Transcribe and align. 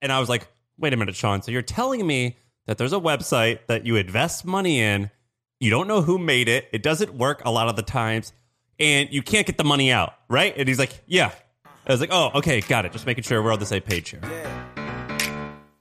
And 0.00 0.12
I 0.12 0.20
was 0.20 0.28
like, 0.28 0.48
wait 0.78 0.92
a 0.92 0.96
minute, 0.96 1.14
Shaan. 1.14 1.42
So 1.42 1.50
you're 1.50 1.62
telling 1.62 2.06
me 2.06 2.36
that 2.66 2.78
there's 2.78 2.92
a 2.92 3.00
website 3.00 3.60
that 3.66 3.86
you 3.86 3.96
invest 3.96 4.44
money 4.44 4.80
in, 4.80 5.10
you 5.60 5.70
don't 5.70 5.88
know 5.88 6.02
who 6.02 6.18
made 6.18 6.48
it, 6.48 6.68
it 6.72 6.82
doesn't 6.82 7.14
work 7.14 7.42
a 7.44 7.50
lot 7.50 7.68
of 7.68 7.76
the 7.76 7.82
times, 7.82 8.32
and 8.78 9.08
you 9.10 9.22
can't 9.22 9.46
get 9.46 9.58
the 9.58 9.64
money 9.64 9.90
out, 9.90 10.14
right? 10.28 10.54
And 10.56 10.68
he's 10.68 10.78
like, 10.78 11.02
yeah. 11.06 11.32
I 11.86 11.92
was 11.92 12.00
like, 12.00 12.10
oh, 12.12 12.30
okay, 12.34 12.60
got 12.60 12.84
it. 12.84 12.92
Just 12.92 13.06
making 13.06 13.24
sure 13.24 13.42
we're 13.42 13.52
on 13.52 13.58
the 13.58 13.66
same 13.66 13.82
page 13.82 14.10
here. 14.10 14.20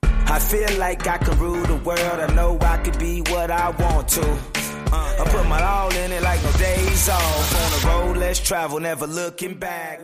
I 0.03 0.39
feel 0.39 0.79
like 0.79 1.05
I 1.05 1.17
can 1.17 1.37
rule 1.39 1.63
the 1.65 1.75
world. 1.75 1.99
I 2.01 2.33
know 2.33 2.57
I 2.61 2.77
could 2.77 2.97
be 2.97 3.21
what 3.21 3.51
I 3.51 3.69
want 3.71 4.07
to. 4.09 4.56
Uh, 4.89 5.15
I 5.19 5.29
put 5.29 5.45
my 5.47 5.61
all 5.61 5.93
in 5.93 6.11
it 6.13 6.21
like 6.23 6.41
no 6.43 6.51
days 6.53 7.09
off. 7.09 7.55
On 7.55 7.71
the 7.71 7.87
road, 7.87 8.17
let's 8.17 8.39
travel, 8.39 8.79
never 8.79 9.05
looking 9.05 9.57
back. 9.57 9.99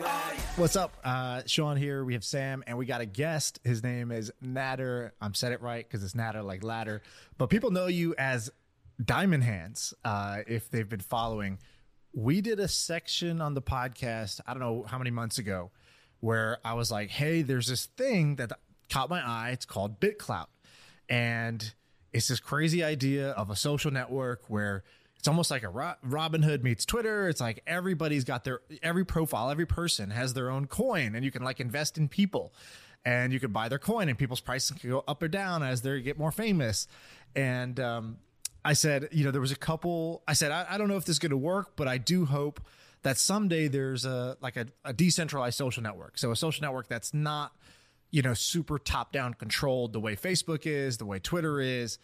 What's 0.57 0.75
up? 0.75 0.97
Uh, 1.03 1.37
Shaan 1.43 1.77
here. 1.77 2.03
We 2.03 2.13
have 2.13 2.23
Sam, 2.25 2.63
and 2.67 2.77
we 2.77 2.85
got 2.85 2.99
a 2.99 3.05
guest. 3.05 3.59
His 3.63 3.81
name 3.81 4.11
is 4.11 4.31
Nader. 4.43 5.11
I'm 5.21 5.33
said 5.33 5.53
it 5.53 5.61
right 5.61 5.87
because 5.87 6.03
it's 6.03 6.13
Nader 6.13 6.43
like 6.43 6.63
ladder, 6.63 7.01
but 7.37 7.49
people 7.49 7.71
know 7.71 7.87
you 7.87 8.13
as 8.17 8.49
Diamond 9.03 9.43
Hands 9.43 9.93
uh, 10.03 10.39
if 10.47 10.69
they've 10.69 10.87
been 10.89 10.99
following. 10.99 11.59
We 12.13 12.41
did 12.41 12.59
a 12.59 12.67
section 12.67 13.41
on 13.41 13.53
the 13.53 13.61
podcast. 13.61 14.41
I 14.45 14.53
don't 14.53 14.61
know 14.61 14.83
how 14.83 14.97
many 14.97 15.11
months 15.11 15.37
ago, 15.37 15.71
where 16.19 16.59
I 16.65 16.73
was 16.73 16.91
like, 16.91 17.09
"Hey, 17.09 17.41
there's 17.41 17.67
this 17.67 17.85
thing 17.85 18.35
that 18.35 18.51
caught 18.89 19.09
my 19.09 19.21
eye. 19.25 19.51
It's 19.51 19.65
called 19.65 19.99
BitClout, 20.01 20.47
and 21.07 21.73
it's 22.13 22.27
this 22.27 22.39
crazy 22.39 22.83
idea 22.83 23.31
of 23.31 23.49
a 23.49 23.55
social 23.55 23.91
network 23.91 24.49
where." 24.49 24.83
It's 25.19 25.27
almost 25.29 25.51
like 25.51 25.63
a 25.63 25.69
Ro- 25.69 25.95
Robinhood 26.05 26.63
meets 26.63 26.83
Twitter. 26.83 27.29
It's 27.29 27.39
like 27.39 27.63
everybody's 27.65 28.25
got 28.25 28.43
their 28.43 28.59
every 28.81 29.05
profile, 29.05 29.49
every 29.49 29.65
person 29.65 30.09
has 30.09 30.33
their 30.33 30.49
own 30.49 30.67
coin, 30.67 31.15
and 31.15 31.23
you 31.23 31.31
can 31.31 31.43
like 31.43 31.61
invest 31.61 31.97
in 31.97 32.09
people, 32.09 32.53
and 33.05 33.31
you 33.31 33.39
can 33.39 33.53
buy 33.53 33.69
their 33.69 33.79
coin, 33.79 34.09
and 34.09 34.17
people's 34.17 34.41
prices 34.41 34.77
can 34.77 34.89
go 34.89 35.01
up 35.07 35.23
or 35.23 35.29
down 35.29 35.63
as 35.63 35.81
they 35.81 36.01
get 36.01 36.19
more 36.19 36.33
famous. 36.33 36.87
And 37.37 37.79
um, 37.79 38.17
I 38.65 38.73
said, 38.73 39.07
you 39.13 39.23
know, 39.23 39.31
there 39.31 39.39
was 39.39 39.53
a 39.53 39.55
couple. 39.55 40.23
I 40.27 40.33
said, 40.33 40.51
I, 40.51 40.65
I 40.71 40.77
don't 40.77 40.89
know 40.89 40.97
if 40.97 41.05
this 41.05 41.15
is 41.15 41.19
going 41.19 41.29
to 41.29 41.37
work, 41.37 41.77
but 41.77 41.87
I 41.87 41.97
do 41.99 42.25
hope 42.25 42.59
that 43.03 43.17
someday 43.17 43.69
there's 43.69 44.03
a 44.03 44.35
like 44.41 44.57
a, 44.57 44.65
a 44.83 44.91
decentralized 44.91 45.57
social 45.57 45.83
network. 45.83 46.17
So 46.17 46.31
a 46.31 46.35
social 46.35 46.63
network 46.63 46.89
that's 46.89 47.13
not, 47.13 47.53
you 48.13 48.21
know, 48.21 48.35
super 48.35 48.77
top 48.77 49.11
down 49.11 49.33
controlled 49.33 49.91
the 49.91 49.99
way 49.99 50.15
Facebook 50.15 50.67
is, 50.67 50.99
the 50.99 51.05
way 51.05 51.17
Twitter 51.17 51.59
is. 51.59 51.97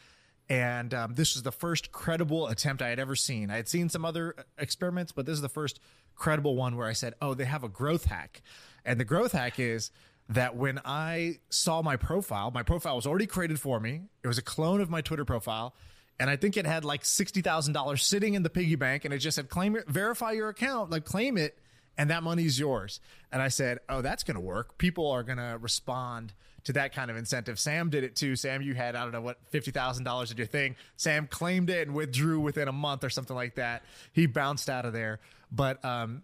And 0.49 0.91
um, 0.95 1.13
this 1.13 1.35
was 1.35 1.43
the 1.43 1.51
first 1.51 1.91
credible 1.91 2.47
attempt 2.47 2.81
I 2.81 2.89
had 2.89 2.99
ever 2.99 3.15
seen. 3.15 3.51
I 3.51 3.57
had 3.57 3.69
seen 3.69 3.89
some 3.89 4.03
other 4.03 4.33
uh, 4.35 4.41
experiments, 4.57 5.11
but 5.11 5.27
this 5.27 5.33
is 5.33 5.41
the 5.41 5.49
first 5.49 5.79
credible 6.15 6.55
one 6.55 6.75
where 6.75 6.87
I 6.87 6.93
said, 6.93 7.13
oh, 7.21 7.35
they 7.35 7.45
have 7.45 7.63
a 7.63 7.69
growth 7.69 8.05
hack. 8.05 8.41
And 8.83 8.99
the 8.99 9.05
growth 9.05 9.33
hack 9.33 9.59
is 9.59 9.91
that 10.29 10.55
when 10.55 10.79
I 10.83 11.37
saw 11.51 11.83
my 11.83 11.95
profile, 11.95 12.49
my 12.49 12.63
profile 12.63 12.95
was 12.95 13.05
already 13.05 13.27
created 13.27 13.59
for 13.59 13.79
me. 13.79 14.01
It 14.23 14.27
was 14.27 14.39
a 14.39 14.43
clone 14.43 14.81
of 14.81 14.89
my 14.89 15.01
Twitter 15.01 15.25
profile. 15.25 15.75
And 16.19 16.27
I 16.27 16.37
think 16.37 16.57
it 16.57 16.65
had 16.65 16.83
like 16.83 17.03
$60,000 17.03 17.99
sitting 17.99 18.33
in 18.33 18.41
the 18.41 18.49
piggy 18.49 18.75
bank. 18.75 19.05
And 19.05 19.13
it 19.13 19.19
just 19.19 19.35
said, 19.35 19.47
claim 19.47 19.75
it, 19.75 19.87
verify 19.87 20.31
your 20.31 20.49
account, 20.49 20.89
like 20.89 21.05
claim 21.05 21.37
it, 21.37 21.59
and 21.99 22.09
that 22.09 22.23
money's 22.23 22.57
yours. 22.57 23.01
And 23.29 23.41
I 23.41 23.49
said, 23.49 23.79
oh, 23.89 24.01
that's 24.01 24.23
going 24.23 24.35
to 24.35 24.41
work. 24.41 24.77
People 24.77 25.11
are 25.11 25.21
going 25.21 25.37
to 25.37 25.57
respond 25.59 26.33
to 26.63 26.73
that 26.73 26.93
kind 26.95 27.11
of 27.11 27.17
incentive. 27.17 27.59
Sam 27.59 27.89
did 27.89 28.05
it 28.05 28.15
too. 28.15 28.37
Sam, 28.37 28.61
you 28.61 28.73
had, 28.73 28.95
I 28.95 29.03
don't 29.03 29.11
know 29.11 29.21
what, 29.21 29.37
$50,000 29.51 30.31
at 30.31 30.37
your 30.37 30.47
thing. 30.47 30.77
Sam 30.95 31.27
claimed 31.27 31.69
it 31.69 31.87
and 31.87 31.95
withdrew 31.95 32.39
within 32.39 32.69
a 32.69 32.71
month 32.71 33.03
or 33.03 33.09
something 33.09 33.35
like 33.35 33.55
that. 33.55 33.83
He 34.13 34.27
bounced 34.27 34.69
out 34.69 34.85
of 34.85 34.93
there. 34.93 35.19
But, 35.51 35.83
um, 35.83 36.23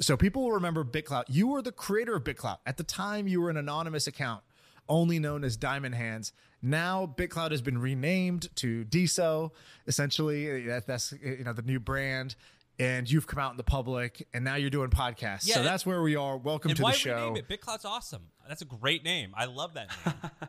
so 0.00 0.18
people 0.18 0.42
will 0.42 0.52
remember 0.52 0.84
BitClout. 0.84 1.24
You 1.28 1.48
were 1.48 1.62
the 1.62 1.72
creator 1.72 2.16
of 2.16 2.24
BitClout. 2.24 2.58
At 2.66 2.76
the 2.76 2.84
time, 2.84 3.26
you 3.26 3.40
were 3.40 3.48
an 3.48 3.56
anonymous 3.56 4.06
account, 4.06 4.42
only 4.86 5.18
known 5.18 5.44
as 5.44 5.56
Diamond 5.56 5.94
Hands. 5.94 6.30
Now, 6.60 7.10
BitClout 7.16 7.52
has 7.52 7.62
been 7.62 7.78
renamed 7.78 8.54
to 8.56 8.84
DeSo. 8.84 9.52
Essentially, 9.86 10.66
that, 10.66 10.86
that's 10.86 11.14
you 11.22 11.44
know 11.44 11.54
the 11.54 11.62
new 11.62 11.80
brand. 11.80 12.34
And 12.78 13.10
you've 13.10 13.26
come 13.26 13.38
out 13.38 13.52
in 13.52 13.56
the 13.56 13.62
public, 13.64 14.26
and 14.34 14.44
now 14.44 14.56
you're 14.56 14.68
doing 14.70 14.90
podcasts. 14.90 15.46
Yeah, 15.46 15.54
so 15.54 15.60
and- 15.60 15.68
that's 15.68 15.86
where 15.86 16.02
we 16.02 16.14
are. 16.16 16.36
Welcome 16.36 16.70
and 16.70 16.76
to 16.76 16.82
why 16.82 16.92
the 16.92 16.98
show. 16.98 17.28
rename 17.28 17.36
it? 17.36 17.48
BitClout's 17.48 17.84
awesome. 17.86 18.22
That's 18.48 18.60
a 18.62 18.66
great 18.66 19.02
name. 19.02 19.32
I 19.36 19.46
love 19.46 19.74
that 19.74 19.88
name. 20.04 20.14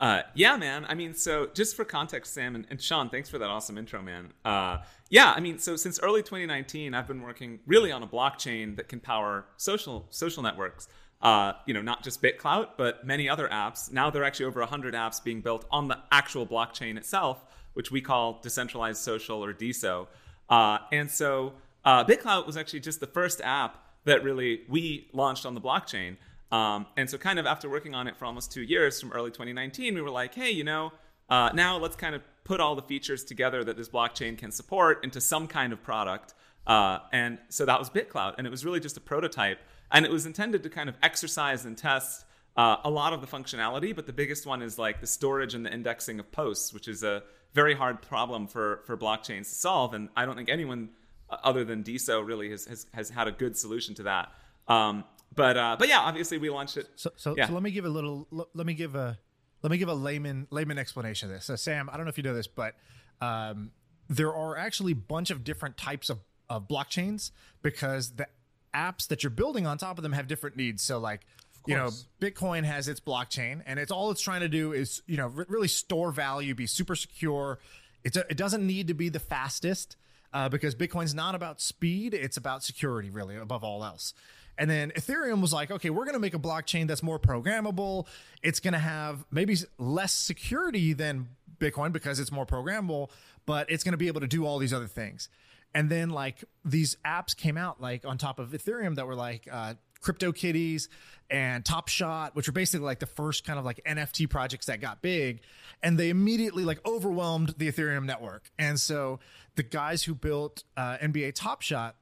Uh, 0.00 0.22
yeah, 0.34 0.56
man. 0.56 0.86
I 0.88 0.94
mean, 0.94 1.12
so 1.12 1.48
just 1.54 1.74
for 1.74 1.84
context, 1.84 2.32
Sam 2.32 2.54
and, 2.54 2.66
and 2.70 2.78
Shaan, 2.78 3.10
thanks 3.10 3.28
for 3.28 3.38
that 3.38 3.48
awesome 3.48 3.76
intro, 3.76 4.00
man. 4.00 4.32
Uh, 4.44 4.78
yeah, 5.10 5.32
I 5.34 5.40
mean, 5.40 5.58
so 5.58 5.74
since 5.74 5.98
early 6.00 6.22
2019, 6.22 6.94
I've 6.94 7.08
been 7.08 7.20
working 7.20 7.58
really 7.66 7.90
on 7.90 8.02
a 8.02 8.06
blockchain 8.06 8.76
that 8.76 8.88
can 8.88 9.00
power 9.00 9.46
social 9.56 10.06
social 10.10 10.42
networks. 10.42 10.86
Uh, 11.20 11.54
you 11.66 11.74
know, 11.74 11.82
not 11.82 12.04
just 12.04 12.22
BitClout, 12.22 12.68
but 12.76 13.04
many 13.04 13.28
other 13.28 13.48
apps. 13.48 13.90
Now 13.90 14.08
there 14.08 14.22
are 14.22 14.24
actually 14.24 14.46
over 14.46 14.60
100 14.60 14.94
apps 14.94 15.22
being 15.22 15.40
built 15.40 15.64
on 15.68 15.88
the 15.88 15.98
actual 16.12 16.46
blockchain 16.46 16.96
itself, 16.96 17.44
which 17.78 17.92
we 17.92 18.00
call 18.00 18.40
decentralized 18.42 19.00
social 19.00 19.44
or 19.44 19.54
DeSo. 19.54 20.08
Uh, 20.50 20.78
and 20.90 21.08
so 21.08 21.52
uh, 21.84 22.04
was 22.44 22.56
actually 22.56 22.80
just 22.80 22.98
the 22.98 23.06
first 23.06 23.40
app 23.44 23.86
that 24.04 24.24
really 24.24 24.62
we 24.68 25.08
launched 25.12 25.46
on 25.46 25.54
the 25.54 25.60
blockchain. 25.60 26.16
Um, 26.50 26.86
and 26.96 27.08
so, 27.08 27.18
kind 27.18 27.38
of 27.38 27.46
after 27.46 27.70
working 27.70 27.94
on 27.94 28.08
it 28.08 28.16
for 28.16 28.24
almost 28.24 28.50
two 28.50 28.62
years 28.62 29.00
from 29.00 29.12
early 29.12 29.30
2019, 29.30 29.94
we 29.94 30.02
were 30.02 30.10
like, 30.10 30.34
hey, 30.34 30.50
you 30.50 30.64
know, 30.64 30.92
uh, 31.30 31.50
now 31.54 31.78
let's 31.78 31.94
kind 31.94 32.16
of 32.16 32.22
put 32.42 32.58
all 32.58 32.74
the 32.74 32.82
features 32.82 33.22
together 33.22 33.62
that 33.62 33.76
this 33.76 33.88
blockchain 33.88 34.36
can 34.36 34.50
support 34.50 35.04
into 35.04 35.20
some 35.20 35.46
kind 35.46 35.72
of 35.72 35.80
product. 35.80 36.34
Uh, 36.66 36.98
and 37.12 37.38
so 37.48 37.64
that 37.64 37.78
was 37.78 37.90
BitClout. 37.90 38.34
And 38.38 38.46
it 38.46 38.50
was 38.50 38.64
really 38.64 38.80
just 38.80 38.96
a 38.96 39.00
prototype. 39.00 39.60
And 39.92 40.04
it 40.04 40.10
was 40.10 40.26
intended 40.26 40.64
to 40.64 40.68
kind 40.68 40.88
of 40.88 40.96
exercise 41.00 41.64
and 41.64 41.78
test 41.78 42.24
uh, 42.56 42.78
a 42.82 42.90
lot 42.90 43.12
of 43.12 43.20
the 43.20 43.28
functionality. 43.28 43.94
But 43.94 44.06
the 44.06 44.12
biggest 44.12 44.46
one 44.46 44.62
is 44.62 44.80
like 44.80 45.00
the 45.00 45.06
storage 45.06 45.54
and 45.54 45.64
the 45.64 45.72
indexing 45.72 46.18
of 46.18 46.32
posts, 46.32 46.72
which 46.72 46.88
is 46.88 47.04
a 47.04 47.22
very 47.62 47.74
hard 47.74 48.00
problem 48.02 48.46
for, 48.46 48.82
for 48.86 48.96
blockchains 48.96 49.46
to 49.52 49.56
solve. 49.66 49.92
And 49.96 50.08
I 50.16 50.24
don't 50.26 50.36
think 50.36 50.48
anyone 50.48 50.90
uh, 51.28 51.36
other 51.42 51.64
than 51.64 51.82
DeSo 51.82 52.24
really 52.24 52.50
has, 52.50 52.66
has, 52.66 52.86
has 52.94 53.10
had 53.10 53.26
a 53.26 53.32
good 53.32 53.56
solution 53.56 53.94
to 53.96 54.04
that. 54.04 54.32
Um, 54.68 55.04
but 55.34 55.56
uh, 55.56 55.76
but 55.78 55.88
yeah, 55.88 56.00
obviously 56.00 56.38
we 56.38 56.50
launched 56.50 56.76
it. 56.76 56.86
So, 56.96 57.10
so, 57.16 57.34
Yeah. 57.36 57.48
so 57.48 57.54
let 57.54 57.62
me 57.62 57.70
give 57.70 57.84
a 57.84 57.88
little. 57.88 58.26
Let 58.54 58.66
me 58.66 58.74
give 58.74 58.94
a. 58.94 59.18
Let 59.62 59.70
me 59.72 59.78
give 59.78 59.88
a 59.88 59.94
layman 59.94 60.46
layman 60.50 60.78
explanation 60.78 61.28
of 61.28 61.34
this. 61.34 61.44
So, 61.46 61.56
Sam, 61.56 61.90
I 61.90 61.96
don't 61.96 62.06
know 62.06 62.10
if 62.10 62.18
you 62.18 62.22
know 62.24 62.34
this, 62.34 62.46
but 62.46 62.74
um, 63.20 63.72
there 64.08 64.32
are 64.34 64.56
actually 64.56 64.92
a 64.92 65.02
bunch 65.14 65.30
of 65.30 65.42
different 65.42 65.76
types 65.76 66.10
of, 66.10 66.18
of 66.48 66.68
blockchains 66.68 67.32
because 67.62 68.12
the 68.12 68.28
apps 68.72 69.08
that 69.08 69.22
you're 69.22 69.30
building 69.30 69.66
on 69.66 69.76
top 69.76 69.98
of 69.98 70.02
them 70.02 70.12
have 70.12 70.26
different 70.28 70.56
needs. 70.56 70.82
So, 70.82 70.98
like, 70.98 71.22
you 71.66 71.76
know. 71.76 71.90
Bitcoin 72.20 72.64
has 72.64 72.88
its 72.88 73.00
blockchain, 73.00 73.62
and 73.66 73.78
it's 73.78 73.90
all 73.90 74.10
it's 74.10 74.20
trying 74.20 74.40
to 74.40 74.48
do 74.48 74.72
is 74.72 75.02
you 75.06 75.16
know 75.16 75.28
re- 75.28 75.46
really 75.48 75.68
store 75.68 76.12
value, 76.12 76.54
be 76.54 76.66
super 76.66 76.96
secure. 76.96 77.58
It's 78.04 78.16
a, 78.16 78.24
it 78.30 78.36
doesn't 78.36 78.66
need 78.66 78.88
to 78.88 78.94
be 78.94 79.08
the 79.08 79.20
fastest 79.20 79.96
uh, 80.32 80.48
because 80.48 80.74
Bitcoin's 80.74 81.14
not 81.14 81.34
about 81.34 81.60
speed; 81.60 82.14
it's 82.14 82.36
about 82.36 82.64
security, 82.64 83.10
really, 83.10 83.36
above 83.36 83.64
all 83.64 83.84
else. 83.84 84.14
And 84.58 84.68
then 84.68 84.90
Ethereum 84.90 85.40
was 85.40 85.52
like, 85.52 85.70
okay, 85.70 85.88
we're 85.88 86.04
going 86.04 86.14
to 86.14 86.20
make 86.20 86.34
a 86.34 86.38
blockchain 86.38 86.88
that's 86.88 87.02
more 87.02 87.20
programmable. 87.20 88.06
It's 88.42 88.58
going 88.58 88.72
to 88.72 88.80
have 88.80 89.24
maybe 89.30 89.56
less 89.78 90.12
security 90.12 90.92
than 90.92 91.28
Bitcoin 91.60 91.92
because 91.92 92.18
it's 92.18 92.32
more 92.32 92.44
programmable, 92.44 93.10
but 93.46 93.70
it's 93.70 93.84
going 93.84 93.92
to 93.92 93.98
be 93.98 94.08
able 94.08 94.20
to 94.20 94.26
do 94.26 94.44
all 94.44 94.58
these 94.58 94.74
other 94.74 94.88
things. 94.88 95.28
And 95.74 95.90
then 95.90 96.10
like 96.10 96.44
these 96.64 96.96
apps 97.06 97.36
came 97.36 97.56
out 97.56 97.80
like 97.80 98.04
on 98.04 98.18
top 98.18 98.38
of 98.38 98.50
Ethereum 98.50 98.96
that 98.96 99.06
were 99.06 99.14
like 99.14 99.46
uh, 99.50 99.74
CryptoKitties 100.02 100.88
and 101.30 101.64
Top 101.64 101.88
Shot, 101.88 102.34
which 102.34 102.46
were 102.46 102.52
basically 102.52 102.84
like 102.84 103.00
the 103.00 103.06
first 103.06 103.44
kind 103.44 103.58
of 103.58 103.64
like 103.64 103.80
NFT 103.86 104.28
projects 104.30 104.66
that 104.66 104.80
got 104.80 105.02
big, 105.02 105.40
and 105.82 105.98
they 105.98 106.10
immediately 106.10 106.64
like 106.64 106.84
overwhelmed 106.86 107.54
the 107.58 107.70
Ethereum 107.70 108.04
network. 108.04 108.50
And 108.58 108.78
so 108.80 109.20
the 109.56 109.62
guys 109.62 110.02
who 110.04 110.14
built 110.14 110.64
uh, 110.76 110.96
NBA 110.98 111.34
Top 111.34 111.62
Shot 111.62 111.96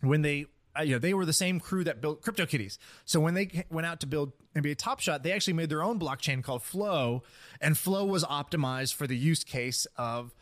when 0.00 0.22
they 0.22 0.46
uh, 0.78 0.82
you 0.82 0.92
know 0.92 0.98
they 0.98 1.14
were 1.14 1.24
the 1.24 1.32
same 1.32 1.60
crew 1.60 1.84
that 1.84 2.00
built 2.00 2.22
CryptoKitties. 2.22 2.78
So 3.04 3.20
when 3.20 3.34
they 3.34 3.64
went 3.70 3.86
out 3.86 4.00
to 4.00 4.06
build 4.06 4.32
NBA 4.54 4.76
Top 4.76 5.00
Shot, 5.00 5.22
they 5.22 5.32
actually 5.32 5.54
made 5.54 5.68
their 5.68 5.82
own 5.82 5.98
blockchain 5.98 6.42
called 6.42 6.62
Flow, 6.62 7.22
and 7.60 7.76
Flow 7.76 8.04
was 8.04 8.24
optimized 8.24 8.94
for 8.94 9.06
the 9.06 9.16
use 9.16 9.44
case 9.44 9.86
of 9.96 10.34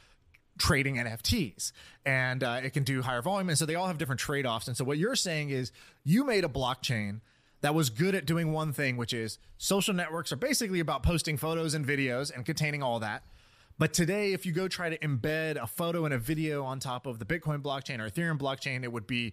trading 0.59 0.97
NFTs, 0.97 1.73
and 2.05 2.43
uh, 2.43 2.61
it 2.63 2.73
can 2.73 2.85
do 2.85 3.03
higher 3.03 3.23
volume. 3.23 3.49
And 3.49 3.59
so 3.59 3.67
they 3.67 3.75
all 3.75 3.87
have 3.87 3.99
different 3.99 4.21
trade 4.21 4.47
offs. 4.47 4.69
And 4.69 4.77
so 4.77 4.85
what 4.85 4.99
you're 4.99 5.17
saying 5.17 5.51
is 5.51 5.73
you 6.05 6.25
made 6.25 6.45
a 6.45 6.49
blockchain 6.49 7.21
that 7.63 7.75
was 7.75 7.91
good 7.91 8.15
at 8.15 8.27
doing 8.27 8.53
one 8.53 8.73
thing, 8.73 8.97
which 8.97 9.13
is 9.13 9.39
social 9.57 9.95
networks 9.95 10.33
are 10.33 10.37
basically 10.37 10.81
about 10.81 11.03
posting 11.03 11.37
photos 11.37 11.75
and 11.75 11.87
videos 11.87 12.35
and 12.35 12.45
containing 12.45 12.83
all 12.83 13.01
that. 13.01 13.23
But 13.79 13.93
today, 13.93 14.33
if 14.33 14.45
you 14.45 14.53
go 14.53 14.69
try 14.69 14.91
to 14.91 14.99
embed 14.99 15.61
a 15.61 15.67
photo 15.67 16.05
and 16.05 16.13
a 16.13 16.19
video 16.19 16.65
on 16.65 16.79
top 16.79 17.07
of 17.07 17.19
the 17.19 17.25
Bitcoin 17.25 17.63
blockchain 17.63 18.01
or 18.01 18.11
Ethereum 18.11 18.39
blockchain, 18.39 18.85
it 18.85 18.93
would 18.93 19.07
be, 19.07 19.33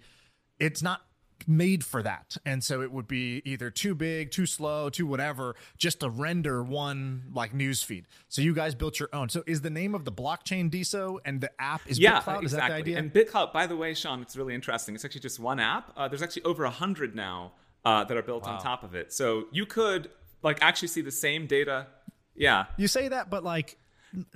it's 0.60 0.82
not 0.82 1.02
made 1.48 1.84
for 1.84 2.04
that. 2.04 2.38
And 2.46 2.64
so 2.64 2.82
it 2.82 2.92
would 2.92 3.08
be 3.08 3.42
either 3.46 3.70
too 3.70 3.96
big, 3.96 4.32
too 4.32 4.46
slow, 4.46 4.90
too 4.90 5.06
whatever, 5.06 5.56
just 5.78 6.00
to 6.02 6.10
render 6.10 6.64
one 6.64 7.24
like 7.34 7.54
news 7.54 7.84
feed. 7.84 8.08
So 8.28 8.42
you 8.42 8.54
guys 8.54 8.76
built 8.76 9.00
your 9.00 9.10
own. 9.14 9.30
So 9.30 9.44
is 9.48 9.62
the 9.62 9.70
name 9.70 9.96
of 9.96 10.06
the 10.06 10.12
blockchain 10.12 10.70
DeSo 10.70 11.20
and 11.26 11.42
the 11.42 11.52
app 11.60 11.82
is 11.88 12.00
yeah, 12.00 12.22
BitClout? 12.22 12.42
exactly. 12.42 12.46
Is 12.46 12.52
that 12.54 12.68
the 12.68 12.74
idea? 12.74 12.98
And 12.98 13.14
BitClout, 13.14 13.54
by 13.54 13.68
the 13.68 13.76
way, 13.76 13.94
Shaan, 13.94 14.22
it's 14.22 14.36
really 14.36 14.56
interesting. 14.56 14.96
It's 14.96 15.06
actually 15.06 15.22
just 15.22 15.40
one 15.40 15.60
app. 15.60 15.94
Uh, 15.96 16.08
there's 16.08 16.22
actually 16.22 16.44
over 16.44 16.64
a 16.64 16.72
hundred 16.72 17.16
now. 17.16 17.54
uh, 17.86 18.04
that 18.04 18.18
are 18.18 18.24
built 18.24 18.46
on 18.46 18.62
top 18.62 18.84
of 18.84 18.96
it. 18.96 19.14
So 19.14 19.46
you 19.52 19.66
could 19.66 20.10
like 20.44 20.60
actually 20.62 20.90
see 20.90 21.02
the 21.02 21.12
same 21.12 21.48
data. 21.48 21.88
Yeah. 22.36 22.66
You 22.78 22.88
say 22.88 23.08
that, 23.08 23.30
but 23.30 23.44
like, 23.44 23.78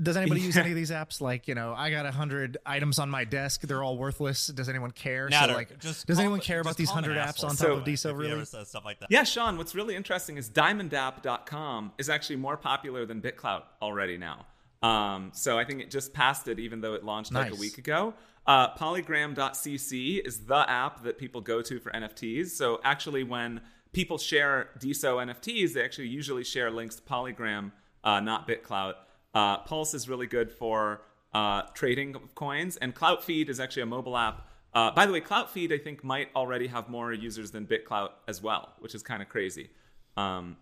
does 0.02 0.16
anybody 0.18 0.42
use 0.42 0.56
any 0.58 0.70
of 0.70 0.76
these 0.76 0.92
apps? 0.92 1.20
Like, 1.22 1.48
you 1.48 1.56
know, 1.56 1.74
I 1.76 1.90
got 1.92 2.06
a 2.06 2.12
hundred 2.12 2.58
items 2.66 3.00
on 3.00 3.10
my 3.10 3.24
desk; 3.24 3.62
they're 3.62 3.84
all 3.84 3.98
worthless. 3.98 4.48
Does 4.48 4.70
anyone 4.70 4.92
care? 4.92 5.30
Nader, 5.30 5.48
so, 5.48 5.54
like, 5.54 5.80
just 5.80 6.06
does 6.08 6.18
call- 6.18 6.22
anyone 6.26 6.40
care 6.40 6.60
about 6.60 6.78
these 6.78 6.90
hundred 6.90 7.18
apps 7.18 7.44
on 7.44 7.50
top 7.52 7.58
So, 7.58 7.74
of 7.74 7.84
DeSo? 7.84 8.06
If 8.06 8.12
he 8.12 8.22
Really? 8.22 8.32
ever 8.34 8.46
says 8.46 8.70
stuff 8.70 8.86
like 8.86 9.00
that. 9.00 9.10
Yeah, 9.10 9.24
Shaan, 9.24 9.58
what's 9.58 9.74
really 9.76 9.96
interesting 9.96 10.38
is 10.38 10.50
diamondapp.com 10.50 11.94
is 11.98 12.10
actually 12.10 12.36
more 12.38 12.58
popular 12.58 13.06
than 13.06 13.22
BitClout 13.22 13.64
already 13.82 14.18
now. 14.18 14.46
Um, 14.82 15.32
so 15.34 15.58
I 15.58 15.64
think 15.66 15.82
it 15.82 15.90
just 15.90 16.14
passed 16.14 16.48
it, 16.48 16.60
even 16.60 16.82
though 16.82 16.94
it 16.94 17.04
launched 17.04 17.32
like 17.34 17.52
a 17.52 17.56
week 17.56 17.78
ago. 17.78 18.14
Uh, 18.46 18.76
Polygram.cc 18.76 20.28
is 20.28 20.46
the 20.46 20.70
app 20.70 21.04
that 21.04 21.18
people 21.18 21.40
go 21.42 21.62
to 21.62 21.80
for 21.80 21.92
NFTs. 21.92 22.50
So 22.50 22.82
actually, 22.84 23.24
when 23.24 23.62
people 23.94 24.18
share 24.18 24.70
DeSo 24.80 25.24
NFTs, 25.26 25.74
they 25.74 25.84
actually 25.84 26.10
usually 26.10 26.44
share 26.44 26.70
links 26.70 26.96
to 26.98 27.02
Polygram, 27.04 27.72
uh, 28.04 28.20
not 28.20 28.48
BitClout. 28.48 28.96
Uh, 29.34 29.58
Pulse 29.60 29.94
is 29.94 30.08
really 30.08 30.28
good 30.28 30.52
for 30.52 31.02
uh, 31.34 31.64
trading 31.74 32.16
of 32.16 32.36
coins, 32.36 32.78
and 32.78 32.96
CloutFeed 32.96 33.50
is 33.50 33.60
actually 33.60 33.82
a 33.84 33.88
mobile 33.88 34.18
app. 34.18 34.48
Uh, 34.74 34.92
by 34.92 35.06
the 35.06 35.14
way, 35.14 35.22
CloutFeed 35.22 35.72
I 35.72 35.78
think 35.78 36.04
might 36.04 36.30
already 36.36 36.68
have 36.68 36.90
more 36.90 37.14
users 37.14 37.52
than 37.52 37.66
BitClout 37.66 38.10
as 38.28 38.42
well, 38.42 38.74
which 38.80 38.96
is 38.96 39.04
kind 39.04 39.22
of 39.22 39.30
crazy. 39.30 39.70
Um, 40.18 40.58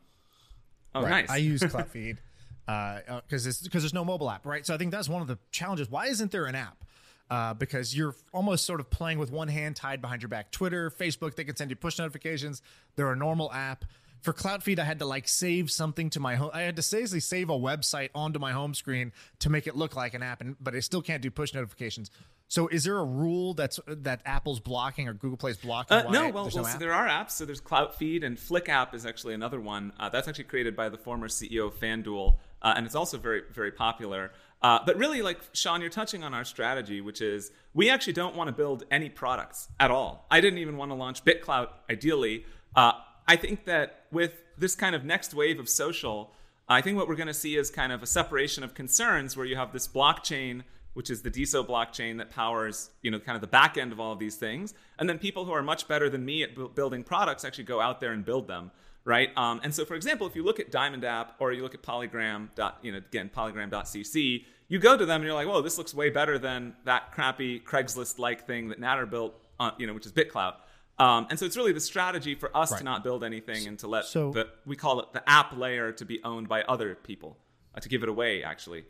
oh, 0.95 1.01
Right. 1.01 1.09
nice. 1.27 1.29
I 1.29 1.37
use 1.37 1.61
CloutFeed 1.61 2.17
because 2.65 3.45
it's 3.45 3.61
because 3.61 3.83
there's 3.83 3.93
no 3.93 4.05
mobile 4.05 4.29
app, 4.29 4.45
right? 4.45 4.65
So 4.65 4.73
I 4.73 4.77
think 4.77 4.91
that's 4.91 5.09
one 5.09 5.21
of 5.21 5.27
the 5.27 5.37
challenges. 5.51 5.89
Why 5.89 6.07
isn't 6.07 6.31
there 6.31 6.45
an 6.45 6.55
app? 6.55 6.83
Uh, 7.29 7.53
because 7.53 7.95
you're 7.95 8.13
almost 8.33 8.65
sort 8.65 8.81
of 8.81 8.89
playing 8.89 9.17
with 9.17 9.31
one 9.31 9.47
hand 9.47 9.73
tied 9.73 10.01
behind 10.01 10.21
your 10.21 10.27
back. 10.27 10.51
Twitter, 10.51 10.91
Facebook, 10.91 11.35
they 11.35 11.45
can 11.45 11.55
send 11.55 11.69
you 11.69 11.77
push 11.77 11.97
notifications. 11.97 12.61
They're 12.97 13.11
a 13.11 13.15
normal 13.15 13.49
app. 13.53 13.85
For 14.21 14.33
CloutFeed, 14.33 14.77
I 14.77 14.83
had 14.83 14.99
to 14.99 15.05
like 15.05 15.27
save 15.27 15.71
something 15.71 16.09
to 16.11 16.19
my 16.19 16.35
home. 16.35 16.51
I 16.53 16.61
had 16.61 16.75
to 16.75 16.81
basically 16.81 17.21
save 17.21 17.49
a 17.49 17.57
website 17.57 18.09
onto 18.13 18.39
my 18.39 18.51
home 18.51 18.73
screen 18.73 19.11
to 19.39 19.49
make 19.49 19.65
it 19.67 19.75
look 19.75 19.95
like 19.95 20.13
an 20.13 20.21
app, 20.21 20.41
and 20.41 20.55
but 20.59 20.75
I 20.75 20.79
still 20.79 21.01
can't 21.01 21.21
do 21.21 21.31
push 21.31 21.53
notifications. 21.53 22.11
So 22.47 22.67
is 22.67 22.83
there 22.83 22.97
a 22.97 23.05
rule 23.05 23.53
that's 23.53 23.79
that 23.87 24.21
Apple's 24.25 24.59
blocking 24.59 25.07
or 25.07 25.13
Google 25.13 25.37
Play's 25.37 25.57
blocking? 25.57 25.97
Uh, 25.97 26.11
no, 26.11 26.29
well, 26.29 26.43
there's 26.43 26.55
well 26.55 26.65
so 26.65 26.77
there 26.77 26.93
are 26.93 27.07
apps. 27.07 27.31
So 27.31 27.45
there's 27.45 27.61
CloutFeed 27.61 28.25
and 28.25 28.37
Flick 28.37 28.67
app 28.67 28.93
is 28.93 29.05
actually 29.05 29.33
another 29.33 29.59
one. 29.59 29.93
Uh, 29.99 30.09
that's 30.09 30.27
actually 30.27 30.43
created 30.43 30.75
by 30.75 30.89
the 30.89 30.97
former 30.97 31.27
CEO 31.27 31.67
of 31.67 31.79
FanDuel, 31.79 32.35
uh, 32.61 32.73
and 32.75 32.85
it's 32.85 32.93
also 32.93 33.17
very, 33.17 33.43
very 33.51 33.71
popular. 33.71 34.31
Uh, 34.61 34.79
but 34.85 34.97
really, 34.97 35.21
like 35.21 35.41
Shaan, 35.53 35.79
you're 35.79 35.89
touching 35.89 36.23
on 36.23 36.33
our 36.33 36.43
strategy, 36.43 37.01
which 37.01 37.21
is 37.21 37.51
we 37.73 37.89
actually 37.89 38.13
don't 38.13 38.35
want 38.35 38.49
to 38.49 38.51
build 38.51 38.83
any 38.91 39.09
products 39.09 39.69
at 39.79 39.89
all. 39.89 40.27
I 40.29 40.41
didn't 40.41 40.59
even 40.59 40.77
want 40.77 40.91
to 40.91 40.95
launch 40.95 41.23
BitClout. 41.23 41.69
Ideally, 41.89 42.45
uh, 42.75 42.91
I 43.31 43.37
think 43.37 43.63
that 43.63 44.07
with 44.11 44.33
this 44.57 44.75
kind 44.75 44.93
of 44.93 45.05
next 45.05 45.33
wave 45.33 45.57
of 45.57 45.69
social, 45.69 46.33
I 46.67 46.81
think 46.81 46.97
what 46.97 47.07
we're 47.07 47.15
going 47.15 47.27
to 47.27 47.33
see 47.33 47.55
is 47.55 47.69
kind 47.69 47.93
of 47.93 48.03
a 48.03 48.05
separation 48.05 48.61
of 48.61 48.73
concerns 48.73 49.37
where 49.37 49.45
you 49.45 49.55
have 49.55 49.71
this 49.71 49.87
blockchain, 49.87 50.63
which 50.95 51.09
is 51.09 51.21
the 51.21 51.31
DeSo 51.31 51.65
blockchain 51.65 52.17
that 52.17 52.29
powers, 52.29 52.89
you 53.01 53.09
know, 53.09 53.19
kind 53.19 53.37
of 53.37 53.41
the 53.41 53.47
back 53.47 53.77
end 53.77 53.93
of 53.93 54.01
all 54.01 54.11
of 54.11 54.19
these 54.19 54.35
things. 54.35 54.73
And 54.99 55.07
then 55.07 55.17
people 55.17 55.45
who 55.45 55.53
are 55.53 55.63
much 55.63 55.87
better 55.87 56.09
than 56.09 56.25
me 56.25 56.43
at 56.43 56.55
bu- 56.55 56.67
building 56.71 57.05
products 57.05 57.45
actually 57.45 57.63
go 57.63 57.79
out 57.79 58.01
there 58.01 58.11
and 58.11 58.25
build 58.25 58.49
them, 58.49 58.69
right? 59.05 59.29
Um, 59.37 59.61
and 59.63 59.73
so, 59.73 59.85
for 59.85 59.95
example, 59.95 60.27
if 60.27 60.35
you 60.35 60.43
look 60.43 60.59
at 60.59 60.69
Diamond 60.69 61.05
App 61.05 61.35
or 61.39 61.53
you 61.53 61.63
look 61.63 61.73
at 61.73 61.81
Polygram, 61.81 62.49
dot, 62.55 62.79
you 62.81 62.91
know, 62.91 62.97
again, 62.97 63.31
polygram.cc, 63.33 64.43
you 64.67 64.77
go 64.77 64.97
to 64.97 65.05
them 65.05 65.21
and 65.21 65.23
you're 65.23 65.35
like, 65.35 65.47
whoa, 65.47 65.61
this 65.61 65.77
looks 65.77 65.93
way 65.93 66.09
better 66.09 66.37
than 66.37 66.75
that 66.83 67.13
crappy 67.13 67.61
Craigslist-like 67.61 68.45
thing 68.45 68.67
that 68.67 68.81
Nader 68.81 69.09
built, 69.09 69.41
on, 69.57 69.71
you 69.77 69.87
know, 69.87 69.93
which 69.93 70.05
is 70.05 70.11
BitClout. 70.11 70.55
Um, 71.01 71.25
and 71.31 71.39
so 71.39 71.47
it's 71.47 71.57
really 71.57 71.73
the 71.73 71.79
strategy 71.79 72.35
for 72.35 72.55
us 72.55 72.71
to 72.77 72.83
not 72.83 73.03
build 73.03 73.23
anything 73.23 73.67
and 73.67 73.79
to 73.79 73.87
let 73.87 74.05
So- 74.05 74.31
the 74.31 74.49
we 74.67 74.75
call 74.75 74.99
it 74.99 75.13
the 75.13 75.27
app 75.27 75.57
layer 75.57 75.91
to 75.93 76.05
be 76.05 76.23
owned 76.23 76.47
by 76.47 76.61
other 76.63 76.93
people, 76.93 77.39
uh, 77.73 77.79
to 77.79 77.89
give 77.89 78.03
it 78.03 78.09
away 78.09 78.43
actually. 78.43 78.85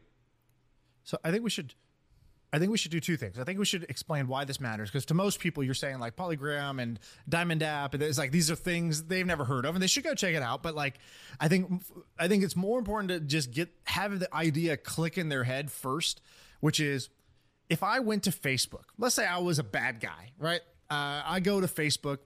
So 1.04 1.18
I 1.24 1.32
think 1.32 1.44
we 1.44 1.50
should 1.50 1.74
I 2.54 2.60
think 2.60 2.70
we 2.70 2.78
should 2.78 2.92
do 2.92 3.00
two 3.00 3.16
things. 3.16 3.40
I 3.40 3.46
think 3.46 3.60
we 3.60 3.66
should 3.66 3.84
explain 3.84 4.28
why 4.28 4.44
this 4.44 4.60
matters 4.60 4.90
because 4.90 5.06
to 5.06 5.14
most 5.14 5.40
people 5.40 5.64
you're 5.64 5.74
saying 5.74 6.00
like 6.00 6.18
Polygram 6.18 6.82
and 6.82 7.00
Diamond 7.30 7.64
App 7.64 7.94
and 7.94 8.04
it's 8.04 8.18
like 8.18 8.32
these 8.32 8.52
are 8.52 8.56
things 8.56 9.04
they've 9.04 9.26
never 9.26 9.46
heard 9.46 9.66
of 9.66 9.74
and 9.74 9.82
they 9.82 9.88
should 9.88 10.04
go 10.04 10.14
check 10.14 10.36
it 10.36 10.42
out, 10.44 10.62
but 10.62 10.76
like 10.76 11.00
I 11.40 11.48
think 11.48 11.82
I 12.20 12.28
think 12.28 12.44
it's 12.44 12.58
more 12.58 12.78
important 12.78 13.08
to 13.08 13.22
just 13.22 13.52
get 13.52 13.70
have 13.86 14.20
the 14.20 14.34
idea 14.36 14.76
click 14.76 15.18
in 15.18 15.30
their 15.30 15.46
head 15.46 15.72
first, 15.72 16.20
which 16.60 16.82
is 16.82 17.08
if 17.70 17.84
I 17.84 18.00
went 18.02 18.24
to 18.24 18.32
Facebook, 18.32 18.84
let's 18.98 19.16
say 19.16 19.26
I 19.26 19.38
was 19.38 19.60
a 19.60 19.64
bad 19.64 20.02
guy, 20.02 20.32
right? 20.38 20.60
Uh, 20.92 21.22
I 21.26 21.40
go 21.40 21.62
to 21.62 21.68
Facebook 21.68 22.20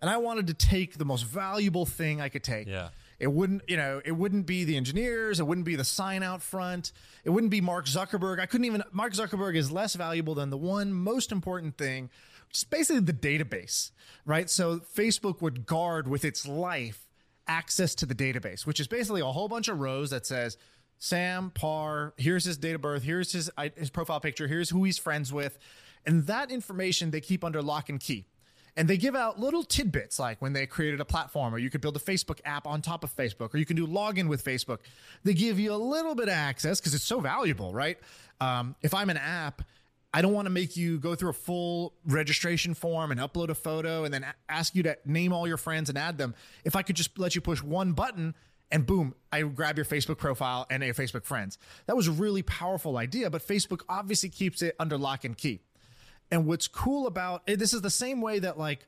and 0.00 0.10
I 0.10 0.18
wanted 0.18 0.48
to 0.48 0.54
take 0.54 0.98
the 0.98 1.04
most 1.04 1.24
valuable 1.24 1.86
thing 1.86 2.20
I 2.20 2.28
could 2.28 2.44
take. 2.44 2.68
Yeah. 2.68 2.90
It 3.18 3.32
wouldn't, 3.32 3.62
you 3.68 3.76
know, 3.76 4.00
it 4.04 4.12
wouldn't 4.12 4.46
be 4.46 4.64
the 4.64 4.76
engineers. 4.76 5.40
It 5.40 5.46
wouldn't 5.46 5.66
be 5.66 5.76
the 5.76 5.84
sign 5.84 6.22
out 6.22 6.42
front. 6.42 6.92
It 7.24 7.30
wouldn't 7.30 7.50
be 7.50 7.60
Mark 7.60 7.86
Zuckerberg. 7.86 8.38
I 8.40 8.46
couldn't 8.46 8.66
even, 8.66 8.82
Mark 8.92 9.12
Zuckerberg 9.12 9.56
is 9.56 9.70
less 9.70 9.94
valuable 9.94 10.34
than 10.34 10.50
the 10.50 10.56
one 10.56 10.92
most 10.92 11.32
important 11.32 11.76
thing, 11.76 12.10
which 12.48 12.58
is 12.58 12.64
basically 12.64 13.00
the 13.00 13.12
database, 13.12 13.90
right? 14.24 14.48
So 14.48 14.80
Facebook 14.80 15.42
would 15.42 15.66
guard 15.66 16.08
with 16.08 16.24
its 16.24 16.46
life 16.46 17.08
access 17.46 17.94
to 17.96 18.06
the 18.06 18.14
database, 18.14 18.66
which 18.66 18.80
is 18.80 18.86
basically 18.86 19.20
a 19.20 19.26
whole 19.26 19.48
bunch 19.48 19.68
of 19.68 19.80
rows 19.80 20.10
that 20.10 20.24
says, 20.24 20.56
Sam 20.98 21.50
Parr, 21.50 22.12
here's 22.16 22.44
his 22.44 22.58
date 22.58 22.74
of 22.74 22.82
birth, 22.82 23.02
here's 23.02 23.32
his 23.32 23.50
his 23.76 23.88
profile 23.88 24.20
picture, 24.20 24.46
here's 24.46 24.68
who 24.68 24.84
he's 24.84 24.98
friends 24.98 25.32
with, 25.32 25.58
and 26.06 26.26
that 26.26 26.50
information 26.50 27.10
they 27.10 27.20
keep 27.20 27.44
under 27.44 27.62
lock 27.62 27.88
and 27.88 28.00
key. 28.00 28.26
And 28.76 28.88
they 28.88 28.96
give 28.96 29.16
out 29.16 29.38
little 29.38 29.64
tidbits 29.64 30.18
like 30.18 30.40
when 30.40 30.52
they 30.52 30.64
created 30.64 31.00
a 31.00 31.04
platform, 31.04 31.54
or 31.54 31.58
you 31.58 31.70
could 31.70 31.80
build 31.80 31.96
a 31.96 32.00
Facebook 32.00 32.38
app 32.44 32.66
on 32.66 32.82
top 32.82 33.02
of 33.04 33.14
Facebook, 33.14 33.52
or 33.52 33.58
you 33.58 33.66
can 33.66 33.76
do 33.76 33.86
login 33.86 34.28
with 34.28 34.44
Facebook. 34.44 34.78
They 35.24 35.34
give 35.34 35.58
you 35.58 35.72
a 35.72 35.76
little 35.76 36.14
bit 36.14 36.28
of 36.28 36.34
access 36.34 36.80
because 36.80 36.94
it's 36.94 37.04
so 37.04 37.20
valuable, 37.20 37.74
right? 37.74 37.98
Um, 38.40 38.76
if 38.80 38.94
I'm 38.94 39.10
an 39.10 39.16
app, 39.16 39.62
I 40.12 40.22
don't 40.22 40.32
want 40.32 40.46
to 40.46 40.50
make 40.50 40.76
you 40.76 40.98
go 40.98 41.14
through 41.14 41.30
a 41.30 41.34
full 41.34 41.94
registration 42.06 42.74
form 42.74 43.10
and 43.12 43.20
upload 43.20 43.48
a 43.48 43.54
photo 43.54 44.04
and 44.04 44.12
then 44.12 44.26
ask 44.48 44.74
you 44.74 44.82
to 44.84 44.96
name 45.04 45.32
all 45.32 45.46
your 45.46 45.56
friends 45.56 45.88
and 45.88 45.96
add 45.96 46.18
them. 46.18 46.34
If 46.64 46.74
I 46.74 46.82
could 46.82 46.96
just 46.96 47.18
let 47.18 47.34
you 47.34 47.40
push 47.40 47.62
one 47.62 47.92
button 47.92 48.34
and 48.72 48.86
boom, 48.86 49.14
I 49.32 49.42
grab 49.42 49.76
your 49.76 49.84
Facebook 49.84 50.18
profile 50.18 50.66
and 50.70 50.82
your 50.82 50.94
Facebook 50.94 51.24
friends. 51.24 51.58
That 51.86 51.96
was 51.96 52.08
a 52.08 52.12
really 52.12 52.42
powerful 52.42 52.96
idea, 52.96 53.30
but 53.30 53.46
Facebook 53.46 53.82
obviously 53.88 54.30
keeps 54.30 54.62
it 54.62 54.74
under 54.80 54.98
lock 54.98 55.24
and 55.24 55.36
key. 55.36 55.60
And 56.30 56.46
what's 56.46 56.68
cool 56.68 57.06
about 57.06 57.42
eh, 57.46 57.56
this 57.56 57.72
is 57.72 57.82
the 57.82 57.90
same 57.90 58.20
way 58.20 58.38
that 58.38 58.58
like, 58.58 58.86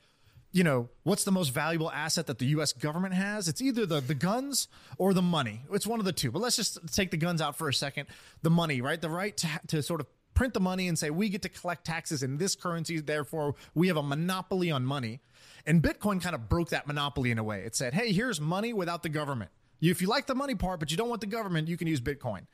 you 0.52 0.64
know, 0.64 0.88
what's 1.02 1.24
the 1.24 1.32
most 1.32 1.48
valuable 1.48 1.90
asset 1.90 2.26
that 2.26 2.38
the 2.38 2.46
US 2.46 2.72
government 2.72 3.14
has? 3.14 3.48
It's 3.48 3.60
either 3.60 3.86
the 3.86 4.00
the 4.00 4.14
guns 4.14 4.68
or 4.98 5.14
the 5.14 5.22
money. 5.22 5.62
It's 5.72 5.86
one 5.86 5.98
of 5.98 6.04
the 6.04 6.12
two. 6.12 6.30
But 6.30 6.40
let's 6.40 6.56
just 6.56 6.78
take 6.92 7.10
the 7.10 7.16
guns 7.16 7.40
out 7.40 7.56
for 7.56 7.68
a 7.68 7.74
second. 7.74 8.06
The 8.42 8.50
money, 8.50 8.80
right? 8.80 9.00
The 9.00 9.10
right 9.10 9.36
to, 9.38 9.48
to 9.68 9.82
sort 9.82 10.00
of 10.00 10.06
print 10.34 10.54
the 10.54 10.60
money 10.60 10.88
and 10.88 10.98
say 10.98 11.10
we 11.10 11.28
get 11.28 11.42
to 11.42 11.48
collect 11.48 11.84
taxes 11.84 12.22
in 12.22 12.38
this 12.38 12.54
currency, 12.54 13.00
therefore 13.00 13.54
we 13.74 13.88
have 13.88 13.96
a 13.96 14.02
monopoly 14.02 14.70
on 14.70 14.84
money. 14.84 15.20
And 15.66 15.82
Bitcoin 15.82 16.20
kind 16.20 16.34
of 16.34 16.48
broke 16.48 16.70
that 16.70 16.86
monopoly 16.86 17.30
in 17.30 17.38
a 17.38 17.44
way. 17.44 17.62
It 17.62 17.74
said, 17.76 17.94
"Hey, 17.94 18.12
here's 18.12 18.40
money 18.40 18.72
without 18.72 19.02
the 19.02 19.08
government." 19.08 19.50
If 19.90 20.00
you 20.00 20.08
like 20.08 20.26
the 20.26 20.34
money 20.34 20.54
part, 20.54 20.78
but 20.78 20.90
you 20.90 20.96
don't 20.96 21.08
want 21.08 21.20
the 21.20 21.26
government, 21.26 21.66
you 21.66 21.76
can 21.76 21.88
use 21.88 22.00
Bitcoin. 22.00 22.46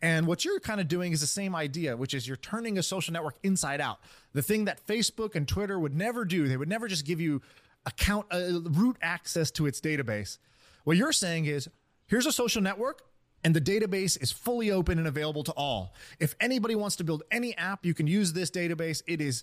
And 0.00 0.26
what 0.26 0.44
you're 0.44 0.60
kind 0.60 0.80
of 0.80 0.86
doing 0.86 1.12
is 1.12 1.20
the 1.20 1.26
same 1.26 1.56
idea, 1.56 1.96
which 1.96 2.14
is 2.14 2.28
you're 2.28 2.36
turning 2.36 2.78
a 2.78 2.82
social 2.82 3.12
network 3.12 3.36
inside 3.42 3.80
out. 3.80 3.98
The 4.32 4.42
thing 4.42 4.66
that 4.66 4.86
Facebook 4.86 5.34
and 5.34 5.48
Twitter 5.48 5.78
would 5.78 5.94
never 5.94 6.24
do, 6.24 6.46
they 6.46 6.56
would 6.56 6.68
never 6.68 6.86
just 6.86 7.04
give 7.04 7.20
you 7.20 7.42
account 7.86 8.26
uh, 8.30 8.60
root 8.62 8.96
access 9.02 9.50
to 9.52 9.66
its 9.66 9.80
database. 9.80 10.38
What 10.84 10.96
you're 10.96 11.12
saying 11.12 11.46
is, 11.46 11.68
here's 12.06 12.26
a 12.26 12.32
social 12.32 12.62
network, 12.62 13.02
and 13.42 13.54
the 13.54 13.60
database 13.60 14.20
is 14.20 14.30
fully 14.30 14.70
open 14.70 14.98
and 14.98 15.08
available 15.08 15.42
to 15.44 15.52
all. 15.52 15.94
If 16.20 16.36
anybody 16.40 16.76
wants 16.76 16.96
to 16.96 17.04
build 17.04 17.24
any 17.30 17.56
app, 17.56 17.84
you 17.84 17.94
can 17.94 18.06
use 18.06 18.32
this 18.32 18.50
database. 18.50 19.02
It 19.06 19.20
is 19.20 19.42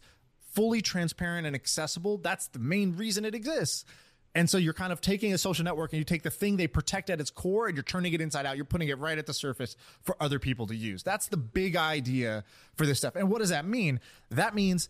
fully 0.53 0.81
transparent 0.81 1.47
and 1.47 1.55
accessible. 1.55 2.17
That's 2.17 2.47
the 2.47 2.59
main 2.59 2.95
reason 2.95 3.25
it 3.25 3.35
exists. 3.35 3.85
And 4.35 4.49
so 4.49 4.57
you're 4.57 4.73
kind 4.73 4.91
of 4.91 4.99
taking 4.99 5.33
a 5.33 5.37
social 5.37 5.63
network 5.63 5.93
and 5.93 5.99
you 5.99 6.03
take 6.03 6.23
the 6.23 6.31
thing 6.31 6.57
they 6.57 6.67
protect 6.67 7.09
at 7.09 7.21
its 7.21 7.29
core 7.29 7.67
and 7.67 7.75
you're 7.75 7.83
turning 7.83 8.13
it 8.13 8.21
inside 8.21 8.45
out. 8.45 8.55
You're 8.55 8.65
putting 8.65 8.89
it 8.89 8.97
right 8.97 9.17
at 9.17 9.27
the 9.27 9.33
surface 9.33 9.75
for 10.01 10.15
other 10.19 10.39
people 10.39 10.65
to 10.67 10.75
use. 10.75 11.03
That's 11.03 11.27
the 11.27 11.37
big 11.37 11.75
idea 11.75 12.43
for 12.75 12.85
this 12.85 12.97
stuff. 12.97 13.15
And 13.15 13.29
what 13.29 13.39
does 13.39 13.49
that 13.49 13.65
mean? 13.65 13.99
That 14.31 14.55
means 14.55 14.89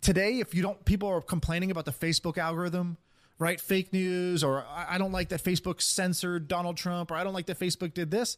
today, 0.00 0.40
if 0.40 0.52
you 0.54 0.62
don't, 0.62 0.84
people 0.84 1.08
are 1.08 1.20
complaining 1.20 1.70
about 1.70 1.84
the 1.84 1.92
Facebook 1.92 2.38
algorithm, 2.38 2.96
right? 3.38 3.60
Fake 3.60 3.92
news, 3.92 4.42
or 4.42 4.64
I 4.68 4.98
don't 4.98 5.12
like 5.12 5.28
that 5.28 5.44
Facebook 5.44 5.80
censored 5.80 6.48
Donald 6.48 6.76
Trump, 6.76 7.12
or 7.12 7.14
I 7.14 7.22
don't 7.22 7.34
like 7.34 7.46
that 7.46 7.60
Facebook 7.60 7.94
did 7.94 8.10
this. 8.10 8.36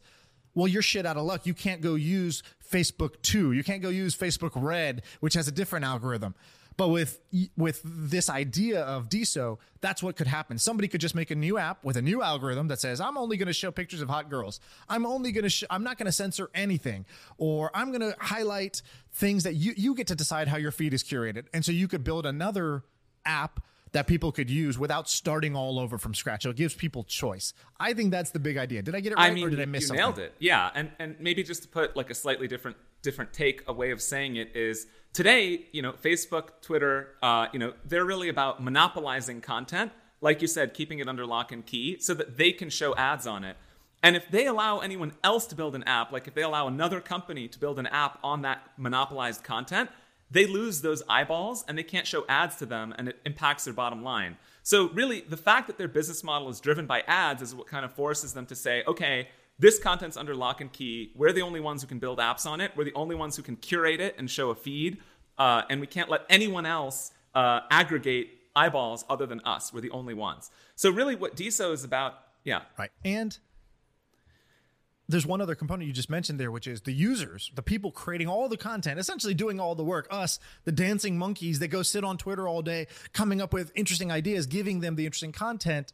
Well, 0.53 0.67
you're 0.67 0.81
shit 0.81 1.05
out 1.05 1.17
of 1.17 1.25
luck. 1.25 1.45
You 1.45 1.53
can't 1.53 1.81
go 1.81 1.95
use 1.95 2.43
Facebook 2.71 3.21
2. 3.23 3.51
You 3.51 3.63
can't 3.63 3.81
go 3.81 3.89
use 3.89 4.15
Facebook 4.15 4.51
Red, 4.55 5.01
which 5.19 5.33
has 5.33 5.47
a 5.47 5.51
different 5.51 5.85
algorithm. 5.85 6.33
But 6.77 6.89
with 6.89 7.19
with 7.55 7.81
this 7.83 8.29
idea 8.29 8.81
of 8.81 9.07
DeSo, 9.07 9.59
that's 9.79 10.03
what 10.03 10.17
could 10.17 10.27
happen. 10.27 10.57
Somebody 10.57 10.89
could 10.89 10.99
just 10.99 11.15
make 11.15 11.31
a 11.31 11.35
new 11.35 11.57
app 11.57 11.83
with 11.85 11.95
a 11.95 12.01
new 12.01 12.21
algorithm 12.21 12.67
that 12.67 12.81
says, 12.81 12.99
"I'm 12.99 13.17
only 13.17 13.37
going 13.37 13.47
to 13.47 13.53
show 13.53 13.71
pictures 13.71 14.01
of 14.01 14.09
hot 14.09 14.29
girls. 14.29 14.59
I'm 14.89 15.05
only 15.05 15.31
going 15.31 15.43
to 15.43 15.49
sh- 15.49 15.63
I'm 15.69 15.83
not 15.83 15.97
going 15.97 16.07
to 16.07 16.11
censor 16.11 16.49
anything, 16.53 17.05
or 17.37 17.71
I'm 17.73 17.91
going 17.91 18.01
to 18.01 18.15
highlight 18.19 18.81
things 19.13 19.43
that 19.43 19.53
you 19.55 19.73
you 19.77 19.95
get 19.95 20.07
to 20.07 20.15
decide 20.15 20.49
how 20.49 20.57
your 20.57 20.71
feed 20.71 20.93
is 20.93 21.03
curated." 21.03 21.45
And 21.53 21.63
so 21.63 21.71
you 21.71 21.87
could 21.87 22.03
build 22.03 22.25
another 22.25 22.83
app 23.25 23.63
that 23.93 24.07
people 24.07 24.33
could 24.33 24.49
use 24.49 24.77
without 24.77 25.07
starting 25.07 25.55
all 25.55 25.79
over 25.79 25.97
from 25.97 26.13
scratch. 26.13 26.43
So 26.43 26.49
it 26.49 26.57
gives 26.57 26.73
people 26.73 27.05
choice. 27.05 27.53
I 27.79 27.93
think 27.93 28.11
that's 28.11 28.31
the 28.31 28.39
big 28.39 28.57
idea. 28.57 28.81
Did 28.81 28.93
I 28.93 28.99
get 28.99 29.13
it 29.13 29.15
right 29.15 29.31
I 29.31 29.33
mean, 29.33 29.45
or 29.45 29.49
did 29.49 29.61
I 29.61 29.65
miss 29.65 29.83
you 29.83 29.87
something? 29.87 30.01
nailed 30.01 30.19
it. 30.19 30.35
Yeah, 30.39 30.69
and 30.75 30.91
and 30.99 31.15
maybe 31.21 31.41
just 31.43 31.63
to 31.63 31.69
put 31.69 31.95
like 31.95 32.09
a 32.09 32.15
slightly 32.15 32.49
different 32.49 32.75
different 33.01 33.31
take, 33.31 33.63
a 33.67 33.71
way 33.73 33.91
of 33.91 34.01
saying 34.01 34.35
it 34.35 34.53
is 34.53 34.87
today, 35.15 35.65
you 35.71 35.81
know, 35.81 35.93
Facebook, 35.93 36.61
Twitter, 36.61 37.15
uh, 37.23 37.47
you 37.53 37.57
know, 37.57 37.73
they're 37.85 38.05
really 38.05 38.29
about 38.29 38.61
monopolizing 38.61 39.41
content, 39.41 39.91
like 40.21 40.41
you 40.41 40.47
said, 40.47 40.73
keeping 40.73 40.99
it 40.99 41.07
under 41.07 41.25
lock 41.25 41.51
and 41.51 41.65
key, 41.65 41.97
so 41.99 42.13
that 42.13 42.37
they 42.37 42.51
can 42.51 42.69
show 42.69 42.93
ads 42.95 43.25
on 43.25 43.43
it. 43.43 43.55
And 44.03 44.15
if 44.15 44.29
they 44.29 44.45
allow 44.45 44.79
anyone 44.79 45.13
else 45.23 45.47
to 45.47 45.55
build 45.55 45.73
an 45.73 45.83
app, 45.85 46.11
like 46.11 46.27
if 46.27 46.35
they 46.35 46.43
allow 46.43 46.67
another 46.67 46.99
company 46.99 47.47
to 47.47 47.57
build 47.57 47.79
an 47.79 47.87
app 47.87 48.19
on 48.23 48.41
that 48.41 48.61
monopolized 48.77 49.43
content, 49.43 49.89
they 50.29 50.45
lose 50.45 50.81
those 50.81 51.01
eyeballs 51.07 51.63
and 51.67 51.77
they 51.77 51.83
can't 51.83 52.05
show 52.05 52.25
ads 52.27 52.57
to 52.57 52.65
them 52.65 52.93
and 52.97 53.07
it 53.07 53.19
impacts 53.25 53.63
their 53.63 53.73
bottom 53.73 54.03
line. 54.03 54.37
So, 54.63 54.89
really, 54.89 55.21
the 55.21 55.37
fact 55.37 55.67
that 55.67 55.77
their 55.77 55.87
business 55.87 56.23
model 56.23 56.49
is 56.49 56.59
driven 56.59 56.87
by 56.87 57.01
ads 57.07 57.41
is 57.41 57.55
what 57.55 57.67
kind 57.67 57.85
of 57.85 57.93
forces 57.93 58.33
them 58.33 58.45
to 58.47 58.55
say, 58.55 58.83
okay, 58.85 59.29
this 59.57 59.79
content's 59.79 60.17
under 60.17 60.35
lock 60.35 60.61
and 60.61 60.71
key. 60.71 61.11
We're 61.15 61.31
the 61.31 61.41
only 61.41 61.59
ones 61.59 61.81
who 61.81 61.87
can 61.87 61.99
build 61.99 62.19
apps 62.19 62.45
on 62.45 62.61
it. 62.61 62.71
We're 62.75 62.83
the 62.83 62.93
only 62.93 63.15
ones 63.15 63.35
who 63.35 63.43
can 63.43 63.55
curate 63.55 64.01
it 64.01 64.15
and 64.17 64.29
show 64.29 64.49
a 64.49 64.55
feed. 64.55 64.99
Uh, 65.37 65.63
and 65.69 65.81
we 65.81 65.87
can't 65.87 66.09
let 66.09 66.21
anyone 66.29 66.65
else 66.65 67.11
uh, 67.33 67.61
aggregate 67.69 68.29
eyeballs 68.55 69.05
other 69.09 69.25
than 69.25 69.41
us. 69.41 69.73
We're 69.73 69.81
the 69.81 69.91
only 69.91 70.13
ones. 70.13 70.49
So, 70.75 70.89
really, 70.89 71.15
what 71.15 71.35
DeSo 71.35 71.73
is 71.73 71.83
about, 71.83 72.15
yeah. 72.43 72.61
Right. 72.77 72.91
And 73.03 73.37
there's 75.07 75.25
one 75.25 75.41
other 75.41 75.55
component 75.55 75.87
you 75.87 75.93
just 75.93 76.09
mentioned 76.09 76.39
there, 76.39 76.51
which 76.51 76.67
is 76.67 76.81
the 76.81 76.91
users, 76.91 77.51
the 77.53 77.61
people 77.61 77.91
creating 77.91 78.27
all 78.27 78.49
the 78.49 78.57
content, 78.57 78.99
essentially 78.99 79.33
doing 79.33 79.59
all 79.59 79.75
the 79.75 79.83
work. 79.83 80.07
Us, 80.09 80.39
the 80.63 80.71
dancing 80.71 81.17
monkeys 81.17 81.59
that 81.59 81.67
go 81.67 81.83
sit 81.83 82.03
on 82.03 82.17
Twitter 82.17 82.47
all 82.47 82.61
day, 82.61 82.87
coming 83.13 83.41
up 83.41 83.53
with 83.53 83.71
interesting 83.75 84.11
ideas, 84.11 84.45
giving 84.47 84.79
them 84.79 84.95
the 84.95 85.05
interesting 85.05 85.31
content. 85.31 85.91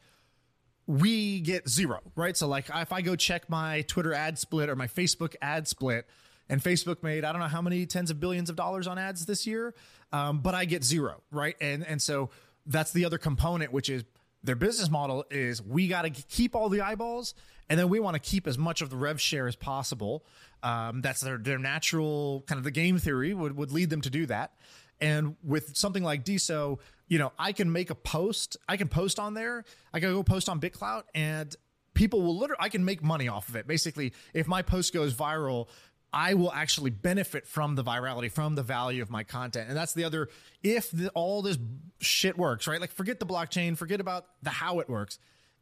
We 0.92 1.40
get 1.40 1.70
zero, 1.70 2.02
right? 2.16 2.36
So, 2.36 2.48
like, 2.48 2.66
if 2.74 2.92
I 2.92 3.02
go 3.02 3.16
check 3.16 3.50
my 3.50 3.82
Twitter 3.84 4.14
ad 4.14 4.38
split 4.38 4.70
or 4.70 4.76
my 4.76 4.88
Facebook 4.88 5.36
ad 5.42 5.68
split, 5.68 6.06
and 6.50 6.62
Facebook 6.62 7.02
made 7.02 7.24
I 7.24 7.32
don't 7.32 7.40
know 7.40 7.48
how 7.48 7.62
many 7.62 7.86
tens 7.86 8.12
of 8.12 8.20
billions 8.20 8.50
of 8.50 8.58
dollars 8.58 8.86
on 8.86 9.00
ads 9.00 9.26
this 9.26 9.48
year, 9.48 9.74
um, 10.12 10.40
but 10.40 10.54
I 10.54 10.66
get 10.66 10.84
zero, 10.84 11.22
right? 11.32 11.56
And 11.62 11.88
and 11.88 12.02
so 12.02 12.30
that's 12.66 12.92
the 12.92 13.06
other 13.06 13.18
component, 13.18 13.72
which 13.72 13.90
is 13.90 14.04
their 14.44 14.56
business 14.56 14.90
model 14.90 15.24
is 15.32 15.62
we 15.62 15.88
got 15.88 16.02
to 16.02 16.10
keep 16.10 16.56
all 16.56 16.68
the 16.68 16.82
eyeballs, 16.82 17.36
and 17.70 17.80
then 17.80 17.88
we 17.88 18.00
want 18.00 18.16
to 18.16 18.20
keep 18.20 18.48
as 18.48 18.58
much 18.58 18.82
of 18.82 18.90
the 18.90 18.98
rev 18.98 19.22
share 19.22 19.48
as 19.48 19.56
possible. 19.56 20.26
Um, 20.62 21.02
that's 21.02 21.22
their 21.22 21.38
their 21.38 21.58
natural 21.58 22.44
kind 22.48 22.58
of 22.58 22.66
the 22.66 22.72
game 22.72 22.98
theory 22.98 23.34
would 23.34 23.56
would 23.56 23.72
lead 23.72 23.90
them 23.90 24.02
to 24.02 24.10
do 24.10 24.26
that. 24.26 24.54
And 25.00 25.36
with 25.44 25.76
something 25.76 26.04
like 26.04 26.24
DeSo, 26.24 26.78
you 27.12 27.18
know, 27.18 27.34
I 27.38 27.51
can 27.51 27.74
make 27.74 27.89
a 27.89 27.96
post, 27.96 28.56
I 28.70 28.77
can 28.77 28.88
post 28.88 29.20
on 29.20 29.34
there, 29.34 29.65
I 29.94 30.00
can 30.00 30.13
go 30.13 30.24
post 30.24 30.48
on 30.48 30.62
BitClout, 30.62 31.03
and 31.13 31.53
people 31.94 32.22
will 32.22 32.38
literally, 32.38 32.62
I 32.62 32.70
can 32.70 32.86
make 32.86 33.03
money 33.03 33.27
off 33.27 33.50
of 33.50 33.58
it. 33.58 33.68
Basically, 33.68 34.13
if 34.34 34.48
my 34.48 34.62
post 34.62 34.94
goes 34.94 35.13
viral, 35.13 35.68
I 36.13 36.36
will 36.36 36.53
actually 36.53 36.89
benefit 36.89 37.46
from 37.46 37.75
the 37.75 37.84
virality, 37.84 38.32
from 38.32 38.56
the 38.56 38.63
value 38.63 39.01
of 39.01 39.10
my 39.10 39.25
content. 39.25 39.68
And 39.68 39.75
that's 39.75 39.94
the 39.94 40.06
other, 40.06 40.30
if 40.63 40.89
the, 40.89 41.10
all 41.10 41.41
this 41.41 41.58
shit 42.00 42.38
works, 42.38 42.65
right? 42.65 42.80
Like, 42.80 42.94
forget 42.94 43.20
the 43.20 43.25
blockchain, 43.25 43.77
forget 43.77 44.00
about 44.00 44.27
the 44.41 44.50
how 44.50 44.80
it 44.80 44.88
works. 44.88 45.20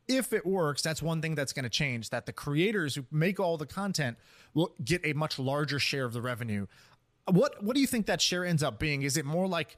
If 0.07 0.33
it 0.33 0.45
works, 0.45 0.83
that's 0.83 1.01
one 1.01 1.19
thing 1.19 1.33
that's 1.33 1.53
going 1.53 1.63
to 1.63 1.69
change 1.69 2.11
that 2.11 2.27
the 2.27 2.33
creators 2.33 2.93
who 2.93 3.05
make 3.11 3.39
all 3.39 3.57
the 3.57 3.65
content 3.65 4.17
will 4.53 4.75
get 4.83 5.01
a 5.03 5.13
much 5.13 5.39
larger 5.39 5.79
share 5.79 6.05
of 6.05 6.13
the 6.13 6.21
revenue. 6.21 6.67
What 7.25 7.63
what 7.63 7.73
do 7.73 7.81
you 7.81 7.87
think 7.87 8.05
that 8.05 8.21
share 8.21 8.45
ends 8.45 8.61
up 8.61 8.77
being? 8.77 9.01
Is 9.01 9.17
it 9.17 9.25
more 9.25 9.47
like 9.47 9.77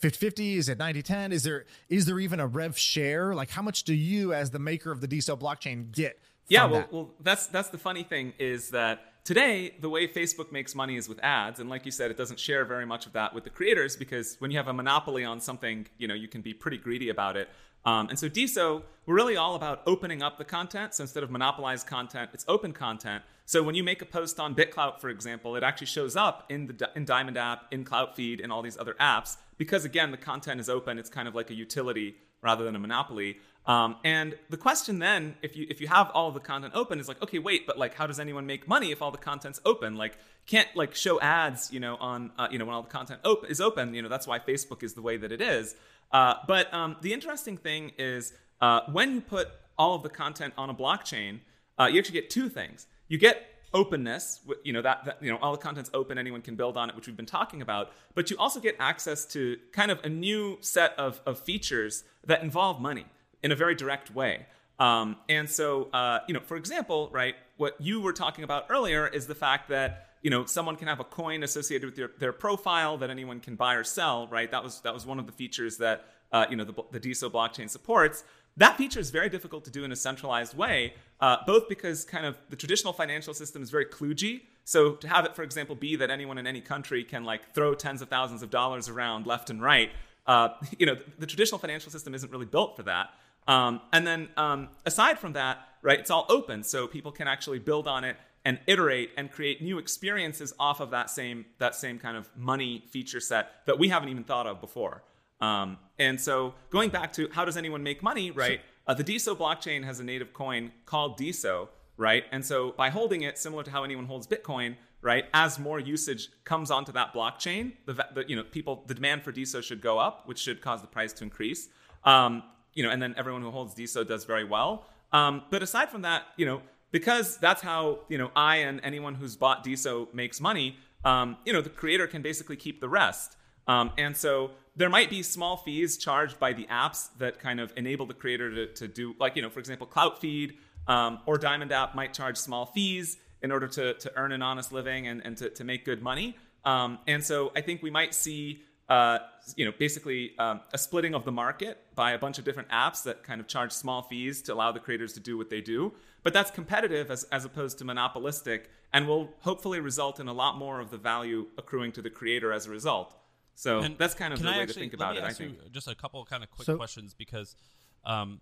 50-50? 0.00 0.56
Is 0.56 0.68
it 0.68 0.78
90-10? 0.78 1.32
Is 1.32 1.42
there 1.42 1.66
is 1.88 2.06
there 2.06 2.18
even 2.18 2.40
a 2.40 2.46
rev 2.46 2.78
share? 2.78 3.34
Like 3.34 3.50
how 3.50 3.62
much 3.62 3.84
do 3.84 3.94
you 3.94 4.32
as 4.32 4.50
the 4.50 4.58
maker 4.58 4.90
of 4.90 5.00
the 5.00 5.08
DeSo 5.08 5.38
blockchain 5.38 5.92
get? 5.92 6.18
Yeah, 6.48 6.64
well, 6.64 6.80
that? 6.80 6.92
well, 6.92 7.10
that's 7.20 7.46
that's 7.46 7.68
the 7.68 7.78
funny 7.78 8.02
thing 8.02 8.32
is 8.38 8.70
that 8.70 9.24
today 9.24 9.74
the 9.80 9.88
way 9.88 10.08
Facebook 10.08 10.50
makes 10.50 10.74
money 10.74 10.96
is 10.96 11.08
with 11.08 11.20
ads, 11.22 11.60
and 11.60 11.70
like 11.70 11.86
you 11.86 11.92
said, 11.92 12.10
it 12.10 12.16
doesn't 12.16 12.40
share 12.40 12.64
very 12.64 12.84
much 12.84 13.06
of 13.06 13.12
that 13.12 13.34
with 13.34 13.44
the 13.44 13.50
creators 13.50 13.96
because 13.96 14.36
when 14.40 14.50
you 14.50 14.56
have 14.56 14.68
a 14.68 14.72
monopoly 14.72 15.24
on 15.24 15.40
something, 15.40 15.86
you 15.96 16.08
know, 16.08 16.14
you 16.14 16.28
can 16.28 16.40
be 16.40 16.52
pretty 16.52 16.76
greedy 16.76 17.08
about 17.08 17.36
it. 17.36 17.48
Um, 17.84 18.08
and 18.08 18.18
so 18.18 18.28
DeSo, 18.28 18.82
we're 19.06 19.14
really 19.14 19.36
all 19.36 19.54
about 19.54 19.82
opening 19.86 20.22
up 20.22 20.38
the 20.38 20.44
content. 20.44 20.94
So 20.94 21.04
instead 21.04 21.22
of 21.22 21.30
monopolized 21.30 21.86
content, 21.86 22.30
it's 22.34 22.44
open 22.46 22.72
content. 22.72 23.24
So 23.46 23.62
when 23.62 23.74
you 23.74 23.82
make 23.82 24.02
a 24.02 24.06
post 24.06 24.38
on 24.38 24.54
BitClout, 24.54 25.00
for 25.00 25.08
example, 25.08 25.56
it 25.56 25.62
actually 25.62 25.88
shows 25.88 26.14
up 26.14 26.44
in 26.48 26.66
the 26.66 26.90
in 26.94 27.04
Diamond 27.04 27.36
app, 27.36 27.64
in 27.72 27.84
CloutFeed, 27.84 28.40
in 28.40 28.50
all 28.50 28.62
these 28.62 28.78
other 28.78 28.94
apps 29.00 29.36
because 29.60 29.84
again, 29.84 30.10
the 30.10 30.16
content 30.16 30.58
is 30.58 30.70
open. 30.70 30.98
It's 30.98 31.10
kind 31.10 31.28
of 31.28 31.34
like 31.34 31.50
a 31.50 31.54
utility 31.54 32.16
rather 32.40 32.64
than 32.64 32.74
a 32.74 32.78
monopoly. 32.78 33.36
Um, 33.66 33.96
and 34.04 34.34
the 34.48 34.56
question 34.56 35.00
then, 35.00 35.34
if 35.42 35.54
you 35.54 35.66
if 35.68 35.82
you 35.82 35.86
have 35.88 36.10
all 36.14 36.32
the 36.32 36.40
content 36.40 36.72
open, 36.74 36.98
is 36.98 37.08
like, 37.08 37.22
okay, 37.22 37.38
wait, 37.38 37.66
but 37.66 37.76
like, 37.76 37.92
how 37.92 38.06
does 38.06 38.18
anyone 38.18 38.46
make 38.46 38.66
money 38.66 38.90
if 38.90 39.02
all 39.02 39.10
the 39.10 39.18
content's 39.18 39.60
open? 39.66 39.96
Like, 39.96 40.16
can't 40.46 40.66
like 40.74 40.94
show 40.94 41.20
ads, 41.20 41.70
you 41.70 41.78
know, 41.78 41.96
on 41.96 42.32
uh, 42.38 42.48
you 42.50 42.58
know 42.58 42.64
when 42.64 42.74
all 42.74 42.82
the 42.82 42.88
content 42.88 43.20
op- 43.22 43.44
is 43.50 43.60
open. 43.60 43.92
You 43.92 44.00
know, 44.00 44.08
that's 44.08 44.26
why 44.26 44.38
Facebook 44.38 44.82
is 44.82 44.94
the 44.94 45.02
way 45.02 45.18
that 45.18 45.30
it 45.30 45.42
is. 45.42 45.76
Uh, 46.12 46.34
but 46.46 46.72
um, 46.74 46.96
the 47.02 47.12
interesting 47.12 47.56
thing 47.56 47.92
is 47.98 48.32
uh, 48.60 48.80
when 48.92 49.14
you 49.14 49.20
put 49.20 49.48
all 49.78 49.94
of 49.94 50.02
the 50.02 50.08
content 50.08 50.52
on 50.56 50.70
a 50.70 50.74
blockchain, 50.74 51.40
uh, 51.78 51.86
you 51.86 51.98
actually 51.98 52.20
get 52.20 52.30
two 52.30 52.48
things. 52.48 52.86
You 53.08 53.18
get 53.18 53.46
openness, 53.72 54.40
you 54.64 54.72
know 54.72 54.82
that, 54.82 55.04
that 55.04 55.22
you 55.22 55.30
know 55.30 55.38
all 55.40 55.52
the 55.52 55.58
content's 55.58 55.90
open, 55.94 56.18
anyone 56.18 56.42
can 56.42 56.56
build 56.56 56.76
on 56.76 56.90
it, 56.90 56.96
which 56.96 57.06
we've 57.06 57.16
been 57.16 57.26
talking 57.26 57.62
about. 57.62 57.92
But 58.14 58.30
you 58.30 58.36
also 58.36 58.60
get 58.60 58.76
access 58.78 59.24
to 59.26 59.56
kind 59.72 59.90
of 59.90 60.00
a 60.04 60.08
new 60.08 60.58
set 60.60 60.92
of, 60.98 61.20
of 61.24 61.38
features 61.38 62.04
that 62.26 62.42
involve 62.42 62.80
money 62.80 63.06
in 63.42 63.52
a 63.52 63.56
very 63.56 63.74
direct 63.74 64.14
way. 64.14 64.46
Um, 64.78 65.16
and 65.28 65.48
so, 65.48 65.88
uh, 65.92 66.20
you 66.26 66.34
know, 66.34 66.40
for 66.40 66.56
example, 66.56 67.10
right, 67.12 67.34
what 67.58 67.76
you 67.80 68.00
were 68.00 68.12
talking 68.12 68.44
about 68.44 68.66
earlier 68.70 69.06
is 69.06 69.26
the 69.26 69.34
fact 69.34 69.68
that 69.68 70.09
you 70.22 70.30
know 70.30 70.44
someone 70.44 70.76
can 70.76 70.88
have 70.88 71.00
a 71.00 71.04
coin 71.04 71.42
associated 71.42 71.86
with 71.86 71.96
their, 71.96 72.10
their 72.18 72.32
profile 72.32 72.98
that 72.98 73.10
anyone 73.10 73.40
can 73.40 73.56
buy 73.56 73.74
or 73.74 73.84
sell, 73.84 74.28
right? 74.28 74.50
That 74.50 74.62
was 74.62 74.80
that 74.80 74.94
was 74.94 75.06
one 75.06 75.18
of 75.18 75.26
the 75.26 75.32
features 75.32 75.78
that 75.78 76.04
uh, 76.32 76.46
you 76.50 76.56
know 76.56 76.64
the, 76.64 76.74
the 76.90 77.00
DeSo 77.00 77.30
blockchain 77.30 77.68
supports. 77.68 78.24
That 78.56 78.76
feature 78.76 79.00
is 79.00 79.10
very 79.10 79.28
difficult 79.28 79.64
to 79.64 79.70
do 79.70 79.84
in 79.84 79.92
a 79.92 79.96
centralized 79.96 80.56
way, 80.56 80.94
uh, 81.20 81.38
both 81.46 81.68
because 81.68 82.04
kind 82.04 82.26
of 82.26 82.36
the 82.50 82.56
traditional 82.56 82.92
financial 82.92 83.32
system 83.32 83.62
is 83.62 83.70
very 83.70 83.86
kludgy. 83.86 84.42
So 84.64 84.92
to 84.94 85.08
have 85.08 85.24
it, 85.24 85.34
for 85.34 85.42
example, 85.42 85.74
be 85.76 85.96
that 85.96 86.10
anyone 86.10 86.36
in 86.36 86.46
any 86.46 86.60
country 86.60 87.04
can 87.04 87.24
like 87.24 87.54
throw 87.54 87.74
tens 87.74 88.02
of 88.02 88.08
thousands 88.08 88.42
of 88.42 88.50
dollars 88.50 88.88
around 88.88 89.26
left 89.26 89.50
and 89.50 89.62
right, 89.62 89.90
uh, 90.26 90.50
you 90.78 90.86
know, 90.86 90.96
the 91.18 91.26
traditional 91.26 91.58
financial 91.58 91.90
system 91.90 92.14
isn't 92.14 92.30
really 92.30 92.46
built 92.46 92.76
for 92.76 92.82
that. 92.82 93.10
Um, 93.48 93.80
and 93.92 94.06
then 94.06 94.28
um, 94.36 94.68
aside 94.84 95.18
from 95.18 95.32
that, 95.32 95.58
right, 95.82 95.98
it's 95.98 96.10
all 96.10 96.26
open, 96.28 96.62
so 96.62 96.86
people 96.86 97.10
can 97.10 97.26
actually 97.26 97.58
build 97.58 97.88
on 97.88 98.04
it 98.04 98.16
and 98.44 98.58
iterate 98.66 99.10
and 99.16 99.30
create 99.30 99.62
new 99.62 99.78
experiences 99.78 100.52
off 100.58 100.80
of 100.80 100.90
that 100.90 101.10
same 101.10 101.44
that 101.58 101.74
same 101.74 101.98
kind 101.98 102.16
of 102.16 102.28
money 102.36 102.84
feature 102.90 103.20
set 103.20 103.66
that 103.66 103.78
we 103.78 103.88
haven't 103.88 104.08
even 104.08 104.24
thought 104.24 104.46
of 104.46 104.60
before. 104.60 105.02
Um, 105.40 105.78
and 105.98 106.20
so 106.20 106.54
going 106.70 106.90
back 106.90 107.12
to 107.14 107.28
how 107.32 107.44
does 107.44 107.56
anyone 107.56 107.82
make 107.82 108.02
money, 108.02 108.30
right? 108.30 108.60
Uh, 108.86 108.94
the 108.94 109.04
DeSo 109.04 109.36
blockchain 109.36 109.84
has 109.84 110.00
a 110.00 110.04
native 110.04 110.32
coin 110.32 110.72
called 110.84 111.18
DeSo, 111.18 111.68
right? 111.96 112.24
And 112.32 112.44
so 112.44 112.72
by 112.72 112.90
holding 112.90 113.22
it, 113.22 113.38
similar 113.38 113.62
to 113.62 113.70
how 113.70 113.84
anyone 113.84 114.06
holds 114.06 114.26
Bitcoin, 114.26 114.76
right? 115.02 115.26
As 115.32 115.58
more 115.58 115.78
usage 115.78 116.28
comes 116.44 116.70
onto 116.70 116.92
that 116.92 117.14
blockchain, 117.14 117.72
the, 117.86 117.92
the 118.14 118.24
you 118.26 118.36
know 118.36 118.42
people 118.42 118.84
the 118.86 118.94
demand 118.94 119.22
for 119.22 119.32
DeSo 119.32 119.62
should 119.62 119.80
go 119.80 119.98
up, 119.98 120.26
which 120.26 120.38
should 120.38 120.60
cause 120.60 120.80
the 120.80 120.86
price 120.86 121.12
to 121.14 121.24
increase. 121.24 121.68
Um, 122.04 122.42
you 122.74 122.82
know, 122.82 122.90
and 122.90 123.02
then 123.02 123.14
everyone 123.16 123.42
who 123.42 123.50
holds 123.50 123.74
DeSo 123.74 124.06
does 124.06 124.24
very 124.24 124.44
well. 124.44 124.86
Um, 125.12 125.42
but 125.50 125.62
aside 125.62 125.90
from 125.90 126.02
that, 126.02 126.24
you 126.36 126.46
know, 126.46 126.62
because 126.90 127.36
that's 127.38 127.62
how 127.62 128.00
you 128.08 128.18
know 128.18 128.30
I 128.34 128.56
and 128.56 128.80
anyone 128.82 129.14
who's 129.14 129.36
bought 129.36 129.64
DeSo 129.64 130.12
makes 130.14 130.40
money. 130.40 130.76
Um, 131.04 131.38
you 131.44 131.52
know, 131.52 131.60
the 131.60 131.70
creator 131.70 132.06
can 132.06 132.22
basically 132.22 132.56
keep 132.56 132.80
the 132.80 132.88
rest. 132.88 133.36
Um, 133.66 133.92
and 133.96 134.16
so 134.16 134.50
there 134.76 134.88
might 134.88 135.10
be 135.10 135.22
small 135.22 135.56
fees 135.56 135.96
charged 135.96 136.38
by 136.38 136.52
the 136.52 136.64
apps 136.66 137.08
that 137.18 137.38
kind 137.38 137.60
of 137.60 137.72
enable 137.76 138.06
the 138.06 138.14
creator 138.14 138.54
to, 138.54 138.66
to 138.74 138.88
do, 138.88 139.14
like, 139.18 139.36
you 139.36 139.42
know, 139.42 139.50
for 139.50 139.60
example, 139.60 139.86
CloutFeed 139.86 140.56
um, 140.88 141.20
or 141.26 141.38
Diamond 141.38 141.72
App 141.72 141.94
might 141.94 142.12
charge 142.12 142.36
small 142.36 142.66
fees 142.66 143.18
in 143.42 143.52
order 143.52 143.68
to, 143.68 143.94
to 143.94 144.12
earn 144.16 144.32
an 144.32 144.42
honest 144.42 144.72
living 144.72 145.06
and, 145.06 145.22
and 145.24 145.36
to, 145.36 145.50
to 145.50 145.64
make 145.64 145.84
good 145.84 146.02
money. 146.02 146.36
Um, 146.64 146.98
and 147.06 147.22
so 147.24 147.52
I 147.56 147.60
think 147.60 147.82
we 147.82 147.90
might 147.90 148.12
see, 148.12 148.62
uh, 148.88 149.18
you 149.56 149.64
know, 149.64 149.72
basically 149.78 150.32
um, 150.38 150.60
a 150.72 150.78
splitting 150.78 151.14
of 151.14 151.24
the 151.24 151.32
market 151.32 151.78
by 151.94 152.12
a 152.12 152.18
bunch 152.18 152.38
of 152.38 152.44
different 152.44 152.68
apps 152.70 153.02
that 153.04 153.22
kind 153.22 153.40
of 153.40 153.46
charge 153.46 153.72
small 153.72 154.02
fees 154.02 154.42
to 154.42 154.54
allow 154.54 154.72
the 154.72 154.80
creators 154.80 155.12
to 155.14 155.20
do 155.20 155.38
what 155.38 155.48
they 155.48 155.60
do. 155.60 155.92
But 156.22 156.32
that's 156.32 156.50
competitive 156.50 157.10
as, 157.10 157.24
as 157.24 157.44
opposed 157.44 157.78
to 157.78 157.84
monopolistic 157.84 158.70
and 158.92 159.06
will 159.08 159.30
hopefully 159.40 159.80
result 159.80 160.20
in 160.20 160.28
a 160.28 160.32
lot 160.32 160.56
more 160.58 160.80
of 160.80 160.90
the 160.90 160.98
value 160.98 161.46
accruing 161.56 161.92
to 161.92 162.02
the 162.02 162.10
creator 162.10 162.52
as 162.52 162.66
a 162.66 162.70
result. 162.70 163.14
So 163.54 163.80
And 163.80 163.96
that's 163.98 164.14
kind 164.14 164.32
of 164.32 164.38
can 164.38 164.46
the 164.46 164.52
I 164.52 164.56
way 164.58 164.62
actually- 164.62 164.74
to 164.74 164.80
think 164.80 164.92
let 164.94 164.98
about 165.06 165.12
me 165.14 165.18
it, 165.20 165.24
I 165.24 165.28
ask 165.28 165.40
you 165.40 165.50
think. 165.50 165.72
just 165.72 165.88
a 165.88 165.94
couple 165.94 166.24
kind 166.24 166.42
of 166.42 166.50
quick 166.50 166.66
So- 166.66 166.76
questions 166.76 167.14
because 167.14 167.56
um, 168.04 168.40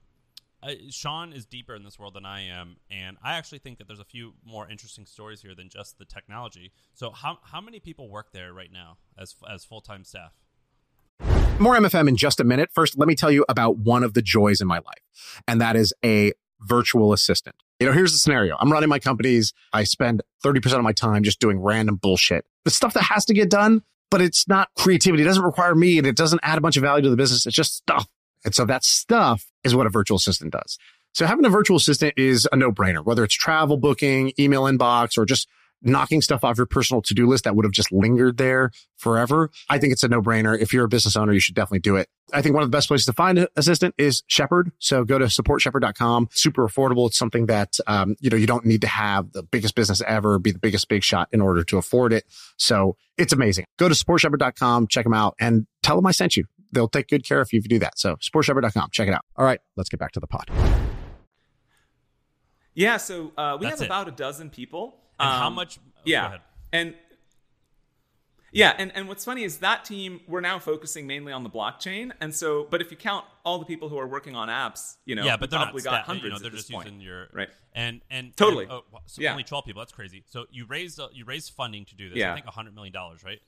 I, 0.62 0.74
Shaan 0.90 1.32
is 1.34 1.44
deeper 1.46 1.74
in 1.76 1.84
this 1.84 1.98
world 2.00 2.14
than 2.14 2.24
I 2.26 2.40
am, 2.42 2.78
and 2.90 3.16
I 3.22 3.34
actually 3.34 3.58
think 3.60 3.78
that 3.78 3.86
there's 3.86 4.00
a 4.00 4.04
few 4.04 4.34
more 4.44 4.68
interesting 4.68 5.06
stories 5.06 5.40
here 5.40 5.54
than 5.54 5.68
just 5.68 5.98
the 5.98 6.04
technology. 6.04 6.72
So, 6.94 7.10
how 7.10 7.38
how 7.42 7.60
many 7.60 7.78
people 7.78 8.08
work 8.08 8.32
there 8.32 8.52
right 8.52 8.72
now 8.72 8.98
as 9.16 9.36
as 9.48 9.64
full 9.64 9.80
time 9.80 10.02
staff? 10.02 10.32
More 11.60 11.76
MFM 11.76 12.08
in 12.08 12.16
just 12.16 12.40
a 12.40 12.44
minute. 12.44 12.70
First, 12.72 12.98
let 12.98 13.06
me 13.08 13.14
tell 13.14 13.30
you 13.30 13.44
about 13.48 13.78
one 13.78 14.02
of 14.02 14.14
the 14.14 14.22
joys 14.22 14.60
in 14.60 14.66
my 14.66 14.78
life, 14.78 15.40
and 15.46 15.60
that 15.60 15.76
is 15.76 15.92
a 16.04 16.32
virtual 16.60 17.12
assistant. 17.12 17.56
You 17.80 17.86
know, 17.86 17.92
here's 17.92 18.12
the 18.12 18.18
scenario. 18.18 18.56
I'm 18.58 18.72
running 18.72 18.88
my 18.88 18.98
companies. 18.98 19.52
I 19.72 19.84
spend 19.84 20.22
30% 20.44 20.76
of 20.76 20.82
my 20.82 20.92
time 20.92 21.22
just 21.22 21.38
doing 21.38 21.60
random 21.60 21.96
bullshit. 21.96 22.44
The 22.64 22.70
stuff 22.70 22.94
that 22.94 23.04
has 23.04 23.24
to 23.26 23.34
get 23.34 23.50
done, 23.50 23.82
but 24.10 24.20
it's 24.20 24.48
not 24.48 24.68
creativity. 24.76 25.22
It 25.22 25.26
doesn't 25.26 25.44
require 25.44 25.74
me 25.74 25.98
and 25.98 26.06
it 26.06 26.16
doesn't 26.16 26.40
add 26.42 26.58
a 26.58 26.60
bunch 26.60 26.76
of 26.76 26.82
value 26.82 27.02
to 27.04 27.10
the 27.10 27.16
business. 27.16 27.46
It's 27.46 27.54
just 27.54 27.76
stuff. 27.76 28.08
And 28.44 28.54
so 28.54 28.64
that 28.64 28.84
stuff 28.84 29.46
is 29.64 29.74
what 29.74 29.86
a 29.86 29.90
virtual 29.90 30.16
assistant 30.16 30.52
does. 30.52 30.78
So 31.14 31.26
having 31.26 31.44
a 31.44 31.50
virtual 31.50 31.76
assistant 31.76 32.14
is 32.16 32.48
a 32.52 32.56
no 32.56 32.70
brainer, 32.70 33.04
whether 33.04 33.24
it's 33.24 33.34
travel 33.34 33.76
booking, 33.76 34.32
email 34.38 34.64
inbox, 34.64 35.16
or 35.16 35.24
just 35.24 35.48
knocking 35.82 36.20
stuff 36.20 36.44
off 36.44 36.56
your 36.56 36.66
personal 36.66 37.00
to-do 37.02 37.26
list 37.26 37.44
that 37.44 37.54
would 37.54 37.64
have 37.64 37.72
just 37.72 37.92
lingered 37.92 38.36
there 38.36 38.70
forever. 38.96 39.50
I 39.68 39.78
think 39.78 39.92
it's 39.92 40.02
a 40.02 40.08
no-brainer. 40.08 40.58
If 40.60 40.72
you're 40.72 40.84
a 40.84 40.88
business 40.88 41.16
owner, 41.16 41.32
you 41.32 41.40
should 41.40 41.54
definitely 41.54 41.80
do 41.80 41.96
it. 41.96 42.08
I 42.32 42.42
think 42.42 42.54
one 42.54 42.62
of 42.62 42.70
the 42.70 42.76
best 42.76 42.88
places 42.88 43.06
to 43.06 43.12
find 43.12 43.38
an 43.38 43.46
assistant 43.56 43.94
is 43.96 44.22
Shepherd. 44.26 44.72
So 44.78 45.04
go 45.04 45.18
to 45.18 45.26
supportshepherd.com. 45.26 46.28
Super 46.32 46.68
affordable. 46.68 47.06
It's 47.06 47.16
something 47.16 47.46
that, 47.46 47.76
um, 47.86 48.16
you 48.20 48.28
know, 48.28 48.36
you 48.36 48.46
don't 48.46 48.66
need 48.66 48.80
to 48.82 48.88
have 48.88 49.32
the 49.32 49.42
biggest 49.42 49.74
business 49.74 50.02
ever, 50.06 50.38
be 50.38 50.50
the 50.50 50.58
biggest 50.58 50.88
big 50.88 51.02
shot 51.02 51.28
in 51.32 51.40
order 51.40 51.64
to 51.64 51.78
afford 51.78 52.12
it. 52.12 52.24
So 52.56 52.96
it's 53.16 53.32
amazing. 53.32 53.64
Go 53.78 53.88
to 53.88 53.94
supportshepherd.com, 53.94 54.88
check 54.88 55.04
them 55.04 55.14
out 55.14 55.36
and 55.40 55.66
tell 55.82 55.96
them 55.96 56.06
I 56.06 56.10
sent 56.10 56.36
you. 56.36 56.44
They'll 56.70 56.88
take 56.88 57.08
good 57.08 57.24
care 57.24 57.40
of 57.40 57.50
you 57.52 57.58
if 57.58 57.64
you 57.64 57.68
do 57.70 57.78
that. 57.78 57.98
So 57.98 58.16
supportshepherd.com, 58.16 58.90
check 58.92 59.08
it 59.08 59.14
out. 59.14 59.24
All 59.36 59.44
right, 59.44 59.60
let's 59.76 59.88
get 59.88 59.98
back 59.98 60.12
to 60.12 60.20
the 60.20 60.26
pod. 60.26 60.50
Yeah, 62.74 62.96
so 62.98 63.32
uh, 63.36 63.56
we 63.58 63.66
That's 63.66 63.80
have 63.80 63.86
it. 63.86 63.86
about 63.86 64.08
a 64.08 64.12
dozen 64.12 64.50
people. 64.50 64.96
And 65.20 65.28
how 65.30 65.46
Um, 65.48 65.54
much? 65.54 65.78
oh, 65.78 65.82
go 65.96 66.00
yeah, 66.04 66.26
ahead. 66.26 66.40
and 66.72 66.94
yeah, 68.50 68.74
and, 68.78 68.90
and 68.96 69.08
what's 69.08 69.26
funny 69.26 69.42
is 69.44 69.58
that 69.58 69.84
team 69.84 70.20
we're 70.26 70.40
now 70.40 70.58
focusing 70.58 71.06
mainly 71.06 71.32
on 71.32 71.42
the 71.42 71.50
blockchain, 71.50 72.12
and 72.20 72.34
so 72.34 72.66
but 72.70 72.80
if 72.80 72.90
you 72.90 72.96
count 72.96 73.26
all 73.44 73.58
the 73.58 73.66
people 73.66 73.88
who 73.90 73.98
are 73.98 74.06
working 74.06 74.34
on 74.34 74.48
apps, 74.48 74.96
you 75.04 75.14
know, 75.14 75.24
yeah, 75.24 75.36
but 75.36 75.50
they're 75.50 75.58
not 75.58 75.66
probably 75.66 75.82
stat, 75.82 75.92
got 75.92 76.04
hundreds 76.04 76.24
you 76.24 76.30
know, 76.30 76.36
at 76.36 76.42
they're 76.42 76.50
this 76.52 76.60
just 76.60 76.70
point. 76.72 76.86
using 76.86 77.00
your 77.02 77.28
Right. 77.32 77.48
and 77.74 78.00
and 78.10 78.34
Totally. 78.36 78.64
and, 78.64 78.72
oh, 78.72 78.84
so 79.06 79.20
Yeah. 79.20 79.32
only 79.32 79.44
twelve 79.44 79.66
people. 79.66 79.80
That's 79.80 79.92
crazy. 79.92 80.24
So 80.28 80.46
you 80.50 80.64
raised 80.66 80.98
uh, 80.98 81.08
you 81.12 81.24
raised 81.26 81.52
funding 81.52 81.84
to 81.86 81.94
do 81.94 82.08
this. 82.08 82.16
Yeah. 82.18 82.32
I 82.32 82.34
think 82.34 82.46
hundred 82.46 82.74
million 82.74 82.92
dollars, 82.94 83.22
right? 83.22 83.40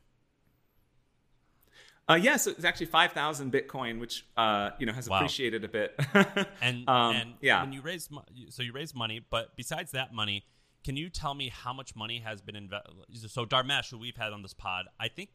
Uh, 2.08 2.14
yeah, 2.16 2.36
so 2.36 2.50
it's 2.50 2.64
actually 2.64 2.86
five 2.86 3.12
thousand 3.12 3.52
Bitcoin, 3.52 4.00
which 4.00 4.26
uh, 4.36 4.70
you 4.78 4.84
know 4.86 4.92
has 4.92 5.08
Wow. 5.08 5.18
appreciated 5.18 5.64
a 5.64 5.68
bit. 5.68 5.98
And 6.60 6.88
um, 6.88 7.16
and 7.16 7.34
yeah, 7.40 7.62
when 7.62 7.72
you 7.72 7.80
raise 7.80 8.10
mo- 8.10 8.24
so 8.50 8.62
you 8.62 8.72
raise 8.72 8.94
money, 8.94 9.20
but 9.30 9.56
besides 9.56 9.92
that 9.92 10.12
money, 10.12 10.44
can 10.84 10.96
you 10.96 11.10
tell 11.10 11.34
me 11.34 11.48
how 11.48 11.72
much 11.72 11.94
money 11.94 12.20
has 12.20 12.40
been 12.40 12.56
invested? 12.56 13.30
So 13.30 13.44
Dharmesh, 13.44 13.90
who 13.90 13.98
we've 13.98 14.16
had 14.16 14.32
on 14.32 14.42
this 14.42 14.54
pod, 14.54 14.86
I 14.98 15.08
think 15.08 15.30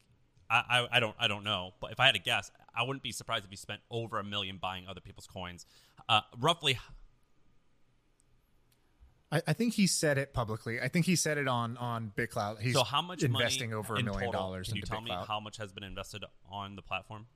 I, 0.50 0.62
I 0.68 0.96
I 0.96 1.00
don't 1.00 1.16
I 1.18 1.28
don't 1.28 1.44
know, 1.44 1.72
but 1.80 1.92
if 1.92 2.00
I 2.00 2.06
had 2.06 2.14
to 2.14 2.20
guess, 2.20 2.50
I 2.74 2.82
wouldn't 2.82 3.02
be 3.02 3.12
surprised 3.12 3.44
if 3.44 3.50
he 3.50 3.56
spent 3.56 3.80
over 3.90 4.18
a 4.18 4.24
million 4.24 4.58
buying 4.58 4.86
other 4.88 5.00
people's 5.00 5.26
coins. 5.26 5.66
Uh, 6.08 6.20
roughly, 6.38 6.78
I, 9.30 9.42
I 9.46 9.52
think 9.52 9.74
he 9.74 9.86
said 9.86 10.18
it 10.18 10.32
publicly. 10.32 10.80
I 10.80 10.88
think 10.88 11.06
he 11.06 11.16
said 11.16 11.38
it 11.38 11.48
on 11.48 11.76
on 11.76 12.12
BitClout. 12.16 12.60
He's 12.60 12.74
so 12.74 12.84
how 12.84 13.02
much 13.02 13.22
investing 13.22 13.72
over 13.72 13.94
a 13.94 14.02
million 14.02 14.26
total, 14.26 14.32
dollars 14.32 14.68
Can 14.68 14.76
you 14.76 14.82
tell 14.82 15.00
me 15.00 15.10
how 15.10 15.40
much 15.40 15.56
has 15.56 15.72
been 15.72 15.84
invested 15.84 16.24
on 16.50 16.76
the 16.76 16.82
platform? 16.82 17.26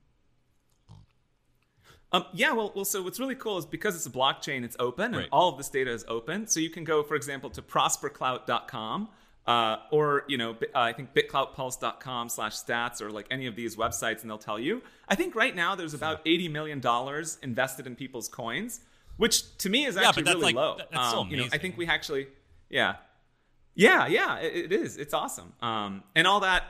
Um, 2.13 2.25
yeah, 2.33 2.51
well, 2.51 2.71
well, 2.75 2.83
so 2.85 3.01
what's 3.01 3.19
really 3.19 3.35
cool 3.35 3.57
is 3.57 3.65
because 3.65 3.95
it's 3.95 4.05
a 4.05 4.09
blockchain, 4.09 4.63
it's 4.65 4.75
open, 4.79 5.05
and 5.05 5.15
Right. 5.15 5.29
all 5.31 5.47
of 5.49 5.57
this 5.57 5.69
data 5.69 5.91
is 5.91 6.03
open. 6.09 6.45
So 6.47 6.59
you 6.59 6.69
can 6.69 6.83
go, 6.83 7.03
for 7.03 7.15
example, 7.15 7.49
to 7.51 7.61
prosperclout.com, 7.61 9.09
uh, 9.47 9.77
or 9.91 10.23
you 10.27 10.37
know, 10.37 10.51
uh, 10.51 10.79
I 10.79 10.93
think 10.93 11.13
bitcloutpulse.com 11.13 12.29
slash 12.29 12.53
stats, 12.55 13.01
or 13.01 13.11
like 13.11 13.27
any 13.31 13.47
of 13.47 13.55
these 13.55 13.75
websites, 13.77 14.21
and 14.21 14.29
they'll 14.29 14.37
tell 14.37 14.59
you. 14.59 14.81
I 15.07 15.15
think 15.15 15.35
right 15.35 15.55
now 15.55 15.73
there's 15.75 15.93
about 15.93 16.21
eighty 16.25 16.47
million 16.47 16.79
dollars 16.79 17.37
invested 17.41 17.87
in 17.87 17.95
people's 17.95 18.27
coins, 18.27 18.81
which 19.17 19.57
to 19.59 19.69
me 19.69 19.85
is 19.85 19.95
Yeah, 19.95 20.09
actually 20.09 20.23
that's 20.23 20.35
really 20.35 20.45
like- 20.53 20.55
low. 20.55 20.77
that- 20.77 20.91
that's 20.91 21.11
so 21.11 21.19
Um, 21.21 21.29
you 21.29 21.37
know, 21.37 21.47
I 21.51 21.57
think 21.57 21.77
we 21.77 21.87
actually, 21.87 22.27
yeah, 22.69 22.95
yeah, 23.73 24.07
yeah, 24.07 24.37
it, 24.39 24.65
it 24.65 24.71
is. 24.73 24.97
It's 24.97 25.13
awesome, 25.13 25.53
um, 25.61 26.03
and 26.15 26.27
all 26.27 26.41
that. 26.41 26.63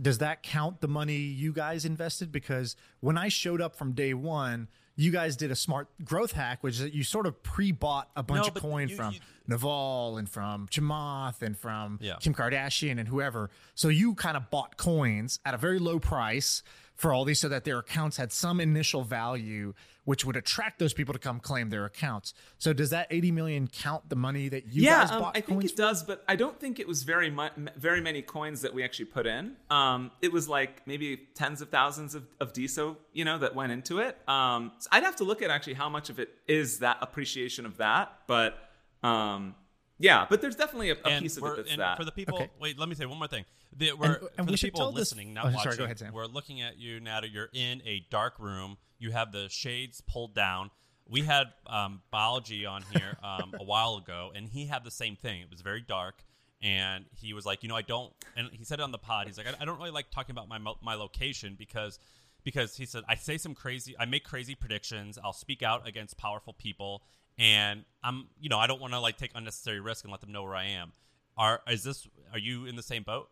Does 0.00 0.18
that 0.18 0.42
count 0.42 0.80
the 0.80 0.88
money 0.88 1.16
you 1.16 1.52
guys 1.52 1.84
invested? 1.84 2.32
Because 2.32 2.76
when 3.00 3.16
I 3.16 3.28
showed 3.28 3.60
up 3.60 3.76
from 3.76 3.92
day 3.92 4.14
one, 4.14 4.68
you 4.96 5.10
guys 5.10 5.36
did 5.36 5.50
a 5.50 5.56
smart 5.56 5.88
growth 6.04 6.32
hack, 6.32 6.62
which 6.62 6.74
is 6.74 6.80
that 6.80 6.94
you 6.94 7.02
sort 7.04 7.26
of 7.26 7.42
pre-bought 7.42 8.10
a 8.16 8.22
bunch 8.22 8.42
No, 8.44 8.48
of 8.48 8.54
coin 8.54 8.88
you- 8.88 8.96
from 8.96 9.14
you- 9.14 9.20
Naval 9.46 10.16
and 10.16 10.28
from 10.28 10.66
Chamath 10.68 11.42
and 11.42 11.58
from 11.58 11.98
Yeah. 12.00 12.16
Kim 12.20 12.32
Kardashian 12.34 12.98
and 12.98 13.08
whoever. 13.08 13.50
So 13.74 13.88
you 13.88 14.14
kind 14.14 14.36
of 14.36 14.50
bought 14.50 14.76
coins 14.76 15.38
at 15.44 15.52
a 15.54 15.58
very 15.58 15.78
low 15.78 15.98
price 16.00 16.62
for 16.94 17.12
all 17.12 17.24
these 17.24 17.40
so 17.40 17.48
that 17.48 17.64
their 17.64 17.78
accounts 17.78 18.16
had 18.16 18.32
some 18.32 18.60
initial 18.60 19.02
value 19.04 19.74
which 20.04 20.24
would 20.24 20.36
attract 20.36 20.78
those 20.78 20.92
people 20.92 21.12
to 21.12 21.18
come 21.18 21.40
claim 21.40 21.70
their 21.70 21.84
accounts. 21.84 22.34
So 22.58 22.72
does 22.72 22.90
that 22.90 23.06
80 23.10 23.32
million 23.32 23.68
count 23.68 24.08
the 24.08 24.16
money 24.16 24.48
that 24.48 24.66
you 24.66 24.82
yeah, 24.82 25.00
guys 25.00 25.10
um, 25.10 25.22
bought 25.22 25.36
I 25.36 25.40
think 25.40 25.64
it 25.64 25.76
does, 25.76 26.02
but 26.02 26.22
I 26.28 26.36
don't 26.36 26.58
think 26.58 26.78
it 26.78 26.86
was 26.86 27.02
very 27.02 27.30
mu- 27.30 27.48
very 27.76 28.00
many 28.00 28.22
coins 28.22 28.62
that 28.62 28.74
we 28.74 28.84
actually 28.84 29.06
put 29.06 29.26
in. 29.26 29.56
Um, 29.70 30.10
it 30.20 30.32
was 30.32 30.48
like 30.48 30.86
maybe 30.86 31.16
tens 31.34 31.60
of 31.60 31.70
thousands 31.70 32.14
of, 32.14 32.24
of 32.40 32.52
DeSo, 32.52 32.96
you 33.12 33.24
know, 33.24 33.38
that 33.38 33.54
went 33.54 33.72
into 33.72 33.98
it. 33.98 34.16
Um, 34.28 34.72
so 34.78 34.88
I'd 34.92 35.02
have 35.02 35.16
to 35.16 35.24
look 35.24 35.42
at 35.42 35.50
actually 35.50 35.74
how 35.74 35.88
much 35.88 36.10
of 36.10 36.18
it 36.18 36.30
is 36.46 36.80
that 36.80 36.98
appreciation 37.00 37.66
of 37.66 37.78
that, 37.78 38.12
but 38.26 38.58
um, 39.02 39.54
yeah, 39.98 40.26
but 40.28 40.40
there's 40.40 40.56
definitely 40.56 40.90
a, 40.90 40.94
a 41.04 41.08
and 41.08 41.22
piece 41.22 41.36
of 41.36 41.44
it 41.44 41.56
that's 41.56 41.70
and 41.70 41.80
that. 41.80 41.96
for 41.96 42.04
the 42.04 42.12
people, 42.12 42.36
Okay. 42.36 42.50
wait, 42.60 42.78
let 42.78 42.88
me 42.88 42.94
say 42.94 43.06
one 43.06 43.18
more 43.18 43.28
thing. 43.28 43.44
The, 43.76 43.92
we're, 43.92 44.06
and 44.06 44.20
for 44.36 44.44
we 44.44 44.50
the 44.52 44.56
should 44.56 44.66
people 44.68 44.80
tell 44.80 44.90
this- 44.92 45.12
listening, 45.12 45.34
not 45.34 45.46
oh, 45.46 45.50
sorry, 45.50 45.56
watching, 45.66 45.78
go 45.78 45.84
ahead, 45.84 45.98
Sam. 45.98 46.12
we're 46.12 46.26
looking 46.26 46.60
at 46.62 46.78
you, 46.78 47.00
Nader. 47.00 47.32
You're 47.32 47.50
in 47.52 47.82
a 47.84 48.04
dark 48.10 48.38
room. 48.38 48.76
You 48.98 49.10
have 49.10 49.32
the 49.32 49.48
shades 49.48 50.00
pulled 50.00 50.34
down. 50.34 50.70
We 51.08 51.20
had 51.22 51.48
um, 51.66 52.00
Balaji 52.12 52.66
on 52.68 52.82
here 52.92 53.18
um, 53.22 53.54
a 53.60 53.64
while 53.64 53.96
ago, 53.96 54.32
and 54.34 54.48
he 54.48 54.66
had 54.66 54.84
the 54.84 54.90
same 54.90 55.16
thing. 55.16 55.42
It 55.42 55.50
was 55.50 55.60
very 55.60 55.82
dark, 55.82 56.24
and 56.62 57.04
he 57.14 57.34
was 57.34 57.44
like, 57.44 57.62
you 57.62 57.68
know, 57.68 57.76
I 57.76 57.82
don't. 57.82 58.12
And 58.36 58.48
he 58.52 58.64
said 58.64 58.78
it 58.80 58.82
on 58.82 58.90
the 58.92 58.98
pod. 58.98 59.26
He's 59.26 59.36
like, 59.36 59.46
I, 59.46 59.54
I 59.60 59.64
don't 59.66 59.76
really 59.78 59.90
like 59.90 60.10
talking 60.10 60.34
about 60.34 60.48
my 60.48 60.58
my 60.82 60.94
location 60.94 61.56
because 61.58 61.98
because 62.42 62.76
he 62.76 62.86
said 62.86 63.02
I 63.08 63.16
say 63.16 63.36
some 63.36 63.54
crazy, 63.54 63.94
I 63.98 64.06
make 64.06 64.24
crazy 64.24 64.54
predictions. 64.54 65.18
I'll 65.22 65.32
speak 65.34 65.62
out 65.62 65.86
against 65.86 66.16
powerful 66.16 66.52
people, 66.54 67.02
and 67.38 67.84
I'm, 68.02 68.28
you 68.40 68.48
know, 68.48 68.58
I 68.58 68.66
don't 68.66 68.80
want 68.80 68.92
to 68.92 69.00
like 69.00 69.16
take 69.16 69.30
unnecessary 69.34 69.80
risk 69.80 70.04
and 70.04 70.10
let 70.10 70.20
them 70.20 70.32
know 70.32 70.42
where 70.42 70.54
I 70.54 70.64
am. 70.66 70.92
Are 71.36 71.60
is 71.68 71.82
this? 71.82 72.06
Are 72.32 72.38
you 72.38 72.66
in 72.66 72.76
the 72.76 72.82
same 72.82 73.02
boat? 73.02 73.28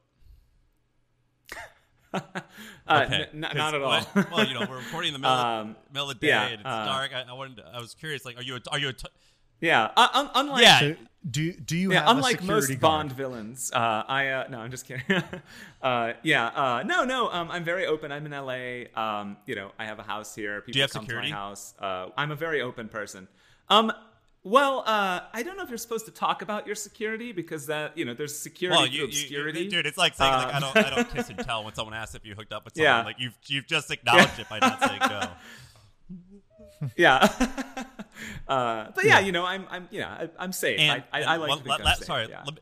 uh, 2.15 2.21
Okay. 2.91 3.27
n- 3.33 3.45
n- 3.45 3.57
not 3.57 3.75
at 3.75 3.83
all. 3.83 3.91
Well, 4.15 4.27
well, 4.33 4.47
you 4.47 4.55
know, 4.55 4.67
we're 4.69 4.79
recording 4.79 5.09
in 5.09 5.12
the 5.15 5.19
middle, 5.21 5.37
Um, 5.37 5.71
of, 5.71 5.77
middle 5.93 6.11
of 6.11 6.21
the 6.21 6.27
day 6.27 6.33
yeah, 6.33 6.43
and 6.47 6.55
it's 6.55 6.65
uh, 6.67 6.85
dark. 6.85 7.12
I, 7.15 7.23
I 7.29 7.33
wanted, 7.33 7.57
to- 7.59 7.71
I 7.75 7.81
was 7.81 7.95
curious, 7.95 8.25
like, 8.25 8.37
are 8.37 8.43
you, 8.43 8.57
a, 8.57 8.61
are 8.71 8.79
you, 8.79 8.88
a 8.88 8.93
t- 8.93 9.07
yeah, 9.61 9.91
uh, 9.97 10.09
un- 10.12 10.31
unlike 10.35 10.62
Yeah. 10.62 10.81
So 10.81 10.97
do 11.31 11.53
do 11.53 11.77
you 11.77 11.93
yeah, 11.93 12.01
have 12.01 12.09
a 12.09 12.11
unlike 12.11 12.43
most 12.43 12.65
security 12.65 12.75
Bond 12.81 13.12
villains, 13.12 13.71
uh, 13.73 14.03
I 14.09 14.29
uh, 14.31 14.49
no, 14.51 14.59
I'm 14.59 14.73
just 14.73 14.87
kidding. 14.87 15.05
uh, 15.83 16.15
yeah, 16.25 16.47
uh, 16.49 16.83
no, 16.85 17.05
no, 17.05 17.31
um, 17.31 17.49
I'm 17.49 17.62
very 17.62 17.87
open. 17.87 18.11
I'm 18.11 18.27
in 18.27 18.33
LA. 18.33 18.87
Um, 19.01 19.37
you 19.47 19.55
know, 19.55 19.71
I 19.79 19.85
have 19.85 20.01
a 20.01 20.03
house 20.03 20.35
here. 20.35 20.62
People 20.62 20.77
you 20.79 20.83
have 20.83 20.91
come 20.91 21.05
security? 21.05 21.29
to 21.29 21.35
my 21.35 21.41
house. 21.41 21.75
Uh, 21.79 22.09
I'm 22.17 22.33
a 22.33 22.35
very 22.37 22.61
open 22.61 22.88
person. 22.88 23.29
Um, 23.68 23.92
well, 24.44 24.83
uh, 24.87 25.20
I 25.33 25.42
don't 25.44 25.57
know 25.57 25.62
if 25.62 25.68
you're 25.68 25.79
supposed 25.79 26.05
to 26.07 26.11
talk 26.11 26.42
about 26.42 26.66
your 26.66 26.75
security 26.75 27.31
because 27.33 27.66
that 27.66 27.96
you 27.96 28.05
know 28.05 28.12
there's 28.12 28.37
security 28.37 28.77
well, 28.77 28.87
through 28.87 28.94
you, 28.94 29.01
you, 29.03 29.07
obscurity. 29.09 29.68
dude, 29.68 29.87
it's 29.87 29.96
like 29.96 30.14
saying, 30.14 30.33
like, 30.33 30.48
I 30.48 30.57
Um, 30.57 30.62
don't, 30.75 30.77
I 30.87 30.90
don't 30.96 31.11
kiss 31.14 31.29
and 31.29 31.38
tell 31.38 31.62
when 31.64 31.75
someone 31.75 31.94
asks 31.94 32.14
if 32.16 32.25
you 32.27 32.35
hooked 32.35 32.53
up 32.53 32.64
with 32.64 32.75
someone. 32.77 32.92
Yeah. 32.92 33.05
Like, 33.05 33.16
you've, 33.20 33.35
you've 33.46 33.66
just 33.68 33.90
acknowledged 33.92 34.38
it 34.40 34.48
by 34.48 34.59
not 34.59 34.81
saying 34.83 35.01
no. 35.09 36.88
yeah. 36.96 37.29
uh, 38.48 38.87
but 38.94 39.05
yeah, 39.05 39.20
you 39.20 39.31
know, 39.33 39.44
I'm, 39.44 39.66
I'm, 39.70 39.88
yeah, 39.92 40.09
I, 40.09 40.29
I'm 40.38 40.53
safe. 40.53 40.81
And, 40.81 41.03
I, 41.12 41.18
I, 41.18 41.20
and 41.20 41.31
I 41.31 41.37
like 41.37 41.48
one- 41.48 41.59
to 41.59 41.64
think 41.64 41.68
la- 41.70 41.77
I'm 41.77 41.85
la- 41.85 41.94
safe, 41.94 42.07
sorry, 42.07 42.27
yeah. 42.29 42.42
let, 42.44 42.55
me, 42.55 42.61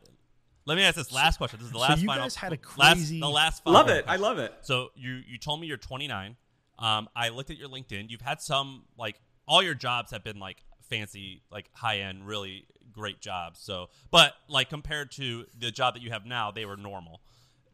let 0.65 0.77
me 0.77 0.83
ask 0.83 0.95
this 0.95 1.11
last 1.11 1.37
question. 1.37 1.59
This 1.59 1.65
is 1.67 1.71
the 1.71 1.79
last. 1.79 1.87
So 1.87 1.93
last 1.93 2.01
you 2.01 2.07
final. 2.07 2.23
guys 2.25 2.35
had 2.35 2.51
a 2.53 2.59
last- 2.77 2.93
crazy- 2.95 3.19
the 3.19 3.29
last 3.29 3.65
Love 3.65 3.87
final 3.87 3.99
it. 3.99 4.05
I 4.07 4.15
love 4.17 4.37
it. 4.37 4.53
So 4.61 4.89
you 4.95 5.21
you 5.27 5.37
told 5.39 5.59
me 5.59 5.65
you're 5.67 5.77
29. 5.77 6.35
Um, 6.77 7.09
I 7.15 7.29
looked 7.29 7.49
at 7.49 7.57
your 7.57 7.69
LinkedIn. 7.69 8.09
You've 8.09 8.21
had 8.21 8.39
some 8.41 8.83
like 8.97 9.19
all 9.47 9.63
your 9.63 9.73
jobs 9.73 10.11
have 10.11 10.23
been 10.23 10.37
like 10.39 10.63
fancy, 10.91 11.41
like 11.51 11.69
high 11.73 12.01
end, 12.01 12.27
really 12.27 12.65
great 12.91 13.21
jobs. 13.21 13.59
So, 13.59 13.89
but 14.11 14.33
like 14.47 14.69
compared 14.69 15.11
to 15.13 15.45
the 15.57 15.71
job 15.71 15.95
that 15.95 16.03
you 16.03 16.11
have 16.11 16.25
now, 16.25 16.51
they 16.51 16.65
were 16.65 16.77
normal. 16.77 17.21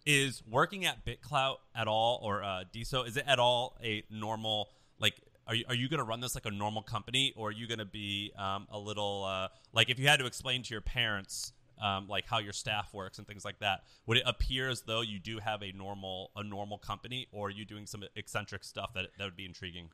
Is 0.06 0.42
working 0.50 0.86
at 0.86 1.06
BitClout 1.06 1.58
at 1.76 1.90
all, 1.90 2.22
or 2.24 2.42
uh, 2.42 2.64
DSO? 2.74 3.06
Is 3.06 3.18
it 3.18 3.26
at 3.28 3.40
all 3.40 3.78
a 3.84 4.04
normal 4.10 4.70
like? 5.00 5.16
Are 5.46 5.56
you, 5.56 5.66
are 5.70 5.76
you 5.76 5.90
going 5.90 6.00
to 6.00 6.04
run 6.04 6.20
this 6.22 6.36
like 6.36 6.46
a 6.46 6.52
normal 6.52 6.82
company, 6.82 7.34
or 7.36 7.50
are 7.50 7.52
you 7.52 7.68
going 7.68 7.80
to 7.80 7.86
be 7.86 8.32
um, 8.38 8.68
a 8.70 8.80
little 8.80 9.26
uh, 9.26 9.48
like 9.74 9.90
if 9.90 10.00
you 10.00 10.08
had 10.08 10.20
to 10.20 10.26
explain 10.26 10.64
to 10.64 10.74
your 10.74 10.82
parents 10.82 11.52
um, 11.82 12.08
like 12.08 12.26
how 12.26 12.40
your 12.40 12.54
staff 12.54 12.94
works 12.94 13.18
and 13.18 13.28
things 13.28 13.46
like 13.46 13.60
that. 13.60 13.84
Would 14.06 14.18
it 14.18 14.24
appear 14.26 14.70
as 14.70 14.82
though 14.82 15.02
you 15.02 15.20
do 15.20 15.40
have 15.40 15.62
a 15.62 15.72
normal 15.72 16.32
a 16.36 16.44
normal 16.44 16.78
company, 16.78 17.28
or 17.32 17.48
are 17.48 17.52
you 17.52 17.66
doing 17.66 17.86
some 17.86 18.04
eccentric 18.16 18.64
stuff 18.64 18.94
that 18.94 19.08
that 19.18 19.24
would 19.26 19.36
be 19.36 19.46
intriguing? 19.46 19.90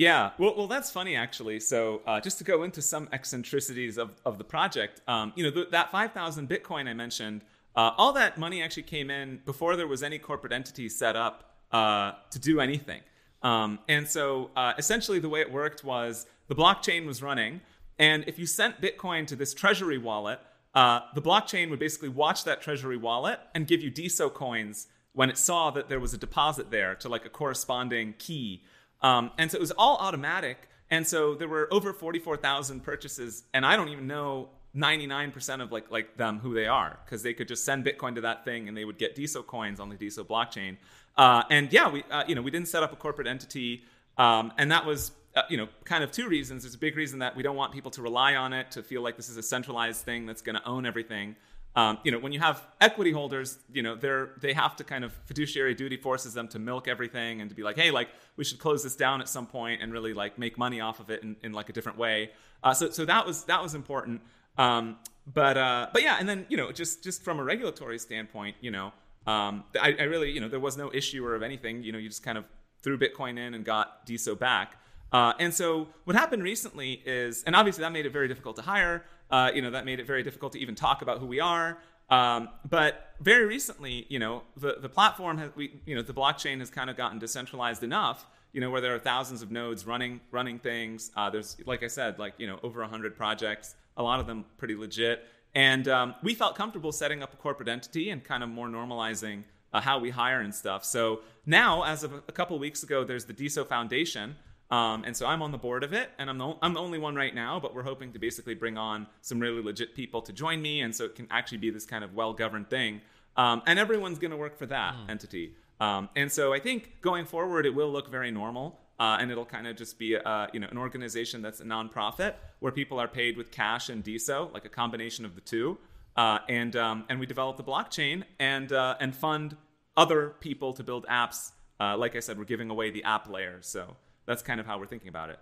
Yeah, 0.00 0.30
well, 0.38 0.54
well, 0.56 0.66
that's 0.66 0.90
funny 0.90 1.14
actually. 1.14 1.60
So, 1.60 2.00
uh, 2.06 2.20
just 2.22 2.38
to 2.38 2.44
go 2.44 2.62
into 2.62 2.80
some 2.80 3.06
eccentricities 3.12 3.98
of, 3.98 4.18
of 4.24 4.38
the 4.38 4.44
project, 4.44 5.02
um, 5.06 5.34
you 5.36 5.44
know, 5.44 5.50
th- 5.50 5.68
that 5.72 5.90
five 5.92 6.12
thousand 6.12 6.48
Bitcoin 6.48 6.88
I 6.88 6.94
mentioned, 6.94 7.42
uh, 7.76 7.90
all 7.98 8.14
that 8.14 8.38
money 8.38 8.62
actually 8.62 8.84
came 8.84 9.10
in 9.10 9.42
before 9.44 9.76
there 9.76 9.86
was 9.86 10.02
any 10.02 10.18
corporate 10.18 10.54
entity 10.54 10.88
set 10.88 11.16
up 11.16 11.52
uh, 11.70 12.12
to 12.30 12.38
do 12.38 12.60
anything. 12.60 13.02
Um, 13.42 13.78
and 13.88 14.08
so 14.08 14.50
uh, 14.56 14.72
essentially, 14.78 15.18
the 15.18 15.28
way 15.28 15.42
it 15.42 15.52
worked 15.52 15.84
was 15.84 16.26
the 16.48 16.54
blockchain 16.54 17.04
was 17.04 17.22
running, 17.22 17.60
and 17.98 18.24
if 18.26 18.38
you 18.38 18.46
sent 18.46 18.80
Bitcoin 18.80 19.26
to 19.26 19.36
this 19.36 19.52
treasury 19.52 19.98
wallet, 19.98 20.40
uh, 20.74 21.00
the 21.14 21.20
blockchain 21.20 21.68
would 21.68 21.78
basically 21.78 22.08
watch 22.08 22.44
that 22.44 22.62
treasury 22.62 22.96
wallet 22.96 23.38
and 23.54 23.66
give 23.66 23.82
you 23.82 23.90
DeSo 23.90 24.32
coins 24.32 24.86
when 25.12 25.28
it 25.28 25.36
saw 25.36 25.70
that 25.70 25.90
there 25.90 26.00
was 26.00 26.14
a 26.14 26.18
deposit 26.18 26.70
there 26.70 26.94
to 26.94 27.10
like 27.10 27.26
a 27.26 27.28
corresponding 27.28 28.14
key. 28.18 28.62
Um, 29.02 29.30
and 29.38 29.50
so 29.50 29.56
it 29.56 29.60
was 29.60 29.70
all 29.72 29.96
automatic. 29.96 30.68
And 30.90 31.06
so 31.06 31.34
there 31.34 31.48
were 31.48 31.68
over 31.72 31.92
44,000 31.92 32.80
purchases, 32.80 33.44
and 33.54 33.64
I 33.64 33.76
don't 33.76 33.88
even 33.88 34.06
know 34.06 34.48
99% 34.76 35.62
of 35.62 35.72
like 35.72 35.90
like 35.90 36.16
them 36.16 36.38
who 36.38 36.54
they 36.54 36.66
are 36.66 36.98
because 37.04 37.22
they 37.22 37.34
could 37.34 37.48
just 37.48 37.64
send 37.64 37.84
Bitcoin 37.84 38.14
to 38.14 38.20
that 38.20 38.44
thing 38.44 38.68
and 38.68 38.76
they 38.76 38.84
would 38.84 38.98
get 38.98 39.16
DeSo 39.16 39.44
coins 39.44 39.80
on 39.80 39.88
the 39.88 39.96
DeSo 39.96 40.24
blockchain. 40.24 40.76
Uh, 41.16 41.42
and 41.50 41.72
yeah, 41.72 41.88
we 41.88 42.04
uh, 42.10 42.24
you 42.26 42.34
know 42.34 42.42
we 42.42 42.50
didn't 42.50 42.68
set 42.68 42.82
up 42.82 42.92
a 42.92 42.96
corporate 42.96 43.26
entity, 43.26 43.82
um, 44.16 44.52
and 44.58 44.70
that 44.70 44.86
was 44.86 45.12
uh, 45.34 45.42
you 45.48 45.56
know 45.56 45.68
kind 45.84 46.04
of 46.04 46.12
two 46.12 46.28
reasons. 46.28 46.62
There's 46.62 46.74
a 46.74 46.78
big 46.78 46.96
reason 46.96 47.18
that 47.18 47.36
we 47.36 47.42
don't 47.42 47.56
want 47.56 47.72
people 47.72 47.90
to 47.92 48.02
rely 48.02 48.36
on 48.36 48.52
it 48.52 48.70
to 48.72 48.82
feel 48.82 49.02
like 49.02 49.16
this 49.16 49.28
is 49.28 49.36
a 49.36 49.42
centralized 49.42 50.04
thing 50.04 50.26
that's 50.26 50.42
going 50.42 50.56
to 50.56 50.66
own 50.66 50.86
everything. 50.86 51.34
Um, 51.76 51.98
you 52.02 52.10
know, 52.10 52.18
when 52.18 52.32
you 52.32 52.40
have 52.40 52.66
equity 52.80 53.12
holders, 53.12 53.58
you 53.72 53.82
know, 53.82 53.94
they're 53.94 54.30
they 54.40 54.52
have 54.52 54.74
to 54.76 54.84
kind 54.84 55.04
of 55.04 55.12
fiduciary 55.24 55.74
duty 55.74 55.96
forces 55.96 56.34
them 56.34 56.48
to 56.48 56.58
milk 56.58 56.88
everything 56.88 57.40
and 57.40 57.48
to 57.48 57.54
be 57.54 57.62
like, 57.62 57.76
hey, 57.76 57.90
like 57.90 58.08
we 58.36 58.44
should 58.44 58.58
close 58.58 58.82
this 58.82 58.96
down 58.96 59.20
at 59.20 59.28
some 59.28 59.46
point 59.46 59.80
and 59.80 59.92
really 59.92 60.12
like 60.12 60.38
make 60.38 60.58
money 60.58 60.80
off 60.80 60.98
of 60.98 61.10
it 61.10 61.22
in, 61.22 61.36
in 61.42 61.52
like 61.52 61.68
a 61.68 61.72
different 61.72 61.96
way. 61.96 62.30
Uh, 62.64 62.74
so 62.74 62.90
so 62.90 63.04
that 63.04 63.24
was 63.24 63.44
that 63.44 63.62
was 63.62 63.74
important. 63.74 64.20
Um, 64.58 64.98
but 65.32 65.56
uh, 65.56 65.88
but 65.92 66.02
yeah, 66.02 66.16
and 66.18 66.28
then 66.28 66.46
you 66.48 66.56
know, 66.56 66.72
just 66.72 67.04
just 67.04 67.22
from 67.22 67.38
a 67.38 67.44
regulatory 67.44 67.98
standpoint, 67.98 68.56
you 68.60 68.72
know, 68.72 68.86
um, 69.26 69.64
I, 69.80 69.94
I, 69.98 70.02
really 70.04 70.30
you 70.30 70.40
know 70.40 70.48
there 70.48 70.60
was 70.60 70.76
no 70.76 70.90
issuer 70.92 71.34
of 71.34 71.42
anything. 71.42 71.82
You 71.84 71.92
know, 71.92 71.98
you 71.98 72.08
just 72.08 72.24
kind 72.24 72.36
of 72.36 72.44
threw 72.82 72.98
Bitcoin 72.98 73.38
in 73.38 73.54
and 73.54 73.64
got 73.64 74.06
DeSo 74.06 74.38
back. 74.38 74.76
Uh, 75.12 75.34
and 75.38 75.52
so 75.52 75.88
what 76.04 76.16
happened 76.16 76.42
recently 76.42 77.02
is, 77.04 77.42
and 77.44 77.56
obviously 77.56 77.82
that 77.82 77.92
made 77.92 78.06
it 78.06 78.12
very 78.12 78.28
difficult 78.28 78.56
to 78.56 78.62
hire. 78.62 79.04
Uh, 79.30 79.50
you 79.54 79.62
know, 79.62 79.70
that 79.70 79.84
made 79.84 80.00
it 80.00 80.06
very 80.06 80.22
difficult 80.22 80.52
to 80.52 80.58
even 80.58 80.74
talk 80.74 81.02
about 81.02 81.18
who 81.18 81.26
we 81.26 81.40
are. 81.40 81.78
Um, 82.08 82.48
but 82.68 83.14
very 83.20 83.46
recently, 83.46 84.06
you 84.08 84.18
know, 84.18 84.42
the, 84.56 84.78
the 84.80 84.88
platform 84.88 85.38
has, 85.38 85.50
we, 85.54 85.80
you 85.86 85.94
know, 85.94 86.02
the 86.02 86.12
blockchain 86.12 86.58
has 86.58 86.68
kind 86.68 86.90
of 86.90 86.96
gotten 86.96 87.20
decentralized 87.20 87.84
enough, 87.84 88.26
you 88.52 88.60
know, 88.60 88.70
where 88.70 88.80
there 88.80 88.94
are 88.94 88.98
thousands 88.98 89.42
of 89.42 89.52
nodes 89.52 89.86
running, 89.86 90.20
running 90.32 90.58
things. 90.58 91.12
Uh, 91.16 91.30
there's, 91.30 91.56
like 91.66 91.84
I 91.84 91.86
said, 91.86 92.18
like, 92.18 92.34
you 92.38 92.48
know, 92.48 92.58
over 92.64 92.80
100 92.80 93.16
projects 93.16 93.76
a 93.96 94.02
lot 94.02 94.20
of 94.20 94.26
them 94.26 94.44
pretty 94.58 94.74
legit. 94.74 95.24
And 95.54 95.86
um, 95.88 96.14
we 96.22 96.34
felt 96.34 96.56
comfortable 96.56 96.92
setting 96.92 97.22
up 97.22 97.32
a 97.32 97.36
corporate 97.36 97.68
entity 97.68 98.10
and 98.10 98.22
kind 98.22 98.42
of 98.42 98.48
more 98.48 98.68
normalizing 98.68 99.44
uh, 99.72 99.80
how 99.80 99.98
we 99.98 100.10
hire 100.10 100.40
and 100.40 100.54
stuff. 100.54 100.84
So 100.84 101.20
now, 101.46 101.84
as 101.84 102.02
of 102.02 102.12
a 102.12 102.32
couple 102.32 102.58
weeks 102.58 102.82
ago, 102.82 103.04
there's 103.04 103.24
the 103.26 103.34
DeSo 103.34 103.66
Foundation. 103.66 104.36
Um, 104.70 105.04
and 105.04 105.16
so 105.16 105.26
I'm 105.26 105.42
on 105.42 105.50
the 105.50 105.58
board 105.58 105.82
of 105.82 105.92
it, 105.92 106.10
and 106.18 106.30
I'm 106.30 106.38
the, 106.38 106.54
I'm 106.62 106.74
the 106.74 106.80
only 106.80 106.98
one 106.98 107.16
right 107.16 107.34
now, 107.34 107.58
but 107.58 107.74
we're 107.74 107.82
hoping 107.82 108.12
to 108.12 108.18
basically 108.18 108.54
bring 108.54 108.78
on 108.78 109.06
some 109.20 109.40
really 109.40 109.62
legit 109.62 109.94
people 109.94 110.22
to 110.22 110.32
join 110.32 110.62
me, 110.62 110.80
and 110.80 110.94
so 110.94 111.04
it 111.04 111.16
can 111.16 111.26
actually 111.30 111.58
be 111.58 111.70
this 111.70 111.86
kind 111.86 112.04
of 112.04 112.14
well 112.14 112.32
governed 112.32 112.70
thing. 112.70 113.00
Um, 113.36 113.62
and 113.66 113.78
everyone's 113.78 114.18
going 114.18 114.30
to 114.30 114.36
work 114.36 114.56
for 114.56 114.66
that 114.66 114.94
mm. 114.94 115.10
entity. 115.10 115.54
Um, 115.80 116.08
and 116.14 116.30
so 116.30 116.52
I 116.52 116.60
think 116.60 117.00
going 117.00 117.24
forward, 117.24 117.66
it 117.66 117.74
will 117.74 117.90
look 117.90 118.10
very 118.10 118.30
normal 118.30 118.78
uh, 119.00 119.16
and 119.18 119.30
it'll 119.30 119.46
kind 119.46 119.66
of 119.66 119.76
just 119.76 119.98
be 119.98 120.14
uh, 120.14 120.46
you 120.52 120.60
know 120.60 120.68
an 120.70 120.76
organization 120.76 121.40
that's 121.40 121.60
a 121.60 121.64
nonprofit 121.64 122.34
where 122.60 122.70
people 122.70 123.00
are 123.00 123.08
paid 123.08 123.36
with 123.36 123.50
cash 123.50 123.88
and 123.88 124.04
DeSo, 124.04 124.52
like 124.52 124.66
a 124.66 124.68
combination 124.68 125.24
of 125.24 125.34
the 125.34 125.40
two. 125.40 125.78
Uh, 126.16 126.38
and 126.48 126.76
um, 126.76 127.04
and 127.08 127.18
we 127.18 127.24
develop 127.24 127.56
the 127.56 127.64
blockchain 127.64 128.24
and 128.38 128.72
uh, 128.72 128.96
and 129.00 129.16
fund 129.16 129.56
other 129.96 130.34
people 130.40 130.74
to 130.74 130.84
build 130.84 131.06
apps. 131.06 131.52
Uh, 131.80 131.96
like 131.96 132.14
I 132.14 132.20
said, 132.20 132.38
we're 132.38 132.44
giving 132.44 132.68
away 132.68 132.90
the 132.90 133.02
app 133.04 133.28
layer, 133.30 133.58
so 133.62 133.96
that's 134.30 134.42
kind 134.42 134.60
of 134.60 134.66
how 134.66 134.78
we're 134.78 134.86
thinking 134.86 135.08
about 135.08 135.30
it. 135.30 135.40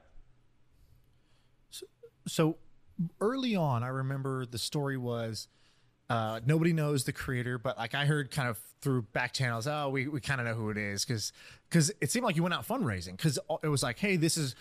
So, 1.68 1.86
so 2.26 2.56
early 3.20 3.54
on, 3.54 3.82
I 3.82 3.88
remember 3.88 4.46
the 4.46 4.56
story 4.56 4.96
was 4.96 5.46
uh, 6.08 6.40
nobody 6.46 6.72
knows 6.72 7.04
the 7.04 7.12
creator, 7.12 7.58
but 7.58 7.76
like 7.76 7.94
I 7.94 8.06
heard 8.06 8.30
kind 8.30 8.48
of 8.48 8.58
through 8.80 9.02
back 9.02 9.34
channels, 9.34 9.66
oh, 9.66 9.90
we, 9.90 10.08
we 10.08 10.22
kind 10.22 10.40
of 10.40 10.46
know 10.46 10.54
who 10.54 10.70
it 10.70 10.78
is 10.78 11.04
because 11.04 11.34
because 11.68 11.92
it 12.00 12.10
seemed 12.10 12.24
like 12.24 12.36
you 12.36 12.42
went 12.42 12.54
out 12.54 12.66
fundraising 12.66 13.14
because 13.14 13.38
it 13.62 13.68
was 13.68 13.82
like, 13.82 13.98
hey, 13.98 14.16
this 14.16 14.38
is 14.38 14.54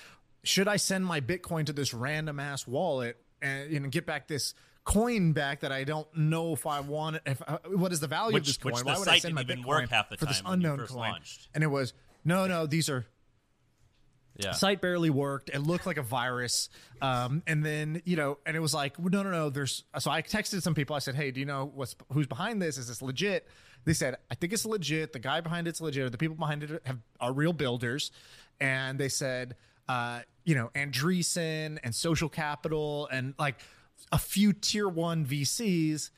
should 0.44 0.68
I 0.68 0.76
send 0.76 1.06
my 1.06 1.22
Bitcoin 1.22 1.66
to 1.68 1.74
this 1.74 1.94
random 1.94 2.38
ass 2.38 2.68
wallet 2.68 3.16
and 3.42 3.72
you 3.72 3.80
know 3.80 3.88
get 3.88 4.06
back 4.06 4.28
this 4.28 4.54
coin 4.84 5.32
back 5.32 5.62
that 5.62 5.72
I 5.72 5.86
don't 5.86 6.08
know 6.18 6.52
if 6.52 6.68
I 6.68 6.82
want 6.82 7.16
it. 7.16 7.22
If 7.26 7.42
uh, 7.48 7.60
what 7.76 7.94
is 7.94 8.02
the 8.02 8.08
value 8.08 8.34
which, 8.34 8.42
of 8.42 8.48
this 8.48 8.58
coin? 8.58 8.74
Why 8.84 9.00
would 9.00 9.08
I 9.08 9.20
send 9.20 9.36
my 9.36 9.46
Bitcoin 9.46 9.88
for 10.18 10.26
this 10.26 10.42
unknown 10.46 10.86
coin? 10.86 11.12
Launched. 11.12 11.48
And 11.56 11.64
it 11.64 11.68
was 11.68 11.94
no, 12.26 12.46
no, 12.46 12.66
these 12.66 12.90
are 12.90 13.06
yeah. 14.38 14.52
Site 14.52 14.82
barely 14.82 15.10
worked. 15.10 15.50
It 15.50 15.60
looked 15.60 15.86
like 15.86 15.98
a 15.98 16.04
virus. 16.04 16.70
Um, 17.02 17.44
and 17.48 17.66
then, 17.66 18.02
you 18.06 18.16
know, 18.16 18.38
and 18.46 18.56
it 18.56 18.60
was 18.60 18.74
like, 18.74 19.00
no, 19.00 19.24
no, 19.24 19.32
no, 19.32 19.50
there's, 19.50 19.84
so 20.00 20.12
I 20.12 20.22
texted 20.22 20.62
some 20.62 20.76
people. 20.76 20.96
I 20.96 21.00
said, 21.00 21.16
Hey, 21.16 21.32
do 21.32 21.40
you 21.40 21.46
know 21.46 21.72
what's, 21.74 21.96
who's 22.12 22.28
behind 22.28 22.62
this? 22.62 22.78
Is 22.78 22.88
this 22.88 23.02
legit? 23.02 23.48
They 23.86 23.94
said, 23.94 24.18
I 24.30 24.36
think 24.36 24.54
it's 24.54 24.66
legit. 24.66 25.14
The 25.14 25.20
guy 25.20 25.42
behind 25.42 25.68
it's 25.68 25.82
legit. 25.82 26.12
The 26.12 26.18
people 26.18 26.36
behind 26.36 26.64
it 26.64 26.82
have, 26.86 27.00
are 27.20 27.34
real 27.34 27.54
builders. 27.54 28.12
And 28.60 29.00
they 29.00 29.10
said, 29.10 29.56
uh, 29.88 30.22
you 30.44 30.56
know, 30.56 30.70
Andreessen 30.76 31.80
and 31.84 31.96
Social 31.96 32.30
Capital 32.30 33.08
and 33.12 33.34
like 33.40 33.56
a 34.12 34.18
few 34.18 34.54
tier 34.54 34.88
one 34.88 35.26
VCs 35.26 36.10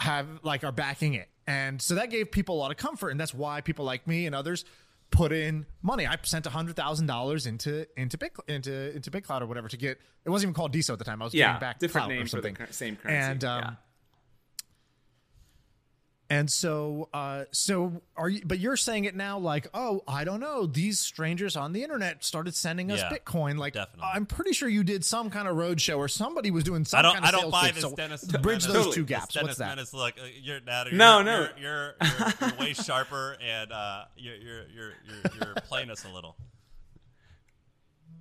have 0.00 0.26
like 0.42 0.64
are 0.64 0.72
backing 0.72 1.14
it. 1.14 1.28
And 1.46 1.80
so 1.80 1.96
that 1.96 2.10
gave 2.10 2.30
people 2.30 2.56
a 2.56 2.58
lot 2.58 2.70
of 2.70 2.76
comfort. 2.76 3.10
And 3.10 3.20
that's 3.20 3.34
why 3.34 3.60
people 3.60 3.84
like 3.84 4.06
me 4.06 4.26
and 4.26 4.34
others 4.34 4.64
put 5.14 5.32
in 5.32 5.64
money. 5.82 6.06
I 6.06 6.16
sent 6.22 6.46
hundred 6.46 6.76
thousand 6.76 7.06
dollars 7.06 7.46
into 7.46 7.86
into 7.98 8.18
Big 8.18 8.32
into 8.48 8.94
into 8.94 9.10
BitClout 9.10 9.40
or 9.40 9.46
whatever 9.46 9.68
to 9.68 9.76
get. 9.76 9.98
It 10.24 10.30
wasn't 10.30 10.48
even 10.48 10.54
called 10.54 10.74
DeSo 10.74 10.90
at 10.90 10.98
the 10.98 11.04
time. 11.04 11.22
I 11.22 11.24
was 11.24 11.34
yeah, 11.34 11.46
getting 11.46 11.60
back 11.60 11.78
different 11.78 12.06
Clout 12.06 12.14
name 12.14 12.22
or 12.24 12.26
something. 12.26 12.54
for 12.54 12.66
the 12.66 12.72
same 12.72 12.96
currency. 12.96 13.30
And 13.30 13.44
um, 13.44 13.62
yeah. 13.62 13.70
And 16.34 16.50
so, 16.50 17.08
uh, 17.14 17.44
so 17.52 18.02
are 18.16 18.28
you? 18.28 18.40
But 18.44 18.58
you're 18.58 18.76
saying 18.76 19.04
it 19.04 19.14
now, 19.14 19.38
like, 19.38 19.68
oh, 19.72 20.02
I 20.08 20.24
don't 20.24 20.40
know. 20.40 20.66
These 20.66 20.98
strangers 20.98 21.54
on 21.54 21.72
the 21.72 21.82
internet 21.84 22.24
started 22.24 22.56
sending 22.56 22.90
us 22.90 23.00
Yeah, 23.00 23.10
Bitcoin. 23.16 23.56
Like, 23.56 23.74
definitely. 23.74 24.08
I'm 24.12 24.26
pretty 24.26 24.52
sure 24.52 24.68
you 24.68 24.82
did 24.82 25.04
some 25.04 25.30
kind 25.30 25.46
of 25.46 25.56
roadshow 25.56 25.96
or 25.98 26.08
somebody 26.08 26.50
was 26.50 26.64
doing 26.64 26.84
some 26.84 26.98
I 26.98 27.02
don't. 27.02 27.12
kind 27.14 27.24
of 27.24 27.28
I 27.28 27.30
don't 27.32 27.40
sales 27.42 27.52
buy 27.52 27.70
this 27.70 27.82
So 27.82 27.94
Dennis. 27.94 28.24
bridge 28.24 28.42
Menace- 28.44 28.64
those 28.66 28.74
Totally. 28.74 28.94
two 28.94 29.02
this 29.02 29.08
gaps. 29.10 29.34
Dennis 29.34 29.46
What's 29.46 29.58
that? 29.58 29.68
Menace 29.68 29.94
look, 29.94 30.14
uh, 30.18 30.24
you're, 30.42 30.60
Nat, 30.60 30.86
you're, 30.88 30.94
No, 30.94 31.16
you're, 31.16 31.24
no. 31.24 31.48
You're, 31.60 31.94
you're, 32.00 32.32
you're 32.40 32.58
way 32.58 32.72
sharper, 32.72 33.36
and 33.40 33.70
uh, 33.72 34.04
you're, 34.16 34.34
you're, 34.36 34.64
you're, 34.74 34.92
you're, 35.06 35.32
you're 35.46 35.54
playing 35.68 35.90
us 35.90 36.04
a 36.04 36.08
little. 36.08 36.36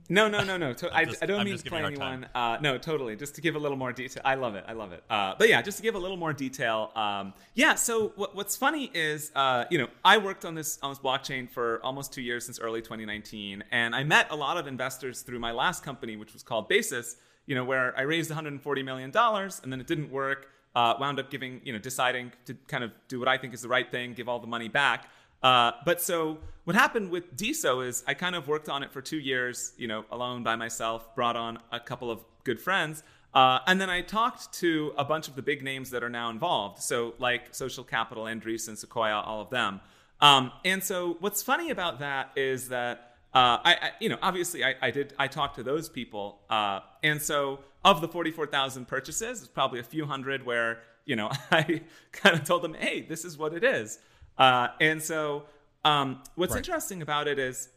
No, 0.10 0.28
no, 0.28 0.44
no, 0.44 0.58
no. 0.58 0.74
To- 0.74 0.94
I, 0.96 1.06
just- 1.06 1.24
I 1.24 1.26
don't 1.26 1.40
I'm 1.40 1.46
mean 1.46 1.58
to 1.58 1.64
play 1.64 1.80
you 1.80 1.86
a 1.86 2.00
hard 2.00 2.14
anyone. 2.14 2.28
Uh, 2.36 2.58
no, 2.62 2.78
totally. 2.78 3.16
Just 3.16 3.36
to 3.36 3.42
give 3.42 3.56
a 3.56 3.60
little 3.60 3.78
more 3.78 3.94
detail. 3.94 4.22
I 4.26 4.36
love 4.36 4.56
it. 4.56 4.66
I 4.68 4.74
love 4.74 4.92
it. 4.92 5.04
Uh, 5.10 5.36
but 5.38 5.48
yeah, 5.50 5.62
just 5.62 5.78
to 5.78 5.84
give 5.84 5.96
a 5.96 6.00
little 6.00 6.18
more 6.18 6.34
detail. 6.34 6.92
Um, 6.96 7.34
yeah. 7.54 7.76
So 7.76 8.10
what, 8.16 8.36
what's 8.36 8.56
funny 8.56 8.92
is, 8.94 9.32
uh, 9.36 9.66
you 9.70 9.78
know, 9.78 9.88
I 10.04 10.18
worked 10.18 10.46
on 10.46 10.56
this 10.56 10.78
on 10.82 10.92
this 10.92 11.00
blockchain 11.00 11.50
for 11.50 11.80
almost 11.84 12.12
two 12.14 12.22
years 12.22 12.46
since 12.46 12.60
early 12.60 12.82
2019, 12.82 13.64
and 13.72 13.96
I 13.96 14.04
met 14.04 14.28
a 14.30 14.36
lot 14.36 14.58
of 14.58 14.68
investors 14.68 15.22
through 15.22 15.40
my 15.40 15.52
last 15.52 15.84
company, 15.84 16.16
which 16.18 16.34
was 16.34 16.44
called 16.44 16.68
Basis. 16.68 17.16
You 17.46 17.56
know, 17.56 17.66
where 17.66 17.98
I 17.98 18.04
raised 18.04 18.30
140 18.30 18.84
million 18.84 19.12
dollars, 19.12 19.60
and 19.64 19.72
then 19.72 19.80
it 19.82 19.88
didn't 19.88 20.12
work. 20.12 20.48
Uh, 20.76 20.96
wound 21.00 21.20
up 21.20 21.30
giving, 21.30 21.62
you 21.64 21.72
know, 21.72 21.78
deciding 21.78 22.32
to 22.46 22.56
kind 22.68 22.84
of 22.84 22.92
do 23.08 23.20
what 23.20 23.28
I 23.28 23.38
think 23.38 23.54
is 23.54 23.62
the 23.62 23.68
right 23.68 23.92
thing, 23.92 24.14
give 24.14 24.28
all 24.28 24.40
the 24.40 24.48
money 24.48 24.70
back. 24.70 25.08
Uh, 25.44 25.74
but 25.86 26.02
so 26.02 26.38
what 26.64 26.76
happened 26.76 27.10
with 27.12 27.36
DeSo 27.36 27.86
is 27.86 28.04
I 28.08 28.14
kind 28.14 28.36
of 28.36 28.48
worked 28.48 28.70
on 28.70 28.82
it 28.84 28.92
for 28.92 29.02
two 29.02 29.20
years, 29.20 29.74
you 29.78 29.88
know, 29.88 30.06
alone 30.12 30.44
by 30.44 30.56
myself, 30.56 31.14
brought 31.16 31.36
on 31.36 31.60
a 31.72 31.80
couple 31.80 32.10
of 32.10 32.24
good 32.46 32.60
friends. 32.60 33.04
Uh, 33.34 33.60
and 33.68 33.82
then 33.82 33.90
I 33.90 34.02
talked 34.02 34.54
to 34.60 34.94
a 34.98 35.04
bunch 35.04 35.28
of 35.28 35.36
the 35.36 35.42
big 35.42 35.64
names 35.64 35.90
that 35.90 36.04
are 36.04 36.10
now 36.10 36.30
involved. 36.30 36.82
So 36.82 37.16
like 37.18 37.54
Social 37.54 37.84
Capital, 37.84 38.26
Andreessen, 38.26 38.78
Sequoia, 38.78 39.20
all 39.20 39.42
of 39.42 39.50
them. 39.50 39.82
Um, 40.22 40.52
and 40.64 40.82
so 40.82 41.18
what's 41.20 41.42
funny 41.42 41.70
about 41.72 42.00
that 42.00 42.32
is 42.36 42.70
that 42.70 43.16
uh, 43.34 43.58
I, 43.64 43.74
I, 43.74 43.92
you 44.00 44.10
know, 44.10 44.20
obviously 44.22 44.64
I, 44.64 44.76
I 44.82 44.92
did, 44.92 45.14
I 45.18 45.28
talked 45.28 45.56
to 45.56 45.64
those 45.64 45.90
people. 45.90 46.40
Uh, 46.50 46.82
and 47.02 47.22
so 47.22 47.60
of 47.84 48.00
the 48.00 48.08
44,000 48.08 48.88
purchases, 48.88 49.40
it's 49.40 49.48
probably 49.48 49.80
a 49.80 49.84
few 49.84 50.06
hundred 50.06 50.46
where, 50.46 50.82
you 51.06 51.16
know, 51.16 51.30
I 51.52 51.82
kind 52.12 52.36
of 52.38 52.46
told 52.46 52.62
them, 52.62 52.76
hey, 52.76 53.02
this 53.02 53.26
is 53.26 53.38
what 53.38 53.54
it 53.54 53.64
is. 53.64 54.00
Uh, 54.38 54.68
and 54.80 55.02
so, 55.02 55.44
um, 55.86 56.22
what's 56.36 56.54
Right. 56.54 56.58
interesting 56.60 57.02
about 57.02 57.28
it 57.28 57.40
is, 57.40 57.70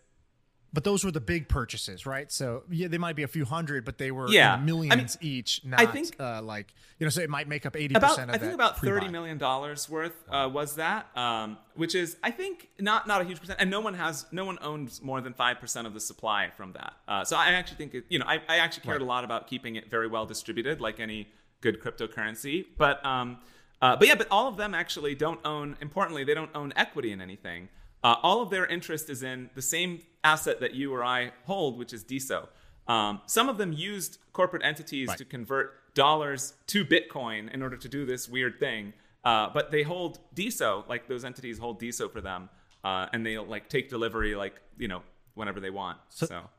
But 0.73 0.85
those 0.85 1.05
were 1.05 1.11
the 1.11 1.21
big 1.23 1.49
purchases, 1.49 2.05
right? 2.05 2.31
So 2.31 2.65
yeah, 2.69 2.89
they 2.89 2.99
might 2.99 3.17
be 3.17 3.23
a 3.23 3.29
few 3.29 3.47
hundred, 3.47 3.87
but 3.87 3.97
they 3.97 4.11
were 4.11 4.29
Yeah. 4.29 4.57
millions 4.59 5.17
each. 5.23 5.65
Not, 5.65 5.81
I 5.81 5.87
think- 5.87 6.15
uh, 6.21 6.43
like 6.43 6.75
you 6.99 7.07
know, 7.07 7.11
so 7.11 7.23
it 7.23 7.31
might 7.31 7.49
make 7.49 7.65
up 7.65 7.77
eighty 7.77 7.95
percent 7.95 8.31
I 8.31 8.37
think 8.37 8.53
about 8.53 8.77
pre-buy. 8.77 8.95
thirty 9.01 9.09
million 9.09 9.39
dollars 9.39 9.89
worth 9.89 10.13
uh, 10.29 10.51
was 10.53 10.75
that, 10.77 11.07
um, 11.17 11.57
which 11.77 11.95
is 11.95 12.19
I 12.23 12.31
think 12.31 12.69
not 12.79 13.07
not 13.07 13.23
a 13.23 13.25
huge 13.25 13.41
percent, 13.41 13.59
and 13.59 13.71
no 13.71 13.81
one 13.81 13.95
has 13.95 14.27
no 14.33 14.45
one 14.45 14.59
owns 14.61 15.01
more 15.01 15.23
than 15.23 15.33
five 15.33 15.61
percent 15.61 15.87
of 15.87 15.95
the 15.95 16.01
supply 16.01 16.51
from 16.57 16.73
that. 16.73 16.93
Uh, 17.09 17.25
so 17.25 17.37
I 17.37 17.53
actually 17.53 17.79
think 17.79 17.95
it, 17.95 18.05
you 18.11 18.19
know 18.19 18.27
I, 18.27 18.43
I 18.47 18.59
actually 18.59 18.83
cared 18.83 19.01
a 19.01 19.07
lot 19.07 19.25
about 19.25 19.47
keeping 19.47 19.77
it 19.77 19.89
very 19.89 20.09
well 20.09 20.27
distributed, 20.27 20.81
like 20.83 21.01
any 21.01 21.29
good 21.63 21.81
cryptocurrency. 21.81 22.67
But 22.77 23.03
um, 23.05 23.39
uh, 23.87 23.97
but 23.97 24.09
yeah, 24.09 24.15
but 24.15 24.27
all 24.31 24.49
of 24.49 24.57
them 24.57 24.75
actually 24.75 25.15
don't 25.15 25.41
own. 25.45 25.77
Importantly, 25.81 26.25
they 26.25 26.35
don't 26.35 26.51
own 26.55 26.73
equity 26.77 27.13
in 27.13 27.21
anything. 27.21 27.69
Uh, 28.05 28.17
all 28.23 28.41
of 28.43 28.51
their 28.51 28.67
interest 28.67 29.11
is 29.11 29.23
in 29.23 29.51
the 29.55 29.63
same 29.63 30.01
asset 30.23 30.61
that 30.61 30.75
you 30.75 30.93
or 30.95 31.03
I 31.05 31.33
hold, 31.45 31.79
which 31.79 31.93
is 31.93 32.05
DeSo. 32.05 32.49
Um, 32.89 33.21
some 33.27 33.49
of 33.49 33.59
them 33.59 33.73
used 33.73 34.19
corporate 34.33 34.63
entities 34.65 35.09
Right. 35.09 35.19
to 35.19 35.25
convert 35.25 35.95
dollars 35.95 36.55
to 36.69 36.85
Bitcoin 36.85 37.53
in 37.53 37.63
order 37.63 37.77
to 37.77 37.89
do 37.89 38.05
this 38.07 38.29
weird 38.29 38.61
thing. 38.61 38.93
Uh, 39.25 39.49
but 39.53 39.71
they 39.73 39.83
hold 39.83 40.21
DeSo, 40.37 40.87
like 40.89 41.09
those 41.09 41.25
entities 41.25 41.59
hold 41.59 41.81
DeSo 41.81 42.11
for 42.13 42.21
them, 42.21 42.49
uh, 42.85 43.07
and 43.13 43.27
they'll 43.27 43.45
like 43.47 43.69
take 43.69 43.89
delivery, 43.89 44.37
like 44.37 44.61
you 44.79 44.87
know, 44.89 45.03
whenever 45.35 45.59
they 45.59 45.71
want. 45.71 45.99
So- 46.11 46.27
so 46.27 46.51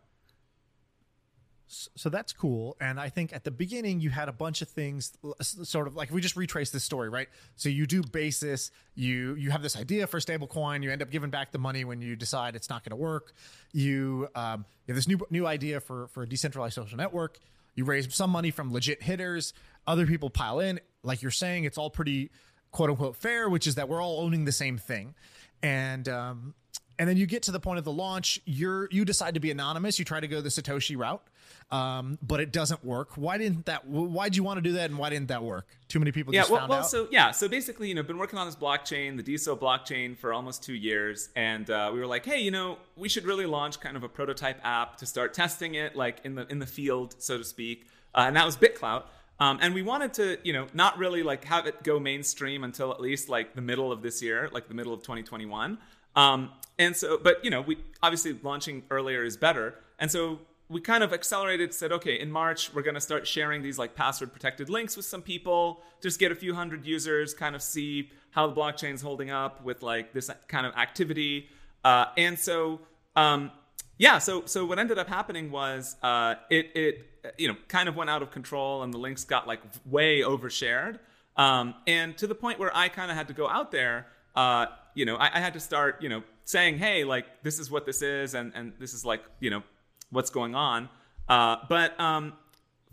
so 1.67 2.09
that's 2.09 2.33
cool. 2.33 2.77
And 2.79 2.99
i 2.99 3.09
think 3.09 3.33
at 3.33 3.43
the 3.43 3.51
beginning 3.51 3.99
you 3.99 4.09
had 4.09 4.29
a 4.29 4.31
bunch 4.31 4.61
of 4.61 4.69
things 4.69 5.13
sort 5.41 5.87
of 5.87 5.95
like 5.95 6.11
we 6.11 6.21
just 6.21 6.35
retrace 6.35 6.69
this 6.69 6.83
story 6.83 7.09
right? 7.09 7.27
So 7.55 7.69
you 7.69 7.85
do 7.85 8.01
basis 8.01 8.71
you 8.95 9.35
you 9.35 9.51
have 9.51 9.61
this 9.61 9.75
idea 9.75 10.07
for 10.07 10.19
stablecoin 10.19 10.83
you 10.83 10.91
end 10.91 11.01
up 11.01 11.11
giving 11.11 11.29
back 11.29 11.51
the 11.51 11.57
money 11.57 11.83
when 11.83 12.01
you 12.01 12.15
decide 12.15 12.55
it's 12.55 12.69
not 12.69 12.83
going 12.83 12.91
to 12.91 12.95
work. 12.95 13.33
You 13.73 14.27
um, 14.35 14.65
you 14.85 14.93
have 14.93 14.95
this 14.95 15.07
new 15.07 15.19
new 15.29 15.45
idea 15.45 15.79
for 15.79 16.07
for 16.07 16.23
a 16.23 16.27
decentralized 16.27 16.75
social 16.75 16.97
network. 16.97 17.39
You 17.75 17.85
raise 17.85 18.13
some 18.13 18.31
money 18.31 18.51
from 18.51 18.73
legit 18.73 19.03
hitters. 19.03 19.53
Other 19.85 20.07
people 20.07 20.29
pile 20.29 20.59
in. 20.59 20.79
Like 21.03 21.21
you're 21.21 21.31
saying 21.31 21.65
it's 21.65 21.77
all 21.77 21.89
pretty 21.89 22.31
quote 22.71 22.89
unquote 22.89 23.15
fair 23.15 23.49
which 23.49 23.65
is 23.67 23.75
that 23.75 23.87
we're 23.87 24.01
all 24.01 24.21
owning 24.21 24.45
the 24.45 24.51
same 24.51 24.77
thing. 24.77 25.15
And 25.61 26.07
um 26.07 26.53
and 26.99 27.07
then 27.07 27.17
you 27.17 27.25
get 27.25 27.43
to 27.43 27.51
the 27.51 27.59
point 27.59 27.79
of 27.79 27.85
the 27.85 27.91
launch 27.91 28.41
you're 28.45 28.87
you 28.91 29.05
decide 29.05 29.33
to 29.33 29.39
be 29.39 29.51
anonymous. 29.51 29.99
You 29.99 30.05
try 30.05 30.19
to 30.19 30.27
go 30.27 30.41
the 30.41 30.49
satoshi 30.49 30.97
route 30.97 31.21
um, 31.69 32.17
but 32.21 32.39
it 32.39 32.51
doesn't 32.53 32.83
work. 32.85 33.17
Why 33.17 33.37
didn't 33.37 33.65
that 33.65 33.85
why'd 33.87 34.35
you 34.35 34.43
want 34.43 34.57
to 34.57 34.61
do 34.61 34.73
that 34.73 34.89
and 34.89 34.97
why 34.97 35.09
didn't 35.09 35.27
that 35.27 35.43
work? 35.43 35.67
Too 35.89 35.99
many 35.99 36.11
people 36.11 36.33
yeah, 36.33 36.41
just 36.41 36.51
well, 36.51 36.61
found 36.61 36.69
well 36.69 36.79
out. 36.79 36.89
so 36.89 37.07
yeah, 37.11 37.31
so 37.31 37.49
basically, 37.49 37.89
you 37.89 37.95
know, 37.95 38.03
been 38.03 38.17
working 38.17 38.39
on 38.39 38.47
this 38.47 38.55
blockchain, 38.55 39.17
the 39.17 39.23
DeSo 39.23 39.57
blockchain, 39.57 40.17
for 40.17 40.33
almost 40.33 40.63
two 40.63 40.75
years, 40.75 41.29
and 41.35 41.69
uh, 41.69 41.91
we 41.93 41.99
were 41.99 42.07
like, 42.07 42.25
hey, 42.25 42.39
you 42.39 42.51
know, 42.51 42.77
we 42.95 43.09
should 43.09 43.25
really 43.25 43.45
launch 43.45 43.79
kind 43.79 43.97
of 43.97 44.03
a 44.03 44.09
prototype 44.09 44.59
app 44.63 44.97
to 44.97 45.05
start 45.05 45.33
testing 45.33 45.75
it, 45.75 45.95
like 45.95 46.21
in 46.23 46.35
the 46.35 46.47
in 46.47 46.59
the 46.59 46.65
field, 46.65 47.15
so 47.19 47.37
to 47.37 47.43
speak, 47.43 47.87
uh, 48.15 48.23
and 48.27 48.35
that 48.35 48.45
was 48.45 48.55
BitClout. 48.55 49.03
Um, 49.39 49.59
and 49.61 49.75
we 49.75 49.83
wanted 49.83 50.13
to, 50.15 50.39
you 50.43 50.53
know, 50.53 50.67
not 50.73 50.97
really 50.97 51.21
like 51.21 51.43
have 51.43 51.67
it 51.67 51.83
go 51.83 51.99
mainstream 51.99 52.63
until 52.63 52.91
at 52.91 52.99
least 52.99 53.29
like 53.29 53.53
the 53.53 53.61
middle 53.61 53.91
of 53.91 54.01
this 54.01 54.21
year, 54.21 54.49
like 54.51 54.67
the 54.67 54.73
middle 54.73 54.93
of 54.93 55.01
2021. 55.01 55.77
Um, 56.15 56.49
and 56.79 56.95
so, 56.95 57.17
but 57.17 57.43
you 57.43 57.49
know, 57.49 57.61
we 57.61 57.77
obviously 58.01 58.37
launching 58.43 58.83
earlier 58.89 59.23
is 59.23 59.37
better. 59.37 59.75
And 59.99 60.11
so 60.11 60.39
we 60.69 60.81
kind 60.81 61.03
of 61.03 61.13
accelerated, 61.13 61.73
said, 61.73 61.91
okay, 61.91 62.19
in 62.19 62.31
March, 62.31 62.73
we're 62.73 62.81
going 62.81 62.95
to 62.95 63.01
start 63.01 63.25
sharing 63.25 63.61
these 63.61 63.79
like 63.79 63.95
password 63.95 64.33
protected 64.33 64.69
links 64.69 64.97
with 64.97 65.05
some 65.05 65.21
people, 65.21 65.81
just 66.01 66.19
get 66.19 66.31
a 66.31 66.35
few 66.35 66.53
hundred 66.53 66.85
users, 66.85 67.33
kind 67.33 67.55
of 67.55 67.61
see 67.61 68.11
how 68.31 68.47
the 68.47 68.53
blockchain's 68.53 69.01
holding 69.01 69.29
up 69.29 69.63
with 69.63 69.81
like 69.81 70.13
this 70.13 70.29
kind 70.47 70.65
of 70.65 70.75
activity. 70.75 71.47
Uh, 71.83 72.05
and 72.17 72.37
so, 72.37 72.81
um, 73.15 73.51
yeah, 73.97 74.19
so 74.19 74.43
so 74.45 74.65
what 74.65 74.77
ended 74.77 74.99
up 74.99 75.07
happening 75.07 75.49
was 75.49 75.95
uh, 76.03 76.35
it 76.51 76.71
it 76.75 77.33
you 77.37 77.47
know 77.47 77.55
kind 77.67 77.89
of 77.89 77.95
went 77.95 78.09
out 78.09 78.21
of 78.21 78.29
control, 78.29 78.83
and 78.83 78.93
the 78.93 78.99
links 78.99 79.23
got 79.23 79.47
like 79.47 79.59
way 79.85 80.21
overshared, 80.21 80.99
um, 81.35 81.73
and 81.87 82.15
to 82.19 82.27
the 82.27 82.35
point 82.35 82.59
where 82.59 82.75
I 82.75 82.89
kind 82.89 83.09
of 83.09 83.17
had 83.17 83.27
to 83.29 83.33
go 83.33 83.49
out 83.49 83.71
there. 83.71 84.05
Uh, 84.35 84.67
you 84.93 85.05
know, 85.05 85.15
I, 85.15 85.37
I 85.37 85.39
had 85.39 85.53
to 85.53 85.59
start 85.59 86.03
you 86.03 86.09
know 86.09 86.21
saying, 86.47 86.77
hey, 86.77 87.03
like 87.03 87.43
this 87.43 87.59
is 87.59 87.69
what 87.69 87.85
this 87.85 88.01
is, 88.01 88.33
and 88.33 88.51
and 88.55 88.73
this 88.79 88.93
is 88.93 89.05
like 89.05 89.21
you 89.39 89.49
know 89.49 89.61
what's 90.09 90.31
going 90.31 90.55
on. 90.55 90.89
Uh, 91.29 91.57
but 91.69 91.99
um, 91.99 92.33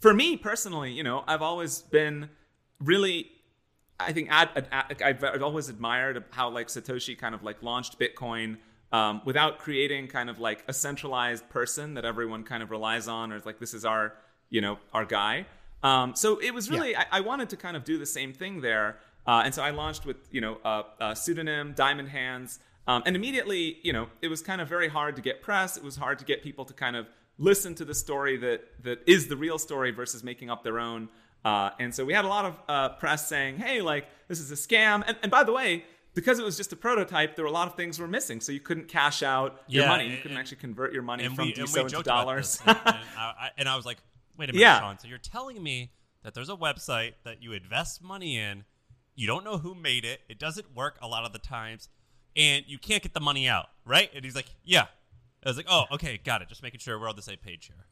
for 0.00 0.12
me 0.12 0.36
personally, 0.36 0.92
you 0.92 1.02
know, 1.02 1.24
I've 1.26 1.42
always 1.42 1.80
been 1.80 2.28
really 2.80 3.30
I 3.98 4.12
think 4.12 4.28
ad, 4.30 4.66
ad, 4.72 5.02
I've, 5.02 5.22
I've 5.22 5.42
always 5.42 5.68
admired 5.68 6.22
how 6.30 6.50
like 6.50 6.66
Satoshi 6.66 7.16
kind 7.16 7.34
of 7.34 7.42
like 7.42 7.62
launched 7.62 7.98
Bitcoin 7.98 8.58
um, 8.92 9.22
without 9.24 9.58
creating 9.58 10.08
kind 10.08 10.28
of 10.28 10.38
like 10.40 10.64
a 10.68 10.72
centralized 10.72 11.48
person 11.48 11.94
that 11.94 12.04
everyone 12.04 12.42
kind 12.44 12.62
of 12.62 12.70
relies 12.70 13.08
on 13.08 13.32
or 13.32 13.36
is 13.36 13.46
like 13.46 13.60
this 13.60 13.74
is 13.74 13.84
our 13.84 14.14
you 14.50 14.60
know 14.60 14.78
our 14.92 15.04
guy. 15.04 15.46
Um, 15.82 16.16
so 16.16 16.38
it 16.38 16.52
was 16.52 16.70
really 16.70 16.96
I, 16.96 17.06
I 17.12 17.20
wanted 17.20 17.50
to 17.50 17.56
kind 17.56 17.76
of 17.76 17.84
do 17.84 17.98
the 17.98 18.06
same 18.06 18.32
thing 18.32 18.60
there, 18.60 18.98
uh, 19.26 19.42
and 19.44 19.54
so 19.54 19.62
I 19.62 19.70
launched 19.70 20.06
with 20.06 20.16
you 20.30 20.40
know 20.40 20.58
a, 20.64 20.84
a 21.00 21.16
pseudonym 21.16 21.72
Diamond 21.76 22.08
Hands, 22.08 22.58
um, 22.86 23.02
and 23.06 23.16
immediately 23.16 23.78
you 23.82 23.92
know 23.92 24.08
it 24.22 24.28
was 24.28 24.42
kind 24.42 24.60
of 24.60 24.68
very 24.68 24.88
hard 24.88 25.16
to 25.16 25.22
get 25.22 25.42
press. 25.42 25.76
It 25.76 25.82
was 25.84 25.96
hard 25.96 26.18
to 26.20 26.24
get 26.24 26.42
people 26.42 26.64
to 26.66 26.72
kind 26.74 26.96
of 26.96 27.06
listen 27.38 27.74
to 27.76 27.84
the 27.84 27.94
story 27.94 28.36
that 28.38 28.60
that 28.84 29.00
is 29.06 29.28
the 29.28 29.36
real 29.36 29.58
story 29.58 29.90
versus 29.90 30.22
making 30.22 30.50
up 30.50 30.62
their 30.64 30.78
own. 30.78 31.08
Uh, 31.44 31.70
and 31.78 31.94
so 31.94 32.04
we 32.04 32.12
had 32.14 32.24
a 32.24 32.28
lot 32.28 32.44
of 32.46 32.58
uh, 32.68 32.88
press 32.90 33.28
saying, 33.28 33.58
"Hey, 33.58 33.80
like 33.82 34.06
this 34.28 34.40
is 34.40 34.50
a 34.50 34.54
scam." 34.54 35.02
And, 35.06 35.16
and 35.22 35.30
by 35.30 35.44
the 35.44 35.52
way, 35.52 35.84
because 36.14 36.38
it 36.38 36.44
was 36.44 36.56
just 36.56 36.72
a 36.72 36.76
prototype, 36.76 37.36
there 37.36 37.44
were 37.44 37.50
a 37.50 37.52
lot 37.52 37.68
of 37.68 37.74
things 37.74 37.98
were 37.98 38.08
missing. 38.08 38.40
So 38.40 38.50
you 38.52 38.60
couldn't 38.60 38.88
cash 38.88 39.22
out 39.22 39.60
your 39.66 39.82
Yeah, 39.84 39.88
money. 39.90 40.04
You 40.06 40.10
and- 40.12 40.22
couldn't 40.22 40.36
and- 40.36 40.40
actually 40.40 40.58
convert 40.58 40.92
your 40.94 41.02
money 41.02 41.24
from 41.28 41.46
we, 41.48 41.54
we 41.56 41.80
into 41.80 42.02
dollars. 42.02 42.60
and, 42.66 42.78
I- 43.18 43.50
and 43.58 43.68
I 43.68 43.76
was 43.76 43.84
like, 43.84 43.98
wait 44.38 44.48
a 44.48 44.52
minute, 44.52 44.60
Yeah. 44.60 44.80
Shaan. 44.80 45.00
So 45.02 45.08
you're 45.08 45.18
telling 45.18 45.62
me 45.62 45.90
that 46.22 46.32
there's 46.34 46.48
a 46.48 46.56
website 46.56 47.12
that 47.24 47.42
you 47.42 47.52
invest 47.52 48.02
money 48.02 48.38
in, 48.38 48.64
you 49.14 49.26
don't 49.26 49.44
know 49.44 49.58
who 49.58 49.74
made 49.74 50.04
it, 50.06 50.20
it 50.28 50.38
doesn't 50.38 50.74
work 50.74 50.96
a 51.02 51.08
lot 51.08 51.24
of 51.24 51.32
the 51.34 51.38
times, 51.38 51.88
and 52.36 52.64
you 52.66 52.78
can't 52.78 53.02
get 53.02 53.14
the 53.14 53.20
money 53.20 53.48
out, 53.48 53.66
right? 53.84 54.10
And 54.14 54.24
he's 54.24 54.34
like, 54.34 54.46
yeah. 54.64 54.86
I 55.44 55.48
was 55.50 55.56
like, 55.56 55.66
oh, 55.68 55.84
okay, 55.92 56.18
got 56.24 56.42
it. 56.42 56.48
Just 56.48 56.62
making 56.62 56.80
sure 56.80 56.98
we're 56.98 57.08
on 57.08 57.16
the 57.16 57.22
same 57.22 57.36
page 57.36 57.66
here. 57.66 57.84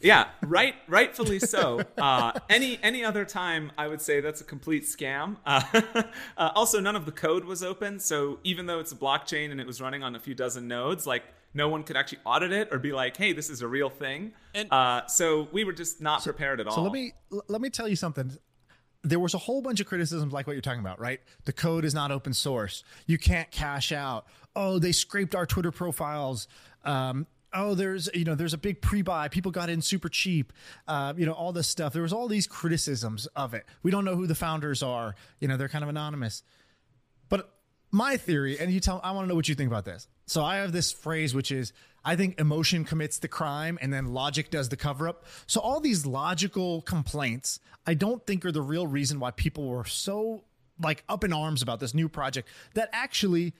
yeah, 0.00 0.28
right, 0.42 0.74
rightfully 0.88 1.38
so. 1.38 1.80
Uh, 1.96 2.32
any 2.48 2.78
any 2.82 3.04
other 3.04 3.24
time, 3.24 3.70
I 3.78 3.86
would 3.86 4.00
say 4.00 4.20
that's 4.20 4.40
a 4.40 4.44
complete 4.44 4.82
scam. 4.84 5.36
Uh, 5.46 5.62
uh, 6.36 6.50
also, 6.54 6.80
none 6.80 6.96
of 6.96 7.04
the 7.04 7.12
code 7.12 7.44
was 7.44 7.62
open, 7.62 8.00
so 8.00 8.38
even 8.42 8.66
though 8.66 8.80
it's 8.80 8.90
a 8.92 8.96
blockchain 8.96 9.50
and 9.52 9.60
it 9.60 9.66
was 9.66 9.80
running 9.80 10.02
on 10.02 10.16
a 10.16 10.18
few 10.18 10.34
dozen 10.34 10.66
nodes, 10.66 11.06
like 11.06 11.22
no 11.54 11.68
one 11.68 11.82
could 11.84 11.96
actually 11.96 12.18
audit 12.24 12.50
it 12.52 12.68
or 12.72 12.78
be 12.78 12.92
like, 12.92 13.16
"Hey, 13.16 13.32
this 13.32 13.48
is 13.50 13.62
a 13.62 13.68
real 13.68 13.90
thing." 13.90 14.32
And- 14.54 14.72
uh, 14.72 15.06
so 15.06 15.48
we 15.52 15.62
were 15.64 15.72
just 15.72 16.00
not 16.00 16.24
prepared 16.24 16.60
at 16.60 16.66
all. 16.66 16.74
So 16.74 16.82
let 16.82 16.92
me 16.92 17.12
let 17.48 17.60
me 17.60 17.70
tell 17.70 17.86
you 17.86 17.96
something. 17.96 18.36
There 19.02 19.20
was 19.20 19.34
a 19.34 19.38
whole 19.38 19.62
bunch 19.62 19.80
of 19.80 19.86
criticisms 19.86 20.32
like 20.32 20.46
what 20.46 20.52
you're 20.52 20.62
talking 20.62 20.80
about, 20.80 21.00
right? 21.00 21.20
The 21.44 21.52
code 21.52 21.84
is 21.84 21.94
not 21.94 22.10
open 22.10 22.34
source. 22.34 22.84
You 23.06 23.18
can't 23.18 23.50
cash 23.50 23.92
out. 23.92 24.26
Oh, 24.54 24.78
they 24.78 24.92
scraped 24.92 25.34
our 25.34 25.46
Twitter 25.46 25.70
profiles. 25.70 26.48
Um, 26.84 27.26
oh, 27.54 27.74
there's 27.74 28.10
you 28.14 28.24
know 28.24 28.34
there's 28.34 28.54
a 28.54 28.58
big 28.58 28.82
pre-buy. 28.82 29.28
People 29.28 29.52
got 29.52 29.70
in 29.70 29.80
super 29.80 30.08
cheap. 30.08 30.52
Uh, 30.86 31.14
you 31.16 31.24
know 31.26 31.32
all 31.32 31.52
this 31.52 31.68
stuff. 31.68 31.92
There 31.92 32.02
was 32.02 32.12
all 32.12 32.28
these 32.28 32.46
criticisms 32.46 33.26
of 33.28 33.54
it. 33.54 33.64
We 33.82 33.90
don't 33.90 34.04
know 34.04 34.16
who 34.16 34.26
the 34.26 34.34
founders 34.34 34.82
are. 34.82 35.14
You 35.40 35.48
know 35.48 35.56
they're 35.56 35.68
kind 35.68 35.84
of 35.84 35.88
anonymous. 35.88 36.42
But 37.28 37.50
my 37.90 38.16
theory, 38.16 38.58
and 38.58 38.70
you 38.72 38.80
tell, 38.80 39.00
I 39.02 39.12
want 39.12 39.24
to 39.24 39.28
know 39.28 39.34
what 39.34 39.48
you 39.48 39.54
think 39.54 39.70
about 39.70 39.84
this. 39.84 40.06
So 40.26 40.44
I 40.44 40.56
have 40.56 40.72
this 40.72 40.92
phrase, 40.92 41.34
which 41.34 41.50
is, 41.50 41.72
I 42.04 42.16
think 42.16 42.40
emotion 42.40 42.84
commits 42.84 43.18
the 43.18 43.28
crime 43.28 43.78
and 43.80 43.92
then 43.92 44.12
logic 44.12 44.50
does 44.50 44.68
the 44.68 44.76
cover 44.76 45.08
up. 45.08 45.24
So 45.46 45.60
all 45.60 45.80
these 45.80 46.06
logical 46.06 46.82
complaints, 46.82 47.60
I 47.86 47.94
don't 47.94 48.26
think 48.26 48.44
are 48.44 48.52
the 48.52 48.62
real 48.62 48.86
reason 48.86 49.20
why 49.20 49.30
people 49.32 49.68
were 49.68 49.84
so 49.84 50.44
like 50.82 51.04
up 51.08 51.24
in 51.24 51.32
arms 51.32 51.62
about 51.62 51.80
this 51.80 51.94
new 51.94 52.08
project 52.08 52.48
that 52.74 52.88
actually 52.92 53.54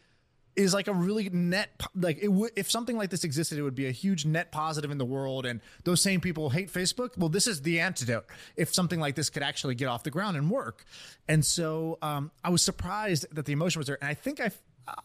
is 0.56 0.74
like 0.74 0.88
a 0.88 0.92
really 0.92 1.28
net 1.30 1.70
like 1.94 2.18
it 2.20 2.28
would 2.28 2.50
if 2.56 2.70
something 2.70 2.96
like 2.96 3.10
this 3.10 3.24
existed 3.24 3.58
it 3.58 3.62
would 3.62 3.74
be 3.74 3.86
a 3.86 3.92
huge 3.92 4.24
net 4.24 4.50
positive 4.50 4.90
in 4.90 4.98
the 4.98 5.04
world 5.04 5.46
and 5.46 5.60
those 5.84 6.00
same 6.00 6.20
people 6.20 6.50
hate 6.50 6.72
facebook. 6.72 7.16
Well 7.16 7.28
this 7.28 7.46
is 7.46 7.62
the 7.62 7.80
antidote 7.80 8.24
if 8.56 8.74
something 8.74 8.98
like 8.98 9.14
this 9.14 9.30
could 9.30 9.42
actually 9.42 9.74
get 9.74 9.86
off 9.86 10.02
the 10.02 10.10
ground 10.10 10.36
and 10.36 10.50
work. 10.50 10.84
And 11.28 11.44
so 11.44 11.98
um, 12.02 12.30
i 12.42 12.50
was 12.50 12.62
surprised 12.62 13.26
that 13.32 13.44
the 13.44 13.52
emotion 13.52 13.80
was 13.80 13.86
there. 13.86 13.98
And 14.00 14.08
i 14.08 14.14
think 14.14 14.40
i 14.40 14.50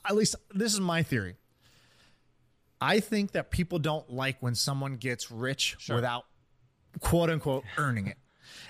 at 0.08 0.16
least 0.16 0.36
this 0.54 0.74
is 0.74 0.80
my 0.80 1.04
theory 1.04 1.36
i 2.86 3.00
think 3.00 3.32
that 3.32 3.52
people 3.52 3.80
don't 3.80 4.10
like 4.12 4.38
when 4.42 4.56
someone 4.56 4.96
gets 4.96 5.32
rich 5.32 5.78
without 5.90 6.26
quote 7.00 7.30
unquote 7.30 7.64
earning 7.78 8.08
it 8.08 8.18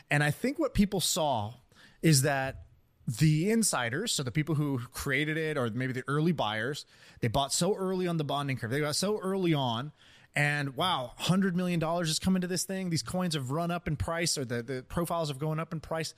and 0.09 0.23
i 0.23 0.31
think 0.31 0.57
what 0.59 0.73
people 0.73 0.99
saw 0.99 1.53
is 2.01 2.21
that 2.21 2.65
the 3.07 3.51
insiders, 3.51 4.11
so 4.11 4.23
the 4.23 4.31
people 4.31 4.55
who 4.55 4.79
created 4.91 5.37
it 5.37 5.57
or 5.57 5.69
maybe 5.69 5.93
the 5.93 6.03
early 6.07 6.31
buyers, 6.31 6.85
they 7.21 7.27
bought 7.27 7.53
so 7.53 7.75
early 7.75 8.07
on 8.07 8.17
the 8.17 8.23
bonding 8.23 8.57
curve. 8.57 8.71
They 8.71 8.79
got 8.79 8.95
so 8.95 9.19
early 9.19 9.53
on 9.53 9.91
and 10.35 10.75
wow, 10.75 11.13
$100 11.21 11.53
million 11.53 11.79
has 11.79 12.19
come 12.19 12.35
into 12.35 12.47
this 12.47 12.63
thing. 12.63 12.89
These 12.89 13.03
coins 13.03 13.35
have 13.35 13.51
run 13.51 13.71
up 13.71 13.87
in 13.87 13.95
price 13.95 14.37
or 14.37 14.43
the, 14.43 14.61
the 14.61 14.83
profiles 14.87 15.29
have 15.29 15.39
gone 15.39 15.59
up 15.59 15.71
in 15.71 15.79
price. 15.79 16.13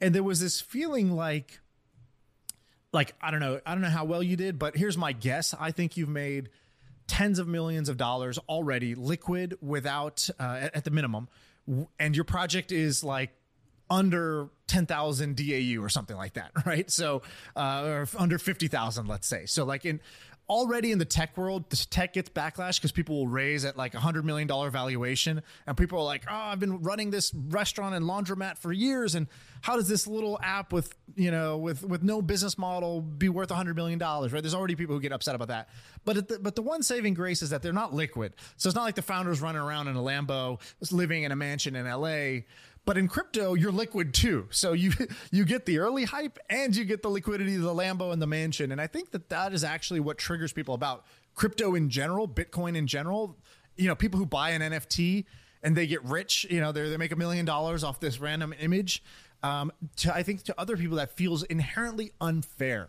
And 0.00 0.14
there 0.14 0.22
was 0.22 0.40
this 0.40 0.60
feeling 0.60 1.10
like, 1.10 1.58
like, 2.92 3.14
I 3.20 3.30
don't 3.30 3.40
know, 3.40 3.60
I 3.66 3.72
don't 3.72 3.80
know 3.80 3.88
how 3.88 4.04
well 4.04 4.22
you 4.22 4.36
did, 4.36 4.58
but 4.58 4.76
here's 4.76 4.96
my 4.96 5.12
guess. 5.12 5.54
I 5.58 5.72
think 5.72 5.96
you've 5.96 6.08
made 6.08 6.50
tens 7.06 7.38
of 7.38 7.48
millions 7.48 7.88
of 7.88 7.96
dollars 7.96 8.38
already 8.48 8.94
liquid 8.94 9.56
without, 9.60 10.28
uh, 10.38 10.68
at, 10.74 10.84
the 10.84 10.90
minimum. 10.90 11.28
And 11.98 12.14
your 12.14 12.24
project 12.24 12.72
is 12.72 13.04
like 13.04 13.30
under 13.88 14.48
10,000 14.66 15.36
DAU 15.36 15.82
or 15.82 15.88
something 15.88 16.16
like 16.16 16.34
that, 16.34 16.50
right? 16.66 16.90
So, 16.90 17.22
uh, 17.54 17.82
or 17.84 18.08
under 18.18 18.38
50,000, 18.38 19.06
let's 19.06 19.26
say. 19.26 19.46
So, 19.46 19.64
like 19.64 19.84
in 19.84 20.00
already 20.48 20.92
in 20.92 20.98
the 20.98 21.04
tech 21.04 21.36
world, 21.36 21.68
this 21.70 21.86
tech 21.86 22.12
gets 22.12 22.28
backlash 22.28 22.76
because 22.76 22.92
people 22.92 23.16
will 23.16 23.28
raise 23.28 23.64
at 23.64 23.76
like 23.76 23.94
a 23.94 24.00
hundred 24.00 24.24
million 24.24 24.46
dollar 24.46 24.70
valuation, 24.70 25.42
and 25.66 25.76
people 25.76 25.98
are 25.98 26.04
like, 26.04 26.24
"Oh, 26.28 26.34
I've 26.34 26.60
been 26.60 26.82
running 26.82 27.10
this 27.10 27.32
restaurant 27.34 27.94
and 27.94 28.04
laundromat 28.04 28.58
for 28.58 28.72
years, 28.72 29.14
and 29.14 29.26
how 29.62 29.76
does 29.76 29.88
this 29.88 30.06
little 30.06 30.38
app 30.42 30.72
with 30.72 30.94
you 31.14 31.30
know 31.30 31.58
with 31.58 31.82
with 31.84 32.02
no 32.02 32.22
business 32.22 32.56
model 32.58 33.00
be 33.00 33.28
worth 33.28 33.50
a 33.50 33.54
hundred 33.54 33.76
million 33.76 33.98
dollars?" 33.98 34.32
Right? 34.32 34.42
There's 34.42 34.54
already 34.54 34.76
people 34.76 34.94
who 34.94 35.00
get 35.00 35.12
upset 35.12 35.34
about 35.34 35.48
that. 35.48 35.68
But 36.04 36.28
the, 36.28 36.38
but 36.38 36.54
the 36.54 36.62
one 36.62 36.82
saving 36.82 37.14
grace 37.14 37.42
is 37.42 37.50
that 37.50 37.62
they're 37.62 37.72
not 37.72 37.92
liquid, 37.94 38.34
so 38.56 38.68
it's 38.68 38.76
not 38.76 38.84
like 38.84 38.94
the 38.94 39.02
founders 39.02 39.40
running 39.40 39.62
around 39.62 39.88
in 39.88 39.96
a 39.96 40.02
Lambo, 40.02 40.60
living 40.92 41.24
in 41.24 41.32
a 41.32 41.36
mansion 41.36 41.76
in 41.76 41.86
L.A. 41.86 42.46
But 42.86 42.96
in 42.96 43.08
crypto, 43.08 43.54
you're 43.54 43.72
liquid 43.72 44.14
too. 44.14 44.46
So 44.50 44.72
you 44.72 44.92
you 45.30 45.44
get 45.44 45.66
the 45.66 45.78
early 45.78 46.04
hype 46.04 46.38
and 46.48 46.74
you 46.74 46.84
get 46.84 47.02
the 47.02 47.10
liquidity 47.10 47.56
of 47.56 47.62
the 47.62 47.74
Lambo 47.74 48.12
and 48.12 48.22
the 48.22 48.26
mansion. 48.26 48.72
And 48.72 48.80
I 48.80 48.86
think 48.86 49.10
that 49.10 49.28
that 49.28 49.52
is 49.52 49.64
actually 49.64 50.00
what 50.00 50.16
triggers 50.16 50.52
people 50.52 50.74
about 50.74 51.04
crypto 51.34 51.74
in 51.74 51.90
general, 51.90 52.26
Bitcoin 52.26 52.76
in 52.76 52.86
general. 52.86 53.36
You 53.76 53.88
know, 53.88 53.94
people 53.94 54.18
who 54.18 54.24
buy 54.24 54.50
an 54.50 54.62
NFT 54.62 55.26
and 55.62 55.76
they 55.76 55.86
get 55.86 56.02
rich. 56.04 56.46
You 56.48 56.60
know, 56.60 56.72
they 56.72 56.88
they 56.88 56.96
make 56.96 57.12
a 57.12 57.16
million 57.16 57.44
dollars 57.44 57.84
off 57.84 58.00
this 58.00 58.20
random 58.20 58.54
image. 58.58 59.02
Um, 59.42 59.72
to 59.96 60.14
I 60.14 60.22
think 60.22 60.44
to 60.44 60.54
other 60.58 60.76
people 60.76 60.96
that 60.96 61.16
feels 61.16 61.42
inherently 61.42 62.12
unfair. 62.20 62.88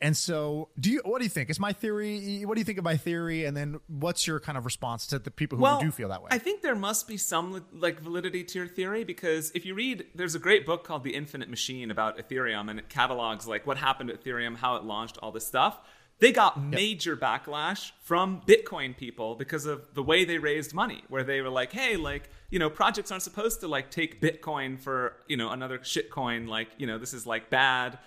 And 0.00 0.16
so, 0.16 0.68
do 0.78 0.90
you? 0.90 1.00
What 1.04 1.18
do 1.18 1.24
you 1.24 1.30
think? 1.30 1.48
Is 1.48 1.58
my 1.58 1.72
theory? 1.72 2.44
What 2.44 2.54
do 2.54 2.60
you 2.60 2.64
think 2.64 2.78
of 2.78 2.84
my 2.84 2.96
theory? 2.96 3.44
And 3.46 3.56
then, 3.56 3.80
what's 3.86 4.26
your 4.26 4.40
kind 4.40 4.58
of 4.58 4.64
response 4.64 5.06
to 5.08 5.18
the 5.18 5.30
people 5.30 5.56
who 5.56 5.62
well, 5.62 5.80
do 5.80 5.90
feel 5.90 6.10
that 6.10 6.22
way? 6.22 6.28
I 6.30 6.38
think 6.38 6.60
there 6.60 6.74
must 6.74 7.08
be 7.08 7.16
some 7.16 7.64
like 7.72 8.00
validity 8.00 8.44
to 8.44 8.58
your 8.58 8.68
theory 8.68 9.04
because 9.04 9.50
if 9.54 9.64
you 9.64 9.74
read, 9.74 10.06
there's 10.14 10.34
a 10.34 10.38
great 10.38 10.66
book 10.66 10.84
called 10.84 11.02
The 11.02 11.14
Infinite 11.14 11.48
Machine 11.48 11.90
about 11.90 12.18
Ethereum, 12.18 12.68
and 12.68 12.78
it 12.78 12.90
catalogs 12.90 13.46
like 13.46 13.66
what 13.66 13.78
happened 13.78 14.10
to 14.10 14.16
Ethereum, 14.16 14.56
how 14.56 14.76
it 14.76 14.84
launched, 14.84 15.18
all 15.22 15.32
this 15.32 15.46
stuff. 15.46 15.80
They 16.18 16.32
got 16.32 16.62
major 16.62 17.12
yep. 17.12 17.20
backlash 17.20 17.92
from 18.00 18.40
Bitcoin 18.46 18.96
people 18.96 19.34
because 19.34 19.66
of 19.66 19.94
the 19.94 20.02
way 20.02 20.24
they 20.24 20.38
raised 20.38 20.72
money, 20.72 21.04
where 21.08 21.22
they 21.24 21.40
were 21.40 21.50
like, 21.50 21.72
"Hey, 21.72 21.96
like 21.96 22.28
you 22.50 22.58
know, 22.58 22.68
projects 22.68 23.10
aren't 23.10 23.22
supposed 23.22 23.60
to 23.60 23.68
like 23.68 23.90
take 23.90 24.20
Bitcoin 24.20 24.78
for 24.78 25.16
you 25.26 25.36
know 25.38 25.50
another 25.50 25.78
shitcoin. 25.78 26.48
Like 26.48 26.68
you 26.76 26.86
know, 26.86 26.98
this 26.98 27.14
is 27.14 27.26
like 27.26 27.48
bad." 27.48 27.98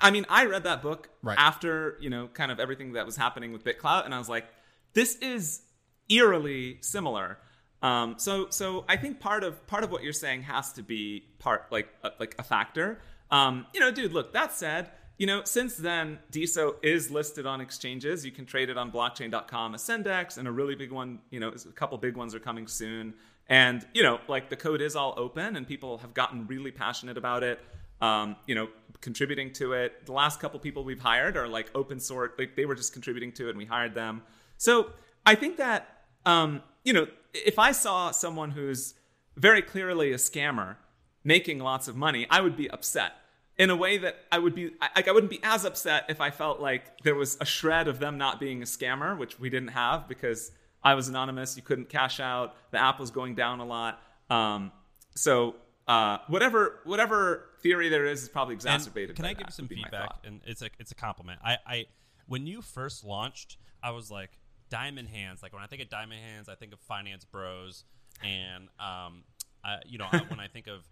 I 0.00 0.10
mean, 0.10 0.26
I 0.28 0.46
read 0.46 0.64
that 0.64 0.82
book 0.82 1.08
right. 1.22 1.38
after, 1.38 1.96
you 2.00 2.10
know, 2.10 2.28
kind 2.28 2.52
of 2.52 2.60
everything 2.60 2.92
that 2.92 3.06
was 3.06 3.16
happening 3.16 3.52
with 3.52 3.64
BitClout, 3.64 4.04
and 4.04 4.14
I 4.14 4.18
was 4.18 4.28
like, 4.28 4.46
this 4.92 5.16
is 5.16 5.62
eerily 6.08 6.78
similar. 6.82 7.38
Um, 7.82 8.14
so, 8.18 8.48
so 8.50 8.84
I 8.88 8.96
think 8.96 9.20
part 9.20 9.44
of 9.44 9.66
part 9.66 9.84
of 9.84 9.90
what 9.90 10.02
you're 10.02 10.12
saying 10.12 10.42
has 10.42 10.72
to 10.74 10.82
be 10.82 11.24
part 11.38 11.66
like 11.70 11.88
a, 12.02 12.10
like 12.18 12.34
a 12.38 12.42
factor. 12.42 13.00
Um, 13.30 13.66
you 13.74 13.80
know, 13.80 13.90
dude, 13.90 14.12
look. 14.12 14.32
That 14.32 14.52
said, 14.52 14.90
you 15.18 15.26
know, 15.26 15.42
since 15.44 15.76
then, 15.76 16.18
DeSo 16.32 16.76
is 16.82 17.10
listed 17.10 17.46
on 17.46 17.60
exchanges. 17.60 18.24
You 18.24 18.32
can 18.32 18.46
trade 18.46 18.70
it 18.70 18.78
on 18.78 18.90
blockchain.com, 18.90 19.74
Ascendex, 19.74 20.38
and 20.38 20.48
a 20.48 20.52
really 20.52 20.74
big 20.74 20.92
one. 20.92 21.20
You 21.30 21.40
know, 21.40 21.48
a 21.48 21.72
couple 21.72 21.98
big 21.98 22.16
ones 22.16 22.34
are 22.34 22.40
coming 22.40 22.66
soon. 22.66 23.14
And 23.48 23.86
you 23.94 24.02
know, 24.02 24.20
like 24.28 24.48
the 24.48 24.56
code 24.56 24.80
is 24.80 24.96
all 24.96 25.14
open, 25.16 25.56
and 25.56 25.66
people 25.66 25.98
have 25.98 26.14
gotten 26.14 26.46
really 26.46 26.70
passionate 26.70 27.16
about 27.16 27.42
it 27.42 27.60
um, 28.00 28.36
you 28.46 28.54
know, 28.54 28.68
contributing 29.00 29.52
to 29.54 29.72
it. 29.72 30.06
The 30.06 30.12
last 30.12 30.40
couple 30.40 30.58
people 30.60 30.84
we've 30.84 31.00
hired 31.00 31.36
are 31.36 31.48
like 31.48 31.70
open 31.74 32.00
source, 32.00 32.32
like 32.38 32.56
they 32.56 32.64
were 32.64 32.74
just 32.74 32.92
contributing 32.92 33.32
to 33.32 33.46
it 33.46 33.50
and 33.50 33.58
we 33.58 33.64
hired 33.64 33.94
them. 33.94 34.22
So 34.56 34.90
I 35.24 35.34
think 35.34 35.56
that, 35.58 36.04
um, 36.24 36.62
you 36.84 36.92
know, 36.92 37.06
if 37.32 37.58
I 37.58 37.72
saw 37.72 38.10
someone 38.10 38.50
who's 38.50 38.94
very 39.36 39.62
clearly 39.62 40.12
a 40.12 40.16
scammer 40.16 40.76
making 41.24 41.58
lots 41.58 41.88
of 41.88 41.96
money, 41.96 42.26
I 42.30 42.40
would 42.40 42.56
be 42.56 42.70
upset 42.70 43.12
in 43.58 43.70
a 43.70 43.76
way 43.76 43.98
that 43.98 44.16
I 44.30 44.38
would 44.38 44.54
be 44.54 44.72
like 44.94 45.08
I 45.08 45.12
wouldn't 45.12 45.30
be 45.30 45.40
as 45.42 45.64
upset 45.64 46.04
if 46.08 46.20
I 46.20 46.30
felt 46.30 46.60
like 46.60 46.98
there 47.02 47.14
was 47.14 47.38
a 47.40 47.44
shred 47.44 47.88
of 47.88 47.98
them 47.98 48.18
not 48.18 48.38
being 48.38 48.62
a 48.62 48.66
scammer, 48.66 49.16
which 49.16 49.38
we 49.40 49.50
didn't 49.50 49.68
have 49.68 50.08
because 50.08 50.52
I 50.82 50.94
was 50.94 51.08
anonymous. 51.08 51.56
You 51.56 51.62
couldn't 51.62 51.88
cash 51.88 52.20
out. 52.20 52.54
The 52.70 52.80
app 52.80 53.00
was 53.00 53.10
going 53.10 53.34
down 53.34 53.60
a 53.60 53.64
lot. 53.64 54.00
Um, 54.30 54.72
so 55.14 55.56
uh, 55.88 56.18
whatever 56.28 56.80
whatever 56.84 57.46
theory 57.66 57.88
there 57.88 58.06
is 58.06 58.22
is 58.22 58.28
probably 58.28 58.54
exacerbated. 58.54 59.10
And 59.10 59.16
can 59.16 59.24
I 59.24 59.32
give 59.32 59.46
you 59.48 59.52
some 59.52 59.68
feedback? 59.68 60.16
And 60.24 60.40
it's 60.46 60.62
a 60.62 60.70
it's 60.78 60.92
a 60.92 60.94
compliment. 60.94 61.40
I, 61.44 61.58
I 61.66 61.84
when 62.26 62.46
you 62.46 62.62
first 62.62 63.04
launched, 63.04 63.56
I 63.82 63.90
was 63.90 64.10
like 64.10 64.30
Diamond 64.70 65.08
Hands. 65.08 65.42
Like 65.42 65.52
when 65.52 65.62
I 65.62 65.66
think 65.66 65.82
of 65.82 65.88
Diamond 65.88 66.20
Hands, 66.20 66.48
I 66.48 66.54
think 66.54 66.72
of 66.72 66.80
Finance 66.80 67.24
Bros. 67.24 67.84
And 68.24 68.64
um, 68.80 69.24
I, 69.64 69.78
you 69.84 69.98
know, 69.98 70.06
I, 70.10 70.18
when 70.28 70.40
I 70.40 70.48
think 70.48 70.66
of 70.66 70.88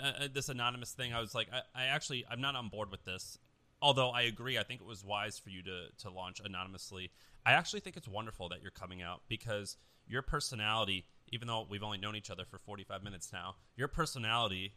uh, 0.00 0.24
uh, 0.24 0.28
this 0.32 0.48
anonymous 0.48 0.92
thing, 0.92 1.12
I 1.12 1.20
was 1.20 1.34
like, 1.34 1.48
I, 1.52 1.82
I 1.82 1.84
actually 1.86 2.24
I'm 2.30 2.40
not 2.40 2.56
on 2.56 2.68
board 2.68 2.90
with 2.90 3.04
this. 3.04 3.38
Although 3.80 4.10
I 4.10 4.22
agree, 4.22 4.58
I 4.58 4.62
think 4.62 4.80
it 4.80 4.86
was 4.86 5.04
wise 5.04 5.38
for 5.38 5.50
you 5.50 5.62
to 5.62 5.86
to 5.98 6.10
launch 6.10 6.40
anonymously. 6.44 7.10
I 7.44 7.52
actually 7.52 7.80
think 7.80 7.96
it's 7.96 8.08
wonderful 8.08 8.48
that 8.50 8.62
you're 8.62 8.70
coming 8.70 9.02
out 9.02 9.22
because 9.28 9.76
your 10.06 10.22
personality 10.22 11.04
even 11.32 11.48
though 11.48 11.66
we've 11.68 11.82
only 11.82 11.98
known 11.98 12.14
each 12.14 12.30
other 12.30 12.44
for 12.44 12.58
45 12.58 13.02
minutes 13.02 13.32
now, 13.32 13.56
your 13.74 13.88
personality, 13.88 14.74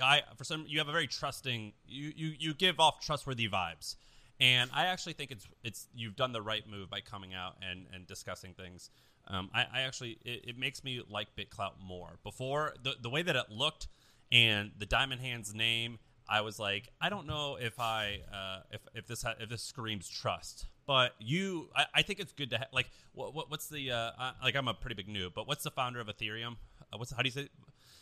I 0.00 0.22
for 0.36 0.44
some 0.44 0.64
you 0.68 0.78
have 0.78 0.88
a 0.88 0.92
very 0.92 1.06
trusting. 1.06 1.72
You 1.86 2.12
you 2.14 2.32
you 2.38 2.54
give 2.54 2.80
off 2.80 3.00
trustworthy 3.00 3.48
vibes, 3.48 3.96
and 4.40 4.70
I 4.72 4.86
actually 4.86 5.14
think 5.14 5.30
it's 5.30 5.46
it's 5.62 5.88
you've 5.94 6.16
done 6.16 6.32
the 6.32 6.42
right 6.42 6.68
move 6.68 6.90
by 6.90 7.00
coming 7.00 7.34
out 7.34 7.56
and 7.68 7.86
and 7.92 8.06
discussing 8.06 8.52
things. 8.54 8.90
Um, 9.28 9.50
I, 9.52 9.66
I 9.72 9.80
actually 9.82 10.18
it, 10.24 10.44
it 10.48 10.58
makes 10.58 10.84
me 10.84 11.02
like 11.08 11.28
BitClout 11.36 11.72
more. 11.84 12.18
Before 12.22 12.74
the 12.82 12.94
the 13.00 13.10
way 13.10 13.22
that 13.22 13.36
it 13.36 13.50
looked 13.50 13.88
and 14.32 14.72
the 14.78 14.86
Diamond 14.86 15.20
Hands 15.20 15.52
name, 15.54 15.98
I 16.28 16.40
was 16.40 16.58
like, 16.58 16.88
I 17.00 17.08
don't 17.08 17.26
know 17.26 17.56
if 17.60 17.78
I 17.78 18.20
uh, 18.32 18.60
if 18.70 18.80
if 18.94 19.06
this 19.06 19.22
ha- 19.22 19.34
if 19.40 19.48
this 19.48 19.62
screams 19.62 20.08
trust. 20.08 20.66
But 20.86 21.14
you, 21.18 21.68
I, 21.74 21.86
I 21.96 22.02
think 22.02 22.20
it's 22.20 22.32
good 22.32 22.50
to 22.50 22.58
ha- 22.58 22.66
like 22.72 22.88
what, 23.12 23.34
what 23.34 23.50
what's 23.50 23.68
the 23.68 23.90
uh, 23.90 24.10
uh, 24.18 24.32
like 24.42 24.54
I'm 24.54 24.68
a 24.68 24.74
pretty 24.74 24.94
big 24.94 25.08
noob, 25.08 25.34
but 25.34 25.48
what's 25.48 25.64
the 25.64 25.70
founder 25.70 26.00
of 26.00 26.06
Ethereum? 26.06 26.56
Uh, 26.92 26.98
what's 26.98 27.12
how 27.12 27.22
do 27.22 27.28
you 27.28 27.32
say? 27.32 27.48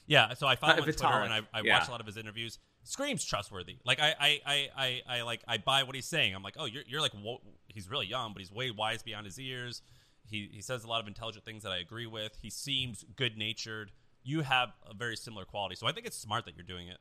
Yeah, 0.07 0.35
so 0.35 0.47
I 0.47 0.57
follow 0.57 0.75
him 0.75 0.81
on 0.81 0.85
Twitter 0.85 1.07
and 1.07 1.33
I, 1.33 1.40
I 1.53 1.61
yeah. 1.62 1.79
watch 1.79 1.88
a 1.88 1.90
lot 1.90 2.01
of 2.01 2.07
his 2.07 2.17
interviews. 2.17 2.59
Screams 2.83 3.25
trustworthy. 3.25 3.79
Like 3.85 4.01
I, 4.01 4.14
I, 4.21 4.40
I, 4.47 4.69
I, 4.77 5.03
I, 5.09 5.23
like 5.23 5.43
I 5.49 5.59
buy 5.59 5.83
what 5.83 5.95
he's 5.95 6.07
saying. 6.07 6.35
I'm 6.35 6.43
like, 6.43 6.57
oh, 6.59 6.67
you're, 6.67 6.83
you're 6.87 7.01
like 7.01 7.12
whoa. 7.12 7.40
he's 7.69 7.90
really 7.90 8.07
young, 8.07 8.33
but 8.33 8.40
he's 8.40 8.53
way 8.53 8.71
wise 8.71 9.03
beyond 9.03 9.25
his 9.25 9.38
years. 9.38 9.83
He 10.27 10.49
he 10.53 10.61
says 10.61 10.85
a 10.85 10.88
lot 10.88 11.01
of 11.01 11.09
intelligent 11.09 11.45
things 11.45 11.62
that 11.62 11.73
I 11.73 11.79
agree 11.79 12.07
with. 12.07 12.37
He 12.40 12.51
seems 12.51 13.05
good 13.17 13.38
natured. 13.38 13.93
You 14.23 14.40
have 14.43 14.71
a 14.88 14.95
very 14.95 15.17
similar 15.17 15.45
quality, 15.45 15.77
so 15.77 15.87
I 15.87 15.93
think 15.93 16.07
it's 16.07 16.17
smart 16.17 16.45
that 16.47 16.57
you're 16.57 16.64
doing 16.64 16.88
it. 16.88 16.99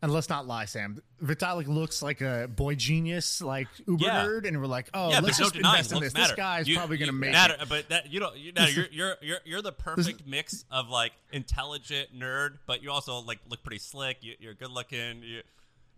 And 0.00 0.12
let's 0.12 0.28
not 0.28 0.46
lie, 0.46 0.66
Sam. 0.66 1.02
Vitalik 1.20 1.66
looks 1.66 2.02
like 2.02 2.20
a 2.20 2.48
boy 2.54 2.76
genius, 2.76 3.42
like 3.42 3.66
uber 3.86 4.04
yeah. 4.04 4.24
nerd, 4.24 4.46
and 4.46 4.60
we're 4.60 4.66
like, 4.66 4.88
oh, 4.94 5.10
yeah, 5.10 5.18
let's 5.18 5.38
just 5.38 5.56
no 5.56 5.70
invest 5.70 5.90
in 5.90 5.98
this. 5.98 6.14
Matter. 6.14 6.28
This 6.28 6.36
guy 6.36 6.60
is 6.60 6.68
probably 6.68 6.98
going 6.98 7.08
to 7.08 7.12
make 7.12 7.32
matter, 7.32 7.56
it. 7.60 7.68
But 7.68 7.88
that 7.88 8.12
you 8.12 8.20
don't, 8.20 8.36
you, 8.36 8.52
you're, 8.56 8.86
you're 8.92 9.16
you're 9.20 9.38
you're 9.44 9.62
the 9.62 9.72
perfect 9.72 10.24
mix 10.24 10.64
of 10.70 10.88
like 10.88 11.12
intelligent 11.32 12.16
nerd, 12.16 12.58
but 12.66 12.80
you 12.80 12.92
also 12.92 13.18
like 13.18 13.40
look 13.48 13.64
pretty 13.64 13.80
slick. 13.80 14.18
You, 14.20 14.48
are 14.48 14.54
good 14.54 14.70
looking. 14.70 15.22
You, 15.24 15.42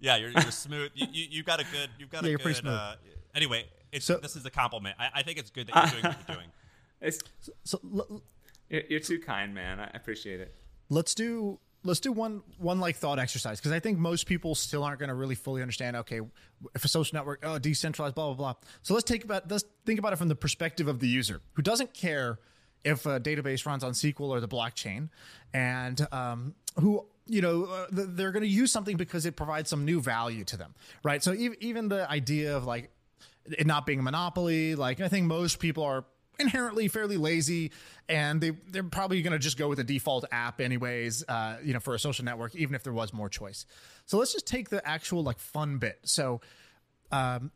yeah, 0.01 0.17
you're, 0.17 0.31
you're 0.31 0.43
smooth. 0.51 0.93
You, 0.95 1.07
you 1.13 1.27
you 1.29 1.43
got 1.43 1.61
a 1.61 1.65
good. 1.65 1.91
You've 1.99 2.11
got 2.11 2.23
yeah, 2.23 2.29
a 2.29 2.31
you're 2.31 2.39
good. 2.39 2.67
Uh, 2.67 2.95
anyway, 3.35 3.67
it's 3.93 4.07
so, 4.07 4.17
this 4.17 4.35
is 4.35 4.47
a 4.47 4.51
compliment. 4.51 4.97
I, 4.99 5.11
I 5.17 5.23
think 5.23 5.39
it's 5.39 5.51
good 5.51 5.67
that 5.67 5.93
you're 5.93 6.01
doing 6.01 6.15
what 6.15 6.29
you're 6.29 6.37
doing. 6.37 6.49
It's, 7.03 7.19
so, 7.41 7.53
so, 7.65 8.21
you're 8.69 9.01
too 9.01 9.21
kind, 9.21 9.55
man. 9.55 9.81
I 9.81 9.89
appreciate 9.95 10.39
it. 10.39 10.55
Let's 10.91 11.15
do 11.15 11.59
let's 11.85 12.01
do 12.01 12.13
one 12.13 12.43
one 12.59 12.81
like 12.81 12.97
thought 12.97 13.19
exercise 13.19 13.59
because 13.59 13.73
I 13.73 13.81
think 13.81 13.99
most 13.99 14.27
people 14.27 14.55
still 14.55 14.85
aren't 14.85 14.99
going 14.99 15.09
to 15.09 15.15
really 15.15 15.35
fully 15.35 15.63
understand. 15.63 15.97
Okay, 15.97 16.21
if 16.75 16.85
a 16.85 16.89
social 16.89 17.17
network, 17.17 17.41
oh, 17.43 17.59
decentralized, 17.59 18.15
blah 18.15 18.27
blah 18.27 18.35
blah. 18.35 18.55
So 18.83 18.95
let's 18.95 19.05
take 19.05 19.25
about 19.25 19.51
let's 19.51 19.65
think 19.87 19.99
about 19.99 20.13
it 20.13 20.17
from 20.17 20.29
the 20.29 20.35
perspective 20.35 20.89
of 20.89 21.01
the 21.01 21.09
user 21.09 21.41
who 21.55 21.63
doesn't 21.63 21.95
care 21.95 22.39
if 22.85 23.05
a 23.07 23.21
database 23.21 23.67
runs 23.67 23.85
on 23.85 23.93
SQL 23.93 24.29
or 24.29 24.41
the 24.41 24.49
blockchain, 24.49 25.11
and 25.53 26.07
um, 26.13 26.55
who 26.79 27.07
you 27.27 27.43
know 27.43 27.65
uh, 27.65 27.87
they're 27.91 28.33
going 28.33 28.43
to 28.43 28.49
use 28.49 28.73
something 28.73 28.97
because 28.97 29.27
it 29.27 29.37
provides 29.37 29.71
some 29.71 29.85
new 29.85 30.01
value 30.01 30.45
to 30.45 30.57
them, 30.57 30.75
right? 31.03 31.23
So 31.23 31.35
even 31.35 31.89
the 31.89 32.11
idea 32.11 32.57
of 32.57 32.65
like 32.65 32.91
it 33.47 33.67
not 33.67 33.87
being 33.87 34.01
a 34.01 34.03
monopoly, 34.03 34.75
like 34.75 35.01
I 35.01 35.09
think 35.09 35.27
most 35.27 35.59
people 35.59 35.85
are 35.85 36.05
inherently 36.41 36.89
fairly 36.89 37.17
lazy 37.17 37.71
and 38.09 38.41
they, 38.41 38.51
they're 38.71 38.83
probably 38.83 39.23
going 39.23 39.33
to 39.33 39.39
just 39.39 39.57
go 39.57 39.69
with 39.69 39.79
the 39.79 39.85
default 39.85 40.25
app 40.33 40.61
anyways 40.61 41.25
uh, 41.29 41.59
you 41.63 41.73
know 41.73 41.81
for 41.81 41.95
a 41.95 41.99
social 41.99 42.25
network 42.25 42.55
even 42.55 42.75
if 42.75 42.83
there 42.83 42.93
was 42.93 43.13
more 43.13 43.29
choice. 43.29 43.67
So 44.07 44.19
let's 44.19 44.33
just 44.33 44.47
take 44.47 44.69
the 44.71 44.87
actual 44.87 45.23
like 45.23 45.39
fun 45.39 45.79
bit. 45.79 46.01
So 46.05 46.41
um, 47.13 47.51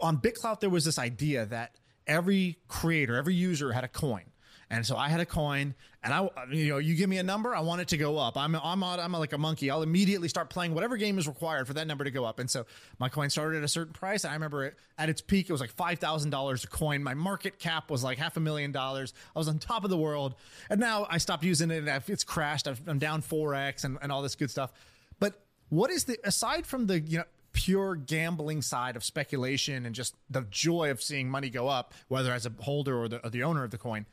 on 0.00 0.18
bitclout 0.18 0.60
there 0.60 0.70
was 0.70 0.84
this 0.84 0.98
idea 0.98 1.46
that 1.46 1.74
every 2.06 2.58
creator 2.68 3.16
every 3.16 3.34
user 3.34 3.72
had 3.72 3.84
a 3.84 3.88
coin 3.88 4.24
and 4.72 4.86
so 4.86 4.96
I 4.96 5.10
had 5.10 5.20
a 5.20 5.26
coin, 5.26 5.74
and 6.02 6.14
I, 6.14 6.30
you 6.50 6.70
know, 6.70 6.78
you 6.78 6.94
give 6.94 7.10
me 7.10 7.18
a 7.18 7.22
number, 7.22 7.54
I 7.54 7.60
want 7.60 7.82
it 7.82 7.88
to 7.88 7.98
go 7.98 8.16
up. 8.16 8.38
I'm, 8.38 8.56
I'm, 8.56 8.82
I'm 8.82 9.12
like 9.12 9.34
a 9.34 9.38
monkey. 9.38 9.70
I'll 9.70 9.82
immediately 9.82 10.28
start 10.28 10.48
playing 10.48 10.72
whatever 10.74 10.96
game 10.96 11.18
is 11.18 11.28
required 11.28 11.66
for 11.66 11.74
that 11.74 11.86
number 11.86 12.04
to 12.04 12.10
go 12.10 12.24
up. 12.24 12.38
And 12.38 12.50
so 12.50 12.64
my 12.98 13.10
coin 13.10 13.28
started 13.28 13.58
at 13.58 13.64
a 13.64 13.68
certain 13.68 13.92
price. 13.92 14.24
I 14.24 14.32
remember 14.32 14.64
it 14.64 14.78
at 14.96 15.10
its 15.10 15.20
peak, 15.20 15.50
it 15.50 15.52
was 15.52 15.60
like 15.60 15.72
five 15.72 15.98
thousand 15.98 16.30
dollars 16.30 16.64
a 16.64 16.68
coin. 16.68 17.02
My 17.02 17.12
market 17.12 17.58
cap 17.58 17.90
was 17.90 18.02
like 18.02 18.16
half 18.16 18.38
a 18.38 18.40
million 18.40 18.72
dollars. 18.72 19.12
I 19.36 19.38
was 19.38 19.46
on 19.46 19.58
top 19.58 19.84
of 19.84 19.90
the 19.90 19.98
world, 19.98 20.36
and 20.70 20.80
now 20.80 21.06
I 21.10 21.18
stopped 21.18 21.44
using 21.44 21.70
it. 21.70 21.86
And 21.86 22.02
it's 22.06 22.24
crashed. 22.24 22.66
I'm 22.66 22.98
down 22.98 23.20
four 23.20 23.54
x 23.54 23.84
and, 23.84 23.98
and 24.00 24.10
all 24.10 24.22
this 24.22 24.36
good 24.36 24.50
stuff. 24.50 24.72
But 25.20 25.38
what 25.68 25.90
is 25.90 26.04
the 26.04 26.18
aside 26.24 26.66
from 26.66 26.86
the 26.86 26.98
you 26.98 27.18
know 27.18 27.24
pure 27.52 27.94
gambling 27.94 28.62
side 28.62 28.96
of 28.96 29.04
speculation 29.04 29.86
and 29.86 29.94
just 29.94 30.14
the 30.30 30.42
joy 30.50 30.90
of 30.90 31.02
seeing 31.02 31.28
money 31.28 31.50
go 31.50 31.68
up, 31.68 31.92
whether 32.08 32.32
as 32.32 32.46
a 32.46 32.52
holder 32.60 32.96
or 32.96 33.08
the, 33.08 33.24
or 33.24 33.30
the 33.30 33.42
owner 33.42 33.64
of 33.64 33.70
the 33.70 33.78
coin. 33.78 34.06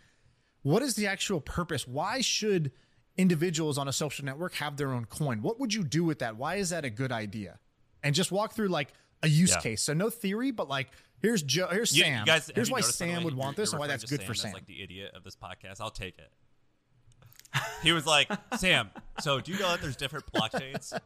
What 0.64 0.82
is 0.82 0.95
the 0.95 1.07
actual 1.07 1.39
purpose? 1.41 1.88
Why 1.88 2.22
should 2.22 2.72
individuals 3.18 3.78
on 3.78 3.88
a 3.88 3.93
social 3.93 4.26
network 4.26 4.55
have 4.55 4.78
their 4.78 4.91
own 4.91 5.05
coin? 5.05 5.41
What 5.41 5.60
would 5.60 5.74
you 5.74 5.84
do 5.84 6.03
with 6.03 6.20
that? 6.20 6.36
Why 6.38 6.55
is 6.55 6.70
that 6.72 6.86
a 6.86 6.89
good 6.89 7.12
idea? 7.12 7.60
And 8.03 8.14
just 8.16 8.32
walk 8.32 8.53
through 8.53 8.68
like 8.70 8.89
a 9.24 9.28
use 9.28 9.51
Yeah. 9.51 9.60
case. 9.62 9.82
So 9.82 9.93
no 9.93 10.10
theory, 10.10 10.51
but 10.51 10.68
like 10.70 10.89
here's 11.22 11.43
Joe, 11.43 11.68
here's 11.68 11.95
You- 11.95 12.03
Sam. 12.03 12.20
You 12.22 12.26
guys, 12.26 12.51
here's 12.53 12.70
why 12.72 12.80
noticed, 12.80 12.99
by 12.99 13.05
the 13.07 13.12
Sam 13.14 13.24
would 13.24 13.34
you're- 13.34 13.41
want 13.43 13.57
this 13.57 13.72
and 13.72 13.80
why 13.80 13.88
that's 13.88 14.03
to 14.03 14.10
good 14.18 14.24
for 14.26 14.34
Sam 14.34 14.49
Sam. 14.49 14.53
like 14.53 14.66
the 14.68 14.82
idiot 14.82 15.12
of 15.16 15.24
this 15.24 15.36
podcast. 15.36 15.82
I'll 15.82 15.89
take 15.91 16.18
it. 16.18 16.32
He 17.82 17.91
was 17.93 18.05
like, 18.05 18.30
Sam. 18.57 18.91
So 19.22 19.39
do 19.39 19.51
you 19.51 19.60
know 19.60 19.70
that 19.70 19.82
there's 19.82 19.95
different 19.95 20.32
blockchains? 20.32 20.97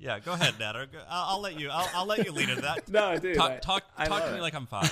Yeah, 0.03 0.19
go 0.19 0.33
ahead, 0.33 0.55
Nader. 0.55 0.87
I'll, 1.11 1.35
I'll 1.35 1.41
let 1.43 1.61
you. 1.61 1.69
I'll, 1.69 1.87
I'll 1.95 2.07
let 2.07 2.25
you 2.25 2.33
lead 2.33 2.49
into 2.49 2.63
that. 2.63 2.89
No, 2.89 3.19
dude, 3.19 3.37
Talk, 3.37 3.51
I- 3.51 3.57
talk, 3.59 3.85
I 3.99 4.05
talk 4.07 4.21
love 4.21 4.29
to 4.29 4.33
me 4.33 4.39
it. 4.39 4.41
like 4.41 4.55
I'm 4.55 4.67
five. 4.67 4.91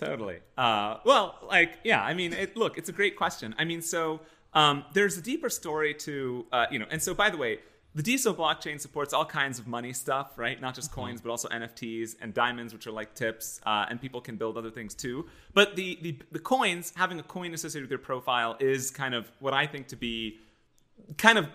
Totally. 0.00 0.38
Uh, 0.56 0.96
well, 1.04 1.38
like, 1.46 1.78
yeah. 1.84 2.02
I 2.02 2.14
mean, 2.14 2.32
it, 2.32 2.56
look, 2.56 2.78
it's 2.78 2.88
a 2.88 2.92
great 2.92 3.16
question. 3.16 3.54
I 3.58 3.64
mean, 3.66 3.82
so 3.82 4.20
um, 4.54 4.84
there's 4.94 5.18
a 5.18 5.20
deeper 5.20 5.50
story 5.50 5.92
to, 5.94 6.46
uh, 6.52 6.66
you 6.70 6.78
know, 6.78 6.86
and 6.90 7.02
so 7.02 7.12
by 7.12 7.28
the 7.28 7.36
way, 7.36 7.58
the 7.94 8.02
DeSo 8.02 8.34
blockchain 8.34 8.80
supports 8.80 9.12
all 9.12 9.26
kinds 9.26 9.58
of 9.58 9.66
money 9.66 9.92
stuff, 9.92 10.38
right? 10.38 10.58
Not 10.58 10.74
just 10.74 10.90
coins, 10.90 11.20
but 11.20 11.28
also 11.28 11.48
NFTs 11.48 12.16
and 12.22 12.32
diamonds, 12.32 12.72
which 12.72 12.86
are 12.86 12.92
like 12.92 13.14
tips, 13.14 13.60
uh, 13.66 13.86
and 13.90 14.00
people 14.00 14.20
can 14.20 14.36
build 14.36 14.56
other 14.56 14.70
things 14.70 14.94
too. 14.94 15.26
But 15.54 15.74
the, 15.76 15.98
the 16.00 16.16
the 16.30 16.38
coins, 16.38 16.92
having 16.96 17.18
a 17.18 17.24
coin 17.24 17.52
associated 17.52 17.82
with 17.82 17.90
your 17.90 17.98
profile, 17.98 18.56
is 18.60 18.92
kind 18.92 19.12
of 19.12 19.30
what 19.40 19.54
I 19.54 19.66
think 19.66 19.88
to 19.88 19.96
be 19.96 20.38
kind 21.18 21.36
of 21.36 21.48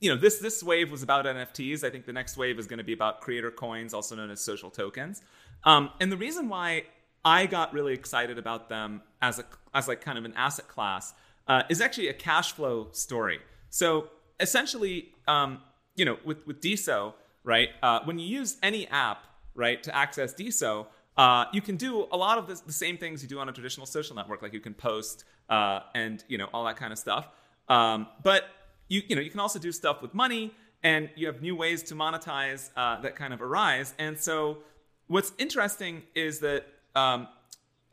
you 0.00 0.10
know 0.10 0.20
this 0.20 0.38
this 0.38 0.62
wave 0.62 0.90
was 0.90 1.02
about 1.02 1.24
nfts 1.24 1.82
i 1.82 1.90
think 1.90 2.04
the 2.04 2.12
next 2.12 2.36
wave 2.36 2.58
is 2.58 2.66
going 2.66 2.78
to 2.78 2.84
be 2.84 2.92
about 2.92 3.20
creator 3.20 3.50
coins 3.50 3.94
also 3.94 4.14
known 4.14 4.30
as 4.30 4.40
social 4.40 4.70
tokens 4.70 5.22
um, 5.64 5.90
and 6.00 6.12
the 6.12 6.16
reason 6.16 6.48
why 6.48 6.84
i 7.36 7.46
got 7.46 7.72
really 7.72 7.94
excited 7.94 8.38
about 8.38 8.68
them 8.68 8.90
as 9.20 9.38
a 9.38 9.44
as 9.74 9.88
like 9.88 10.00
kind 10.00 10.18
of 10.18 10.24
an 10.24 10.34
asset 10.36 10.68
class 10.68 11.14
uh, 11.48 11.62
is 11.68 11.80
actually 11.80 12.08
a 12.08 12.12
cash 12.12 12.52
flow 12.52 12.88
story. 12.92 13.40
So 13.70 14.10
essentially 14.38 15.08
um, 15.26 15.60
you 15.96 16.04
know 16.04 16.18
with 16.24 16.46
with 16.46 16.60
deso 16.60 17.14
right 17.44 17.70
uh, 17.82 18.00
when 18.04 18.18
you 18.18 18.26
use 18.26 18.56
any 18.62 18.86
app 18.88 19.24
right 19.54 19.82
to 19.82 19.94
access 19.94 20.32
deso 20.34 20.86
uh, 21.16 21.46
you 21.52 21.60
can 21.60 21.76
do 21.76 22.06
a 22.12 22.16
lot 22.16 22.38
of 22.38 22.46
this, 22.46 22.60
the 22.60 22.72
same 22.72 22.96
things 22.96 23.22
you 23.22 23.28
do 23.28 23.40
on 23.40 23.48
a 23.48 23.52
traditional 23.52 23.86
social 23.86 24.14
network 24.14 24.40
like 24.40 24.52
you 24.52 24.60
can 24.60 24.74
post 24.74 25.24
uh, 25.48 25.80
and 25.94 26.24
you 26.28 26.38
know 26.38 26.48
all 26.52 26.64
that 26.64 26.76
kind 26.76 26.92
of 26.92 26.98
stuff. 26.98 27.28
Um, 27.68 28.06
but 28.22 28.44
you 28.88 29.02
you 29.08 29.16
know 29.16 29.22
you 29.22 29.30
can 29.30 29.40
also 29.40 29.58
do 29.58 29.72
stuff 29.72 30.00
with 30.00 30.14
money 30.14 30.54
and 30.84 31.10
you 31.16 31.26
have 31.26 31.42
new 31.42 31.56
ways 31.56 31.82
to 31.82 31.94
monetize 31.96 32.70
uh, 32.76 33.00
that 33.00 33.16
kind 33.16 33.34
of 33.34 33.42
arise. 33.42 33.94
And 33.98 34.16
so 34.16 34.58
what's 35.08 35.32
interesting 35.38 36.04
is 36.14 36.38
that 36.38 36.66
um, 36.94 37.28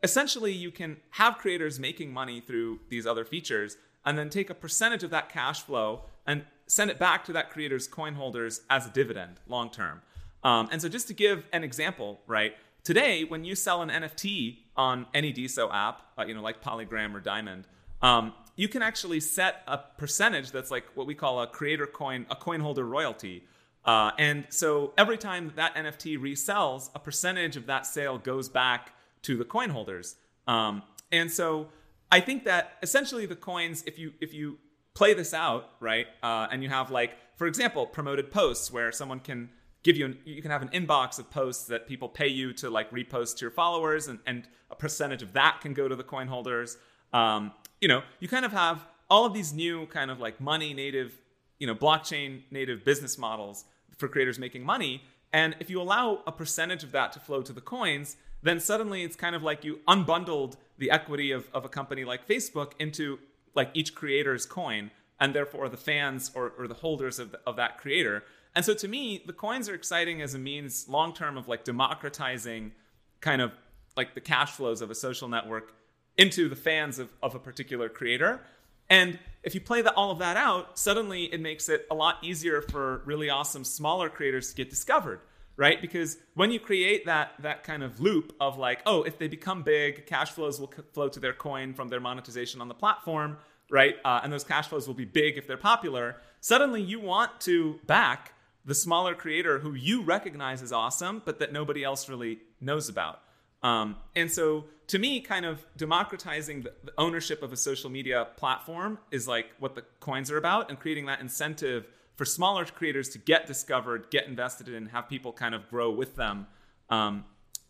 essentially 0.02 0.52
you 0.52 0.70
can 0.70 0.96
have 1.10 1.38
creators 1.38 1.78
making 1.78 2.12
money 2.12 2.40
through 2.40 2.80
these 2.88 3.06
other 3.06 3.24
features 3.24 3.76
and 4.04 4.16
then 4.16 4.30
take 4.30 4.50
a 4.50 4.54
percentage 4.54 5.02
of 5.02 5.10
that 5.10 5.28
cash 5.28 5.62
flow 5.62 6.02
and 6.26 6.44
send 6.66 6.90
it 6.90 6.98
back 6.98 7.24
to 7.24 7.32
that 7.32 7.50
creator's 7.50 7.86
coin 7.86 8.14
holders 8.14 8.62
as 8.70 8.86
a 8.86 8.90
dividend 8.90 9.40
long 9.46 9.70
term 9.70 10.02
um, 10.44 10.68
and 10.70 10.80
so 10.82 10.88
just 10.88 11.08
to 11.08 11.14
give 11.14 11.44
an 11.52 11.64
example 11.64 12.20
right 12.26 12.54
today 12.84 13.24
when 13.24 13.44
you 13.44 13.54
sell 13.54 13.82
an 13.82 13.88
nft 13.88 14.58
on 14.76 15.06
any 15.14 15.32
deso 15.32 15.72
app 15.72 16.02
uh, 16.18 16.24
you 16.24 16.34
know 16.34 16.42
like 16.42 16.62
polygram 16.62 17.14
or 17.14 17.20
diamond 17.20 17.66
um, 18.02 18.32
you 18.56 18.68
can 18.68 18.82
actually 18.82 19.20
set 19.20 19.62
a 19.66 19.78
percentage 19.78 20.50
that's 20.50 20.70
like 20.70 20.84
what 20.94 21.06
we 21.06 21.14
call 21.14 21.40
a 21.40 21.46
creator 21.46 21.86
coin, 21.86 22.26
a 22.30 22.36
coin 22.36 22.60
holder 22.60 22.84
royalty. 22.84 23.44
Uh, 23.86 24.10
and 24.18 24.46
so 24.50 24.92
every 24.98 25.16
time 25.16 25.52
that 25.54 25.74
NFT 25.76 26.18
resells, 26.18 26.90
a 26.94 26.98
percentage 26.98 27.56
of 27.56 27.66
that 27.66 27.86
sale 27.86 28.18
goes 28.18 28.48
back 28.48 28.92
to 29.22 29.36
the 29.36 29.44
coin 29.44 29.70
holders. 29.70 30.16
Um, 30.48 30.82
and 31.12 31.30
so 31.30 31.68
I 32.10 32.20
think 32.20 32.44
that 32.44 32.78
essentially 32.82 33.26
the 33.26 33.36
coins, 33.36 33.84
if 33.86 33.98
you 33.98 34.12
if 34.20 34.34
you 34.34 34.58
play 34.94 35.14
this 35.14 35.32
out 35.32 35.70
right, 35.78 36.06
uh, 36.22 36.48
and 36.50 36.62
you 36.62 36.68
have 36.68 36.90
like, 36.90 37.12
for 37.36 37.46
example, 37.46 37.86
promoted 37.86 38.32
posts 38.32 38.72
where 38.72 38.90
someone 38.90 39.20
can 39.20 39.50
give 39.84 39.96
you 39.96 40.06
an, 40.06 40.18
you 40.24 40.42
can 40.42 40.50
have 40.50 40.62
an 40.62 40.68
inbox 40.70 41.20
of 41.20 41.30
posts 41.30 41.66
that 41.66 41.86
people 41.86 42.08
pay 42.08 42.26
you 42.26 42.52
to 42.54 42.68
like 42.68 42.90
repost 42.90 43.36
to 43.36 43.44
your 43.44 43.52
followers, 43.52 44.08
and, 44.08 44.18
and 44.26 44.48
a 44.68 44.74
percentage 44.74 45.22
of 45.22 45.32
that 45.34 45.60
can 45.60 45.74
go 45.74 45.86
to 45.86 45.94
the 45.94 46.02
coin 46.02 46.26
holders. 46.26 46.76
Um, 47.12 47.52
you 47.80 47.86
know, 47.86 48.02
you 48.18 48.26
kind 48.26 48.44
of 48.44 48.50
have 48.50 48.84
all 49.08 49.24
of 49.24 49.32
these 49.32 49.52
new 49.52 49.86
kind 49.86 50.10
of 50.10 50.18
like 50.18 50.40
money 50.40 50.74
native, 50.74 51.20
you 51.60 51.68
know, 51.68 51.74
blockchain 51.74 52.42
native 52.50 52.84
business 52.84 53.16
models 53.16 53.64
for 53.96 54.08
creators 54.08 54.38
making 54.38 54.64
money. 54.64 55.02
And 55.32 55.56
if 55.60 55.70
you 55.70 55.80
allow 55.80 56.22
a 56.26 56.32
percentage 56.32 56.84
of 56.84 56.92
that 56.92 57.12
to 57.12 57.20
flow 57.20 57.42
to 57.42 57.52
the 57.52 57.60
coins, 57.60 58.16
then 58.42 58.60
suddenly 58.60 59.02
it's 59.02 59.16
kind 59.16 59.34
of 59.34 59.42
like 59.42 59.64
you 59.64 59.80
unbundled 59.88 60.56
the 60.78 60.90
equity 60.90 61.32
of, 61.32 61.48
of 61.52 61.64
a 61.64 61.68
company 61.68 62.04
like 62.04 62.26
Facebook 62.26 62.72
into 62.78 63.18
like 63.54 63.70
each 63.74 63.94
creator's 63.94 64.46
coin, 64.46 64.90
and 65.18 65.34
therefore 65.34 65.68
the 65.68 65.76
fans 65.76 66.30
or, 66.34 66.52
or 66.58 66.68
the 66.68 66.74
holders 66.74 67.18
of, 67.18 67.32
the, 67.32 67.40
of 67.46 67.56
that 67.56 67.78
creator. 67.78 68.22
And 68.54 68.64
so 68.64 68.74
to 68.74 68.88
me, 68.88 69.22
the 69.26 69.32
coins 69.32 69.68
are 69.68 69.74
exciting 69.74 70.22
as 70.22 70.34
a 70.34 70.38
means 70.38 70.88
long 70.88 71.12
term 71.12 71.36
of 71.36 71.48
like 71.48 71.64
democratizing 71.64 72.72
kind 73.20 73.42
of 73.42 73.52
like 73.96 74.14
the 74.14 74.20
cash 74.20 74.52
flows 74.52 74.82
of 74.82 74.90
a 74.90 74.94
social 74.94 75.28
network 75.28 75.72
into 76.18 76.48
the 76.48 76.56
fans 76.56 76.98
of, 76.98 77.10
of 77.22 77.34
a 77.34 77.38
particular 77.38 77.88
creator. 77.88 78.40
And 78.88 79.18
if 79.46 79.54
you 79.54 79.60
play 79.60 79.80
that, 79.80 79.94
all 79.94 80.10
of 80.10 80.18
that 80.18 80.36
out, 80.36 80.76
suddenly 80.76 81.32
it 81.32 81.40
makes 81.40 81.68
it 81.68 81.86
a 81.88 81.94
lot 81.94 82.18
easier 82.20 82.60
for 82.60 83.02
really 83.06 83.30
awesome 83.30 83.62
smaller 83.62 84.08
creators 84.10 84.50
to 84.50 84.56
get 84.56 84.68
discovered, 84.68 85.20
right? 85.56 85.80
Because 85.80 86.18
when 86.34 86.50
you 86.50 86.58
create 86.58 87.06
that 87.06 87.34
that 87.38 87.62
kind 87.62 87.84
of 87.84 88.00
loop 88.00 88.34
of 88.40 88.58
like, 88.58 88.82
oh, 88.86 89.04
if 89.04 89.18
they 89.18 89.28
become 89.28 89.62
big, 89.62 90.04
cash 90.06 90.32
flows 90.32 90.58
will 90.58 90.72
flow 90.92 91.08
to 91.08 91.20
their 91.20 91.32
coin 91.32 91.74
from 91.74 91.88
their 91.88 92.00
monetization 92.00 92.60
on 92.60 92.66
the 92.66 92.74
platform, 92.74 93.38
right? 93.70 93.94
Uh, 94.04 94.20
and 94.24 94.32
those 94.32 94.42
cash 94.42 94.66
flows 94.66 94.88
will 94.88 94.94
be 94.94 95.04
big 95.04 95.38
if 95.38 95.46
they're 95.46 95.56
popular. 95.56 96.16
Suddenly, 96.40 96.82
you 96.82 96.98
want 96.98 97.40
to 97.42 97.78
back 97.86 98.32
the 98.64 98.74
smaller 98.74 99.14
creator 99.14 99.60
who 99.60 99.74
you 99.74 100.02
recognize 100.02 100.60
as 100.60 100.72
awesome, 100.72 101.22
but 101.24 101.38
that 101.38 101.52
nobody 101.52 101.84
else 101.84 102.08
really 102.08 102.40
knows 102.60 102.88
about. 102.88 103.20
Um, 103.66 103.96
and 104.14 104.30
so, 104.30 104.64
to 104.88 104.98
me, 104.98 105.20
kind 105.20 105.44
of 105.44 105.64
democratizing 105.76 106.62
the, 106.62 106.72
the 106.84 106.92
ownership 106.98 107.42
of 107.42 107.52
a 107.52 107.56
social 107.56 107.90
media 107.90 108.28
platform 108.36 108.98
is 109.10 109.26
like 109.26 109.46
what 109.58 109.74
the 109.74 109.82
coins 109.98 110.30
are 110.30 110.36
about, 110.38 110.70
and 110.70 110.78
creating 110.78 111.06
that 111.06 111.20
incentive 111.20 111.86
for 112.14 112.24
smaller 112.24 112.64
creators 112.64 113.08
to 113.10 113.18
get 113.18 113.46
discovered, 113.46 114.10
get 114.10 114.26
invested 114.26 114.68
in, 114.68 114.86
have 114.86 115.08
people 115.08 115.32
kind 115.32 115.54
of 115.54 115.68
grow 115.68 115.90
with 115.90 116.14
them. 116.16 116.46
Um, 116.90 117.24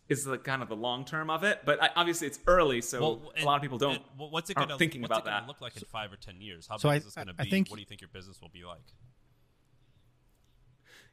is 0.09 0.23
the 0.23 0.37
kind 0.37 0.61
of 0.61 0.69
the 0.69 0.75
long 0.75 1.03
term 1.03 1.29
of 1.29 1.43
it, 1.43 1.59
but 1.65 1.83
I, 1.83 1.89
obviously 1.97 2.27
it's 2.27 2.39
early, 2.47 2.79
so 2.81 3.01
Well, 3.01 3.33
a 3.41 3.43
lot 3.43 3.55
of 3.57 3.61
people 3.61 3.77
don't. 3.77 3.95
and 3.95 4.31
what's 4.31 4.49
it 4.49 4.55
aren't 4.55 4.69
gonna 4.69 4.79
thinking 4.79 5.01
what's 5.01 5.09
about 5.11 5.23
it 5.23 5.25
gonna 5.25 5.41
that. 5.41 5.47
look 5.49 5.59
like 5.59 5.75
in 5.75 5.83
five 5.83 6.13
or 6.13 6.15
ten 6.15 6.39
years? 6.39 6.65
How 6.69 6.77
So 6.77 6.87
big 6.87 6.93
I- 6.93 6.97
is 6.99 7.05
this 7.05 7.15
going 7.15 7.27
to 7.27 7.33
be? 7.33 7.49
think- 7.49 7.69
what 7.69 7.75
do 7.75 7.81
you 7.81 7.85
think 7.91 7.99
your 7.99 8.07
business 8.13 8.39
will 8.41 8.47
be 8.47 8.63
like? 8.63 8.79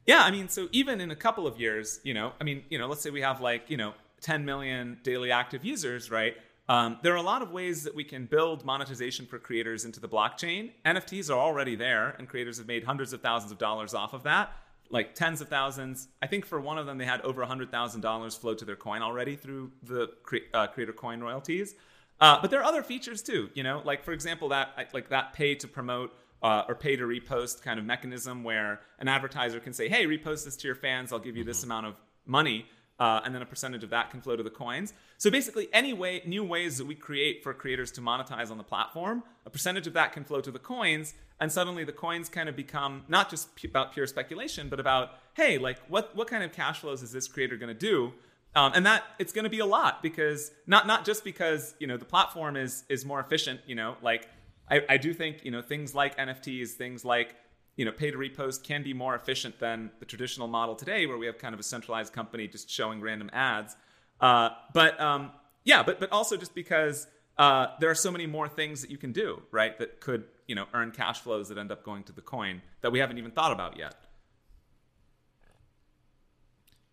Yeah, 0.06 0.20
I 0.22 0.30
mean, 0.30 0.48
so 0.48 0.68
even 0.70 1.00
in 1.00 1.10
a 1.10 1.16
couple 1.16 1.46
of 1.46 1.58
years, 1.58 1.98
you 2.04 2.14
know, 2.14 2.34
I 2.40 2.44
mean, 2.44 2.62
you 2.68 2.78
know, 2.78 2.86
let's 2.86 3.00
say 3.00 3.10
we 3.10 3.22
have 3.22 3.40
like, 3.40 3.68
you 3.70 3.76
know, 3.78 3.94
10 4.24 4.44
million 4.44 4.98
daily 5.02 5.30
active 5.30 5.64
users, 5.64 6.10
right? 6.10 6.34
Um, 6.66 6.98
there 7.02 7.12
are 7.12 7.16
a 7.16 7.22
lot 7.22 7.42
of 7.42 7.50
ways 7.50 7.84
that 7.84 7.94
we 7.94 8.04
can 8.04 8.24
build 8.24 8.64
monetization 8.64 9.26
for 9.26 9.38
creators 9.38 9.84
into 9.84 10.00
the 10.00 10.08
blockchain. 10.08 10.72
NFTs 10.86 11.28
are 11.30 11.38
already 11.38 11.76
there, 11.76 12.16
and 12.18 12.26
creators 12.26 12.56
have 12.56 12.66
made 12.66 12.84
hundreds 12.84 13.12
of 13.12 13.20
thousands 13.20 13.52
of 13.52 13.58
dollars 13.58 13.92
off 13.92 14.14
of 14.14 14.22
that, 14.22 14.52
like 14.88 15.14
tens 15.14 15.42
of 15.42 15.48
thousands. 15.48 16.08
I 16.22 16.26
think 16.26 16.46
for 16.46 16.58
one 16.58 16.78
of 16.78 16.86
them, 16.86 16.96
they 16.96 17.04
had 17.04 17.20
over 17.20 17.44
$100,000 17.44 18.38
flow 18.38 18.54
to 18.54 18.64
their 18.64 18.76
coin 18.76 19.02
already 19.02 19.36
through 19.36 19.72
the 19.82 20.08
cre- 20.22 20.48
uh, 20.54 20.68
creator 20.68 20.94
coin 20.94 21.20
royalties. 21.20 21.74
Uh, 22.18 22.38
but 22.40 22.50
there 22.50 22.60
are 22.60 22.64
other 22.64 22.82
features 22.82 23.22
too, 23.22 23.50
you 23.52 23.62
know, 23.62 23.82
like 23.84 24.02
for 24.02 24.12
example, 24.12 24.48
that 24.48 24.88
like 24.94 25.10
that 25.10 25.34
pay 25.34 25.54
to 25.56 25.68
promote 25.68 26.14
uh, 26.42 26.62
or 26.68 26.74
pay 26.74 26.96
to 26.96 27.04
repost 27.04 27.62
kind 27.62 27.78
of 27.78 27.84
mechanism 27.84 28.44
where 28.44 28.80
an 29.00 29.08
advertiser 29.08 29.58
can 29.58 29.72
say, 29.72 29.88
"Hey, 29.88 30.06
repost 30.06 30.44
this 30.44 30.56
to 30.58 30.68
your 30.68 30.76
fans. 30.76 31.12
I'll 31.12 31.18
give 31.18 31.36
you 31.36 31.42
this 31.42 31.64
amount 31.64 31.86
of 31.86 32.00
money," 32.24 32.66
uh, 32.98 33.20
and 33.24 33.34
then 33.34 33.42
a 33.42 33.46
percentage 33.46 33.82
of 33.82 33.90
that 33.90 34.10
can 34.10 34.20
flow 34.20 34.36
to 34.36 34.42
the 34.42 34.50
coins. 34.50 34.94
So 35.18 35.30
basically, 35.30 35.68
any 35.72 35.92
way, 35.92 36.22
new 36.24 36.44
ways 36.44 36.78
that 36.78 36.86
we 36.86 36.94
create 36.94 37.42
for 37.42 37.52
creators 37.52 37.90
to 37.92 38.00
monetize 38.00 38.50
on 38.50 38.58
the 38.58 38.64
platform, 38.64 39.24
a 39.44 39.50
percentage 39.50 39.86
of 39.86 39.94
that 39.94 40.12
can 40.12 40.24
flow 40.24 40.40
to 40.40 40.50
the 40.50 40.58
coins, 40.58 41.14
and 41.40 41.50
suddenly 41.50 41.84
the 41.84 41.92
coins 41.92 42.28
kind 42.28 42.48
of 42.48 42.54
become 42.54 43.02
not 43.08 43.30
just 43.30 43.54
pu- 43.56 43.68
about 43.68 43.92
pure 43.92 44.06
speculation, 44.06 44.68
but 44.68 44.78
about, 44.78 45.10
hey, 45.34 45.58
like 45.58 45.78
what 45.88 46.14
what 46.14 46.28
kind 46.28 46.44
of 46.44 46.52
cash 46.52 46.80
flows 46.80 47.02
is 47.02 47.12
this 47.12 47.26
creator 47.26 47.56
going 47.56 47.68
to 47.68 47.74
do? 47.74 48.12
Um, 48.56 48.72
and 48.74 48.86
that 48.86 49.02
it's 49.18 49.32
going 49.32 49.44
to 49.44 49.50
be 49.50 49.58
a 49.58 49.66
lot 49.66 50.00
because 50.00 50.52
not 50.66 50.86
not 50.86 51.04
just 51.04 51.24
because 51.24 51.74
you 51.80 51.88
know 51.88 51.96
the 51.96 52.04
platform 52.04 52.56
is 52.56 52.84
is 52.88 53.04
more 53.04 53.18
efficient. 53.18 53.60
You 53.66 53.74
know, 53.74 53.96
like 54.02 54.28
I, 54.70 54.82
I 54.88 54.96
do 54.96 55.12
think 55.12 55.44
you 55.44 55.50
know 55.50 55.62
things 55.62 55.94
like 55.94 56.16
NFTs, 56.16 56.70
things 56.70 57.04
like 57.04 57.34
you 57.76 57.84
know 57.84 57.92
pay 57.92 58.10
to 58.10 58.16
repost 58.16 58.62
can 58.62 58.82
be 58.82 58.92
more 58.92 59.14
efficient 59.14 59.58
than 59.58 59.90
the 59.98 60.06
traditional 60.06 60.48
model 60.48 60.74
today, 60.74 61.06
where 61.06 61.18
we 61.18 61.26
have 61.26 61.38
kind 61.38 61.54
of 61.54 61.60
a 61.60 61.64
centralized 61.64 62.12
company 62.12 62.48
just 62.48 62.70
showing 62.70 63.00
random 63.00 63.30
ads. 63.32 63.76
Uh, 64.20 64.50
but 64.72 64.98
um, 65.00 65.32
yeah, 65.64 65.82
but 65.82 66.00
but 66.00 66.10
also 66.12 66.36
just 66.36 66.54
because 66.54 67.06
uh, 67.38 67.68
there 67.80 67.90
are 67.90 67.94
so 67.94 68.10
many 68.10 68.26
more 68.26 68.48
things 68.48 68.80
that 68.80 68.90
you 68.90 68.98
can 68.98 69.12
do, 69.12 69.42
right? 69.50 69.78
That 69.78 70.00
could 70.00 70.24
you 70.46 70.54
know 70.54 70.66
earn 70.72 70.90
cash 70.90 71.20
flows 71.20 71.48
that 71.48 71.58
end 71.58 71.72
up 71.72 71.84
going 71.84 72.04
to 72.04 72.12
the 72.12 72.22
coin 72.22 72.62
that 72.80 72.92
we 72.92 72.98
haven't 72.98 73.18
even 73.18 73.30
thought 73.30 73.52
about 73.52 73.76
yet. 73.76 73.94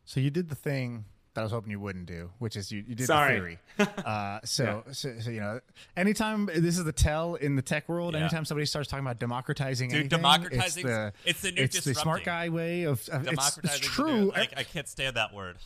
So 0.03 0.19
you 0.19 0.29
did 0.29 0.49
the 0.49 0.55
thing 0.55 1.05
that 1.33 1.41
I 1.41 1.43
was 1.43 1.51
hoping 1.51 1.71
you 1.71 1.79
wouldn't 1.79 2.05
do, 2.07 2.29
which 2.39 2.55
is 2.55 2.71
you, 2.71 2.83
you 2.87 2.95
did 2.95 3.07
Sorry. 3.07 3.57
the 3.77 3.85
theory. 3.85 3.93
Uh, 4.05 4.39
so, 4.43 4.83
so, 4.91 5.13
so, 5.19 5.29
you 5.29 5.39
know, 5.39 5.59
anytime 5.95 6.45
this 6.47 6.77
is 6.77 6.83
the 6.83 6.91
tell 6.91 7.35
in 7.35 7.55
the 7.55 7.61
tech 7.61 7.87
world, 7.87 8.13
Yeah. 8.13 8.21
anytime 8.21 8.45
somebody 8.45 8.65
starts 8.65 8.89
talking 8.89 9.05
about 9.05 9.19
democratizing 9.19 9.89
Dude, 9.89 9.99
anything, 10.01 10.19
democratizing- 10.19 10.85
it's 10.85 10.91
the, 10.95 11.13
it's 11.25 11.41
the 11.41 11.51
new 11.51 11.61
it's 11.63 11.83
the 11.83 11.93
smart 11.95 12.23
guy 12.25 12.49
way 12.49 12.83
of, 12.83 13.07
of 13.09 13.23
Democratizing 13.23 13.63
it's 13.63 13.79
the 13.79 13.85
true. 13.85 14.31
Like, 14.31 14.53
I 14.57 14.63
can't 14.63 14.87
stand 14.87 15.15
that 15.15 15.33
word. 15.33 15.57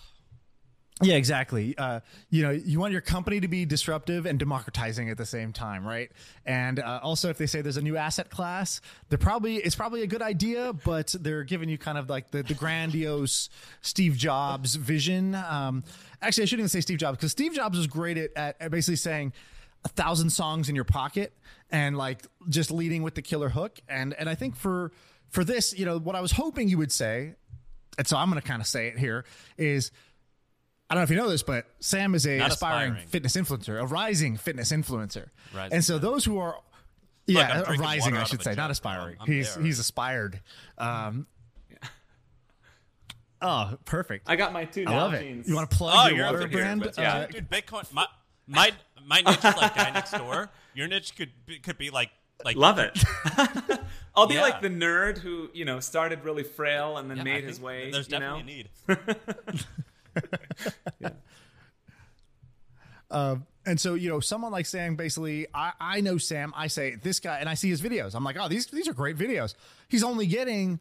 Yeah, 1.01 1.15
exactly. 1.15 1.77
Uh, 1.77 1.99
you 2.29 2.41
know, 2.41 2.51
you 2.51 2.79
want 2.79 2.93
your 2.93 3.01
company 3.01 3.41
to 3.41 3.49
be 3.49 3.65
disruptive 3.65 4.25
and 4.25 4.39
democratizing 4.39 5.09
at 5.09 5.17
the 5.17 5.25
same 5.25 5.51
time, 5.51 5.85
right? 5.85 6.09
And 6.45 6.79
uh, 6.79 7.01
also, 7.03 7.29
if 7.29 7.37
they 7.37 7.47
say 7.47 7.61
there's 7.61 7.75
a 7.75 7.81
new 7.81 7.97
asset 7.97 8.29
class, 8.29 8.79
they're 9.09 9.17
probably 9.17 9.57
it's 9.57 9.75
probably 9.75 10.03
a 10.03 10.07
good 10.07 10.21
idea, 10.21 10.71
but 10.71 11.13
they're 11.19 11.43
giving 11.43 11.67
you 11.67 11.77
kind 11.77 11.97
of 11.97 12.09
like 12.09 12.31
the, 12.31 12.43
the 12.43 12.53
grandiose 12.53 13.49
Steve 13.81 14.15
Jobs 14.15 14.75
vision. 14.75 15.35
Um, 15.35 15.83
actually, 16.21 16.43
I 16.43 16.45
shouldn't 16.45 16.61
even 16.61 16.69
say 16.69 16.79
Steve 16.79 16.99
Jobs 16.99 17.17
because 17.17 17.31
Steve 17.31 17.53
Jobs 17.53 17.77
was 17.77 17.87
great 17.87 18.17
at, 18.17 18.29
at, 18.37 18.55
at 18.61 18.71
basically 18.71 18.95
saying 18.95 19.33
a 19.83 19.89
thousand 19.89 20.29
songs 20.29 20.69
in 20.69 20.75
your 20.75 20.85
pocket 20.85 21.33
and 21.71 21.97
like 21.97 22.25
just 22.47 22.71
leading 22.71 23.03
with 23.03 23.15
the 23.15 23.21
killer 23.21 23.49
hook. 23.49 23.81
And 23.89 24.13
and 24.13 24.29
I 24.29 24.35
think 24.35 24.55
for 24.55 24.93
for 25.27 25.43
this, 25.43 25.77
you 25.77 25.83
know, 25.83 25.99
what 25.99 26.15
I 26.15 26.21
was 26.21 26.31
hoping 26.31 26.69
you 26.69 26.77
would 26.77 26.93
say, 26.93 27.35
and 27.97 28.07
so 28.07 28.15
I'm 28.15 28.29
going 28.29 28.41
to 28.41 28.47
kind 28.47 28.61
of 28.61 28.67
say 28.67 28.87
it 28.87 28.97
here 28.97 29.25
is. 29.57 29.91
I 30.89 30.93
don't 30.93 30.99
know 31.01 31.03
if 31.03 31.09
you 31.09 31.15
know 31.15 31.29
this, 31.29 31.41
but 31.43 31.65
Sam 31.79 32.13
is 32.15 32.27
a 32.27 32.39
aspiring 32.39 32.91
aspiring. 32.93 33.07
fitness 33.07 33.35
influencer, 33.35 33.81
a 33.81 33.85
rising 33.85 34.37
fitness 34.37 34.71
influencer. 34.71 35.29
Rising, 35.53 35.73
and 35.73 35.83
so 35.83 35.97
those 35.97 36.23
who 36.25 36.37
are, 36.37 36.59
yeah, 37.25 37.63
drinking 37.63 37.81
rising, 37.81 38.17
I 38.17 38.23
should 38.25 38.43
say, 38.43 38.53
not 38.53 38.69
aspiring. 38.69 39.17
I'm 39.19 39.25
he's 39.25 39.55
there. 39.55 39.63
he's 39.63 39.79
aspired. 39.79 40.41
Um, 40.77 41.25
oh, 43.41 43.77
perfect. 43.85 44.29
I 44.29 44.35
got 44.35 44.53
my 44.53 44.65
two. 44.65 44.85
I 44.87 44.95
love 44.95 45.11
Nalgene's. 45.13 45.47
it. 45.47 45.49
You 45.49 45.55
want 45.55 45.69
to 45.71 45.75
plug 45.77 45.93
Oh, 45.97 46.07
your 46.07 46.17
you're 46.17 46.25
water 46.25 46.37
over 46.39 46.47
here, 46.47 46.57
brand? 46.59 46.81
but 46.81 46.97
yeah. 46.97 47.15
Uh, 47.15 47.27
dude, 47.27 47.49
Bitcoin. 47.49 47.91
My 47.93 48.07
my 48.47 48.71
my 49.05 49.21
niche 49.21 49.37
is 49.37 49.43
like 49.43 49.75
guy 49.75 49.89
next 49.91 50.11
door. 50.11 50.49
Your 50.75 50.87
niche 50.87 51.15
could 51.15 51.31
be, 51.45 51.59
could 51.59 51.77
be 51.77 51.89
like 51.89 52.11
like 52.43 52.55
Love 52.57 52.79
it. 52.79 53.03
I'll 54.15 54.27
be 54.27 54.35
Yeah. 54.35 54.41
like 54.43 54.61
the 54.61 54.69
nerd 54.69 55.17
who 55.17 55.49
you 55.53 55.65
know 55.65 55.79
started 55.79 56.23
really 56.23 56.43
frail 56.43 56.97
and 56.97 57.09
then 57.09 57.17
Yeah, 57.17 57.21
I 57.23 57.25
made 57.25 57.43
his 57.45 57.59
way. 57.59 57.89
There's 57.91 58.09
you 58.09 58.19
know? 58.19 58.37
definitely 58.37 58.69
a 58.89 58.95
need. 58.95 59.65
Um, 63.11 63.45
and 63.65 63.79
so, 63.79 63.93
you 63.93 64.09
know, 64.09 64.19
someone 64.19 64.51
like 64.51 64.65
Sam, 64.65 64.95
basically, 64.95 65.47
I, 65.53 65.73
I 65.79 66.01
know 66.01 66.17
Sam. 66.17 66.53
I 66.55 66.67
say 66.67 66.95
this 66.95 67.19
guy, 67.19 67.39
and 67.39 67.49
I 67.49 67.53
see 67.53 67.69
his 67.69 67.81
videos. 67.81 68.15
I'm 68.15 68.23
like, 68.23 68.35
oh, 68.39 68.47
these 68.47 68.67
these 68.67 68.87
are 68.87 68.93
great 68.93 69.17
videos. 69.17 69.55
He's 69.87 70.03
only 70.03 70.27
getting, 70.27 70.79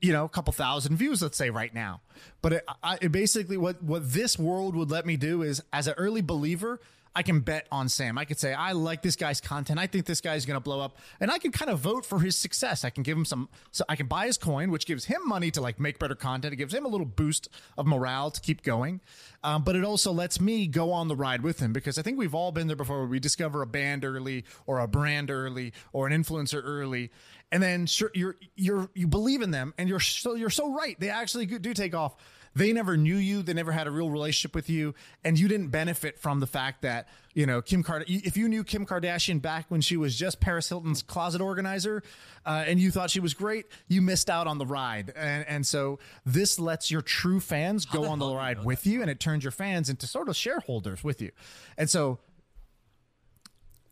you 0.00 0.12
know, 0.12 0.24
a 0.24 0.28
couple 0.28 0.52
thousand 0.52 0.96
views, 0.96 1.22
let's 1.22 1.36
say, 1.36 1.50
right 1.50 1.72
now. 1.74 2.00
But 2.42 2.52
it, 2.54 2.64
I, 2.82 2.98
it 3.00 3.12
basically, 3.12 3.56
what 3.56 3.82
what 3.82 4.12
this 4.12 4.38
world 4.38 4.74
would 4.76 4.90
let 4.90 5.06
me 5.06 5.16
do 5.16 5.42
is, 5.42 5.62
as 5.72 5.86
an 5.86 5.94
early 5.96 6.22
believer, 6.22 6.80
I 7.16 7.22
can 7.22 7.40
bet 7.40 7.66
on 7.70 7.88
Sam. 7.88 8.18
I 8.18 8.24
could 8.24 8.38
say, 8.38 8.52
I 8.52 8.72
like 8.72 9.02
this 9.02 9.14
guy's 9.14 9.40
content. 9.40 9.78
I 9.78 9.86
think 9.86 10.04
this 10.04 10.20
guy's 10.20 10.44
going 10.44 10.56
to 10.56 10.60
blow 10.60 10.80
up, 10.80 10.98
and 11.20 11.30
I 11.30 11.38
can 11.38 11.52
kind 11.52 11.70
of 11.70 11.78
vote 11.78 12.04
for 12.04 12.20
his 12.20 12.36
success. 12.36 12.84
I 12.84 12.90
can 12.90 13.02
give 13.02 13.16
him 13.16 13.24
some, 13.24 13.48
so 13.70 13.84
I 13.88 13.96
can 13.96 14.06
buy 14.06 14.26
his 14.26 14.36
coin, 14.36 14.70
which 14.70 14.84
gives 14.86 15.04
him 15.04 15.20
money 15.24 15.50
to 15.52 15.60
like 15.60 15.78
make 15.78 15.98
better 15.98 16.14
content. 16.16 16.52
It 16.52 16.56
gives 16.56 16.74
him 16.74 16.84
a 16.84 16.88
little 16.88 17.06
boost 17.06 17.48
of 17.78 17.86
morale 17.86 18.30
to 18.30 18.40
keep 18.40 18.62
going. 18.62 19.00
Um, 19.44 19.62
but 19.62 19.76
it 19.76 19.84
also 19.84 20.10
lets 20.10 20.40
me 20.40 20.66
go 20.66 20.90
on 20.90 21.08
the 21.08 21.16
ride 21.16 21.42
with 21.42 21.60
him 21.60 21.72
because 21.72 21.98
I 21.98 22.02
think 22.02 22.18
we've 22.18 22.34
all 22.34 22.50
been 22.50 22.66
there 22.66 22.76
before. 22.76 23.06
We 23.06 23.20
discover 23.20 23.62
a 23.62 23.66
band 23.66 24.04
early, 24.04 24.44
or 24.66 24.80
a 24.80 24.88
brand 24.88 25.30
early, 25.30 25.72
or 25.92 26.06
an 26.06 26.12
influencer 26.12 26.62
early, 26.64 27.10
and 27.52 27.62
then 27.62 27.86
sure 27.86 28.10
you're 28.14 28.36
you're 28.56 28.90
you 28.94 29.06
believe 29.06 29.42
in 29.42 29.52
them, 29.52 29.72
and 29.78 29.88
you're 29.88 30.00
so 30.00 30.34
you're 30.34 30.50
so 30.50 30.74
right. 30.74 30.98
They 30.98 31.10
actually 31.10 31.46
do 31.46 31.74
take 31.74 31.94
off. 31.94 32.16
They 32.54 32.72
never 32.72 32.96
knew 32.96 33.16
you. 33.16 33.42
They 33.42 33.52
never 33.52 33.72
had 33.72 33.86
a 33.86 33.90
real 33.90 34.10
relationship 34.10 34.54
with 34.54 34.70
you, 34.70 34.94
and 35.24 35.38
you 35.38 35.48
didn't 35.48 35.68
benefit 35.68 36.18
from 36.18 36.40
the 36.40 36.46
fact 36.46 36.82
that 36.82 37.08
you 37.34 37.46
know 37.46 37.60
Kim 37.60 37.82
Card. 37.82 38.04
If 38.06 38.36
you 38.36 38.48
knew 38.48 38.62
Kim 38.64 38.86
Kardashian 38.86 39.42
back 39.42 39.66
when 39.68 39.80
she 39.80 39.96
was 39.96 40.16
just 40.16 40.40
Paris 40.40 40.68
Hilton's 40.68 41.02
closet 41.02 41.40
organizer, 41.40 42.02
uh, 42.46 42.64
and 42.66 42.78
you 42.78 42.90
thought 42.90 43.10
she 43.10 43.20
was 43.20 43.34
great, 43.34 43.66
you 43.88 44.00
missed 44.02 44.30
out 44.30 44.46
on 44.46 44.58
the 44.58 44.66
ride. 44.66 45.12
And 45.16 45.44
and 45.48 45.66
so 45.66 45.98
this 46.24 46.58
lets 46.58 46.90
your 46.90 47.02
true 47.02 47.40
fans 47.40 47.84
go 47.84 48.04
on 48.04 48.18
the 48.18 48.32
ride 48.32 48.64
with 48.64 48.86
you, 48.86 49.02
and 49.02 49.10
it 49.10 49.20
turns 49.20 49.44
your 49.44 49.52
fans 49.52 49.88
into 49.88 50.06
sort 50.06 50.28
of 50.28 50.36
shareholders 50.36 51.02
with 51.02 51.20
you. 51.20 51.32
And 51.76 51.90
so 51.90 52.20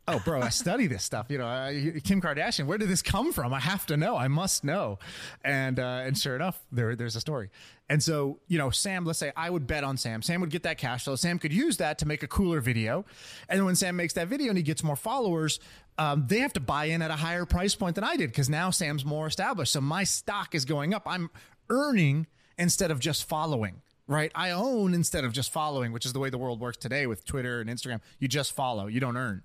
oh 0.09 0.20
bro 0.24 0.40
i 0.40 0.48
study 0.48 0.86
this 0.86 1.05
stuff. 1.05 1.26
You 1.28 1.38
know 1.38 1.46
I, 1.46 2.00
kim 2.05 2.20
kardashian 2.20 2.66
where 2.66 2.78
did 2.78 2.88
this 2.88 3.03
come 3.03 3.32
from? 3.32 3.53
I 3.55 3.61
have 3.61 3.86
to 3.86 3.96
know. 3.96 4.16
I 4.16 4.28
must 4.28 4.64
know. 4.64 4.98
And 5.44 5.78
uh, 5.78 6.03
and 6.05 6.16
sure 6.16 6.36
enough 6.36 6.61
there 6.70 6.96
there's 6.96 7.16
a 7.16 7.20
story. 7.20 7.50
And 7.88 8.03
so 8.03 8.38
you 8.48 8.59
know 8.59 8.70
sam 8.70 9.05
let's 9.05 9.18
say 9.18 9.32
i 9.36 9.48
would 9.48 9.66
bet 9.66 9.84
on 9.84 9.96
sam. 9.96 10.22
Sam 10.22 10.40
would 10.40 10.50
get 10.50 10.62
that 10.64 10.78
cash 10.78 11.05
flow. 11.05 11.16
Sam 11.16 11.38
could 11.38 11.53
use 11.53 11.76
that 11.78 11.98
to 11.98 12.07
make 12.07 12.22
a 12.22 12.28
cooler 12.28 12.61
video. 12.61 13.05
And 13.48 13.64
when 13.64 13.76
sam 13.76 13.96
makes 13.96 14.14
that 14.14 14.28
video 14.28 14.48
and 14.48 14.57
he 14.57 14.62
gets 14.62 14.82
more 14.82 14.96
followers 14.96 15.61
um, 15.98 16.26
they 16.26 16.38
have 16.38 16.55
to 16.55 16.61
buy 16.61 16.86
in 16.86 17.03
at 17.03 17.11
a 17.11 17.16
higher 17.16 17.44
price 17.44 17.74
point 17.74 17.96
than 17.96 18.05
i 18.05 18.16
did 18.16 18.30
because 18.30 18.48
now 18.48 18.70
sam's 18.70 19.05
more 19.05 19.26
established. 19.26 19.72
So 19.72 19.80
my 19.80 20.05
stock 20.05 20.55
is 20.55 20.64
going 20.64 20.94
up. 20.94 21.03
I'm 21.07 21.30
earning 21.68 22.26
instead 22.59 22.90
of 22.90 23.00
just 23.00 23.28
following 23.28 23.82
right? 24.09 24.32
I 24.34 24.50
own 24.50 24.94
instead 24.94 25.24
of 25.24 25.32
just 25.32 25.53
following, 25.53 25.92
which 25.92 26.07
is 26.07 26.12
the 26.12 26.18
way 26.18 26.30
the 26.30 26.38
world 26.38 26.61
works 26.61 26.76
today 26.76 27.07
with 27.07 27.24
Twitter 27.24 27.61
and 27.61 27.70
Instagram. 27.70 28.00
You 28.18 28.28
just 28.28 28.53
follow, 28.53 28.86
you 28.86 29.00
don't 29.00 29.16
earn. 29.16 29.42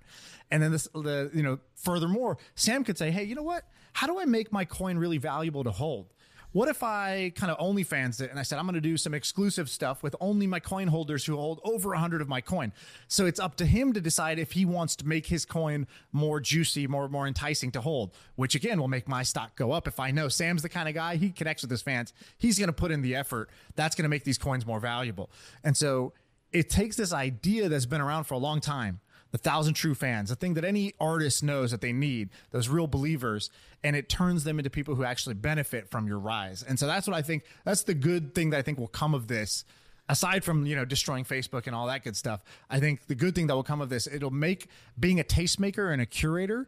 And 0.50 0.62
then 0.62 0.72
this, 0.72 0.88
the 0.94 1.30
you 1.34 1.42
know, 1.42 1.58
furthermore, 1.74 2.38
Sam 2.54 2.84
could 2.84 2.98
say, 2.98 3.10
hey, 3.10 3.24
you 3.24 3.34
know 3.34 3.42
what? 3.42 3.64
How 3.92 4.06
do 4.06 4.18
I 4.18 4.24
make 4.24 4.52
my 4.52 4.64
coin 4.64 4.98
really 4.98 5.18
valuable 5.18 5.64
to 5.64 5.70
hold? 5.70 6.12
What 6.52 6.68
if 6.68 6.82
I 6.82 7.30
kind 7.34 7.52
of 7.52 7.58
only 7.60 7.82
fans 7.82 8.22
it 8.22 8.30
and 8.30 8.38
I 8.38 8.42
said 8.42 8.58
I'm 8.58 8.64
going 8.64 8.74
to 8.74 8.80
do 8.80 8.96
some 8.96 9.12
exclusive 9.12 9.68
stuff 9.68 10.02
with 10.02 10.16
only 10.18 10.46
my 10.46 10.60
coin 10.60 10.88
holders 10.88 11.26
who 11.26 11.36
hold 11.36 11.60
over 11.62 11.90
100 11.90 12.22
of 12.22 12.28
my 12.28 12.40
coin? 12.40 12.72
So 13.06 13.26
it's 13.26 13.38
up 13.38 13.56
to 13.56 13.66
him 13.66 13.92
to 13.92 14.00
decide 14.00 14.38
if 14.38 14.52
he 14.52 14.64
wants 14.64 14.96
to 14.96 15.06
make 15.06 15.26
his 15.26 15.44
coin 15.44 15.86
more 16.10 16.40
juicy, 16.40 16.86
more 16.86 17.06
more 17.08 17.26
enticing 17.26 17.70
to 17.72 17.82
hold, 17.82 18.14
which 18.36 18.54
again 18.54 18.80
will 18.80 18.88
make 18.88 19.06
my 19.06 19.22
stock 19.24 19.56
go 19.56 19.72
up. 19.72 19.86
If 19.86 20.00
I 20.00 20.10
know 20.10 20.28
Sam's 20.28 20.62
the 20.62 20.70
kind 20.70 20.88
of 20.88 20.94
guy 20.94 21.16
he 21.16 21.30
connects 21.30 21.62
with 21.62 21.70
his 21.70 21.82
fans, 21.82 22.14
he's 22.38 22.58
going 22.58 22.68
to 22.68 22.72
put 22.72 22.92
in 22.92 23.02
the 23.02 23.14
effort. 23.14 23.50
That's 23.76 23.94
going 23.94 24.04
to 24.04 24.08
make 24.08 24.24
these 24.24 24.38
coins 24.38 24.64
more 24.64 24.80
valuable. 24.80 25.28
And 25.62 25.76
so 25.76 26.14
it 26.50 26.70
takes 26.70 26.96
this 26.96 27.12
idea 27.12 27.68
that's 27.68 27.84
been 27.84 28.00
around 28.00 28.24
for 28.24 28.34
a 28.34 28.38
long 28.38 28.60
time 28.60 29.00
the 29.30 29.38
thousand 29.38 29.74
true 29.74 29.94
fans, 29.94 30.30
the 30.30 30.36
thing 30.36 30.54
that 30.54 30.64
any 30.64 30.94
artist 31.00 31.42
knows 31.42 31.70
that 31.70 31.80
they 31.80 31.92
need, 31.92 32.30
those 32.50 32.68
real 32.68 32.86
believers, 32.86 33.50
and 33.84 33.94
it 33.94 34.08
turns 34.08 34.44
them 34.44 34.58
into 34.58 34.70
people 34.70 34.94
who 34.94 35.04
actually 35.04 35.34
benefit 35.34 35.90
from 35.90 36.06
your 36.06 36.18
rise. 36.18 36.62
And 36.62 36.78
so 36.78 36.86
that's 36.86 37.06
what 37.06 37.16
I 37.16 37.22
think. 37.22 37.44
That's 37.64 37.82
the 37.82 37.94
good 37.94 38.34
thing 38.34 38.50
that 38.50 38.58
I 38.58 38.62
think 38.62 38.78
will 38.78 38.88
come 38.88 39.14
of 39.14 39.28
this. 39.28 39.64
Aside 40.10 40.42
from 40.42 40.64
you 40.64 40.74
know 40.74 40.86
destroying 40.86 41.24
Facebook 41.24 41.66
and 41.66 41.76
all 41.76 41.86
that 41.88 42.02
good 42.02 42.16
stuff, 42.16 42.42
I 42.70 42.80
think 42.80 43.06
the 43.08 43.14
good 43.14 43.34
thing 43.34 43.46
that 43.48 43.54
will 43.54 43.62
come 43.62 43.82
of 43.82 43.90
this, 43.90 44.06
it'll 44.06 44.30
make 44.30 44.68
being 44.98 45.20
a 45.20 45.24
tastemaker 45.24 45.92
and 45.92 46.00
a 46.00 46.06
curator 46.06 46.66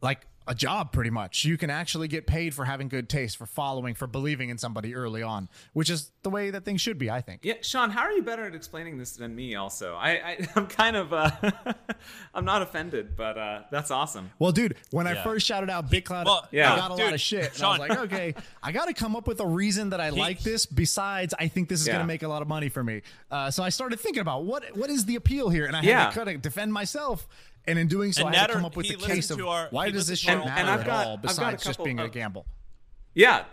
like 0.00 0.26
a 0.48 0.54
job 0.54 0.90
pretty 0.92 1.10
much. 1.10 1.44
You 1.44 1.56
can 1.58 1.70
actually 1.70 2.08
get 2.08 2.26
paid 2.26 2.54
for 2.54 2.64
having 2.64 2.88
good 2.88 3.08
taste, 3.08 3.36
for 3.36 3.46
following, 3.46 3.94
for 3.94 4.06
believing 4.06 4.48
in 4.48 4.58
somebody 4.58 4.94
early 4.94 5.22
on, 5.22 5.48
which 5.74 5.90
is 5.90 6.10
the 6.22 6.30
way 6.30 6.50
that 6.50 6.64
things 6.64 6.80
should 6.80 6.98
be, 6.98 7.10
I 7.10 7.20
think. 7.20 7.42
Yeah, 7.44 7.54
Shaan, 7.62 7.90
how 7.90 8.00
are 8.00 8.12
you 8.12 8.22
better 8.22 8.44
at 8.46 8.54
explaining 8.54 8.98
this 8.98 9.12
than 9.12 9.34
me? 9.36 9.54
Also, 9.54 9.94
I, 9.94 10.10
I 10.10 10.48
I'm 10.56 10.66
kind 10.66 10.96
of 10.96 11.12
uh, 11.12 11.30
I'm 12.34 12.44
not 12.44 12.62
offended, 12.62 13.14
but 13.16 13.36
uh, 13.38 13.62
that's 13.70 13.90
awesome. 13.90 14.30
Well, 14.38 14.52
dude, 14.52 14.76
when 14.90 15.06
I 15.06 15.22
first 15.22 15.46
shouted 15.46 15.70
out 15.70 15.90
BitClout, 15.90 16.24
well, 16.24 16.48
Yeah. 16.50 16.72
I 16.72 16.76
got 16.76 16.90
a 16.90 16.94
lot 16.94 17.12
of 17.12 17.20
shit. 17.20 17.54
And 17.54 17.62
I 17.62 17.70
was 17.70 17.78
like, 17.78 17.98
okay, 17.98 18.34
I 18.62 18.72
got 18.72 18.86
to 18.86 18.94
come 18.94 19.14
up 19.16 19.26
with 19.28 19.40
a 19.40 19.46
reason 19.46 19.90
that 19.90 20.00
I 20.00 20.08
like 20.10 20.40
this. 20.40 20.64
Besides, 20.66 21.34
I 21.38 21.48
think 21.48 21.68
this 21.68 21.80
is 21.80 21.86
Yeah. 21.86 21.94
going 21.94 22.02
to 22.04 22.06
make 22.08 22.22
a 22.22 22.28
lot 22.28 22.42
of 22.42 22.48
money 22.48 22.68
for 22.68 22.82
me. 22.82 23.02
Uh, 23.30 23.50
so 23.50 23.62
I 23.62 23.68
started 23.68 24.00
thinking 24.00 24.22
about 24.22 24.44
what 24.44 24.76
what 24.76 24.88
is 24.90 25.04
the 25.04 25.16
appeal 25.16 25.50
here, 25.50 25.66
and 25.66 25.76
I 25.76 25.80
had 25.80 25.86
Yeah. 25.88 26.08
to 26.08 26.14
kind 26.14 26.28
of 26.30 26.42
defend 26.42 26.72
myself. 26.72 27.28
And 27.68 27.78
in 27.78 27.86
doing 27.86 28.12
so, 28.12 28.26
And 28.26 28.34
I 28.34 28.38
had 28.40 28.46
to 28.48 28.54
come 28.54 28.64
up 28.64 28.76
with 28.76 28.86
he 28.86 28.96
the 28.96 29.06
case 29.06 29.30
of 29.30 29.40
our- 29.46 29.68
why 29.70 29.90
does 29.90 30.06
this 30.08 30.24
listened 30.24 30.42
shit 30.42 30.48
matter 30.48 30.50
And- 30.50 30.60
and 30.60 30.70
I've 30.70 30.80
at 30.80 30.86
got- 30.86 31.06
all 31.06 31.12
I've 31.16 31.22
got 31.22 31.28
besides 31.28 31.62
just 31.64 31.70
couple 31.78 31.84
being 31.84 32.00
a 32.00 32.08
gamble. 32.08 32.46
Yeah, 33.14 33.44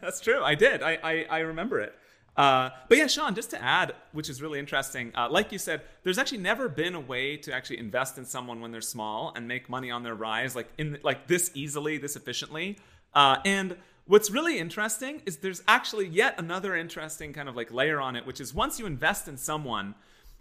that's 0.00 0.20
true. 0.20 0.42
I 0.42 0.54
did. 0.54 0.82
I 0.82 0.98
I, 1.02 1.26
I 1.30 1.38
remember 1.40 1.80
it. 1.80 1.94
Uh, 2.36 2.70
but 2.88 2.96
yeah, 2.96 3.04
Shaan, 3.04 3.34
just 3.34 3.50
to 3.50 3.62
add, 3.62 3.94
which 4.12 4.30
is 4.30 4.40
really 4.40 4.58
interesting, 4.58 5.12
uh, 5.14 5.28
like 5.30 5.52
you 5.52 5.58
said, 5.58 5.82
there's 6.02 6.16
actually 6.16 6.38
never 6.38 6.66
been 6.66 6.94
a 6.94 7.00
way 7.00 7.36
to 7.36 7.52
actually 7.52 7.78
invest 7.78 8.16
in 8.16 8.24
someone 8.24 8.62
when 8.62 8.70
they're 8.72 8.80
small 8.80 9.32
and 9.36 9.46
make 9.46 9.68
money 9.68 9.90
on 9.90 10.02
their 10.02 10.14
rise, 10.14 10.56
like 10.56 10.68
in 10.78 10.98
like 11.02 11.26
this 11.26 11.50
easily, 11.52 11.98
this 11.98 12.16
efficiently. 12.16 12.78
Uh, 13.12 13.36
and 13.44 13.76
what's 14.06 14.30
really 14.30 14.58
interesting 14.58 15.20
is 15.26 15.38
there's 15.38 15.62
actually 15.68 16.06
yet 16.08 16.34
another 16.38 16.74
interesting 16.74 17.34
kind 17.34 17.50
of 17.50 17.56
like 17.56 17.70
layer 17.70 18.00
on 18.00 18.16
it, 18.16 18.24
which 18.26 18.40
is 18.40 18.54
once 18.54 18.78
you 18.78 18.86
invest 18.86 19.28
in 19.28 19.36
someone, 19.36 19.94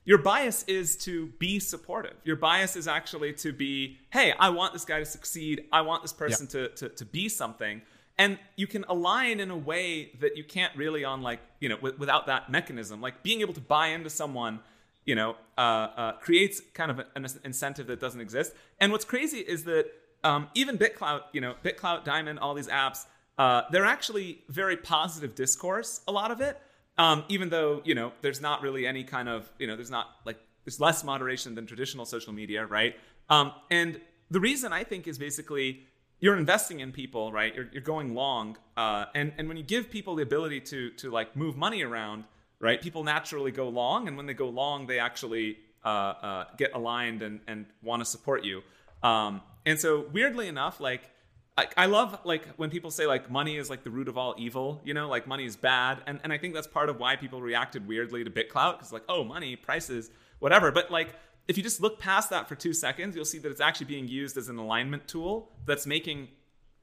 your 0.04 0.18
bias 0.18 0.64
is 0.68 0.96
to 0.98 1.28
be 1.38 1.60
supportive. 1.60 2.16
Your 2.24 2.36
bias 2.36 2.76
is 2.76 2.88
actually 2.88 3.34
to 3.34 3.54
be, 3.54 4.00
hey, 4.12 4.34
I 4.40 4.50
want 4.50 4.74
this 4.74 4.86
guy 4.86 5.00
to 5.00 5.06
succeed. 5.06 5.66
I 5.72 5.82
want 5.82 6.02
this 6.02 6.14
person 6.14 6.48
to, 6.48 6.70
to, 6.70 6.90
to 6.90 7.06
be 7.06 7.30
something. 7.30 7.82
And 8.18 8.38
you 8.56 8.68
can 8.68 8.84
align 8.90 9.40
in 9.40 9.52
a 9.52 9.58
way 9.58 10.12
that 10.20 10.38
you 10.38 10.44
can't 10.44 10.76
really 10.76 11.04
on 11.04 11.22
like, 11.22 11.40
you 11.60 11.70
know, 11.70 11.76
w- 11.78 11.96
without 11.98 12.28
that 12.28 12.50
mechanism. 12.50 13.00
Like 13.00 13.24
being 13.24 13.42
able 13.42 13.54
to 13.54 13.62
buy 13.62 13.88
into 13.88 14.10
someone, 14.10 14.60
you 15.06 15.16
know, 15.16 15.36
uh, 15.58 15.62
uh, 15.62 16.12
creates 16.14 16.62
kind 16.74 16.92
of 16.92 17.00
an 17.16 17.26
incentive 17.44 17.88
that 17.88 18.00
doesn't 18.00 18.22
exist. 18.22 18.54
And 18.80 18.92
what's 18.92 19.06
crazy 19.06 19.40
is 19.40 19.64
that 19.66 19.88
um, 20.24 20.50
even 20.56 20.78
BitClout, 20.78 21.22
you 21.32 21.42
know, 21.42 21.56
BitClout, 21.64 22.04
Diamond, 22.04 22.40
all 22.40 22.54
these 22.54 22.68
apps, 22.68 23.06
uh, 23.38 23.64
they're 23.72 23.86
actually 23.86 24.44
very 24.50 24.78
positive 24.78 25.36
discourse, 25.36 26.02
a 26.08 26.12
lot 26.12 26.32
of 26.32 26.42
it. 26.42 26.60
Um, 26.98 27.24
even 27.30 27.50
though 27.50 27.82
you 27.84 27.96
know 27.96 28.12
there's 28.22 28.42
not 28.42 28.62
really 28.62 28.86
any 28.86 29.04
kind 29.04 29.30
of 29.30 29.52
you 29.60 29.68
know 29.68 29.76
there's 29.76 29.92
not 29.92 30.08
like 30.26 30.38
there's 30.66 30.80
less 30.80 31.04
moderation 31.04 31.56
than 31.56 31.66
traditional 31.66 32.06
social 32.06 32.34
media, 32.34 32.66
right? 32.66 32.96
Um, 33.30 33.54
and 33.70 34.00
the 34.30 34.40
reason 34.40 34.74
I 34.74 34.84
think 34.84 35.08
is 35.08 35.18
basically 35.18 35.84
you're 36.20 36.38
investing 36.38 36.82
in 36.82 36.92
people, 36.92 37.32
right? 37.32 37.54
You're, 37.54 37.68
you're 37.72 37.82
going 37.82 38.14
long, 38.14 38.58
uh, 38.78 39.06
and 39.16 39.34
and 39.38 39.48
when 39.48 39.58
you 39.58 39.64
give 39.64 39.90
people 39.90 40.16
the 40.16 40.24
ability 40.24 40.62
to 40.62 40.92
to 40.92 41.10
like 41.10 41.36
move 41.36 41.58
money 41.58 41.84
around, 41.84 42.26
right? 42.60 42.82
People 42.82 43.04
naturally 43.04 43.52
go 43.52 43.70
long, 43.70 44.08
and 44.08 44.16
when 44.16 44.26
they 44.26 44.34
go 44.34 44.50
long, 44.50 44.86
they 44.86 45.00
actually 45.00 45.58
uh, 45.84 45.88
uh, 45.88 46.46
get 46.58 46.74
aligned 46.74 47.22
and 47.24 47.40
and 47.48 47.66
want 47.82 48.02
to 48.02 48.06
support 48.06 48.44
you. 48.44 48.62
Um, 49.02 49.42
and 49.66 49.80
so 49.80 50.06
weirdly 50.14 50.48
enough, 50.48 50.80
like 50.80 51.10
I, 51.58 51.68
I 51.76 51.86
love 51.88 52.20
like 52.24 52.48
when 52.56 52.70
people 52.70 52.92
say 52.92 53.06
like 53.06 53.30
money 53.30 53.58
is 53.58 53.70
like 53.70 53.84
the 53.84 53.90
root 53.90 54.08
of 54.08 54.18
all 54.18 54.34
evil, 54.38 54.82
you 54.86 54.94
know, 54.94 55.10
like 55.10 55.28
money 55.28 55.46
is 55.46 55.56
bad, 55.58 56.00
and 56.08 56.20
and 56.24 56.32
I 56.32 56.38
think 56.38 56.54
that's 56.54 56.68
part 56.68 56.90
of 56.90 56.98
why 57.00 57.16
people 57.18 57.42
reacted 57.42 57.88
weirdly 57.88 58.24
to 58.24 58.30
BitClout 58.30 58.78
because 58.78 58.92
like 58.94 59.04
oh 59.10 59.24
money 59.24 59.56
prices 59.56 60.10
whatever, 60.40 60.72
but 60.72 60.90
like 60.92 61.14
if 61.48 61.58
you 61.58 61.64
just 61.64 61.82
look 61.82 62.00
past 62.00 62.30
that 62.30 62.48
for 62.48 62.56
two 62.56 62.74
seconds, 62.74 63.16
you'll 63.16 63.26
see 63.26 63.38
that 63.40 63.52
it's 63.52 63.60
actually 63.62 63.88
being 63.88 64.08
used 64.08 64.38
as 64.38 64.48
an 64.48 64.58
alignment 64.58 65.08
tool 65.08 65.52
that's 65.66 65.86
making 65.86 66.30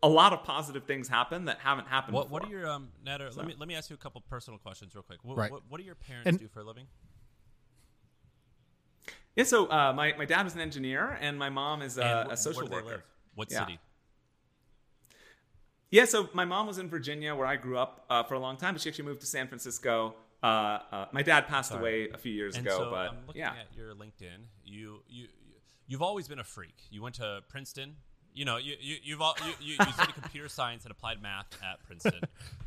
a 0.03 0.09
lot 0.09 0.33
of 0.33 0.45
positive 0.45 0.85
things 0.85 1.09
happen 1.09 1.47
that 1.47 1.59
haven't 1.61 1.89
happened. 1.89 2.15
What, 2.15 2.25
before. 2.25 2.41
what 2.41 2.49
are 2.49 2.53
your 2.53 2.69
um, 2.69 2.89
Nader? 3.05 3.35
Let 3.37 3.47
me 3.47 3.55
let 3.59 3.67
me 3.69 3.75
ask 3.75 3.89
you 3.89 3.95
a 3.95 3.99
couple 3.99 4.21
personal 4.29 4.59
questions 4.59 4.95
real 4.95 5.03
quick. 5.03 5.19
What, 5.25 5.37
Right. 5.39 5.51
what, 5.51 5.63
what 5.69 5.79
do 5.81 5.85
your 5.87 5.95
parents 5.95 6.29
And- 6.29 6.39
do 6.39 6.47
for 6.49 6.61
a 6.61 6.65
living? 6.65 6.87
Yeah, 9.35 9.45
so 9.45 9.67
uh, 9.71 9.93
my 9.95 10.15
my 10.19 10.25
dad 10.25 10.47
is 10.47 10.55
an 10.55 10.61
engineer 10.61 11.17
and 11.21 11.39
my 11.39 11.49
mom 11.49 11.81
is 11.81 11.99
uh, 11.99 12.03
And 12.03 12.31
wh- 12.31 12.33
a 12.35 12.37
social 12.37 12.63
where 12.69 12.81
do 12.81 12.87
they 12.87 12.93
worker. 12.93 13.05
What 13.35 13.51
Yeah. 13.51 13.61
city? 13.61 13.79
Yeah, 15.91 16.05
so 16.05 16.29
my 16.35 16.45
mom 16.45 16.67
was 16.67 16.79
in 16.79 16.89
Virginia 16.89 17.35
where 17.35 17.47
I 17.47 17.57
grew 17.57 17.79
up 17.79 18.05
uh, 18.11 18.23
for 18.23 18.35
a 18.35 18.39
long 18.39 18.57
time, 18.57 18.75
but 18.75 18.83
she 18.83 18.89
actually 18.91 19.07
moved 19.07 19.21
to 19.23 19.27
San 19.27 19.49
Francisco. 19.49 20.15
Uh, 20.43 20.47
uh, 20.47 21.07
my 21.13 21.23
dad 21.23 21.49
passed 21.49 21.73
away 21.73 22.09
a 22.13 22.19
few 22.19 22.33
years 22.33 22.57
And 22.57 22.67
ago, 22.67 22.77
so 22.79 22.91
but 22.91 23.11
I'm 23.11 23.17
looking 23.27 23.41
yeah. 23.41 23.55
at 23.61 23.75
your 23.77 23.95
LinkedIn. 23.95 24.45
You 24.65 25.01
you 25.09 25.23
you- 25.25 25.29
you've 25.87 26.03
always 26.03 26.29
been 26.29 26.39
a 26.39 26.45
freak. 26.45 26.77
You 26.91 27.01
went 27.03 27.15
to 27.17 27.41
Princeton. 27.49 27.97
You 28.35 28.45
know, 28.45 28.57
you 28.59 28.77
you 28.79 28.97
you've 29.03 29.23
all, 29.23 29.35
you, 29.45 29.53
you, 29.59 29.77
you 29.85 29.93
studied 29.93 30.15
computer 30.15 30.49
science 30.59 30.85
and 30.85 30.93
applied 30.93 31.23
math 31.23 31.47
at 31.63 31.83
Princeton. 31.87 32.21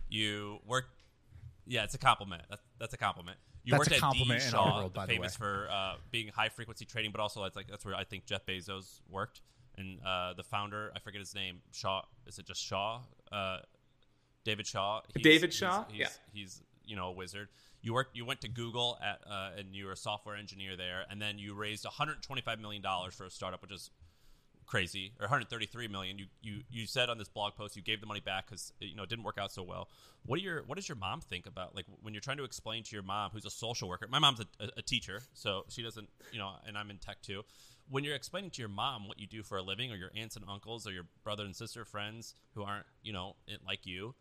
you 0.10 0.60
worked. 0.66 0.90
Yeah, 1.68 1.84
it's 1.84 1.94
a 1.94 2.00
compliment. 2.00 2.42
That's 2.50 2.62
that's 2.80 2.94
a 2.94 2.98
compliment. 2.98 3.38
You 3.64 3.72
That's 3.72 3.80
worked 3.82 3.92
a 3.92 3.96
at 3.96 4.02
compliment 4.02 4.42
D. 4.42 4.48
in 4.48 4.54
our 4.56 4.66
Shaw, 4.66 4.78
world, 4.80 4.94
by 4.94 5.06
the 5.06 5.14
famous 5.14 5.40
way. 5.40 5.46
for 5.46 5.68
uh, 5.72 5.94
being 6.10 6.30
high 6.30 6.50
frequency 6.50 6.84
trading, 6.86 7.12
but 7.12 7.22
also 7.22 7.44
it's 7.44 7.56
like 7.56 7.68
that's 7.68 7.86
where 7.86 7.94
I 7.96 8.04
think 8.04 8.26
Jeff 8.26 8.44
Bezos 8.46 9.00
worked. 9.08 9.42
And 9.78 10.00
uh, 10.06 10.34
the 10.34 10.44
founder, 10.44 10.92
I 10.96 11.00
forget 11.00 11.20
his 11.20 11.34
name. 11.34 11.62
Shaw. 11.72 12.02
Is 12.28 12.38
it 12.40 12.46
just 12.46 12.62
Shaw? 12.64 13.00
Uh, 13.32 13.60
David 14.44 14.68
Shaw. 14.68 15.02
He's- 15.14 15.24
David 15.24 15.50
he's- 15.52 15.56
Shaw? 15.56 15.86
He's, 15.90 16.00
Yeah. 16.00 16.08
he's 16.34 16.62
you 16.86 16.96
know 16.96 17.08
a 17.08 17.12
wizard. 17.12 17.48
You 17.82 17.94
worked. 17.94 18.16
You 18.16 18.26
went 18.26 18.42
to 18.42 18.48
Google 18.48 18.98
at 19.02 19.22
uh, 19.30 19.52
and 19.58 19.74
you 19.76 19.86
were 19.86 19.94
a 19.94 19.98
software 19.98 20.36
engineer 20.36 20.76
there, 20.76 21.06
and 21.10 21.22
then 21.22 21.38
you 21.40 21.54
raised 21.56 21.86
125 21.86 22.60
million 22.60 22.82
dollars 22.82 23.14
for 23.16 23.26
a 23.26 23.30
startup, 23.32 23.62
which 23.62 23.72
is 23.72 23.90
crazy, 24.68 25.14
or 25.20 25.24
133 25.26 25.88
million. 25.88 26.18
You 26.20 26.26
you 26.42 26.62
you 26.70 26.86
said 26.86 27.10
on 27.10 27.18
this 27.18 27.28
blog 27.28 27.56
post 27.56 27.76
you 27.76 27.82
gave 27.82 28.00
the 28.02 28.08
money 28.08 28.20
back 28.20 28.46
because 28.48 28.72
you 28.80 28.96
know 28.96 29.04
it 29.04 29.10
didn't 29.10 29.24
work 29.26 29.38
out 29.40 29.52
so 29.52 29.64
well. 29.64 29.90
What 30.26 30.38
do 30.38 30.44
your 30.44 30.64
what 30.64 30.76
does 30.76 30.88
your 30.88 30.96
mom 30.98 31.22
think 31.22 31.46
about 31.48 31.76
like 31.76 31.86
when 32.02 32.14
you're 32.14 32.22
trying 32.22 32.38
to 32.38 32.44
explain 32.44 32.84
to 32.84 32.96
your 32.96 33.04
mom, 33.04 33.32
who's 33.32 33.46
a 33.46 33.50
social 33.50 33.90
worker? 33.90 34.08
My 34.10 34.20
mom's 34.20 34.42
a, 34.42 34.46
a, 34.64 34.70
a 34.78 34.82
teacher, 34.82 35.22
so 35.34 35.64
she 35.70 35.82
doesn't 35.82 36.10
you 36.32 36.40
know, 36.40 36.52
and 36.68 36.78
I'm 36.78 36.90
in 36.92 36.98
tech 36.98 37.22
too. 37.22 37.44
When 37.92 38.04
you're 38.06 38.16
explaining 38.16 38.52
to 38.52 38.62
your 38.62 38.70
mom 38.70 39.08
what 39.08 39.20
you 39.20 39.28
do 39.28 39.44
for 39.44 39.58
a 39.58 39.62
living, 39.62 39.92
or 39.92 39.96
your 39.96 40.12
aunts 40.16 40.36
and 40.38 40.46
uncles, 40.50 40.88
or 40.88 40.92
your 40.92 41.06
brother 41.24 41.44
and 41.44 41.56
sister 41.56 41.84
friends 41.84 42.36
who 42.56 42.64
aren't 42.64 42.86
you 43.04 43.12
know 43.12 43.36
like 43.68 43.86
you, 43.86 44.16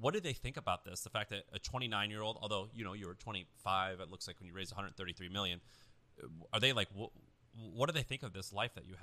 what 0.00 0.14
do 0.14 0.20
they 0.20 0.32
think 0.32 0.56
about 0.56 0.84
this? 0.84 1.02
The 1.02 1.10
fact 1.10 1.30
that 1.30 1.44
a 1.52 1.58
29 1.58 2.10
year 2.10 2.22
old, 2.22 2.38
although 2.40 2.68
you 2.74 2.84
know 2.84 2.94
you 2.94 3.06
were 3.06 3.14
25, 3.14 4.00
it 4.00 4.10
looks 4.10 4.26
like 4.26 4.40
when 4.40 4.46
you 4.46 4.54
raised 4.54 4.72
133 4.72 5.28
million, 5.28 5.60
are 6.52 6.60
they 6.60 6.72
like 6.72 6.88
what? 6.94 7.10
What 7.74 7.86
do 7.86 7.92
they 7.92 8.02
think 8.02 8.22
of 8.22 8.32
this 8.32 8.50
life 8.50 8.72
that 8.74 8.84
you 8.86 8.94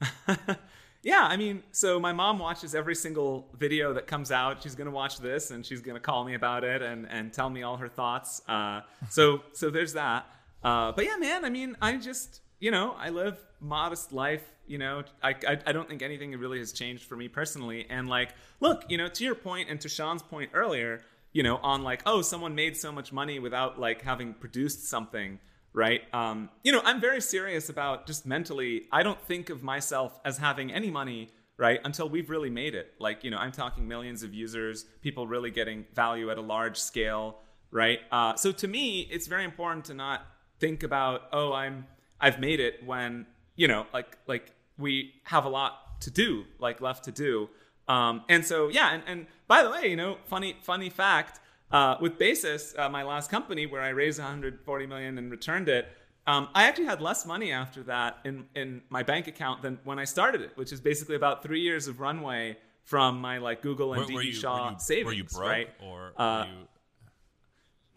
have? 0.00 0.58
Yeah, 1.02 1.26
I 1.30 1.36
mean, 1.36 1.62
so 1.70 2.00
my 2.00 2.12
mom 2.12 2.38
watches 2.40 2.74
every 2.74 2.96
single 2.96 3.48
video 3.56 3.92
that 3.92 4.08
comes 4.08 4.32
out. 4.32 4.62
She's 4.62 4.74
gonna 4.74 4.90
watch 4.90 5.18
this 5.18 5.52
and 5.52 5.64
she's 5.64 5.80
gonna 5.80 6.00
call 6.00 6.24
me 6.24 6.34
about 6.34 6.64
it 6.64 6.82
and 6.82 7.08
and 7.08 7.32
tell 7.32 7.48
me 7.48 7.62
all 7.62 7.76
her 7.76 7.88
thoughts. 7.88 8.42
Uh, 8.48 8.80
so 9.08 9.42
so 9.52 9.70
there's 9.70 9.92
that. 9.92 10.26
Uh, 10.62 10.92
but 10.92 11.04
yeah, 11.04 11.16
man, 11.16 11.44
I 11.44 11.50
mean, 11.50 11.76
I 11.80 11.96
just 11.96 12.40
you 12.60 12.70
know 12.70 12.94
I 12.98 13.10
live 13.10 13.38
modest 13.60 14.12
life. 14.12 14.44
You 14.66 14.78
know, 14.78 15.02
I, 15.22 15.30
I 15.46 15.58
I 15.66 15.72
don't 15.72 15.88
think 15.88 16.02
anything 16.02 16.32
really 16.32 16.58
has 16.58 16.72
changed 16.72 17.04
for 17.04 17.16
me 17.16 17.28
personally. 17.28 17.86
And 17.88 18.08
like, 18.08 18.30
look, 18.60 18.84
you 18.88 18.98
know, 18.98 19.08
to 19.08 19.24
your 19.24 19.34
point 19.34 19.70
and 19.70 19.80
to 19.80 19.88
Shaan's 19.88 20.22
point 20.22 20.50
earlier, 20.54 21.00
you 21.32 21.42
know, 21.42 21.56
on 21.58 21.82
like, 21.82 22.02
oh, 22.06 22.22
someone 22.22 22.54
made 22.54 22.76
so 22.76 22.92
much 22.92 23.12
money 23.12 23.38
without 23.38 23.78
like 23.78 24.02
having 24.02 24.34
produced 24.34 24.88
something 24.88 25.38
right? 25.72 26.02
Um, 26.12 26.50
you 26.64 26.72
know, 26.72 26.80
I'm 26.84 27.00
very 27.00 27.20
serious 27.20 27.68
about 27.68 28.06
just 28.06 28.26
mentally. 28.26 28.86
I 28.90 29.02
don't 29.02 29.20
think 29.20 29.50
of 29.50 29.62
myself 29.62 30.18
as 30.24 30.38
having 30.38 30.72
any 30.72 30.90
money, 30.90 31.28
right, 31.56 31.80
until 31.84 32.08
we've 32.08 32.30
really 32.30 32.50
made 32.50 32.74
it. 32.74 32.94
Like, 32.98 33.24
you 33.24 33.30
know, 33.30 33.36
I'm 33.36 33.52
talking 33.52 33.86
millions 33.86 34.22
of 34.22 34.34
users, 34.34 34.84
people 35.02 35.26
really 35.26 35.50
getting 35.50 35.86
value 35.94 36.30
at 36.30 36.38
a 36.38 36.40
large 36.40 36.78
scale, 36.78 37.38
right? 37.70 38.00
Uh, 38.10 38.34
so 38.34 38.52
to 38.52 38.68
me, 38.68 39.02
it's 39.10 39.26
very 39.26 39.44
important 39.44 39.84
to 39.86 39.94
not 39.94 40.26
think 40.58 40.82
about, 40.82 41.22
oh, 41.32 41.52
I'm 41.52 41.86
I've 42.20 42.40
made 42.40 42.60
it 42.60 42.84
when 42.84 43.26
you 43.56 43.68
know, 43.68 43.86
like 43.92 44.18
like 44.26 44.52
we 44.78 45.14
have 45.24 45.44
a 45.44 45.48
lot 45.48 46.00
to 46.02 46.10
do, 46.10 46.44
like 46.58 46.80
left 46.80 47.04
to 47.04 47.12
do. 47.12 47.48
Um, 47.88 48.22
and 48.28 48.44
so 48.44 48.68
yeah, 48.68 48.94
and, 48.94 49.02
and 49.06 49.26
by 49.46 49.62
the 49.62 49.70
way, 49.70 49.88
you 49.88 49.96
know, 49.96 50.18
funny 50.24 50.56
funny 50.62 50.90
fact. 50.90 51.40
Uh, 51.70 51.96
with 52.00 52.16
Basis, 52.16 52.74
uh, 52.78 52.88
my 52.88 53.02
last 53.02 53.30
company 53.30 53.66
where 53.66 53.82
I 53.82 53.90
raised 53.90 54.18
140 54.18 54.86
million 54.86 55.18
and 55.18 55.30
returned 55.30 55.68
it, 55.68 55.86
um, 56.26 56.48
I 56.54 56.64
actually 56.64 56.86
had 56.86 57.02
less 57.02 57.26
money 57.26 57.52
after 57.52 57.82
that 57.84 58.18
in 58.24 58.46
in 58.54 58.82
my 58.88 59.02
bank 59.02 59.26
account 59.26 59.62
than 59.62 59.78
when 59.84 59.98
I 59.98 60.04
started 60.04 60.40
it, 60.40 60.52
which 60.54 60.72
is 60.72 60.80
basically 60.80 61.16
about 61.16 61.42
three 61.42 61.60
years 61.60 61.86
of 61.86 62.00
runway 62.00 62.56
from 62.84 63.20
my 63.20 63.36
like 63.36 63.60
Google 63.60 63.92
and 63.92 64.06
Were, 64.06 64.14
were 64.14 64.22
you, 64.22 64.32
Shaw 64.32 64.66
were 64.66 64.72
you, 64.72 64.78
savings, 64.78 65.06
were 65.06 65.12
you 65.12 65.24
broke 65.24 65.50
right? 65.50 65.68
or 65.82 66.12
Uh, 66.16 66.46
were 66.46 66.66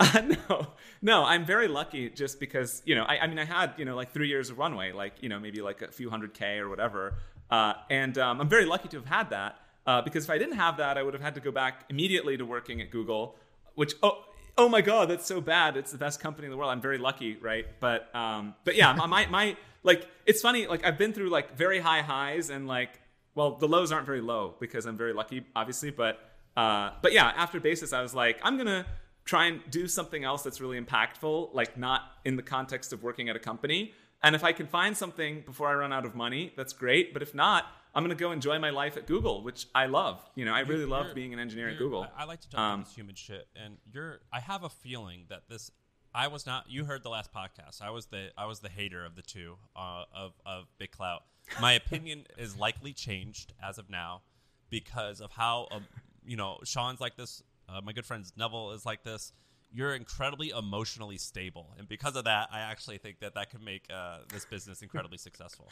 you? 0.04 0.38
no, 0.49 0.68
no, 1.02 1.24
I'm 1.24 1.45
very 1.45 1.68
lucky 1.68 2.10
just 2.10 2.39
because, 2.39 2.82
you 2.86 2.95
know, 2.95 3.04
I, 3.04 3.20
I 3.20 3.28
mean, 3.28 3.39
I 3.39 3.45
had, 3.45 3.74
you 3.78 3.86
know, 3.86 3.95
like 3.95 4.12
three 4.12 4.28
years 4.28 4.49
of 4.49 4.60
runway, 4.60 4.91
like, 4.91 5.14
you 5.22 5.30
know, 5.30 5.39
maybe 5.39 5.62
like 5.62 5.82
a 5.82 5.91
few 5.91 6.10
hundred 6.10 6.34
K 6.34 6.60
or 6.60 6.70
whatever. 6.70 7.16
Uh, 7.49 7.74
and 7.89 8.18
um, 8.18 8.39
I'm 8.39 8.49
very 8.49 8.66
lucky 8.66 8.88
to 8.89 8.97
have 8.97 9.06
had 9.06 9.30
that 9.32 9.60
uh, 9.86 10.02
because 10.02 10.26
if 10.26 10.30
I 10.30 10.38
didn't 10.38 10.56
have 10.56 10.78
that, 10.78 10.97
I 10.97 11.04
would 11.04 11.14
have 11.14 11.24
had 11.24 11.36
to 11.36 11.41
go 11.41 11.52
back 11.52 11.86
immediately 11.89 12.38
to 12.38 12.45
working 12.45 12.82
at 12.82 12.91
Google, 12.91 13.36
which, 13.76 13.93
oh, 14.04 14.24
oh 14.58 14.70
my 14.70 14.82
God, 14.82 15.10
that's 15.10 15.26
so 15.26 15.41
bad. 15.41 15.78
It's 15.78 15.91
the 15.91 15.97
best 15.97 16.20
company 16.20 16.45
in 16.45 16.52
the 16.52 16.58
world. 16.58 16.72
I'm 16.72 16.82
very 16.82 16.97
lucky, 16.97 17.38
right? 17.38 17.66
But, 17.80 18.14
um, 18.16 18.56
but 18.64 18.76
yeah, 18.76 18.93
my, 18.93 19.06
my, 19.08 19.26
my, 19.28 19.58
like, 19.84 20.08
it's 20.26 20.41
funny, 20.41 20.68
like, 20.68 20.86
I've 20.86 20.97
been 20.97 21.14
through 21.14 21.30
like 21.30 21.58
very 21.58 21.80
high 21.80 22.02
highs 22.02 22.49
and 22.49 22.68
like, 22.68 22.99
well, 23.34 23.56
the 23.56 23.68
lows 23.68 23.91
aren't 23.91 24.06
very 24.06 24.22
low 24.22 24.56
because 24.60 24.86
I'm 24.86 24.97
very 24.97 25.14
lucky, 25.14 25.45
obviously, 25.56 25.89
but, 25.89 26.20
uh, 26.56 26.91
but 27.02 27.14
yeah, 27.14 27.32
after 27.36 27.60
basis, 27.60 27.93
I 27.93 28.02
was 28.02 28.14
like, 28.14 28.39
I'm 28.43 28.58
gonna 28.58 28.86
try 29.26 29.45
and 29.45 29.61
do 29.69 29.88
something 29.88 30.24
else 30.24 30.43
that's 30.43 30.59
really 30.61 30.80
impactful, 30.80 31.53
like 31.53 31.78
not 31.78 32.01
in 32.26 32.36
the 32.36 32.43
context 32.43 32.91
of 32.93 33.03
working 33.03 33.30
at 33.30 33.36
a 33.36 33.39
company. 33.39 33.93
And 34.24 34.36
if 34.36 34.43
I 34.43 34.51
can 34.51 34.67
find 34.67 34.95
something 34.95 35.41
before 35.45 35.67
I 35.69 35.74
run 35.74 35.91
out 35.93 36.05
of 36.05 36.15
money, 36.15 36.53
that's 36.55 36.74
great. 36.74 37.13
But 37.13 37.22
if 37.22 37.34
not, 37.34 37.65
I'm 37.93 38.03
gonna 38.03 38.15
go 38.15 38.32
enjoy 38.32 38.57
my 38.59 38.69
life 38.69 38.95
at 38.97 39.05
Google, 39.07 39.43
which 39.43 39.65
I 39.76 39.88
love. 39.88 40.22
You 40.36 40.45
know, 40.45 40.53
I 40.53 40.61
really 40.61 40.86
love 40.86 41.05
You're- 41.07 41.15
being 41.15 41.34
an 41.34 41.39
engineer 41.39 41.69
at 41.69 41.78
Google. 41.78 42.03
I, 42.15 42.22
I 42.22 42.26
like 42.26 42.39
to 42.41 42.49
talk 42.49 42.59
Um, 42.59 42.74
about 42.82 42.86
this 42.86 42.95
human 42.95 43.15
shit, 43.15 43.47
and 43.55 43.78
you're. 43.91 44.19
I 44.32 44.39
have 44.39 44.63
a 44.63 44.69
feeling 44.69 45.26
that 45.30 45.49
this. 45.49 45.72
I 46.13 46.28
was 46.28 46.45
not. 46.45 46.69
You 46.69 46.86
heard 46.86 47.03
the 47.03 47.09
last 47.09 47.34
podcast. 47.34 47.82
I 47.82 47.89
was 47.89 48.05
the. 48.07 48.30
I 48.38 48.45
was 48.45 48.59
the 48.59 48.69
hater 48.69 49.03
of 49.05 49.15
the 49.15 49.22
two 49.22 49.57
uh, 49.76 50.03
of 50.13 50.34
of 50.45 50.65
BitClout. 50.80 51.19
My 51.59 51.74
opinion 51.74 52.28
is 52.38 52.55
likely 52.55 52.93
changed 52.93 53.53
as 53.61 53.78
of 53.78 53.89
now 53.89 54.22
because 54.69 55.19
of 55.19 55.32
how 55.32 55.67
um, 55.72 55.86
you 56.26 56.38
know 56.38 56.59
Shaan's 56.63 57.01
like 57.01 57.17
this. 57.17 57.41
Uh, 57.68 57.82
my 57.82 57.93
good 57.93 58.05
friend 58.05 58.26
Neville 58.38 58.72
is 58.72 58.86
like 58.86 59.03
this. 59.03 59.34
You're 59.74 59.95
incredibly 59.95 60.49
emotionally 60.49 61.18
stable, 61.18 61.74
and 61.78 61.88
because 61.88 62.16
of 62.16 62.26
that, 62.26 62.49
I 62.51 62.59
actually 62.59 62.97
think 62.97 63.20
that 63.20 63.36
that 63.36 63.49
could 63.49 63.64
make 63.64 63.86
uh, 63.93 64.20
this 64.32 64.45
business 64.45 64.82
incredibly 64.82 65.18
successful. 65.30 65.70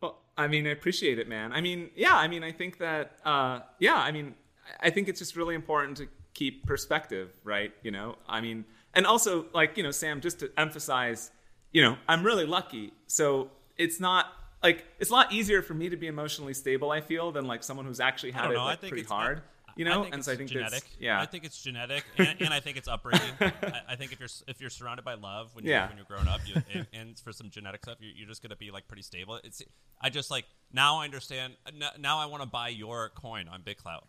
Well, 0.00 0.20
I 0.36 0.48
mean, 0.48 0.66
I 0.66 0.70
appreciate 0.70 1.18
it, 1.18 1.28
man. 1.28 1.52
I 1.52 1.60
mean, 1.60 1.90
yeah, 1.96 2.16
I 2.16 2.28
mean, 2.28 2.42
I 2.42 2.52
think 2.52 2.78
that, 2.78 3.18
uh, 3.24 3.60
yeah, 3.78 3.96
I 3.96 4.12
mean, 4.12 4.34
I 4.80 4.90
think 4.90 5.08
it's 5.08 5.18
just 5.18 5.36
really 5.36 5.54
important 5.54 5.96
to 5.98 6.08
keep 6.34 6.66
perspective, 6.66 7.30
right? 7.44 7.72
You 7.82 7.90
know, 7.90 8.16
I 8.28 8.40
mean, 8.40 8.64
and 8.94 9.06
also, 9.06 9.46
like, 9.54 9.76
you 9.76 9.82
know, 9.82 9.90
Sam, 9.90 10.20
just 10.20 10.40
to 10.40 10.50
emphasize, 10.56 11.30
you 11.72 11.82
know, 11.82 11.96
I'm 12.08 12.24
really 12.24 12.46
lucky. 12.46 12.92
So 13.06 13.50
it's 13.76 14.00
not 14.00 14.26
like, 14.62 14.84
it's 14.98 15.10
a 15.10 15.12
lot 15.12 15.32
easier 15.32 15.62
for 15.62 15.74
me 15.74 15.88
to 15.88 15.96
be 15.96 16.06
emotionally 16.06 16.54
stable, 16.54 16.90
I 16.90 17.00
feel, 17.00 17.32
than 17.32 17.46
like 17.46 17.62
someone 17.62 17.86
who's 17.86 18.00
actually 18.00 18.32
had 18.32 18.50
it 18.50 18.56
like, 18.58 18.78
I 18.78 18.80
think 18.80 18.92
pretty 18.92 19.06
hard. 19.08 19.42
You 19.74 19.86
know, 19.86 20.00
I 20.00 20.02
think 20.02 20.06
and 20.14 20.20
it's 20.20 20.26
so 20.26 20.32
I 20.32 20.36
think 20.36 20.50
genetic. 20.50 20.82
yeah. 21.00 21.18
I 21.18 21.24
think 21.24 21.44
it's 21.44 21.62
genetic, 21.62 22.04
and, 22.18 22.36
and 22.42 22.52
I 22.52 22.60
think 22.60 22.76
it's 22.76 22.88
upbringing. 22.88 23.22
I, 23.40 23.52
I 23.88 23.96
think 23.96 24.12
if 24.12 24.20
you're 24.20 24.28
if 24.46 24.60
you're 24.60 24.68
surrounded 24.68 25.02
by 25.02 25.14
love 25.14 25.54
when 25.54 25.64
you're 25.64 25.72
Yeah. 25.72 25.88
when 25.88 25.96
you're 25.96 26.04
growing 26.04 26.28
up, 26.28 26.40
you, 26.46 26.60
and, 26.74 26.86
and 26.92 27.18
for 27.18 27.32
some 27.32 27.48
genetic 27.48 27.82
stuff, 27.82 27.96
you're, 27.98 28.12
you're 28.14 28.28
just 28.28 28.42
gonna 28.42 28.54
be 28.56 28.70
like 28.70 28.86
pretty 28.86 29.02
stable. 29.02 29.40
It's 29.42 29.62
I 29.98 30.10
just 30.10 30.30
like 30.30 30.44
now 30.74 30.98
I 30.98 31.06
understand. 31.06 31.54
Now 31.98 32.18
I 32.18 32.26
want 32.26 32.42
to 32.42 32.48
buy 32.48 32.68
your 32.68 33.08
coin 33.14 33.48
on 33.48 33.62
BitClout. 33.62 34.02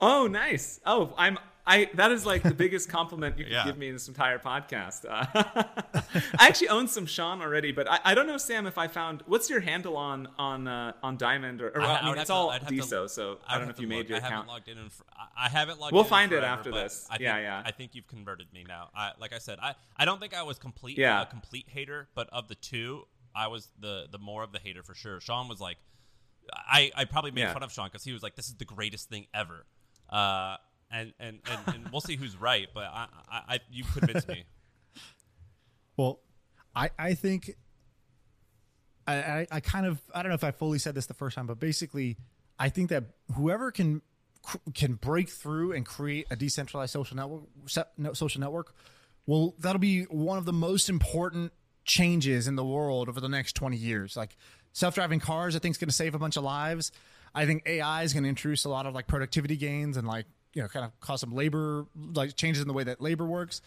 Oh, 0.00 0.26
nice. 0.26 0.78
Oh, 0.84 1.14
I'm. 1.16 1.38
I 1.68 1.90
that 1.94 2.12
is 2.12 2.24
like 2.24 2.42
the 2.42 2.54
biggest 2.64 2.88
compliment 2.88 3.36
you 3.38 3.44
could 3.44 3.52
Yeah. 3.52 3.64
give 3.64 3.76
me 3.76 3.88
in 3.88 3.94
this 3.94 4.06
entire 4.08 4.38
podcast. 4.38 5.04
Uh, 5.08 5.26
I 6.38 6.46
actually 6.48 6.68
own 6.68 6.86
some 6.88 7.06
Shaan 7.06 7.40
already, 7.40 7.72
but 7.72 7.90
I, 7.90 7.98
I 8.04 8.14
don't 8.14 8.26
know, 8.26 8.36
Sam, 8.38 8.66
if 8.66 8.78
I 8.78 8.86
found 8.88 9.22
what's 9.26 9.50
your 9.50 9.60
handle 9.60 9.96
on 9.96 10.28
on 10.38 10.68
uh, 10.68 10.92
on 11.02 11.16
Diamond 11.16 11.60
or, 11.62 11.68
or 11.70 11.80
I- 11.82 11.98
I 11.98 12.04
mean 12.06 12.18
it's 12.18 12.28
to- 12.28 12.32
all 12.34 12.52
to- 12.52 12.64
DeSo, 12.66 13.10
so 13.10 13.38
I 13.48 13.58
don't 13.58 13.66
know 13.66 13.70
if 13.72 13.80
you 13.80 13.88
made 13.88 14.08
your 14.08 14.18
I 14.18 14.20
haven't 14.20 14.32
account. 14.34 14.48
logged 14.48 14.68
in. 14.68 14.78
in 14.78 14.90
I- 15.36 15.48
haven't 15.48 15.80
logged 15.80 15.92
in. 15.92 15.96
We'll 15.96 16.02
in. 16.04 16.06
in 16.06 16.10
find 16.10 16.32
it 16.32 16.44
after 16.44 16.70
this. 16.70 17.06
I 17.10 17.16
think, 17.16 17.22
Yeah, 17.22 17.38
yeah. 17.38 17.62
I 17.64 17.72
think 17.72 17.94
you've 17.94 18.06
converted 18.06 18.46
me 18.52 18.64
now. 18.66 18.90
I, 18.94 19.12
like 19.18 19.32
I 19.32 19.38
said, 19.38 19.58
I, 19.60 19.74
I 19.96 20.04
don't 20.04 20.20
think 20.20 20.34
I 20.34 20.42
was 20.44 20.58
complete 20.58 20.98
Yeah. 20.98 21.22
a 21.22 21.26
complete 21.26 21.66
hater, 21.68 22.08
but 22.14 22.28
of 22.32 22.48
the 22.48 22.54
two, 22.54 23.06
I 23.34 23.48
was 23.48 23.68
the 23.78 24.06
the 24.10 24.18
more 24.18 24.42
of 24.44 24.52
the 24.52 24.58
hater 24.60 24.82
for 24.84 24.94
sure. 24.94 25.18
Shaan 25.18 25.48
was 25.48 25.60
like, 25.60 25.78
I, 26.54 26.92
I 26.94 27.04
probably 27.06 27.32
made 27.32 27.40
Yeah. 27.42 27.52
fun 27.52 27.64
of 27.64 27.70
Shaan 27.72 27.86
because 27.86 28.04
he 28.04 28.12
was 28.12 28.22
like, 28.22 28.36
this 28.36 28.46
is 28.46 28.54
the 28.54 28.64
greatest 28.64 29.08
thing 29.08 29.26
ever. 29.34 29.66
Uh, 30.08 30.56
and, 30.90 31.12
and, 31.18 31.40
and, 31.50 31.74
and 31.74 31.88
we'll 31.90 32.00
see 32.00 32.16
who's 32.16 32.36
right, 32.36 32.68
but 32.72 32.84
I, 32.84 33.06
I, 33.30 33.42
I 33.48 33.58
you 33.70 33.84
convinced 33.84 34.28
me. 34.28 34.44
Well, 35.98 36.20
I 36.74 36.90
I 36.98 37.14
think 37.14 37.52
I, 39.06 39.14
I 39.14 39.46
I 39.50 39.60
kind 39.60 39.86
of 39.86 39.98
I 40.14 40.22
don't 40.22 40.28
know 40.28 40.34
if 40.34 40.44
I 40.44 40.50
fully 40.50 40.78
said 40.78 40.94
this 40.94 41.06
the 41.06 41.14
first 41.14 41.34
time, 41.34 41.46
but 41.46 41.58
basically, 41.58 42.18
I 42.58 42.68
think 42.68 42.90
that 42.90 43.04
whoever 43.34 43.70
can 43.70 44.02
can 44.74 44.94
break 44.94 45.30
through 45.30 45.72
and 45.72 45.86
create 45.86 46.26
a 46.30 46.36
decentralized 46.36 46.92
social 46.92 47.16
network 47.16 47.44
social 48.14 48.40
network, 48.40 48.74
well, 49.26 49.54
that'll 49.58 49.80
be 49.80 50.02
one 50.02 50.38
of 50.38 50.44
the 50.44 50.52
most 50.52 50.88
important 50.88 51.52
changes 51.84 52.46
in 52.46 52.56
the 52.56 52.64
world 52.64 53.08
over 53.08 53.20
the 53.20 53.28
next 53.28 53.54
20 53.54 53.76
years. 53.76 54.16
Like 54.16 54.36
self-driving 54.72 55.20
cars, 55.20 55.56
I 55.56 55.60
think 55.60 55.74
is 55.74 55.78
going 55.78 55.88
to 55.88 55.94
save 55.94 56.14
a 56.14 56.18
bunch 56.18 56.36
of 56.36 56.44
lives. 56.44 56.92
I 57.34 57.46
think 57.46 57.62
AI 57.66 58.02
is 58.02 58.12
going 58.12 58.22
to 58.24 58.28
introduce 58.28 58.64
a 58.64 58.68
lot 58.68 58.86
of 58.86 58.94
like 58.94 59.06
productivity 59.06 59.56
gains 59.56 59.96
and 59.96 60.06
like 60.06 60.26
you 60.56 60.62
know 60.62 60.68
kind 60.68 60.86
of 60.86 60.98
cause 61.00 61.20
some 61.20 61.34
labor 61.34 61.86
like 61.94 62.34
changes 62.34 62.62
in 62.62 62.66
the 62.66 62.74
way 62.74 62.82
that 62.82 63.00
labor 63.00 63.26
works. 63.26 63.60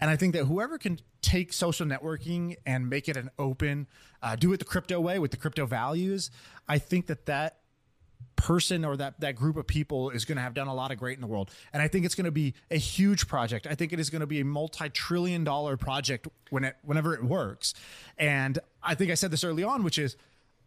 And 0.00 0.10
I 0.10 0.16
think 0.16 0.34
that 0.34 0.46
whoever 0.46 0.78
can 0.78 0.98
take 1.22 1.52
social 1.52 1.86
networking 1.86 2.56
and 2.66 2.90
make 2.90 3.08
it 3.08 3.16
an 3.16 3.30
open, 3.38 3.86
uh, 4.22 4.34
do 4.34 4.52
it 4.52 4.56
the 4.56 4.64
crypto 4.64 5.00
way 5.00 5.20
with 5.20 5.30
the 5.30 5.36
crypto 5.36 5.66
values, 5.66 6.30
I 6.66 6.78
think 6.78 7.06
that 7.06 7.26
that 7.26 7.58
person 8.36 8.84
or 8.84 8.96
that 8.96 9.20
that 9.20 9.36
group 9.36 9.56
of 9.56 9.66
people 9.66 10.10
is 10.10 10.24
going 10.24 10.36
to 10.36 10.42
have 10.42 10.54
done 10.54 10.66
a 10.66 10.74
lot 10.74 10.90
of 10.90 10.98
great 10.98 11.16
in 11.16 11.20
the 11.20 11.26
world. 11.26 11.50
And 11.72 11.82
i 11.82 11.88
think 11.88 12.06
it's 12.06 12.14
going 12.14 12.24
to 12.24 12.32
be 12.32 12.54
a 12.70 12.78
huge 12.78 13.28
project. 13.28 13.66
I 13.70 13.74
think 13.74 13.92
it 13.92 14.00
is 14.00 14.08
going 14.10 14.20
to 14.20 14.26
be 14.26 14.40
a 14.40 14.44
multi-trillion 14.44 15.44
dollar 15.44 15.76
project 15.76 16.26
when 16.50 16.64
it 16.64 16.76
whenever 16.82 17.14
it 17.14 17.22
works. 17.22 17.74
And 18.16 18.58
i 18.82 18.94
think 18.94 19.10
i 19.10 19.14
said 19.14 19.30
this 19.30 19.44
early 19.44 19.62
on 19.62 19.84
which 19.84 19.98
is 19.98 20.16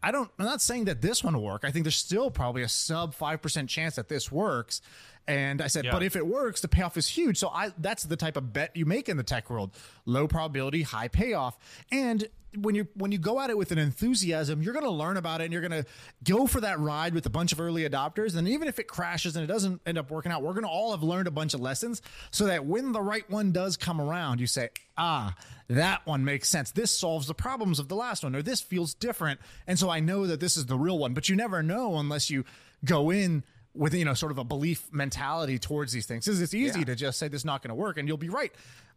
i 0.04 0.12
don't 0.12 0.30
i'm 0.40 0.46
not 0.46 0.62
saying 0.62 0.86
that 0.86 1.02
this 1.02 1.24
one 1.24 1.34
will 1.36 1.44
work. 1.44 1.62
I 1.64 1.72
think 1.72 1.84
there's 1.86 1.96
still 1.96 2.30
probably 2.32 2.62
a 2.64 2.70
sub 2.70 3.16
5% 3.16 3.68
chance 3.68 3.96
that 3.96 4.08
this 4.10 4.32
works. 4.32 4.82
And 5.28 5.62
i 5.62 5.68
said 5.68 5.86
Yeah. 5.86 5.92
but 5.92 6.04
if 6.04 6.16
it 6.16 6.26
works 6.26 6.62
the 6.62 6.68
payoff 6.68 6.98
is 6.98 7.08
huge. 7.08 7.38
So 7.38 7.50
i 7.50 7.72
that's 7.80 8.04
the 8.04 8.16
type 8.16 8.38
of 8.38 8.54
bet 8.54 8.76
you 8.76 8.86
make 8.86 9.10
in 9.10 9.18
the 9.18 9.24
tech 9.24 9.50
world. 9.50 9.72
Low 10.06 10.28
probability 10.28 10.84
high 10.84 11.08
payoff. 11.08 11.58
And 11.92 12.28
when 12.56 12.76
you 12.76 12.88
when 12.96 13.12
you 13.12 13.18
go 13.18 13.40
at 13.40 13.50
it 13.50 13.58
with 13.58 13.72
an 13.72 13.78
enthusiasm, 13.78 14.62
you're 14.62 14.74
going 14.74 14.86
to 14.86 14.92
learn 14.92 15.18
about 15.18 15.42
it 15.42 15.46
and 15.46 15.54
you're 15.54 15.62
going 15.68 15.84
to 15.84 15.86
go 16.24 16.48
for 16.48 16.62
that 16.62 16.80
ride 16.80 17.14
with 17.14 17.26
a 17.26 17.30
bunch 17.30 17.52
of 17.52 17.60
early 17.60 17.88
adopters. 17.88 18.36
And 18.36 18.48
even 18.48 18.68
if 18.68 18.80
it 18.80 18.88
crashes 18.88 19.36
and 19.36 19.44
it 19.44 19.48
doesn't 19.48 19.82
end 19.86 19.98
up 19.98 20.10
working 20.10 20.32
out, 20.32 20.42
we're 20.44 20.54
going 20.54 20.64
to 20.64 20.70
all 20.70 20.92
have 20.92 21.04
learned 21.04 21.28
a 21.28 21.32
bunch 21.32 21.54
of 21.54 21.60
lessons 21.60 22.02
so 22.32 22.46
that 22.46 22.66
when 22.66 22.92
the 22.94 23.02
right 23.02 23.30
one 23.30 23.52
does 23.52 23.78
come 23.78 24.00
around, 24.00 24.40
you 24.40 24.48
say, 24.48 24.70
"Ah, 24.98 25.36
that 25.68 26.06
one 26.06 26.24
makes 26.24 26.48
sense. 26.50 26.72
This 26.72 26.92
solves 26.92 27.28
the 27.28 27.36
problems 27.36 27.80
of 27.80 27.90
the 27.90 27.96
last 27.96 28.24
one 28.24 28.36
or 28.36 28.42
this 28.42 28.62
feels 28.62 28.94
different." 28.94 29.40
And 29.68 29.78
so 29.78 29.90
I 29.90 30.00
know 30.00 30.26
that 30.28 30.40
this 30.40 30.58
is 30.58 30.66
the 30.68 30.78
real 30.78 30.98
one, 30.98 31.14
but 31.14 31.30
you 31.30 31.36
never 31.36 31.62
know 31.62 31.98
unless 31.98 32.30
you 32.30 32.46
go 32.86 33.10
in 33.12 33.44
with 33.74 33.94
you 33.94 34.06
know 34.06 34.14
sort 34.16 34.32
of 34.32 34.40
a 34.40 34.44
belief 34.44 34.88
mentality 34.92 35.60
towards 35.60 35.92
these 35.92 36.08
things. 36.08 36.26
'Cause 36.26 36.42
It's 36.42 36.54
easy 36.54 36.84
to 36.86 36.96
just 36.96 37.20
say 37.20 37.28
this 37.28 37.42
is 37.42 37.46
not 37.46 37.62
going 37.62 37.70
to 37.70 37.76
work 37.76 37.98
and 37.98 38.08
you'll 38.08 38.18
be 38.18 38.30
right. 38.30 38.52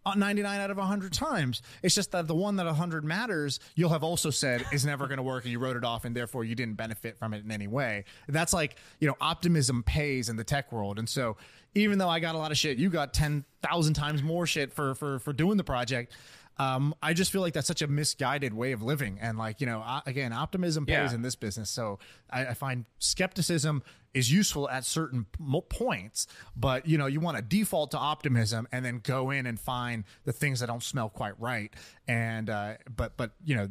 Uh, 0.07 0.14
99 0.14 0.61
out 0.61 0.70
of 0.70 0.76
100 0.78 1.12
times. 1.12 1.62
It's 1.82 1.94
just 1.94 2.12
that 2.12 2.26
the 2.26 2.34
one 2.34 2.57
that 2.57 2.66
100 2.66 3.05
matters, 3.05 3.61
you'll 3.74 3.90
have 3.90 4.03
also 4.05 4.30
said 4.30 4.64
is 4.72 4.84
never 4.86 5.07
going 5.07 5.18
to 5.18 5.22
work 5.22 5.44
and 5.44 5.53
you 5.53 5.59
wrote 5.59 5.76
it 5.76 5.84
off 5.84 6.05
and 6.05 6.16
therefore 6.16 6.44
you 6.44 6.55
didn't 6.55 6.74
benefit 6.74 7.18
from 7.18 7.34
it 7.34 7.44
in 7.44 7.51
any 7.51 7.66
way. 7.66 8.05
That's 8.28 8.53
like, 8.53 8.76
you 8.98 9.09
know, 9.09 9.16
optimism 9.20 9.82
pays 9.82 10.28
in 10.28 10.36
the 10.36 10.44
tech 10.44 10.72
world. 10.72 10.98
And 10.98 11.09
so 11.09 11.36
even 11.74 11.98
though 11.98 12.09
I 12.09 12.18
got 12.20 12.34
a 12.34 12.38
lot 12.38 12.51
of 12.51 12.59
shit, 12.59 12.78
you 12.78 12.88
got 12.90 13.12
10,000 13.12 13.94
times 13.94 14.22
more 14.22 14.46
shit 14.46 14.72
for 14.72 14.94
for 14.94 15.18
for 15.20 15.32
doing 15.32 15.57
the 15.57 15.64
project. 15.64 16.12
Um, 16.59 16.94
I 17.03 17.14
just 17.14 17.32
feel 17.32 17.40
like 17.40 17.55
that's 17.55 17.66
such 17.68 17.80
a 17.80 17.86
misguided 17.86 18.53
way 18.53 18.72
of 18.72 18.82
living, 18.82 19.18
and 19.18 19.38
like 19.38 19.62
you 19.62 19.66
know, 19.66 19.80
uh, 19.80 20.01
again, 20.05 20.32
optimism 20.34 20.84
pays 20.84 21.11
Yeah. 21.11 21.14
in 21.14 21.22
this 21.22 21.34
business. 21.34 21.70
So 21.70 21.98
I, 22.28 22.46
I 22.48 22.55
find 22.55 22.84
skepticism 22.98 23.82
is 24.15 24.33
useful 24.33 24.69
at 24.69 24.85
certain 24.85 25.27
points, 25.69 26.27
but 26.57 26.87
you 26.87 26.99
know, 26.99 27.07
you 27.07 27.21
want 27.21 27.37
to 27.37 27.43
default 27.43 27.93
to 27.93 27.99
optimism 27.99 28.67
and 28.73 28.85
then 28.85 29.01
go 29.03 29.31
in 29.31 29.47
and 29.47 29.59
find 29.59 30.05
the 30.25 30.33
things 30.33 30.61
that 30.61 30.67
don't 30.67 30.83
smell 30.83 31.09
quite 31.09 31.39
right. 31.41 31.73
And 32.09 32.51
uh, 32.51 32.75
but 32.95 33.17
but 33.17 33.33
you 33.45 33.57
know, 33.57 33.69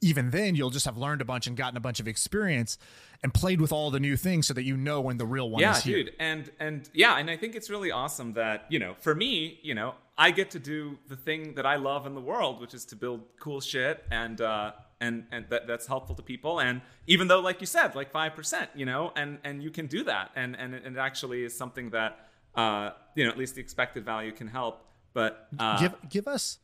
even 0.00 0.30
then, 0.30 0.54
you'll 0.54 0.70
just 0.70 0.86
have 0.86 0.96
learned 0.96 1.20
a 1.20 1.24
bunch 1.24 1.46
and 1.46 1.56
gotten 1.56 1.76
a 1.76 1.80
bunch 1.80 2.00
of 2.00 2.06
experience 2.06 2.78
and 3.22 3.34
played 3.34 3.60
with 3.60 3.72
all 3.72 3.90
the 3.90 3.98
new 3.98 4.16
things, 4.16 4.46
so 4.46 4.54
that 4.54 4.62
you 4.62 4.76
know 4.76 5.00
when 5.00 5.16
the 5.16 5.26
real 5.26 5.50
one 5.50 5.60
yeah 5.60 5.76
is 5.76 5.82
here. 5.82 6.04
dude 6.04 6.12
and 6.20 6.52
and 6.60 6.88
yeah 6.92 7.18
and 7.18 7.28
i 7.28 7.36
think 7.36 7.56
it's 7.56 7.68
really 7.68 7.90
awesome 7.90 8.32
that 8.34 8.64
you 8.68 8.78
know 8.78 8.94
for 9.00 9.12
me 9.12 9.58
you 9.62 9.74
know 9.74 9.92
i 10.16 10.30
get 10.30 10.52
to 10.52 10.60
do 10.60 10.96
the 11.08 11.16
thing 11.16 11.54
that 11.54 11.66
i 11.66 11.74
love 11.74 12.06
in 12.06 12.14
the 12.14 12.20
world 12.20 12.60
which 12.60 12.74
is 12.74 12.84
to 12.84 12.94
build 12.94 13.22
cool 13.40 13.60
shit 13.60 14.04
and 14.12 14.40
uh 14.40 14.70
and 15.00 15.24
and 15.30 15.46
that, 15.50 15.66
that's 15.66 15.86
helpful 15.86 16.14
to 16.16 16.22
people. 16.22 16.60
And 16.60 16.80
even 17.06 17.28
though 17.28 17.40
like 17.40 17.60
you 17.60 17.66
said 17.66 17.94
like 17.94 18.12
5% 18.12 18.68
you 18.74 18.86
know 18.86 19.12
and 19.16 19.38
and 19.44 19.62
you 19.62 19.70
can 19.70 19.86
do 19.86 20.04
that. 20.04 20.30
And 20.36 20.56
and 20.56 20.74
it, 20.74 20.84
it 20.86 20.96
actually 20.96 21.44
is 21.44 21.56
something 21.56 21.90
that 21.90 22.28
uh 22.54 22.90
you 23.14 23.24
know 23.24 23.30
at 23.30 23.38
least 23.38 23.54
the 23.54 23.60
expected 23.60 24.04
value 24.04 24.32
can 24.32 24.48
help. 24.48 24.84
But 25.14 25.48
uh 25.58 25.78
give 25.78 25.94
give 26.08 26.28
us 26.28 26.58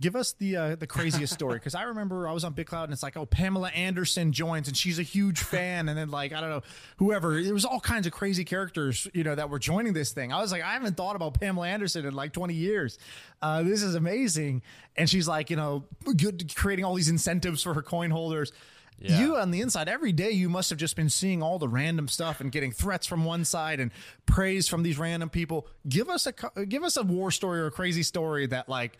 give 0.00 0.16
us 0.16 0.32
the 0.32 0.56
uh, 0.56 0.76
the 0.76 0.86
craziest 0.86 1.32
story 1.32 1.54
because 1.54 1.74
I 1.74 1.82
remember 1.82 2.28
I 2.28 2.32
was 2.32 2.44
on 2.44 2.54
BitClout 2.54 2.84
and 2.84 2.92
it's 2.92 3.02
like 3.02 3.16
oh 3.16 3.26
Pamela 3.26 3.68
Anderson 3.68 4.32
joins 4.32 4.68
and 4.68 4.76
she's 4.76 4.98
a 4.98 5.02
huge 5.02 5.40
fan. 5.40 5.88
And 5.88 5.96
then 5.96 6.10
like 6.10 6.32
I 6.32 6.40
don't 6.40 6.50
know 6.50 6.62
whoever 6.96 7.42
there 7.42 7.54
was 7.54 7.64
all 7.64 7.80
kinds 7.80 8.06
of 8.06 8.12
crazy 8.12 8.44
characters 8.44 9.06
you 9.14 9.24
know 9.24 9.34
that 9.34 9.50
were 9.50 9.58
joining 9.58 9.92
this 9.92 10.12
thing. 10.12 10.32
I 10.32 10.40
was 10.40 10.52
like 10.52 10.62
I 10.62 10.72
haven't 10.72 10.96
thought 10.96 11.16
about 11.16 11.38
Pamela 11.40 11.68
Anderson 11.68 12.04
in 12.04 12.14
like 12.14 12.32
20 12.32 12.54
years. 12.54 12.98
Uh, 13.40 13.62
this 13.62 13.82
is 13.82 13.94
amazing. 13.94 14.62
And 14.96 15.08
she's 15.08 15.28
like 15.28 15.50
you 15.50 15.56
know 15.56 15.84
good 16.16 16.54
creating 16.54 16.84
all 16.84 16.94
these 16.94 17.08
incentives 17.08 17.62
for 17.62 17.74
her 17.74 17.82
coin 17.82 18.10
holders. 18.10 18.52
You 18.98 19.36
on 19.36 19.50
the 19.50 19.60
inside, 19.60 19.88
every 19.88 20.12
day 20.12 20.30
you 20.30 20.48
must 20.48 20.70
have 20.70 20.78
just 20.78 20.96
been 20.96 21.10
seeing 21.10 21.42
all 21.42 21.58
the 21.58 21.68
random 21.68 22.08
stuff 22.08 22.40
and 22.40 22.50
getting 22.50 22.70
threats 22.70 23.06
from 23.06 23.24
one 23.24 23.44
side 23.44 23.80
and 23.80 23.90
praise 24.24 24.68
from 24.68 24.82
these 24.82 24.98
random 24.98 25.28
people. 25.28 25.66
Give 25.86 26.08
us 26.08 26.26
a 26.26 26.64
give 26.64 26.82
us 26.82 26.96
a 26.96 27.02
war 27.02 27.30
story 27.30 27.60
or 27.60 27.66
a 27.66 27.70
crazy 27.70 28.02
story 28.02 28.46
that 28.46 28.68
like 28.68 28.96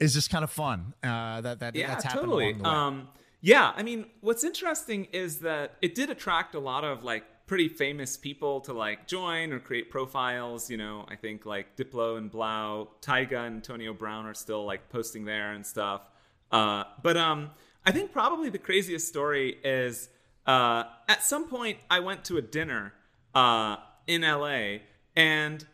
is 0.00 0.14
just 0.14 0.30
kind 0.30 0.42
of 0.42 0.50
fun. 0.50 0.94
Uh, 1.02 1.40
that 1.42 1.60
that 1.60 1.76
yeah, 1.76 1.88
that's 1.88 2.04
happened 2.04 2.22
totally. 2.22 2.50
along 2.52 2.62
the 2.62 2.68
way. 2.68 2.74
Um, 2.74 3.08
yeah, 3.42 3.72
I 3.76 3.82
mean, 3.82 4.06
what's 4.20 4.44
interesting 4.44 5.06
is 5.12 5.38
that 5.40 5.76
it 5.80 5.94
did 5.94 6.10
attract 6.10 6.54
a 6.54 6.58
lot 6.58 6.84
of 6.84 7.04
like 7.04 7.24
pretty 7.46 7.68
famous 7.68 8.16
people 8.16 8.60
to 8.62 8.72
like 8.72 9.06
join 9.06 9.52
or 9.52 9.60
create 9.60 9.90
profiles. 9.90 10.70
You 10.70 10.76
know, 10.76 11.06
I 11.08 11.16
think 11.16 11.46
like 11.46 11.76
Diplo 11.76 12.18
and 12.18 12.30
3LAU, 12.30 12.88
Tyga 13.02 13.46
and 13.46 13.56
Antonio 13.56 13.92
Brown 13.92 14.26
are 14.26 14.34
still 14.34 14.64
like 14.64 14.88
posting 14.88 15.24
there 15.24 15.52
and 15.52 15.64
stuff. 15.64 16.02
Uh, 16.50 16.84
but 17.02 17.16
um, 17.16 17.50
I 17.86 17.92
think 17.92 18.12
probably 18.12 18.50
the 18.50 18.58
craziest 18.58 19.08
story 19.08 19.58
is 19.64 20.08
uh, 20.46 20.84
at 21.08 21.22
some 21.22 21.48
point 21.48 21.78
I 21.90 22.00
went 22.00 22.24
to 22.26 22.36
a 22.38 22.42
dinner 22.42 22.94
uh, 23.34 23.76
in 24.06 24.22
LA 24.22 24.78
and. 25.14 25.66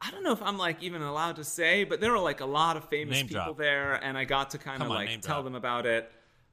I 0.00 0.10
don't 0.10 0.22
know 0.22 0.32
if 0.32 0.42
I'm 0.42 0.58
like 0.58 0.82
even 0.82 1.00
allowed 1.02 1.36
to 1.36 1.44
say, 1.44 1.84
but 1.84 2.00
there 2.00 2.12
were 2.12 2.18
like 2.18 2.40
a 2.40 2.46
lot 2.46 2.76
of 2.76 2.88
famous 2.88 3.16
Name 3.16 3.28
people 3.28 3.44
drop. 3.44 3.58
there, 3.58 3.94
and 3.94 4.18
I 4.18 4.24
got 4.24 4.50
to 4.50 4.58
kind 4.58 4.82
of 4.82 4.88
like 4.88 5.08
tell 5.22 5.36
drop. 5.36 5.44
them 5.44 5.54
about 5.54 5.86
it. 5.86 6.10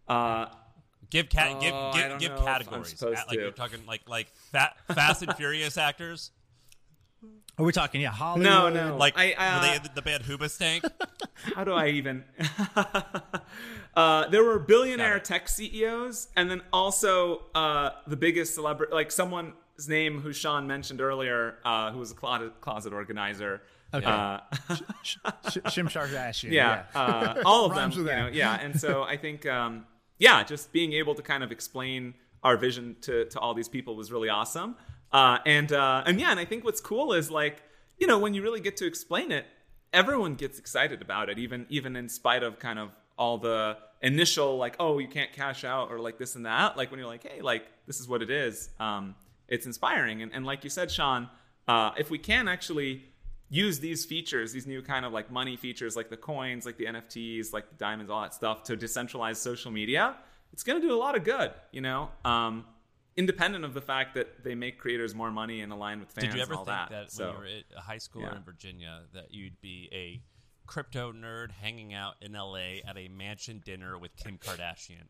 Uh, 0.08 0.46
Give 1.10 1.28
cat 1.28 1.50
Oh, 1.52 1.58
I 1.58 1.60
give, 1.60 2.10
don't 2.10 2.20
give 2.20 2.30
know 2.32 2.36
if 2.36 2.42
I'm 2.42 2.46
categories. 2.48 2.90
supposed 2.98 3.20
At- 3.20 3.28
like 3.28 3.36
to. 3.38 3.44
you're 3.44 3.52
talking 3.52 3.86
like 3.86 4.02
like 4.08 4.28
fat, 4.54 4.78
Fast 4.94 5.22
and 5.24 5.36
Furious 5.36 5.78
actors. 5.78 6.32
Are 7.58 7.66
we 7.66 7.74
talking? 7.74 8.00
Yeah, 8.00 8.12
Hollywood. 8.12 8.46
no, 8.50 8.70
no, 8.70 8.96
Like 8.98 9.18
I, 9.18 9.34
uh, 9.34 9.60
were 9.60 9.68
they 9.68 9.78
the, 9.90 9.90
the 9.96 10.02
band 10.02 10.24
Hoobastank. 10.24 10.90
how 11.56 11.66
do 11.66 11.74
I 11.74 11.90
even? 11.90 12.24
uh, 13.96 14.28
there 14.30 14.44
were 14.44 14.60
billionaire 14.60 15.20
tech 15.20 15.50
CEOs, 15.50 16.30
and 16.36 16.50
then 16.50 16.62
also 16.72 17.44
uh, 17.54 17.92
the 18.08 18.16
biggest 18.16 18.56
celebrity, 18.56 18.94
like 18.94 19.12
someone's 19.82 19.90
name 19.90 20.22
who 20.22 20.30
Shaan 20.30 20.66
mentioned 20.66 21.02
earlier, 21.02 21.56
uh, 21.66 21.92
who 21.92 22.00
was 22.00 22.12
a 22.12 22.16
closet, 22.16 22.60
closet 22.62 22.94
organizer. 22.94 23.62
Okay. 23.94 24.06
Uh, 24.06 24.40
Sh- 25.04 25.18
Shim 25.74 25.90
Sharkashian. 25.90 26.52
yeah, 26.52 26.84
Uh, 26.96 27.42
all 27.46 27.66
of 27.66 27.76
them. 27.76 27.92
You 27.92 28.04
know, 28.04 28.30
yeah, 28.32 28.60
and 28.62 28.80
so 28.80 29.04
I 29.14 29.18
think, 29.18 29.46
um, 29.46 29.86
yeah, 30.18 30.44
just 30.44 30.72
being 30.72 30.94
able 30.94 31.16
to 31.16 31.22
kind 31.22 31.44
of 31.44 31.52
explain 31.52 32.14
our 32.44 32.58
vision 32.58 32.96
to 33.02 33.26
to 33.26 33.40
all 33.40 33.54
these 33.54 33.70
people 33.70 33.96
was 33.96 34.12
really 34.12 34.30
awesome. 34.30 34.76
Uh, 35.12 35.40
and 35.46 35.72
uh, 35.72 36.04
and 36.06 36.20
yeah, 36.20 36.32
and 36.32 36.40
I 36.40 36.46
think 36.46 36.64
what's 36.64 36.82
cool 36.82 37.14
is 37.14 37.30
like 37.30 37.64
you 38.00 38.08
know 38.08 38.18
when 38.20 38.34
you 38.34 38.42
really 38.42 38.62
get 38.62 38.78
to 38.78 38.86
explain 38.86 39.32
it, 39.32 39.46
everyone 39.92 40.36
gets 40.36 40.58
excited 40.58 41.02
about 41.02 41.30
it, 41.30 41.38
even 41.38 41.66
even 41.70 41.96
in 41.96 42.08
spite 42.08 42.44
of 42.44 42.60
kind 42.60 42.80
of 42.80 42.92
all 43.18 43.38
the 43.38 43.78
initial 44.02 44.58
like 44.58 44.76
oh 44.80 44.98
you 44.98 45.08
can't 45.08 45.32
cash 45.34 45.64
out 45.64 45.92
or 45.92 46.00
like 46.00 46.18
this 46.18 46.36
and 46.36 46.46
that. 46.46 46.78
Like 46.78 46.92
when 46.92 47.00
you're 47.00 47.10
like 47.10 47.24
hey 47.28 47.42
like 47.42 47.64
this 47.88 48.00
is 48.00 48.08
what 48.08 48.22
it 48.22 48.30
is. 48.30 48.70
Um, 48.80 49.16
it's 49.52 49.68
inspiring. 49.68 50.24
And, 50.24 50.34
and 50.34 50.46
like 50.46 50.64
you 50.64 50.70
said, 50.70 50.88
Shaan, 50.88 51.30
uh, 51.68 51.92
if 51.98 52.10
we 52.10 52.18
can 52.18 52.48
actually 52.48 53.04
use 53.50 53.80
these 53.80 54.06
features, 54.06 54.54
these 54.54 54.66
new 54.66 54.82
kind 54.82 55.06
of 55.06 55.12
like 55.12 55.30
money 55.30 55.58
features, 55.58 55.96
like 55.96 56.10
the 56.10 56.18
coins, 56.18 56.66
like 56.66 56.78
the 56.78 56.86
NFTs, 56.86 57.54
like 57.54 57.70
the 57.70 57.76
diamonds, 57.76 58.10
all 58.10 58.22
that 58.22 58.34
stuff, 58.34 58.64
to 58.64 58.78
decentralize 58.78 59.36
social 59.36 59.70
media, 59.70 60.16
it's 60.54 60.64
going 60.64 60.82
to 60.82 60.88
do 60.88 60.94
a 60.94 60.98
lot 60.98 61.16
of 61.16 61.26
good. 61.26 61.52
You 61.72 61.82
know, 61.82 62.10
um, 62.24 62.66
independent 63.18 63.66
of 63.66 63.74
the 63.74 63.82
fact 63.82 64.16
that 64.16 64.42
they 64.44 64.56
make 64.56 64.80
creators 64.80 65.14
more 65.14 65.30
money 65.30 65.62
and 65.62 65.72
align 65.74 66.00
with 66.00 66.10
fans 66.10 66.28
Did 66.28 66.36
you 66.36 66.42
ever 66.42 66.54
and 66.54 66.60
all 66.60 66.66
think 66.66 66.78
that. 66.78 66.90
that, 66.90 67.12
so, 67.12 67.26
when 67.26 67.34
you 67.34 67.40
were 67.40 67.78
at 67.78 67.84
high 67.84 67.98
school 67.98 68.22
yeah. 68.22 68.38
in 68.38 68.44
Virginia 68.44 69.02
that 69.14 69.34
you'd 69.34 69.60
be 69.60 69.90
a 69.92 70.22
crypto 70.66 71.12
nerd 71.12 71.52
hanging 71.52 71.94
out 71.94 72.14
in 72.22 72.32
LA 72.32 72.80
at 72.88 72.98
a 72.98 73.10
mansion 73.10 73.62
dinner 73.66 73.98
with 73.98 74.16
Kim 74.16 74.38
Kardashian? 74.38 75.10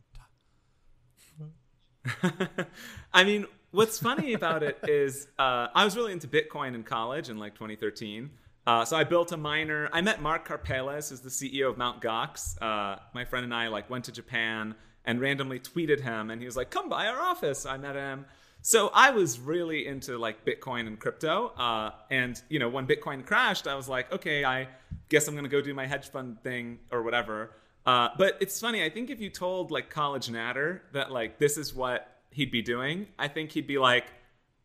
I 3.13 3.23
mean, 3.23 3.45
what's 3.71 3.99
funny 3.99 4.33
about 4.33 4.63
it 4.63 4.77
is 4.83 5.27
uh, 5.39 5.67
I 5.73 5.83
was 5.83 5.95
really 5.95 6.11
into 6.11 6.27
Bitcoin 6.27 6.75
in 6.75 6.83
college 6.83 7.29
in 7.29 7.37
like 7.37 7.53
2013. 7.55 8.29
Uh, 8.67 8.85
so 8.85 8.95
I 8.95 9.03
built 9.03 9.31
a 9.31 9.37
miner. 9.37 9.89
I 9.91 10.01
met 10.01 10.21
Mark 10.21 10.47
Karpeles, 10.47 11.09
who's 11.09 11.21
the 11.21 11.29
CEO 11.29 11.69
of 11.69 11.77
Mount 11.77 12.01
Gox. 12.01 12.61
Uh, 12.61 12.99
my 13.13 13.25
friend 13.25 13.43
and 13.43 13.53
I 13.53 13.67
like 13.69 13.89
went 13.89 14.05
to 14.05 14.11
Japan 14.11 14.75
and 15.03 15.19
randomly 15.19 15.59
tweeted 15.59 15.99
him, 15.99 16.29
and 16.29 16.39
he 16.39 16.45
was 16.45 16.55
like, 16.55 16.69
"Come 16.69 16.87
by 16.87 17.07
our 17.07 17.19
office." 17.19 17.65
I 17.65 17.77
met 17.77 17.95
him. 17.95 18.25
So 18.61 18.91
I 18.93 19.09
was 19.09 19.39
really 19.39 19.87
into 19.87 20.17
like 20.19 20.45
Bitcoin 20.45 20.85
and 20.85 20.99
crypto. 20.99 21.47
Uh, 21.57 21.91
and 22.11 22.39
you 22.49 22.59
know, 22.59 22.69
when 22.69 22.85
Bitcoin 22.85 23.25
crashed, 23.25 23.67
I 23.67 23.73
was 23.73 23.89
like, 23.89 24.11
okay, 24.11 24.45
I 24.45 24.67
guess 25.09 25.27
I'm 25.27 25.35
gonna 25.35 25.47
go 25.47 25.61
do 25.61 25.73
my 25.73 25.87
hedge 25.87 26.09
fund 26.09 26.41
thing 26.43 26.79
or 26.91 27.01
whatever. 27.01 27.51
Uh, 27.85 28.09
but 28.17 28.37
it's 28.39 28.59
funny. 28.59 28.83
I 28.83 28.89
think 28.89 29.09
if 29.09 29.19
you 29.19 29.31
told 29.31 29.71
like 29.71 29.89
College 29.89 30.27
Nader 30.27 30.81
that 30.93 31.11
like 31.11 31.39
this 31.39 31.57
is 31.57 31.73
what 31.73 32.10
he'd 32.31 32.51
be 32.51 32.61
doing, 32.61 33.07
I 33.19 33.27
think 33.27 33.51
he'd 33.51 33.67
be 33.67 33.77
like, 33.77 34.05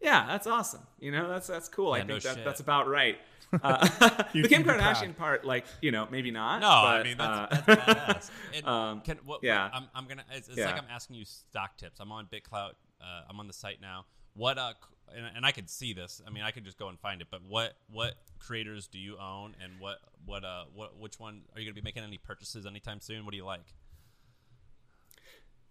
yeah, 0.01 0.27
that's 0.27 0.47
awesome. 0.47 0.83
You 1.01 1.13
know, 1.13 1.29
that's 1.29 1.47
that's 1.47 1.69
cool. 1.69 1.93
I 1.93 1.99
Yeah, 1.99 2.03
no 2.05 2.15
think 2.15 2.25
that, 2.25 2.35
shit. 2.37 2.45
that's 2.45 2.61
about 2.61 2.89
right. 2.89 3.19
Uh, 3.63 3.87
the 4.35 4.49
Kim 4.49 4.65
Kardashian 4.65 5.17
part, 5.17 5.45
like 5.45 5.67
you 5.81 5.93
know, 5.93 6.09
maybe 6.11 6.33
not. 6.33 6.61
No, 6.61 6.67
but, 6.67 7.01
I 7.01 7.03
mean 7.05 7.17
that's, 7.17 7.53
uh, 7.55 7.63
that's 7.65 8.31
badass. 8.61 8.67
Um, 8.69 9.01
can, 9.03 9.19
what, 9.25 9.39
yeah. 9.45 9.71
I'm, 9.73 9.85
I'm 9.95 10.07
gonna. 10.09 10.25
It's, 10.33 10.49
it's 10.49 10.59
Yeah. 10.59 10.67
like 10.67 10.79
I'm 10.83 10.89
asking 10.91 11.15
you 11.17 11.25
stock 11.25 11.77
tips. 11.77 12.01
I'm 12.01 12.11
on 12.11 12.27
BitClout. 12.27 12.71
Uh, 13.01 13.23
I'm 13.31 13.39
on 13.39 13.47
the 13.47 13.53
site 13.53 13.81
now. 13.81 14.05
What 14.35 14.59
uh, 14.59 14.73
and, 15.17 15.27
and 15.37 15.47
I 15.47 15.53
could 15.53 15.71
see 15.71 15.93
this. 15.93 16.21
I 16.27 16.31
mean, 16.31 16.43
I 16.43 16.51
could 16.51 16.65
just 16.65 16.77
go 16.77 16.89
and 16.89 16.99
find 16.99 17.21
it. 17.23 17.29
But 17.31 17.43
what 17.49 17.75
what 17.89 18.15
creators 18.41 18.89
do 18.89 18.99
you 18.99 19.17
own, 19.17 19.55
and 19.63 19.75
what 19.79 19.99
what 20.25 20.45
uh 20.45 20.65
what 20.75 20.99
which 20.99 21.21
one 21.21 21.43
are 21.55 21.61
you 21.61 21.67
gonna 21.67 21.75
be 21.81 21.83
making 21.83 22.03
any 22.03 22.19
purchases 22.19 22.67
anytime 22.67 23.01
soon? 23.01 23.25
What 23.25 23.31
do 23.31 23.37
you 23.37 23.45
like? 23.47 23.65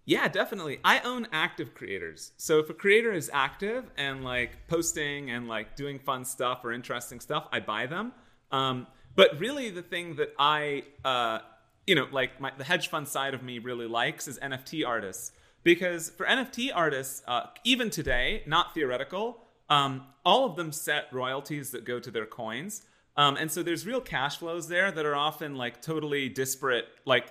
Yeah, 0.05 0.27
definitely. 0.27 0.79
I 0.83 0.99
own 0.99 1.27
active 1.31 1.73
creators. 1.73 2.31
So 2.37 2.59
if 2.59 2.69
a 2.69 2.73
creator 2.73 3.11
is 3.11 3.29
active 3.33 3.85
and 3.97 4.23
like 4.23 4.67
posting 4.67 5.31
and 5.31 5.47
like 5.47 5.75
doing 5.75 5.97
fun 5.97 6.25
stuff 6.25 6.63
or 6.63 6.71
interesting 6.71 7.19
stuff, 7.19 7.47
I 7.51 7.59
buy 7.59 7.87
them. 7.87 8.13
Um, 8.51 8.85
but 9.15 9.39
really, 9.39 9.71
the 9.71 9.81
thing 9.81 10.15
that 10.17 10.33
I, 10.37 10.83
uh, 11.03 11.39
you 11.87 11.95
know, 11.95 12.07
like 12.11 12.39
my, 12.39 12.51
the 12.55 12.63
hedge 12.63 12.89
fund 12.89 13.07
side 13.07 13.33
of 13.33 13.41
me 13.41 13.59
really 13.59 13.87
likes 13.87 14.27
is 14.27 14.37
NFT 14.39 14.85
artists. 14.85 15.31
Because 15.63 16.11
for 16.11 16.27
NFT 16.27 16.69
artists, 16.73 17.23
uh, 17.27 17.47
even 17.63 17.89
today, 17.89 18.43
not 18.45 18.75
theoretical, 18.75 19.41
um, 19.69 20.03
all 20.23 20.45
of 20.45 20.55
them 20.55 20.71
set 20.71 21.05
royalties 21.11 21.71
that 21.71 21.85
go 21.85 21.99
to 21.99 22.11
their 22.11 22.27
coins. 22.27 22.83
Um, 23.17 23.37
and 23.37 23.51
so 23.51 23.63
there's 23.63 23.85
real 23.87 24.01
cash 24.01 24.37
flows 24.37 24.67
there 24.67 24.91
that 24.91 25.05
are 25.05 25.15
often 25.15 25.55
like 25.55 25.81
totally 25.81 26.29
disparate, 26.29 26.85
like 27.05 27.27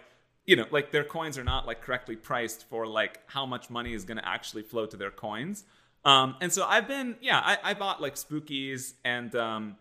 you 0.47 0.57
know, 0.57 0.66
like 0.70 0.90
their 0.90 1.05
coins 1.05 1.38
are 1.38 1.45
not 1.45 1.66
like 1.66 1.80
correctly 1.80 2.16
priced 2.16 2.68
for 2.68 2.86
like 2.86 3.20
how 3.26 3.47
much 3.47 3.70
money 3.70 3.95
is 3.95 4.05
going 4.05 4.18
to 4.18 4.28
actually 4.28 4.62
flow 4.62 4.86
to 4.86 4.97
their 4.97 5.11
coins. 5.11 5.64
Um, 6.05 6.36
and 6.40 6.53
so 6.53 6.64
I've 6.66 6.86
been, 6.86 7.16
yeah, 7.22 7.40
I, 7.40 7.70
I 7.70 7.74
bought 7.74 8.03
like 8.03 8.16
Spookies 8.16 8.92
and 9.05 9.34
um, 9.34 9.76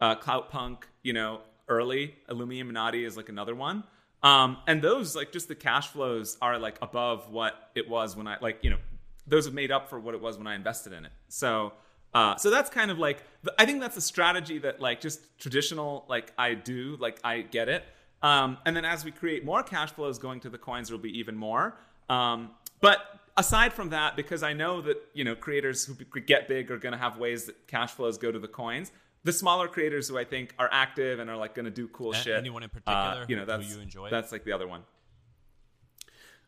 uh, 0.00 0.14
Clout 0.14 0.50
Punk, 0.50 0.86
you 1.02 1.12
know, 1.12 1.40
early. 1.68 2.14
Illuminati 2.30 3.04
is 3.04 3.16
like 3.16 3.28
another 3.28 3.54
one. 3.54 3.84
Um, 4.22 4.56
and 4.66 4.80
those, 4.80 5.14
like, 5.14 5.30
just 5.30 5.46
the 5.46 5.54
cash 5.54 5.88
flows 5.88 6.38
are 6.40 6.58
like 6.58 6.78
above 6.80 7.30
what 7.30 7.70
it 7.74 7.88
was 7.88 8.16
when 8.16 8.26
I, 8.26 8.38
like, 8.40 8.58
you 8.62 8.70
know, 8.70 8.78
those 9.26 9.44
have 9.44 9.54
made 9.54 9.70
up 9.70 9.90
for 9.90 10.00
what 10.00 10.14
it 10.14 10.20
was 10.20 10.38
when 10.38 10.46
I 10.46 10.54
invested 10.54 10.92
in 10.94 11.04
it. 11.04 11.12
So, 11.28 11.74
uh, 12.14 12.36
so 12.36 12.50
that's 12.50 12.70
kind 12.70 12.90
of 12.90 12.98
like, 12.98 13.22
I 13.58 13.66
think 13.66 13.80
that's 13.80 13.96
a 13.96 14.00
strategy 14.00 14.58
that 14.58 14.80
like 14.80 15.00
just 15.00 15.20
traditional, 15.38 16.06
like 16.08 16.32
I 16.38 16.54
do, 16.54 16.96
like 16.98 17.20
I 17.22 17.42
get 17.42 17.68
it. 17.68 17.84
Um, 18.22 18.58
and 18.66 18.74
then 18.76 18.84
as 18.84 19.04
we 19.04 19.10
create 19.10 19.44
more 19.44 19.62
cash 19.62 19.92
flows 19.92 20.18
going 20.18 20.40
to 20.40 20.50
the 20.50 20.58
coins, 20.58 20.88
there'll 20.88 21.02
be 21.02 21.18
even 21.18 21.36
more. 21.36 21.78
Um, 22.08 22.50
but 22.80 22.98
aside 23.36 23.72
from 23.72 23.90
that, 23.90 24.16
because 24.16 24.42
I 24.42 24.52
know 24.52 24.80
that 24.82 24.96
you 25.14 25.24
know 25.24 25.34
creators 25.34 25.84
who 25.84 25.94
get 26.20 26.48
big 26.48 26.70
are 26.70 26.78
going 26.78 26.92
to 26.92 26.98
have 26.98 27.18
ways 27.18 27.46
that 27.46 27.66
cash 27.66 27.92
flows 27.92 28.18
go 28.18 28.32
to 28.32 28.38
the 28.38 28.48
coins. 28.48 28.90
The 29.24 29.32
smaller 29.32 29.66
creators 29.66 30.08
who 30.08 30.16
I 30.16 30.24
think 30.24 30.54
are 30.58 30.68
active 30.70 31.18
and 31.18 31.28
are 31.28 31.36
like 31.36 31.54
going 31.54 31.64
to 31.64 31.70
do 31.70 31.88
cool 31.88 32.12
A- 32.12 32.16
shit. 32.16 32.38
anyone 32.38 32.62
in 32.62 32.70
uh, 32.70 32.72
particular 32.72 33.26
you 33.28 33.36
know, 33.36 33.42
who 33.42 33.46
that's 33.46 33.74
you 33.74 33.80
enjoy? 33.80 34.08
That's 34.08 34.30
like 34.32 34.44
the 34.44 34.52
other 34.52 34.68
one. 34.68 34.82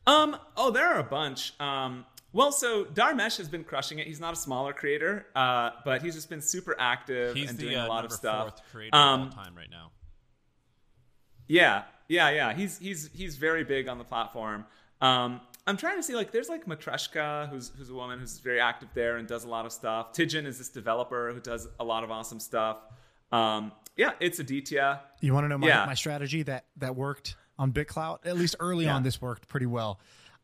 Um. 0.06 0.36
Oh, 0.56 0.70
there 0.70 0.86
are 0.86 0.98
a 1.00 1.04
bunch. 1.04 1.52
Um. 1.60 2.06
Well, 2.32 2.52
so 2.52 2.84
Dharmesh 2.84 3.38
has 3.38 3.48
been 3.48 3.64
crushing 3.64 3.98
it. 3.98 4.06
He's 4.06 4.20
not 4.20 4.34
a 4.34 4.36
smaller 4.36 4.72
creator, 4.74 5.26
uh, 5.34 5.70
but 5.84 6.02
he's 6.02 6.14
just 6.14 6.28
been 6.28 6.42
super 6.42 6.76
active 6.78 7.34
He's 7.34 7.48
and 7.48 7.58
the 7.58 7.62
doing 7.64 7.76
uh, 7.76 7.86
a 7.86 7.88
lot 7.88 8.04
of 8.04 8.12
stuff. 8.12 8.50
fourth 8.50 8.62
creator 8.70 8.96
Um, 8.96 9.22
all 9.22 9.28
time 9.30 9.56
right 9.56 9.70
now. 9.70 9.90
Yeah, 11.48 11.82
yeah, 12.08 12.30
yeah. 12.30 12.52
He's 12.54 12.78
he's 12.78 13.10
he's 13.12 13.36
very 13.36 13.64
big 13.64 13.88
on 13.88 13.98
the 13.98 14.04
platform. 14.04 14.64
Um, 15.00 15.40
I'm 15.66 15.76
trying 15.76 15.96
to 15.96 16.02
see 16.02 16.14
like 16.14 16.30
there's 16.32 16.48
like 16.48 16.66
Matreshka, 16.66 17.48
who's 17.50 17.72
who's 17.76 17.90
a 17.90 17.94
woman 17.94 18.18
who's 18.20 18.38
very 18.38 18.60
active 18.60 18.88
there 18.94 19.16
and 19.16 19.26
does 19.26 19.44
a 19.44 19.48
lot 19.48 19.66
of 19.66 19.72
stuff. 19.72 20.12
Tijin 20.12 20.46
is 20.46 20.58
this 20.58 20.68
developer 20.68 21.32
who 21.32 21.40
does 21.40 21.66
a 21.80 21.84
lot 21.84 22.04
of 22.04 22.10
awesome 22.10 22.40
stuff. 22.40 22.78
Um, 23.32 23.72
yeah, 23.96 24.12
it's 24.20 24.38
Aditya. 24.38 25.00
You 25.20 25.34
want 25.34 25.44
to 25.44 25.48
know 25.48 25.58
my, 25.58 25.66
Yeah. 25.66 25.84
my 25.86 25.94
strategy 25.94 26.42
that 26.44 26.66
that 26.76 26.96
worked 26.96 27.36
on 27.58 27.72
BitClout? 27.72 28.24
At 28.24 28.36
least 28.36 28.56
early 28.60 28.84
Yeah. 28.86 28.94
on, 28.94 29.02
this 29.02 29.20
worked 29.20 29.48
pretty 29.48 29.66
well. 29.66 30.00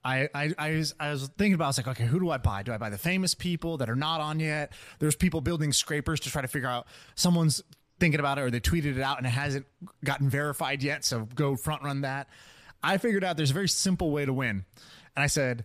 I, 0.07 0.29
I, 0.35 0.53
I, 0.59 0.71
was, 0.73 0.95
I 1.01 1.11
was 1.13 1.29
thinking 1.39 1.55
about, 1.55 1.65
I 1.65 1.69
was 1.69 1.79
like, 1.79 1.89
okay, 1.89 2.05
who 2.05 2.21
do 2.21 2.29
I 2.29 2.37
buy? 2.37 2.63
Do 2.63 2.75
I 2.75 2.77
buy 2.77 2.91
the 2.91 2.99
famous 2.99 3.33
people 3.33 3.79
that 3.79 3.89
are 3.89 3.97
not 3.97 4.21
on 4.21 4.39
yet? 4.39 4.75
There's 4.99 5.17
people 5.17 5.41
building 5.41 5.73
scrapers 5.73 6.21
to 6.21 6.31
try 6.31 6.43
to 6.43 6.49
figure 6.49 6.69
out 6.69 6.87
someone's 7.15 7.63
thinking 8.01 8.21
about 8.21 8.39
it 8.39 8.43
or 8.43 8.51
they 8.51 8.61
tweeted 8.61 8.97
it 8.97 9.01
out 9.01 9.19
and 9.19 9.27
it 9.27 9.31
hasn't 9.31 9.67
gotten 10.05 10.29
verified 10.29 10.83
yet. 10.83 11.05
So 11.05 11.29
go 11.35 11.57
front 11.57 11.83
run 11.83 12.03
that. 12.03 12.29
I 12.83 12.99
figured 12.99 13.25
out 13.25 13.37
there's 13.37 13.51
a 13.51 13.55
very 13.55 13.69
simple 13.69 14.11
way 14.11 14.27
to 14.27 14.33
win. 14.33 14.65
And 15.17 15.23
I 15.23 15.27
said, 15.29 15.65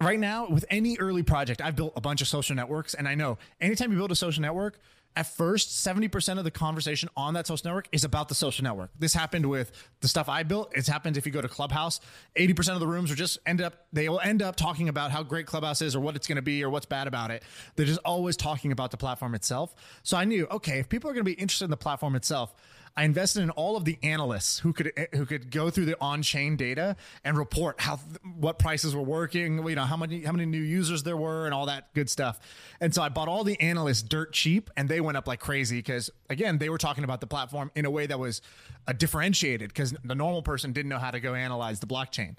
right 0.00 0.18
now 0.18 0.48
with 0.48 0.64
any 0.70 0.96
early 0.98 1.22
project 1.22 1.60
i've 1.60 1.76
built 1.76 1.92
a 1.94 2.00
bunch 2.00 2.22
of 2.22 2.28
social 2.28 2.56
networks 2.56 2.94
and 2.94 3.06
i 3.06 3.14
know 3.14 3.36
anytime 3.60 3.92
you 3.92 3.98
build 3.98 4.10
a 4.10 4.16
social 4.16 4.40
network 4.40 4.78
at 5.16 5.26
first 5.26 5.84
70% 5.84 6.38
of 6.38 6.44
the 6.44 6.50
conversation 6.50 7.08
on 7.16 7.34
that 7.34 7.46
social 7.46 7.68
network 7.68 7.88
is 7.90 8.04
about 8.04 8.28
the 8.28 8.34
social 8.34 8.62
network. 8.62 8.90
This 8.98 9.12
happened 9.12 9.46
with 9.46 9.72
the 10.00 10.08
stuff 10.08 10.28
i 10.28 10.42
built. 10.42 10.70
It's 10.74 10.88
happened 10.88 11.16
if 11.16 11.26
you 11.26 11.32
go 11.32 11.40
to 11.40 11.48
clubhouse. 11.48 12.00
80% 12.36 12.74
of 12.74 12.80
the 12.80 12.86
rooms 12.86 13.10
are 13.10 13.16
just 13.16 13.38
end 13.44 13.60
up 13.60 13.86
they 13.92 14.08
will 14.08 14.20
end 14.20 14.40
up 14.40 14.56
talking 14.56 14.88
about 14.88 15.10
how 15.10 15.22
great 15.22 15.46
clubhouse 15.46 15.82
is 15.82 15.96
or 15.96 16.00
what 16.00 16.14
it's 16.14 16.26
going 16.26 16.36
to 16.36 16.42
be 16.42 16.62
or 16.62 16.70
what's 16.70 16.86
bad 16.86 17.08
about 17.08 17.30
it. 17.30 17.42
They're 17.74 17.86
just 17.86 18.00
always 18.04 18.36
talking 18.36 18.70
about 18.70 18.92
the 18.92 18.96
platform 18.96 19.34
itself. 19.34 19.74
So 20.02 20.16
i 20.16 20.24
knew 20.24 20.46
okay 20.46 20.78
if 20.78 20.88
people 20.88 21.10
are 21.10 21.12
going 21.12 21.24
to 21.24 21.30
be 21.30 21.40
interested 21.40 21.64
in 21.64 21.70
the 21.70 21.76
platform 21.76 22.14
itself 22.14 22.54
I 22.96 23.04
invested 23.04 23.42
in 23.42 23.50
all 23.50 23.76
of 23.76 23.84
the 23.84 23.98
analysts 24.02 24.58
who 24.58 24.72
could 24.72 24.92
who 25.12 25.24
could 25.24 25.50
go 25.50 25.70
through 25.70 25.86
the 25.86 25.96
on-chain 26.00 26.56
data 26.56 26.96
and 27.24 27.38
report 27.38 27.80
how 27.80 27.96
what 28.38 28.58
prices 28.58 28.94
were 28.94 29.02
working, 29.02 29.66
you 29.66 29.74
know, 29.74 29.84
how 29.84 29.96
many 29.96 30.22
how 30.22 30.32
many 30.32 30.46
new 30.46 30.60
users 30.60 31.02
there 31.02 31.16
were 31.16 31.46
and 31.46 31.54
all 31.54 31.66
that 31.66 31.92
good 31.94 32.10
stuff. 32.10 32.40
And 32.80 32.94
so 32.94 33.02
I 33.02 33.08
bought 33.08 33.28
all 33.28 33.44
the 33.44 33.60
analysts 33.60 34.02
dirt 34.02 34.32
cheap 34.32 34.70
and 34.76 34.88
they 34.88 35.00
went 35.00 35.16
up 35.16 35.26
like 35.28 35.40
crazy 35.40 35.78
because 35.78 36.10
again, 36.28 36.58
they 36.58 36.68
were 36.68 36.78
talking 36.78 37.04
about 37.04 37.20
the 37.20 37.26
platform 37.26 37.70
in 37.74 37.84
a 37.84 37.90
way 37.90 38.06
that 38.06 38.18
was 38.18 38.42
uh, 38.86 38.92
differentiated 38.92 39.68
because 39.68 39.94
the 40.04 40.14
normal 40.14 40.42
person 40.42 40.72
didn't 40.72 40.88
know 40.88 40.98
how 40.98 41.10
to 41.10 41.20
go 41.20 41.34
analyze 41.34 41.80
the 41.80 41.86
blockchain. 41.86 42.36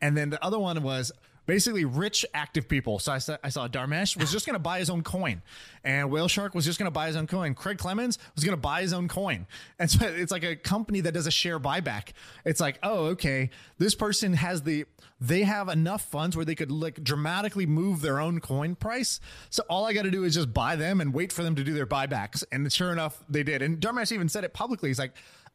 And 0.00 0.16
then 0.16 0.30
the 0.30 0.44
other 0.44 0.58
one 0.58 0.82
was 0.82 1.12
basically 1.46 1.84
rich 1.84 2.24
active 2.34 2.68
people. 2.68 2.98
So 2.98 3.12
I 3.12 3.18
saw, 3.18 3.36
I 3.42 3.48
saw 3.48 3.68
Dharmesh 3.68 4.16
was 4.16 4.30
just 4.30 4.46
going 4.46 4.54
to 4.54 4.60
buy 4.60 4.78
his 4.78 4.90
own 4.90 5.02
coin, 5.02 5.42
and 5.84 6.10
Whale 6.10 6.28
Shark 6.28 6.54
was 6.54 6.64
just 6.64 6.78
going 6.78 6.86
to 6.86 6.92
buy 6.92 7.06
his 7.06 7.16
own 7.16 7.26
coin. 7.26 7.54
Craig 7.54 7.78
Clemens 7.78 8.18
was 8.34 8.44
going 8.44 8.56
to 8.56 8.60
buy 8.60 8.82
his 8.82 8.92
own 8.92 9.08
coin, 9.08 9.46
and 9.78 9.90
so 9.90 10.06
it's 10.06 10.32
like 10.32 10.44
a 10.44 10.56
company 10.56 11.00
that 11.00 11.12
does 11.12 11.26
a 11.26 11.30
share 11.30 11.58
buyback. 11.58 12.10
It's 12.44 12.60
like, 12.60 12.78
oh, 12.82 13.06
okay, 13.06 13.50
this 13.78 13.94
person 13.94 14.34
has 14.34 14.62
the 14.62 14.84
they 15.20 15.44
have 15.44 15.68
enough 15.68 16.02
funds 16.02 16.34
where 16.36 16.44
they 16.44 16.56
could 16.56 16.72
like 16.72 17.02
dramatically 17.02 17.64
move 17.64 18.00
their 18.00 18.18
own 18.18 18.40
coin 18.40 18.74
price. 18.74 19.20
So 19.50 19.62
all 19.70 19.84
I 19.84 19.92
got 19.92 20.02
to 20.02 20.10
do 20.10 20.24
is 20.24 20.34
just 20.34 20.52
buy 20.52 20.74
them 20.74 21.00
and 21.00 21.14
wait 21.14 21.32
for 21.32 21.44
them 21.44 21.54
to 21.54 21.62
do 21.62 21.74
their 21.74 21.86
buybacks. 21.86 22.42
And 22.50 22.70
sure 22.72 22.90
enough, 22.90 23.22
they 23.28 23.44
did. 23.44 23.62
And 23.62 23.80
Dharmesh 23.80 24.10
even 24.10 24.28
said 24.28 24.44
it 24.44 24.52
publicly. 24.52 24.90
He's 24.90 24.98
like. 24.98 25.12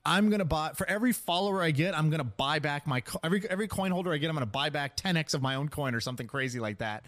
I'm 0.08 0.30
gonna 0.30 0.46
buy 0.46 0.72
for 0.74 0.88
every 0.88 1.12
follower 1.12 1.62
I 1.62 1.72
get. 1.72 1.96
I'm 1.96 2.10
gonna 2.10 2.24
buy 2.24 2.60
back 2.60 2.88
my 2.88 3.04
every 3.24 3.44
every 3.50 3.68
coin 3.68 3.92
holder 3.92 4.14
I 4.14 4.18
get. 4.18 4.30
I'm 4.30 4.36
gonna 4.36 4.46
buy 4.46 4.70
back 4.70 4.96
10x 4.96 5.34
of 5.34 5.42
my 5.42 5.56
own 5.56 5.68
coin 5.68 5.94
or 5.94 6.00
something 6.00 6.28
crazy 6.28 6.62
like 6.62 6.78
that. 6.78 7.04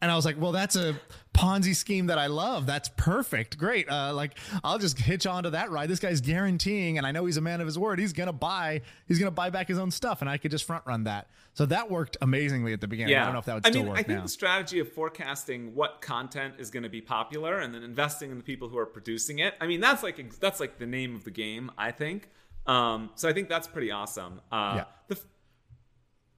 And 0.00 0.10
I 0.10 0.14
was 0.14 0.24
like, 0.24 0.38
well, 0.38 0.52
that's 0.52 0.76
a 0.76 0.94
Ponzi 1.34 1.74
scheme 1.74 2.06
that 2.06 2.18
I 2.18 2.26
love. 2.26 2.66
That's 2.66 2.90
perfect. 2.98 3.56
Great. 3.56 3.90
Uh, 3.90 4.12
like, 4.12 4.36
I'll 4.62 4.78
just 4.78 4.98
hitch 4.98 5.26
onto 5.26 5.50
that 5.50 5.70
ride. 5.70 5.88
This 5.88 6.00
guy's 6.00 6.20
guaranteeing, 6.20 6.98
and 6.98 7.06
I 7.06 7.12
know 7.12 7.24
he's 7.24 7.38
a 7.38 7.40
man 7.40 7.62
of 7.62 7.66
his 7.66 7.78
word. 7.78 7.98
He's 7.98 8.12
gonna 8.12 8.32
buy. 8.32 8.82
He's 9.08 9.18
gonna 9.18 9.30
buy 9.30 9.50
back 9.50 9.66
his 9.68 9.78
own 9.78 9.90
stuff, 9.90 10.20
and 10.20 10.30
I 10.30 10.36
could 10.38 10.50
just 10.50 10.64
front 10.64 10.84
run 10.86 11.04
that. 11.04 11.28
So 11.56 11.64
that 11.66 11.90
worked 11.90 12.18
amazingly 12.20 12.74
at 12.74 12.82
the 12.82 12.86
beginning. 12.86 13.12
Yeah. 13.12 13.22
I 13.22 13.24
don't 13.24 13.32
know 13.32 13.38
if 13.38 13.46
that 13.46 13.54
would 13.54 13.66
I 13.66 13.70
still 13.70 13.82
mean, 13.82 13.88
work 13.90 13.98
I 13.98 14.02
think 14.02 14.18
now. 14.18 14.22
the 14.24 14.28
strategy 14.28 14.78
of 14.78 14.92
forecasting 14.92 15.74
what 15.74 16.02
content 16.02 16.54
is 16.58 16.70
going 16.70 16.82
to 16.82 16.90
be 16.90 17.00
popular 17.00 17.58
and 17.60 17.74
then 17.74 17.82
investing 17.82 18.30
in 18.30 18.36
the 18.36 18.44
people 18.44 18.68
who 18.68 18.76
are 18.76 18.84
producing 18.84 19.38
it. 19.38 19.54
I 19.58 19.66
mean, 19.66 19.80
that's 19.80 20.02
like 20.02 20.38
that's 20.38 20.60
like 20.60 20.78
the 20.78 20.84
name 20.86 21.14
of 21.16 21.24
the 21.24 21.30
game. 21.30 21.70
I 21.78 21.92
think. 21.92 22.28
Um, 22.66 23.08
so 23.14 23.26
I 23.28 23.32
think 23.32 23.48
that's 23.48 23.66
pretty 23.66 23.90
awesome. 23.90 24.40
Uh, 24.52 24.72
Yeah. 24.76 24.84
The, 25.08 25.18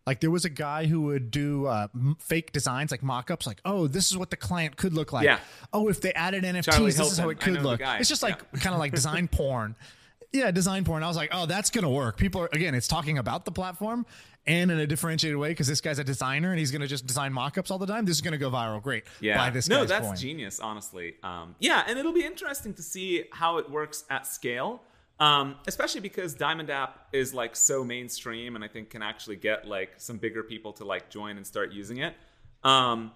Like 0.06 0.20
there 0.20 0.30
was 0.30 0.44
a 0.44 0.50
guy 0.50 0.86
who 0.86 1.02
would 1.02 1.30
do 1.32 1.66
uh, 1.66 1.88
fake 2.20 2.52
designs, 2.52 2.90
like 2.92 3.02
mock-ups, 3.02 3.46
like, 3.46 3.60
oh, 3.64 3.88
this 3.88 4.10
is 4.10 4.16
what 4.16 4.30
the 4.30 4.36
client 4.36 4.76
could 4.76 4.92
look 4.94 5.12
like. 5.12 5.24
Yeah. 5.24 5.40
Oh, 5.72 5.88
if 5.88 6.00
they 6.00 6.12
added 6.12 6.44
NFTs, 6.44 6.64
Charlie 6.70 6.92
this 6.92 7.12
is 7.12 7.18
how 7.18 7.28
it 7.28 7.40
could 7.40 7.60
look. 7.62 7.80
It's 7.82 8.08
just 8.08 8.22
like 8.22 8.40
Yeah. 8.54 8.60
kind 8.60 8.74
of 8.74 8.78
like 8.78 8.92
design 8.94 9.26
porn. 9.32 9.74
Yeah, 10.32 10.50
design 10.50 10.84
porn. 10.84 11.02
I 11.02 11.08
was 11.08 11.16
like, 11.16 11.30
oh, 11.32 11.46
that's 11.46 11.70
gonna 11.70 11.90
work. 11.90 12.16
People 12.16 12.42
are 12.42 12.48
again, 12.52 12.74
it's 12.74 12.88
talking 12.88 13.18
about 13.18 13.44
the 13.44 13.52
platform 13.52 14.04
and 14.46 14.70
in 14.70 14.78
a 14.78 14.86
differentiated 14.86 15.38
way 15.38 15.50
because 15.50 15.66
this 15.66 15.80
guy's 15.80 15.98
a 15.98 16.04
designer 16.04 16.50
and 16.50 16.58
he's 16.58 16.70
gonna 16.70 16.86
just 16.86 17.06
design 17.06 17.32
mock-ups 17.32 17.70
all 17.70 17.78
the 17.78 17.86
time. 17.86 18.04
This 18.04 18.16
is 18.16 18.20
gonna 18.20 18.38
go 18.38 18.50
viral. 18.50 18.82
Great. 18.82 19.04
yeah. 19.20 19.36
Buy 19.38 19.50
this 19.50 19.68
no, 19.68 19.84
that's 19.84 20.06
coin. 20.06 20.16
genius. 20.16 20.60
Honestly. 20.60 21.16
Um, 21.22 21.54
yeah, 21.60 21.84
and 21.86 21.98
it'll 21.98 22.12
be 22.12 22.24
interesting 22.24 22.74
to 22.74 22.82
see 22.82 23.24
how 23.32 23.58
it 23.58 23.70
works 23.70 24.04
at 24.10 24.26
scale. 24.26 24.82
Um, 25.20 25.56
especially 25.66 26.00
because 26.00 26.34
Diamond 26.34 26.70
App 26.70 27.08
is 27.12 27.34
like 27.34 27.56
so 27.56 27.82
mainstream, 27.82 28.54
and 28.54 28.64
I 28.64 28.68
think 28.68 28.90
can 28.90 29.02
actually 29.02 29.36
get 29.36 29.66
like 29.66 29.90
some 29.96 30.16
bigger 30.16 30.44
people 30.44 30.72
to 30.74 30.84
like 30.84 31.10
join 31.10 31.36
and 31.36 31.46
start 31.46 31.72
using 31.72 31.98
it. 31.98 32.14
Um, 32.62 33.10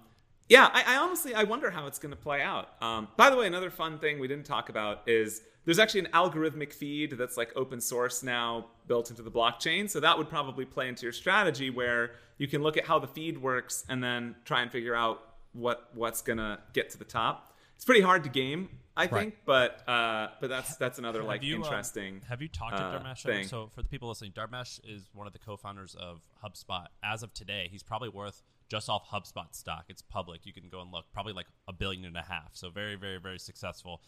yeah, 0.53 0.69
I, 0.71 0.85
I 0.87 0.97
honestly 0.99 1.35
I 1.35 1.45
wonder 1.45 1.71
how 1.71 1.87
it's 1.87 1.99
going 1.99 2.11
to 2.11 2.17
play 2.17 2.43
out. 2.43 2.75
Um, 2.83 3.09
by 3.17 3.31
the 3.31 3.37
way, 3.37 3.47
another 3.47 3.71
fun 3.71 3.99
thing 3.99 4.19
we 4.19 4.29
didn't 4.29 4.45
talk 4.45 4.69
about 4.69 5.01
is 5.07 5.41
there's 5.65 5.79
actually 5.79 6.01
an 6.01 6.09
algorithmic 6.13 6.75
feed 6.75 7.13
that's 7.13 7.39
like 7.39 7.51
open 7.57 7.81
source 7.81 8.23
now 8.23 8.67
built 8.87 9.09
into 9.09 9.23
the 9.23 9.31
blockchain. 9.31 9.89
So 9.89 9.99
that 10.01 10.19
would 10.19 10.29
probably 10.29 10.67
play 10.67 10.89
into 10.89 11.05
your 11.05 11.13
strategy 11.13 11.71
where 11.71 12.13
you 12.37 12.49
can 12.49 12.63
look 12.63 12.77
at 12.77 12.85
how 12.85 12.99
the 12.99 13.07
feed 13.07 13.39
works 13.39 13.87
and 13.89 14.05
then 14.05 14.35
try 14.45 14.61
and 14.61 14.71
figure 14.71 14.95
out 14.95 15.23
what 15.55 15.89
what's 15.95 16.21
going 16.21 16.39
to 16.39 16.59
get 16.75 16.91
to 16.91 16.99
the 16.99 17.05
top. 17.07 17.57
It's 17.77 17.87
pretty 17.87 18.03
hard 18.03 18.23
to 18.25 18.29
game, 18.29 18.69
I 18.95 19.07
think, 19.07 19.37
but 19.47 19.89
uh, 19.89 20.29
but 20.39 20.51
that's 20.51 20.77
that's 20.77 20.99
another 20.99 21.23
like 21.23 21.41
Have 21.41 21.49
you, 21.49 21.57
um, 21.57 21.63
interesting. 21.63 22.21
have 22.29 22.43
you 22.43 22.49
talked 22.49 22.77
to 22.77 22.83
uh, 22.83 23.03
Dharmesh? 23.03 23.23
thing. 23.23 23.47
So 23.47 23.71
for 23.75 23.81
the 23.81 23.89
people 23.89 24.09
listening, 24.11 24.33
Dharmesh 24.33 24.81
is 24.85 25.09
one 25.15 25.27
of 25.27 25.33
the 25.33 25.39
co-founders 25.39 25.97
of 25.99 26.21
HubSpot. 26.45 26.89
As 27.03 27.23
of 27.23 27.33
today, 27.33 27.69
he's 27.73 27.83
probably 27.83 28.11
worth 28.11 28.43
just 28.73 28.89
off 28.89 29.07
HubSpot 29.11 29.55
stock. 29.55 29.85
It's 29.91 30.01
public. 30.01 30.47
You 30.47 30.53
can 30.55 30.71
go 30.71 30.81
and 30.81 30.91
look. 30.91 31.05
Probably 31.13 31.35
like 31.35 31.47
a 31.69 31.75
billion 31.75 32.07
and 32.07 32.17
a 32.17 32.23
half. 32.23 32.53
So 32.55 32.71
very, 32.71 32.97
very, 32.97 33.19
very 33.21 33.39
successful. 33.39 34.01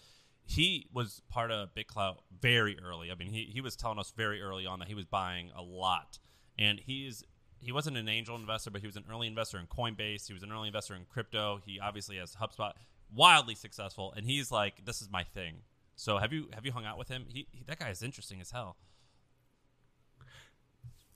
He 0.46 0.88
was 0.92 1.20
part 1.28 1.50
of 1.50 1.74
BitClout 1.74 2.16
very 2.40 2.78
early. 2.82 3.12
I 3.12 3.14
mean, 3.14 3.28
he, 3.28 3.44
he 3.44 3.60
was 3.60 3.76
telling 3.76 3.98
us 3.98 4.14
very 4.16 4.40
early 4.40 4.64
on 4.64 4.78
that 4.78 4.88
he 4.88 4.94
was 4.94 5.04
buying 5.04 5.50
a 5.54 5.60
lot, 5.60 6.18
and 6.58 6.80
he's 6.80 7.22
he 7.60 7.72
wasn't 7.72 7.98
an 7.98 8.08
angel 8.08 8.36
investor, 8.36 8.70
but 8.70 8.80
he 8.80 8.86
was 8.86 8.96
an 8.96 9.04
early 9.10 9.26
investor 9.26 9.58
in 9.58 9.66
Coinbase. 9.66 10.26
He 10.26 10.32
was 10.32 10.42
an 10.42 10.50
early 10.50 10.68
investor 10.68 10.94
in 10.94 11.04
crypto. 11.04 11.60
He 11.64 11.78
obviously 11.78 12.16
has 12.16 12.34
HubSpot, 12.34 12.72
wildly 13.14 13.54
successful, 13.54 14.14
and 14.16 14.24
he's 14.24 14.50
like, 14.50 14.86
"This 14.86 15.02
is 15.02 15.10
my 15.10 15.24
thing." 15.24 15.56
So 15.94 16.16
have 16.16 16.32
you 16.32 16.48
have 16.54 16.64
you 16.64 16.72
hung 16.72 16.86
out 16.86 16.98
with 16.98 17.08
him? 17.08 17.26
He, 17.28 17.46
he 17.52 17.64
that 17.66 17.78
guy 17.78 17.90
is 17.90 18.02
interesting 18.02 18.40
as 18.40 18.50
hell. 18.50 18.76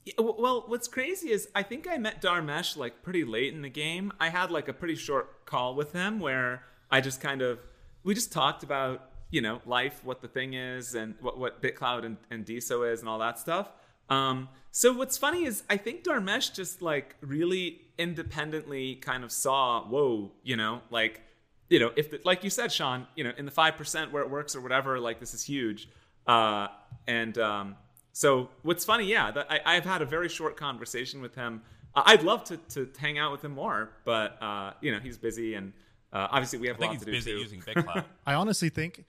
Yeah, 0.08 0.24
well, 0.38 0.64
what's 0.66 0.88
crazy 0.88 1.30
is 1.30 1.48
I 1.54 1.62
think 1.62 1.86
I 1.88 1.98
met 1.98 2.22
Dharmesh 2.22 2.76
like 2.76 3.02
pretty 3.02 3.24
late 3.24 3.52
in 3.52 3.62
the 3.62 3.68
game. 3.68 4.12
I 4.18 4.30
had 4.30 4.50
like 4.50 4.68
a 4.68 4.72
pretty 4.72 4.94
short 4.94 5.44
call 5.44 5.74
with 5.74 5.92
him 5.92 6.18
where 6.18 6.62
I 6.90 7.00
just 7.00 7.20
kind 7.20 7.42
of 7.42 7.58
we 8.04 8.14
just 8.14 8.32
talked 8.32 8.62
about 8.62 9.10
you 9.30 9.42
know 9.42 9.60
life, 9.66 10.00
what 10.04 10.22
the 10.22 10.28
thing 10.28 10.54
is, 10.54 10.94
and 10.94 11.14
what 11.20 11.38
what 11.38 11.62
BitClout 11.62 12.04
and, 12.04 12.16
and 12.30 12.46
DeSo 12.46 12.90
is, 12.90 13.00
and 13.00 13.08
all 13.08 13.18
that 13.18 13.38
stuff. 13.38 13.70
Um, 14.08 14.48
so 14.70 14.92
what's 14.94 15.18
funny 15.18 15.44
is 15.44 15.62
I 15.68 15.76
think 15.76 16.04
Dharmesh 16.04 16.54
just 16.54 16.80
like 16.80 17.16
really 17.20 17.82
independently 17.98 18.94
kind 18.94 19.24
of 19.24 19.30
saw, 19.30 19.82
whoa, 19.82 20.32
you 20.42 20.56
know, 20.56 20.80
like 20.90 21.20
you 21.68 21.78
know, 21.80 21.92
if 21.96 22.10
the, 22.10 22.20
like 22.24 22.44
you 22.44 22.50
said, 22.50 22.70
Shaan, 22.70 23.06
you 23.14 23.24
know, 23.24 23.32
in 23.36 23.44
the 23.44 23.50
five 23.50 23.76
percent 23.76 24.12
where 24.12 24.22
it 24.22 24.30
works 24.30 24.56
or 24.56 24.62
whatever, 24.62 24.98
like 24.98 25.20
this 25.20 25.34
is 25.34 25.44
huge. 25.44 25.88
Uh, 26.26 26.68
and 27.06 27.36
um, 27.38 27.76
so 28.18 28.48
what's 28.62 28.84
funny, 28.84 29.04
yeah, 29.06 29.30
that 29.30 29.46
I, 29.48 29.60
I've 29.76 29.84
had 29.84 30.02
a 30.02 30.04
very 30.04 30.28
short 30.28 30.56
conversation 30.56 31.22
with 31.22 31.36
him. 31.36 31.62
Uh, 31.94 32.02
I'd 32.04 32.24
love 32.24 32.42
to, 32.44 32.56
to 32.70 32.88
hang 32.98 33.16
out 33.16 33.30
with 33.30 33.44
him 33.44 33.52
more, 33.52 33.90
but 34.04 34.42
uh, 34.42 34.72
you 34.80 34.90
know, 34.90 34.98
he's 34.98 35.16
busy, 35.16 35.54
and 35.54 35.72
uh, 36.12 36.26
obviously 36.32 36.58
we 36.58 36.66
have 36.66 36.78
I 36.78 36.80
think 36.80 36.90
lots 36.94 37.04
he's 37.04 37.04
to 37.04 37.12
do 37.12 37.16
busy 37.18 37.30
too. 37.30 37.38
using 37.38 37.60
BitClout. 37.60 38.04
I 38.26 38.34
honestly 38.34 38.70
think, 38.70 39.04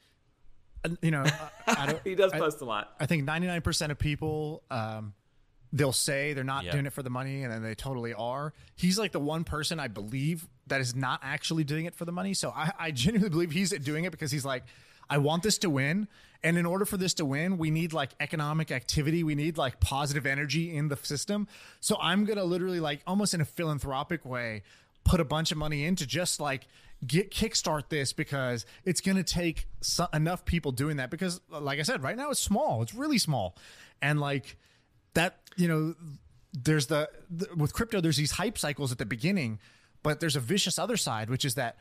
uh, 0.85 0.89
you 1.01 1.09
know, 1.09 1.23
I, 1.25 1.75
I 1.75 1.85
don't, 1.87 1.99
he 2.03 2.13
does 2.13 2.33
I- 2.33 2.37
post 2.37 2.61
a 2.61 2.65
lot. 2.65 2.93
I 2.99 3.07
think 3.07 3.27
99% 3.27 3.89
of 3.89 3.97
people, 3.97 4.61
um, 4.69 5.15
they'll 5.73 5.91
say 5.91 6.33
they're 6.33 6.43
not 6.43 6.65
Yeah. 6.65 6.73
doing 6.73 6.85
it 6.85 6.93
for 6.93 7.01
the 7.01 7.09
money 7.09 7.41
and 7.41 7.51
then 7.51 7.63
they 7.63 7.73
totally 7.73 8.13
are. 8.13 8.53
He's 8.75 8.99
like 8.99 9.11
the 9.11 9.19
one 9.19 9.43
person 9.43 9.79
I 9.79 9.87
believe 9.87 10.47
that 10.67 10.81
is 10.81 10.95
not 10.95 11.19
actually 11.23 11.63
doing 11.63 11.85
it 11.85 11.95
for 11.95 12.05
the 12.05 12.11
money. 12.11 12.35
So 12.35 12.51
I, 12.55 12.71
I 12.77 12.91
genuinely 12.91 13.29
believe 13.29 13.49
he's 13.49 13.71
doing 13.71 14.03
it 14.05 14.11
because 14.11 14.31
he's 14.31 14.45
like, 14.45 14.65
I 15.09 15.17
want 15.17 15.41
this 15.41 15.57
to 15.59 15.69
win. 15.71 16.07
And 16.43 16.57
in 16.57 16.65
order 16.65 16.85
for 16.85 16.97
this 16.97 17.13
to 17.15 17.25
win, 17.25 17.57
we 17.57 17.69
need 17.69 17.91
like 17.91 18.11
economic 18.19 18.71
activity. 18.71 19.23
We 19.23 19.35
need 19.35 19.57
like 19.57 19.79
positive 19.79 20.25
energy 20.25 20.75
in 20.75 20.87
the 20.87 20.95
system. 20.95 21.47
So 21.81 21.97
I'm 22.01 22.23
going 22.25 22.37
to 22.37 22.45
literally 22.45 22.79
like 22.79 23.01
almost 23.05 23.33
in 23.33 23.41
a 23.41 23.45
philanthropic 23.45 24.25
way 24.25 24.63
put 25.03 25.19
a 25.19 25.25
bunch 25.25 25.51
of 25.51 25.57
money 25.57 25.85
in 25.85 25.95
to 25.97 26.05
just 26.05 26.39
like 26.39 26.67
get 27.05 27.31
kickstart 27.31 27.89
this 27.89 28.13
because 28.13 28.65
it's 28.83 29.01
going 29.01 29.17
to 29.17 29.23
take 29.23 29.67
so, 29.81 30.07
enough 30.13 30.45
people 30.45 30.71
doing 30.71 30.97
that 30.97 31.09
because 31.09 31.39
like 31.49 31.79
I 31.79 31.83
said 31.83 32.03
right 32.03 32.17
now 32.17 32.29
it's 32.29 32.41
small 32.41 32.81
it's 32.81 32.93
really 32.93 33.17
small 33.17 33.55
and 34.01 34.19
like 34.19 34.57
that 35.13 35.37
you 35.55 35.67
know 35.67 35.95
there's 36.51 36.87
the, 36.87 37.09
the 37.29 37.47
with 37.55 37.73
crypto 37.73 38.01
there's 38.01 38.17
these 38.17 38.31
hype 38.31 38.57
cycles 38.57 38.91
at 38.91 38.97
the 38.97 39.05
beginning 39.05 39.59
but 40.03 40.19
there's 40.19 40.35
a 40.35 40.41
vicious 40.41 40.77
other 40.77 40.97
side 40.97 41.29
which 41.29 41.45
is 41.45 41.55
that 41.55 41.77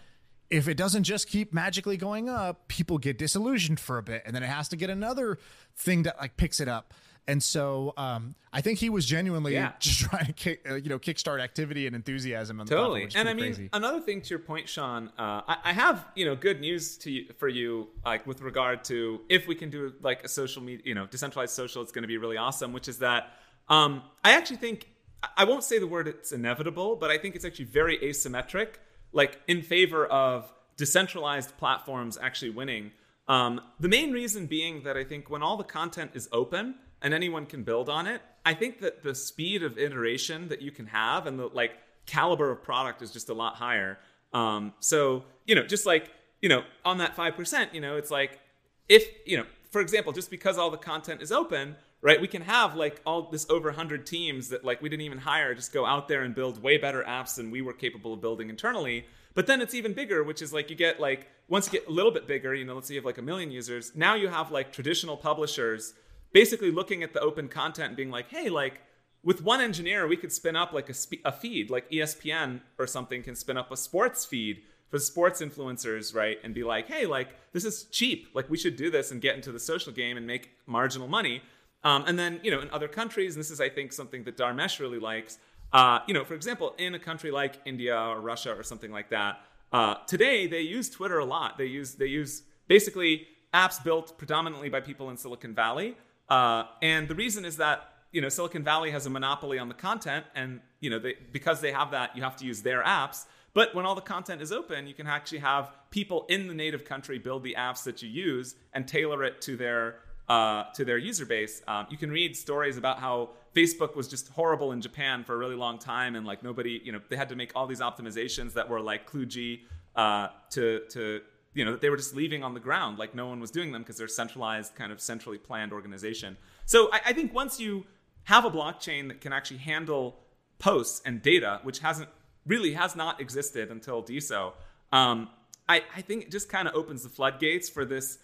if 0.51 0.67
it 0.69 0.77
doesn't 0.77 1.05
just 1.05 1.29
keep 1.29 1.53
magically 1.53 1.97
going 1.97 2.29
up 2.29 2.69
people 2.69 2.99
get 2.99 3.19
disillusioned 3.19 3.79
for 3.81 3.99
a 3.99 4.03
bit 4.03 4.23
and 4.27 4.35
then 4.35 4.43
it 4.43 4.47
has 4.49 4.69
to 4.69 4.77
get 4.77 4.89
another 4.91 5.39
thing 5.77 6.03
that 6.05 6.19
like 6.19 6.37
picks 6.37 6.59
it 6.61 6.69
up 6.69 6.95
and 7.27 7.43
so 7.43 7.93
um, 7.99 8.35
I 8.55 8.63
think 8.63 8.79
he 8.79 8.89
was 8.89 9.05
genuinely 9.05 9.53
Yeah. 9.53 9.73
just 9.81 10.01
trying 10.01 10.25
to 10.25 10.33
kick, 10.33 10.67
uh, 10.67 10.77
you 10.77 10.89
know 10.89 10.99
kickstart 10.99 11.41
activity 11.43 11.87
and 11.87 11.95
enthusiasm 11.95 12.59
on 12.59 12.67
Totally, 12.67 13.05
is 13.05 13.15
and 13.15 13.29
I 13.29 13.35
mean 13.35 13.53
crazy. 13.53 13.69
another 13.75 14.01
thing 14.01 14.23
to 14.23 14.31
your 14.31 14.39
point, 14.39 14.65
Shaan. 14.67 15.09
Uh, 15.09 15.43
I, 15.47 15.57
I 15.65 15.73
have 15.75 16.07
you 16.15 16.25
know 16.25 16.35
good 16.35 16.59
news 16.63 16.97
to 16.99 17.11
you, 17.11 17.27
for 17.37 17.47
you, 17.47 17.89
like 18.03 18.27
with 18.27 18.41
regard 18.41 18.83
to 18.85 19.21
if 19.29 19.47
we 19.47 19.55
can 19.55 19.69
do 19.69 19.93
like 20.01 20.25
a 20.25 20.29
social 20.29 20.63
media, 20.63 20.83
you 20.87 20.95
know, 20.95 21.07
decentralized 21.07 21.53
social, 21.55 21.83
it's 21.83 21.93
going 21.93 22.01
to 22.05 22.09
be 22.09 22.17
really 22.17 22.39
awesome. 22.39 22.73
Which 22.73 22.89
is 22.89 23.01
that 23.01 23.31
um, 23.69 24.03
I 24.25 24.33
actually 24.33 24.57
think 24.57 24.89
I 25.37 25.45
won't 25.45 25.65
say 25.65 25.79
the 25.79 25.87
word 25.87 26.09
it's 26.09 26.33
inevitable, 26.33 26.97
but 26.97 27.11
I 27.11 27.19
think 27.19 27.37
it's 27.37 27.45
actually 27.45 27.67
very 27.67 27.99
asymmetric, 27.99 28.77
like 29.13 29.41
in 29.47 29.63
favor 29.63 30.07
of 30.07 30.53
decentralized 30.77 31.57
platforms 31.59 32.19
actually 32.21 32.51
winning. 32.51 32.93
Um, 33.27 33.61
the 33.79 33.89
main 33.89 34.13
reason 34.13 34.47
being 34.47 34.83
that 34.85 34.97
I 34.97 35.05
think 35.05 35.29
when 35.29 35.43
all 35.43 35.57
the 35.57 35.65
content 35.65 36.13
is 36.15 36.29
open 36.33 36.77
and 37.03 37.13
anyone 37.13 37.47
can 37.47 37.63
build 37.63 37.89
on 37.89 38.07
it, 38.07 38.23
I 38.47 38.55
think 38.55 38.81
that 38.81 39.03
the 39.03 39.15
speed 39.15 39.63
of 39.63 39.77
iteration 39.77 40.49
that 40.49 40.63
you 40.63 40.71
can 40.71 40.87
have 40.87 41.27
and 41.27 41.39
the 41.39 41.49
like 41.49 41.73
caliber 42.07 42.51
of 42.51 42.63
product 42.63 43.03
is 43.03 43.11
just 43.11 43.29
a 43.29 43.35
lot 43.35 43.57
higher. 43.57 43.99
Um, 44.33 44.73
so 44.81 45.25
you 45.47 45.55
know, 45.55 45.67
just 45.67 45.85
like 45.85 46.11
you 46.41 46.49
know, 46.49 46.63
on 46.85 46.99
that 46.99 47.15
five 47.15 47.37
percent, 47.37 47.75
you 47.75 47.81
know, 47.81 47.97
it's 47.97 48.11
like 48.11 48.41
if 48.89 49.07
you 49.27 49.37
know, 49.37 49.45
for 49.71 49.81
example, 49.81 50.13
just 50.13 50.31
because 50.31 50.57
all 50.57 50.71
the 50.71 50.79
content 50.79 51.21
is 51.21 51.31
open, 51.33 51.77
right? 52.01 52.21
We 52.21 52.29
can 52.29 52.43
have 52.43 52.75
like 52.77 53.01
all 53.05 53.23
this 53.31 53.47
over 53.51 53.69
100 53.69 54.07
teams 54.07 54.49
that 54.49 54.65
like 54.65 54.81
we 54.83 54.89
didn't 54.89 55.03
even 55.03 55.19
hire 55.19 55.55
just 55.55 55.73
go 55.73 55.85
out 55.85 56.09
there 56.09 56.23
and 56.23 56.35
build 56.35 56.63
way 56.63 56.79
better 56.79 57.03
apps 57.03 57.37
than 57.37 57.51
we 57.51 57.63
were 57.63 57.73
capable 57.73 58.15
of 58.15 58.21
building 58.21 58.51
internally. 58.51 59.07
But 59.35 59.47
then 59.47 59.61
it's 59.61 59.75
even 59.75 59.93
bigger, 59.93 60.25
which 60.25 60.43
is 60.43 60.53
like 60.53 60.71
you 60.71 60.77
get 60.77 61.01
like 61.01 61.29
once 61.49 61.67
you 61.67 61.79
get 61.79 61.89
a 61.89 61.93
little 61.93 62.13
bit 62.13 62.27
bigger, 62.27 62.55
you 62.55 62.65
know, 62.65 62.75
let's 62.75 62.89
say 62.89 62.95
you 62.95 63.01
have 63.01 63.07
like 63.07 63.19
a 63.19 63.23
million 63.23 63.51
users, 63.51 63.93
now 63.95 64.15
you 64.15 64.29
have 64.29 64.51
like 64.51 64.73
traditional 64.73 65.17
publishers 65.17 65.95
basically 66.33 66.71
looking 66.71 67.03
at 67.03 67.13
the 67.13 67.21
open 67.21 67.49
content 67.49 67.89
and 67.89 67.97
being 67.97 68.11
like, 68.11 68.29
"Hey, 68.29 68.49
like 68.49 68.83
with 69.23 69.43
one 69.43 69.61
engineer, 69.61 70.07
we 70.07 70.17
could 70.17 70.33
spin 70.33 70.57
up 70.57 70.73
like 70.73 70.89
a, 70.89 70.95
spe- 70.95 71.25
a 71.25 71.33
feed, 71.33 71.71
like 71.71 71.91
ESPN 71.91 72.61
or 72.79 72.87
something 72.87 73.23
can 73.23 73.35
spin 73.35 73.57
up 73.57 73.71
a 73.71 73.77
sports 73.77 74.25
feed 74.25 74.63
for 74.91 74.99
sports 74.99 75.43
influencers, 75.43 76.15
right? 76.15 76.39
And 76.43 76.55
be 76.55 76.65
like, 76.65 76.87
hey, 76.89 77.07
like 77.07 77.29
this 77.53 77.65
is 77.65 77.85
cheap. 77.85 78.29
Like 78.35 78.49
we 78.49 78.57
should 78.57 78.77
do 78.77 78.91
this 78.91 79.11
and 79.11 79.21
get 79.21 79.37
into 79.37 79.53
the 79.53 79.59
social 79.59 79.93
game 79.93 80.17
and 80.17 80.27
make 80.27 80.51
marginal 80.67 81.09
money. 81.09 81.43
Um, 81.85 82.05
and 82.07 82.19
then, 82.19 82.41
you 82.43 82.51
know, 82.51 82.61
in 82.61 82.71
other 82.71 82.89
countries, 82.89 83.35
and 83.35 83.41
this 83.41 83.51
is, 83.51 83.61
I 83.61 83.69
think, 83.69 83.93
something 83.93 84.25
that 84.25 84.37
Dharmesh 84.37 84.81
really 84.81 84.99
likes. 84.99 85.39
Uh, 85.73 86.01
you 86.07 86.15
know, 86.15 86.25
for 86.25 86.35
example, 86.35 86.75
in 86.79 86.95
a 86.95 86.99
country 86.99 87.31
like 87.31 87.61
India 87.65 87.97
or 87.97 88.21
Russia 88.21 88.55
or 88.55 88.63
something 88.63 88.91
like 88.91 89.11
that, 89.11 89.41
uh, 89.73 89.97
today 90.07 90.47
they 90.47 90.63
use 90.63 90.89
Twitter 90.89 91.19
a 91.19 91.25
lot. 91.25 91.59
They 91.59 91.67
use 91.67 91.95
they 91.95 92.07
use 92.07 92.43
basically 92.69 93.27
apps 93.53 93.83
built 93.83 94.17
predominantly 94.19 94.69
by 94.69 94.81
people 94.81 95.11
in 95.11 95.17
Silicon 95.17 95.55
Valley. 95.55 95.97
Uh, 96.29 96.65
and 96.83 97.09
the 97.09 97.15
reason 97.15 97.45
is 97.45 97.59
that 97.59 97.93
you 98.13 98.21
know 98.21 98.29
Silicon 98.29 98.65
Valley 98.65 98.91
has 98.91 99.07
a 99.07 99.11
monopoly 99.11 99.59
on 99.59 99.69
the 99.69 99.75
content, 99.75 100.25
and 100.35 100.61
you 100.81 100.89
know 100.89 100.99
they, 100.99 101.15
because 101.33 101.61
they 101.61 101.73
have 101.73 101.91
that, 101.91 102.17
you 102.17 102.23
have 102.23 102.37
to 102.37 102.47
use 102.47 102.63
their 102.63 102.83
apps. 102.83 103.27
But 103.55 103.75
when 103.75 103.85
all 103.85 103.95
the 103.95 104.01
content 104.01 104.41
is 104.41 104.53
open, 104.53 104.87
you 104.87 104.95
can 104.95 105.07
actually 105.07 105.39
have 105.39 105.73
people 105.91 106.27
in 106.29 106.47
the 106.47 106.55
native 106.55 106.85
country 106.85 107.19
build 107.19 107.43
the 107.43 107.57
apps 107.59 107.83
that 107.85 108.03
you 108.03 108.09
use 108.09 108.55
and 108.73 108.87
tailor 108.87 109.25
it 109.25 109.41
to 109.43 109.57
their 109.57 110.01
uh, 110.29 110.65
to 110.75 110.85
their 110.85 110.99
user 110.99 111.25
base. 111.25 111.63
Um, 111.67 111.87
you 111.91 111.97
can 111.97 112.11
read 112.11 112.37
stories 112.37 112.77
about 112.77 113.01
how 113.01 113.31
Facebook 113.55 113.97
was 113.97 114.09
just 114.09 114.29
horrible 114.29 114.73
in 114.73 114.81
Japan 114.81 115.25
for 115.25 115.35
a 115.35 115.39
really 115.39 115.57
long 115.57 115.79
time, 115.79 116.17
and 116.17 116.27
like 116.27 116.43
nobody, 116.43 116.81
you 116.85 116.93
know, 116.93 117.01
they 117.09 117.17
had 117.17 117.31
to 117.31 117.37
make 117.37 117.53
all 117.55 117.67
these 117.67 117.81
optimizations 117.81 118.55
that 118.55 118.69
were 118.69 118.81
like 118.81 119.11
kludgy 119.11 119.61
uh, 119.97 120.29
to 120.51 120.83
to 120.91 121.21
you 121.55 121.65
know 121.65 121.73
that 121.73 121.81
they 121.81 121.91
were 121.91 121.97
just 121.97 122.15
leaving 122.15 122.45
on 122.45 122.55
the 122.55 122.61
ground, 122.61 122.99
like 122.99 123.15
no 123.15 123.27
one 123.27 123.41
was 123.41 123.51
doing 123.51 123.73
them 123.73 123.83
because 123.83 123.97
they're 123.97 124.09
centralized, 124.09 124.75
kind 124.75 124.93
of 124.93 125.01
centrally 125.01 125.39
planned 125.39 125.73
organization. 125.73 126.37
So 126.67 126.91
I, 126.93 127.01
I 127.07 127.13
think 127.13 127.33
once 127.35 127.59
you 127.59 127.85
have 128.25 128.45
a 128.45 128.51
blockchain 128.51 129.09
that 129.09 129.21
can 129.21 129.33
actually 129.33 129.59
handle 129.59 130.21
posts 130.59 131.01
and 131.07 131.23
data, 131.23 131.61
which 131.63 131.79
hasn't 131.79 132.11
really 132.47 132.75
has 132.75 132.95
not 132.95 133.21
existed 133.21 133.71
until 133.71 134.03
DeSo, 134.03 134.53
um, 134.93 135.29
I, 135.69 135.83
I 135.97 136.03
think 136.03 136.25
it 136.25 136.31
just 136.31 136.49
kind 136.49 136.69
of 136.69 136.75
opens 136.75 137.03
the 137.03 137.09
floodgates 137.09 137.69
for 137.69 137.85
this 137.85 138.19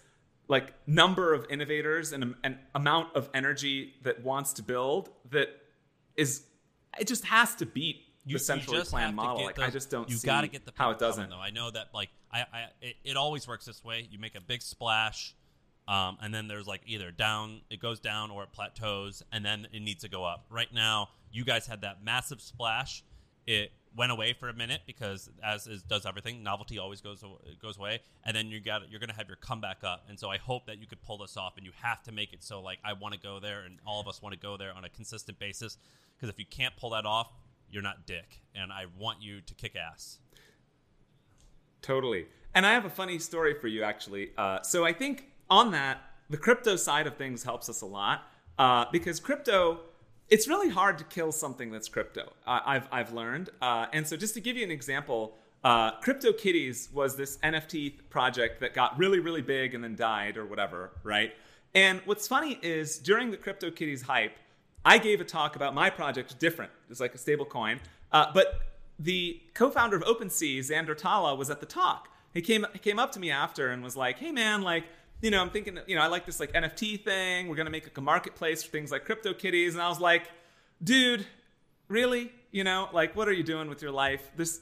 like 0.47 0.73
number 0.87 1.33
of 1.33 1.45
innovators 1.49 2.11
and 2.11 2.35
an 2.43 2.59
amount 2.73 3.15
of 3.15 3.29
energy 3.33 3.93
that 4.03 4.23
wants 4.23 4.53
to 4.53 4.63
build 4.63 5.09
that 5.31 5.49
is 6.15 6.43
it 6.99 7.07
just 7.07 7.25
has 7.25 7.55
to 7.55 7.65
beat 7.65 8.05
you, 8.25 8.33
the 8.33 8.39
centrally 8.39 8.79
you 8.79 8.85
planned 8.85 9.15
model. 9.15 9.43
Like 9.45 9.59
I 9.59 9.69
just 9.69 9.89
don't 9.89 10.09
you 10.09 10.17
gotta 10.23 10.47
get 10.47 10.65
the 10.65 10.71
how 10.75 10.91
it 10.91 10.99
doesn't. 10.99 11.29
Though 11.29 11.39
I 11.39 11.51
know 11.51 11.69
that 11.71 11.87
like 11.93 12.09
I, 12.31 12.41
I 12.41 12.65
it, 12.81 12.95
it, 13.03 13.17
always 13.17 13.47
works 13.47 13.65
this 13.65 13.83
way. 13.83 14.07
You 14.09 14.19
make 14.19 14.35
a 14.35 14.41
big 14.41 14.61
splash, 14.61 15.35
um, 15.87 16.17
and 16.21 16.33
then 16.33 16.47
there's 16.47 16.67
like 16.67 16.81
either 16.85 17.11
down 17.11 17.61
it 17.69 17.79
goes 17.79 17.99
down 17.99 18.31
or 18.31 18.43
it 18.43 18.51
plateaus, 18.51 19.23
and 19.31 19.45
then 19.45 19.67
it 19.71 19.81
needs 19.81 20.03
to 20.03 20.09
go 20.09 20.23
up. 20.23 20.45
Right 20.49 20.73
now, 20.73 21.09
you 21.31 21.45
guys 21.45 21.67
had 21.67 21.81
that 21.81 22.03
massive 22.03 22.41
splash. 22.41 23.03
It 23.45 23.71
went 23.95 24.11
away 24.11 24.33
for 24.33 24.49
a 24.49 24.53
minute 24.53 24.81
because 24.85 25.29
as 25.43 25.67
is 25.67 25.81
does 25.83 26.05
everything 26.05 26.43
novelty 26.43 26.77
always 26.77 27.01
goes 27.01 27.23
goes 27.61 27.77
away 27.77 27.99
and 28.25 28.35
then 28.35 28.47
you 28.47 28.59
got 28.59 28.89
you're 28.89 28.99
going 28.99 29.09
to 29.09 29.15
have 29.15 29.27
your 29.27 29.37
comeback 29.37 29.83
up. 29.83 30.05
And 30.09 30.19
so 30.19 30.29
i 30.29 30.37
hope 30.37 30.65
that 30.67 30.79
you 30.79 30.87
could 30.87 31.01
pull 31.01 31.17
this 31.17 31.37
off 31.37 31.57
and 31.57 31.65
you 31.65 31.71
have 31.81 32.03
to 32.03 32.11
make 32.11 32.33
it 32.33 32.43
so 32.43 32.61
like 32.61 32.79
i 32.83 32.93
want 32.93 33.13
to 33.13 33.19
go 33.19 33.39
there 33.39 33.61
and 33.61 33.79
all 33.85 34.01
of 34.01 34.07
us 34.07 34.21
want 34.21 34.33
to 34.33 34.39
go 34.39 34.57
there 34.57 34.73
on 34.73 34.83
a 34.83 34.89
consistent 34.89 35.39
basis 35.39 35.77
because 36.15 36.29
if 36.29 36.39
you 36.39 36.45
can't 36.45 36.75
pull 36.77 36.91
that 36.91 37.05
off 37.05 37.31
you're 37.69 37.83
not 37.83 38.05
dick 38.05 38.41
and 38.53 38.71
i 38.71 38.85
want 38.97 39.21
you 39.21 39.41
to 39.41 39.53
kick 39.53 39.75
ass. 39.75 40.19
Totally. 41.81 42.25
And 42.53 42.65
i 42.65 42.73
have 42.73 42.85
a 42.85 42.89
funny 42.89 43.19
story 43.19 43.53
for 43.53 43.67
you 43.67 43.83
actually. 43.83 44.31
Uh, 44.37 44.61
so 44.61 44.85
i 44.85 44.93
think 44.93 45.29
on 45.49 45.71
that 45.71 46.01
the 46.29 46.37
crypto 46.37 46.75
side 46.75 47.07
of 47.07 47.15
things 47.17 47.43
helps 47.43 47.69
us 47.69 47.81
a 47.81 47.85
lot 47.85 48.23
uh, 48.57 48.85
because 48.91 49.19
crypto 49.19 49.79
it's 50.29 50.47
really 50.47 50.69
hard 50.69 50.97
to 50.97 51.03
kill 51.03 51.31
something 51.31 51.71
that's 51.71 51.87
crypto. 51.87 52.33
Uh, 52.45 52.59
I've 52.65 52.87
I've 52.91 53.13
learned, 53.13 53.49
uh, 53.61 53.87
and 53.93 54.07
so 54.07 54.17
just 54.17 54.33
to 54.35 54.41
give 54.41 54.57
you 54.57 54.63
an 54.63 54.71
example, 54.71 55.35
uh, 55.63 55.99
CryptoKitties 56.01 56.91
was 56.93 57.15
this 57.15 57.37
NFT 57.37 57.93
project 58.09 58.59
that 58.61 58.73
got 58.73 58.97
really 58.97 59.19
really 59.19 59.41
big 59.41 59.73
and 59.73 59.83
then 59.83 59.95
died 59.95 60.37
or 60.37 60.45
whatever, 60.45 60.91
right? 61.03 61.33
And 61.73 62.01
what's 62.05 62.27
funny 62.27 62.57
is 62.61 62.97
during 62.97 63.31
the 63.31 63.37
CryptoKitties 63.37 64.03
hype, 64.03 64.33
I 64.83 64.97
gave 64.97 65.19
a 65.21 65.25
talk 65.25 65.55
about 65.55 65.73
my 65.73 65.89
project, 65.89 66.39
different, 66.39 66.71
it's 66.89 66.99
like 66.99 67.13
a 67.13 67.17
stable 67.17 67.45
coin, 67.45 67.79
uh, 68.11 68.31
but 68.33 68.59
the 68.97 69.41
co-founder 69.53 69.97
of 69.97 70.03
OpenSea, 70.03 70.71
Alex 70.71 71.03
Atallah, 71.03 71.37
was 71.37 71.49
at 71.49 71.59
the 71.59 71.65
talk. 71.65 72.07
He 72.33 72.41
came 72.41 72.65
he 72.73 72.79
came 72.79 72.99
up 72.99 73.11
to 73.13 73.19
me 73.19 73.29
after 73.29 73.69
and 73.69 73.83
was 73.83 73.95
like, 73.95 74.19
"Hey 74.19 74.31
man, 74.31 74.61
like." 74.61 74.85
You 75.21 75.31
know, 75.31 75.41
I'm 75.41 75.49
thinking, 75.49 75.79
you 75.87 75.95
know, 75.95 76.01
I 76.01 76.07
like 76.07 76.25
this 76.25 76.39
like 76.39 76.53
NFT 76.53 77.03
thing. 77.03 77.47
We're 77.47 77.55
gonna 77.55 77.69
make 77.69 77.85
like 77.85 77.97
a 77.97 78.01
marketplace 78.01 78.63
for 78.63 78.69
things 78.71 78.91
like 78.91 79.07
CryptoKitties, 79.07 79.73
and 79.73 79.81
I 79.81 79.89
was 79.89 79.99
like, 79.99 80.29
dude, 80.83 81.25
really? 81.87 82.31
You 82.51 82.63
know, 82.63 82.89
like 82.93 83.15
what 83.15 83.27
are 83.27 83.33
you 83.33 83.43
doing 83.43 83.69
with 83.69 83.81
your 83.81 83.91
life? 83.91 84.31
This 84.35 84.61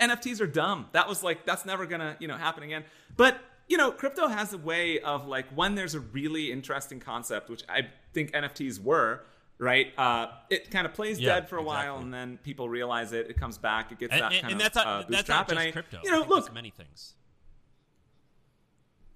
NFTs 0.00 0.40
are 0.40 0.46
dumb. 0.46 0.86
That 0.92 1.08
was 1.08 1.22
like 1.22 1.44
that's 1.46 1.64
never 1.64 1.86
gonna 1.86 2.16
you 2.18 2.28
know 2.28 2.36
happen 2.36 2.62
again. 2.62 2.84
But 3.16 3.38
you 3.68 3.76
know, 3.76 3.90
crypto 3.90 4.28
has 4.28 4.52
a 4.52 4.58
way 4.58 5.00
of 5.00 5.26
like 5.26 5.46
when 5.54 5.74
there's 5.74 5.94
a 5.94 6.00
really 6.00 6.52
interesting 6.52 7.00
concept, 7.00 7.48
which 7.48 7.62
I 7.68 7.88
think 8.12 8.32
NFTs 8.32 8.82
were. 8.82 9.20
Right, 9.56 9.96
uh, 9.96 10.26
it 10.50 10.72
kind 10.72 10.84
of 10.84 10.94
plays 10.94 11.20
yeah, 11.20 11.34
dead 11.34 11.48
for 11.48 11.58
a 11.58 11.62
exactly. 11.62 11.88
while, 11.88 11.98
and 12.00 12.12
then 12.12 12.38
people 12.42 12.68
realize 12.68 13.12
it. 13.12 13.30
It 13.30 13.38
comes 13.38 13.56
back. 13.56 13.92
It 13.92 14.00
gets 14.00 14.12
and, 14.12 14.22
that 14.22 14.32
and, 14.32 14.42
kind 14.42 14.52
and 14.52 14.60
of 14.60 14.64
that's 14.64 14.74
not, 14.74 14.86
uh, 14.86 15.04
that's 15.08 15.28
not 15.28 15.48
just 15.48 15.50
and 15.50 15.58
I, 15.60 15.70
crypto. 15.70 16.00
you 16.02 16.10
know, 16.10 16.24
look, 16.28 16.52
many 16.52 16.70
things. 16.70 17.14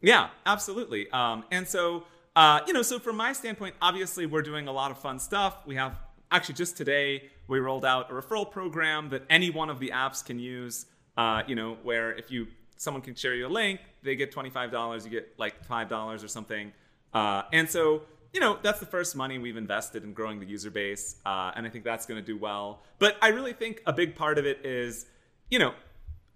Yeah, 0.01 0.29
absolutely. 0.47 1.11
Um, 1.11 1.45
and 1.51 1.67
so, 1.67 2.05
uh, 2.37 2.61
you 2.67 2.73
know, 2.73 2.83
so 2.83 2.99
from 2.99 3.17
my 3.17 3.33
standpoint, 3.33 3.75
obviously 3.83 4.27
we're 4.27 4.43
doing 4.43 4.69
a 4.69 4.73
lot 4.73 4.91
of 4.91 4.99
fun 4.99 5.19
stuff. 5.19 5.67
We 5.67 5.75
have 5.75 5.99
actually 6.31 6.55
just 6.55 6.77
today 6.77 7.31
we 7.49 7.59
rolled 7.59 7.85
out 7.85 8.11
a 8.11 8.15
referral 8.15 8.49
program 8.51 9.09
that 9.11 9.23
any 9.29 9.51
one 9.51 9.71
of 9.71 9.81
the 9.81 9.91
apps 9.91 10.25
can 10.25 10.39
use. 10.39 10.87
Uh, 11.17 11.43
you 11.49 11.57
know, 11.57 11.77
where 11.83 12.13
if 12.13 12.31
you 12.31 12.47
someone 12.77 13.03
can 13.03 13.15
share 13.17 13.35
you 13.35 13.47
a 13.47 13.49
link, 13.49 13.81
they 14.05 14.15
get 14.15 14.31
twenty 14.31 14.51
five 14.51 14.71
dollars, 14.71 15.05
you 15.05 15.11
get 15.11 15.35
like 15.37 15.65
five 15.65 15.89
dollars 15.89 16.23
or 16.23 16.29
something. 16.29 16.73
Uh, 17.13 17.43
and 17.53 17.69
so, 17.69 18.03
you 18.33 18.39
know, 18.39 18.57
that's 18.63 18.79
the 18.79 18.87
first 18.87 19.17
money 19.17 19.37
we've 19.37 19.57
invested 19.57 20.05
in 20.05 20.13
growing 20.13 20.39
the 20.39 20.47
user 20.47 20.71
base, 20.71 21.17
uh, 21.27 21.51
and 21.57 21.67
I 21.67 21.71
think 21.71 21.83
that's 21.83 22.07
going 22.07 22.21
to 22.21 22.27
do 22.27 22.39
well. 22.39 22.85
But 23.01 23.17
I 23.21 23.29
really 23.29 23.53
think 23.53 23.83
a 23.85 23.93
big 23.93 24.15
part 24.15 24.39
of 24.39 24.47
it 24.47 24.65
is, 24.65 25.07
you 25.51 25.59
know, 25.59 25.75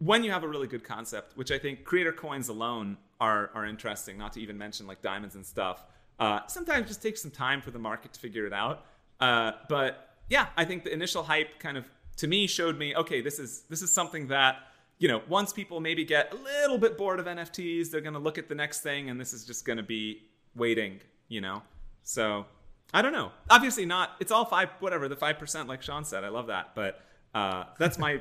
when 0.04 0.24
you 0.24 0.32
have 0.32 0.42
a 0.42 0.48
really 0.48 0.66
good 0.66 0.82
concept, 0.82 1.36
which 1.36 1.52
I 1.52 1.58
think 1.58 1.84
creator 1.84 2.12
coins 2.12 2.48
alone 2.48 2.96
are 3.20 3.50
are 3.54 3.64
interesting. 3.64 4.18
Not 4.18 4.32
to 4.34 4.40
even 4.40 4.58
mention 4.58 4.86
like 4.86 5.00
diamonds 5.00 5.36
and 5.36 5.46
stuff. 5.46 5.84
Uh, 6.18 6.40
sometimes 6.46 6.88
just 6.88 7.02
takes 7.02 7.22
some 7.22 7.30
time 7.30 7.62
for 7.62 7.70
the 7.70 7.78
market 7.78 8.12
to 8.12 8.20
figure 8.20 8.46
it 8.46 8.52
out. 8.52 8.84
Uh, 9.20 9.52
but 9.68 10.16
yeah, 10.28 10.48
I 10.56 10.64
think 10.64 10.84
the 10.84 10.92
initial 10.92 11.22
hype 11.22 11.58
kind 11.60 11.76
of 11.76 11.88
to 12.16 12.26
me 12.26 12.46
showed 12.46 12.78
me 12.78 12.94
okay, 12.96 13.20
this 13.20 13.38
is 13.38 13.62
this 13.68 13.80
is 13.80 13.92
something 13.92 14.26
that 14.28 14.56
you 14.98 15.06
know 15.06 15.22
once 15.28 15.52
people 15.52 15.78
maybe 15.80 16.04
get 16.04 16.32
a 16.32 16.36
little 16.36 16.78
bit 16.78 16.98
bored 16.98 17.20
of 17.20 17.26
NFTs, 17.26 17.90
they're 17.90 18.00
going 18.00 18.14
to 18.14 18.20
look 18.20 18.38
at 18.38 18.48
the 18.48 18.54
next 18.56 18.80
thing, 18.80 19.08
and 19.08 19.20
this 19.20 19.32
is 19.32 19.44
just 19.44 19.64
going 19.64 19.76
to 19.76 19.84
be 19.84 20.22
waiting. 20.56 21.00
You 21.28 21.42
know, 21.42 21.62
so 22.02 22.46
I 22.92 23.02
don't 23.02 23.12
know. 23.12 23.30
Obviously 23.48 23.86
not. 23.86 24.16
It's 24.20 24.32
all 24.32 24.44
five 24.46 24.70
whatever 24.80 25.08
the 25.08 25.16
five 25.16 25.38
percent 25.38 25.68
like 25.68 25.82
Shaan 25.82 26.04
said. 26.04 26.24
I 26.24 26.28
love 26.28 26.48
that, 26.48 26.74
but 26.74 27.00
uh, 27.34 27.64
that's 27.78 27.98
my 27.98 28.20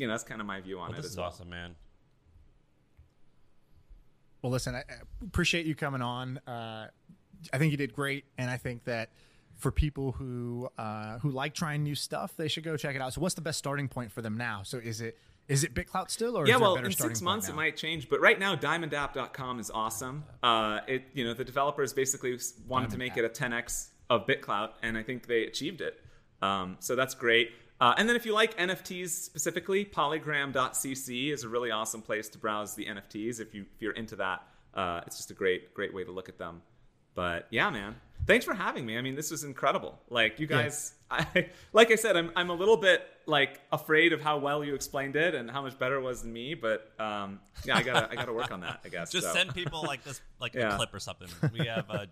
you 0.00 0.06
know 0.06 0.14
that's 0.14 0.24
kind 0.24 0.40
of 0.40 0.46
my 0.46 0.60
view 0.60 0.78
on 0.78 0.88
Well, 0.88 0.92
it 0.92 0.96
this 0.96 1.06
as 1.06 1.10
is 1.12 1.16
well. 1.18 1.26
awesome, 1.26 1.50
man. 1.50 1.74
Well, 4.42 4.50
listen, 4.50 4.74
I 4.74 4.78
I 4.78 4.84
appreciate 5.22 5.66
you 5.66 5.74
coming 5.74 6.00
on. 6.02 6.38
Uh, 6.46 6.88
I 7.52 7.58
think 7.58 7.70
you 7.70 7.76
did 7.76 7.92
great, 7.92 8.24
and 8.38 8.50
I 8.50 8.56
think 8.56 8.84
that 8.84 9.10
for 9.56 9.70
people 9.70 10.12
who 10.12 10.68
uh, 10.78 11.18
who 11.18 11.30
like 11.30 11.54
trying 11.54 11.82
new 11.82 11.94
stuff, 11.94 12.34
they 12.36 12.48
should 12.48 12.64
go 12.64 12.76
check 12.76 12.96
it 12.96 13.02
out. 13.02 13.12
So, 13.12 13.20
what's 13.20 13.34
the 13.34 13.42
best 13.42 13.58
starting 13.58 13.88
point 13.88 14.10
for 14.12 14.22
them 14.22 14.36
now? 14.38 14.62
So, 14.64 14.78
is 14.78 15.02
it 15.02 15.18
is 15.48 15.64
it 15.64 15.74
BitClout 15.74 16.10
still, 16.10 16.36
or 16.36 16.46
yeah, 16.46 16.54
is 16.54 16.60
well, 16.60 16.72
a 16.72 16.76
better 16.76 16.86
in 16.86 16.92
starting 16.92 17.14
six 17.16 17.22
months 17.22 17.48
it 17.48 17.54
might 17.54 17.76
change, 17.76 18.08
but 18.08 18.20
right 18.20 18.38
now, 18.38 18.56
DiamondApp.com 18.56 19.60
is 19.60 19.70
awesome. 19.70 20.24
Uh, 20.42 20.80
it 20.86 21.04
you 21.12 21.24
know 21.24 21.34
the 21.34 21.44
developers 21.44 21.92
basically 21.92 22.38
wanted 22.66 22.90
to 22.90 22.98
make 22.98 23.16
it 23.18 23.24
a 23.24 23.28
10x 23.28 23.88
of 24.08 24.26
BitClout, 24.26 24.70
and 24.82 24.96
I 24.96 25.02
think 25.02 25.26
they 25.26 25.44
achieved 25.44 25.82
it. 25.82 26.00
Um, 26.40 26.78
so 26.80 26.96
that's 26.96 27.14
great. 27.14 27.50
Uh, 27.80 27.94
and 27.96 28.08
then 28.08 28.14
if 28.16 28.26
you 28.26 28.34
like 28.34 28.56
NFTs 28.58 29.08
specifically, 29.08 29.84
Polygram.cc 29.84 31.32
is 31.32 31.44
a 31.44 31.48
really 31.48 31.70
awesome 31.70 32.02
place 32.02 32.28
to 32.30 32.38
browse 32.38 32.74
the 32.74 32.84
NFTs. 32.86 33.40
If 33.40 33.54
you 33.54 33.62
if 33.74 33.80
you're 33.80 33.92
into 33.92 34.16
that, 34.16 34.42
uh, 34.74 35.00
it's 35.06 35.16
just 35.16 35.30
a 35.30 35.34
great 35.34 35.72
great 35.74 35.94
way 35.94 36.04
to 36.04 36.12
look 36.12 36.28
at 36.28 36.38
them. 36.38 36.62
But 37.14 37.46
yeah, 37.50 37.70
man, 37.70 37.96
thanks 38.26 38.44
for 38.44 38.54
having 38.54 38.86
me. 38.86 38.96
I 38.96 39.02
mean, 39.02 39.14
this 39.14 39.30
was 39.30 39.44
incredible. 39.44 39.98
Like 40.10 40.38
you 40.38 40.46
guys, 40.46 40.94
I 41.10 41.48
like 41.72 41.90
I 41.90 41.94
said, 41.96 42.16
I'm 42.16 42.30
I'm 42.36 42.50
a 42.50 42.54
little 42.54 42.76
bit 42.76 43.02
like 43.26 43.60
afraid 43.72 44.12
of 44.12 44.20
how 44.20 44.38
well 44.38 44.62
you 44.62 44.74
explained 44.74 45.16
it 45.16 45.34
and 45.34 45.50
how 45.50 45.62
much 45.62 45.78
better 45.78 45.96
it 45.96 46.02
was 46.02 46.22
than 46.22 46.32
me. 46.32 46.54
But 46.54 46.92
um, 47.00 47.40
yeah, 47.64 47.76
I 47.78 47.82
gotta 47.82 48.10
I 48.10 48.14
gotta 48.14 48.32
work 48.32 48.52
on 48.52 48.60
that. 48.60 48.80
I 48.84 48.88
guess. 48.90 49.10
Just 49.10 49.26
so. 49.28 49.32
send 49.32 49.54
people 49.54 49.82
like 49.82 50.04
this, 50.04 50.20
like 50.38 50.54
Yeah. 50.60 50.74
a 50.74 50.76
clip 50.76 50.92
or 50.94 51.00
something. 51.00 51.28
We 51.58 51.66
have 51.66 51.86
uh, 51.88 52.06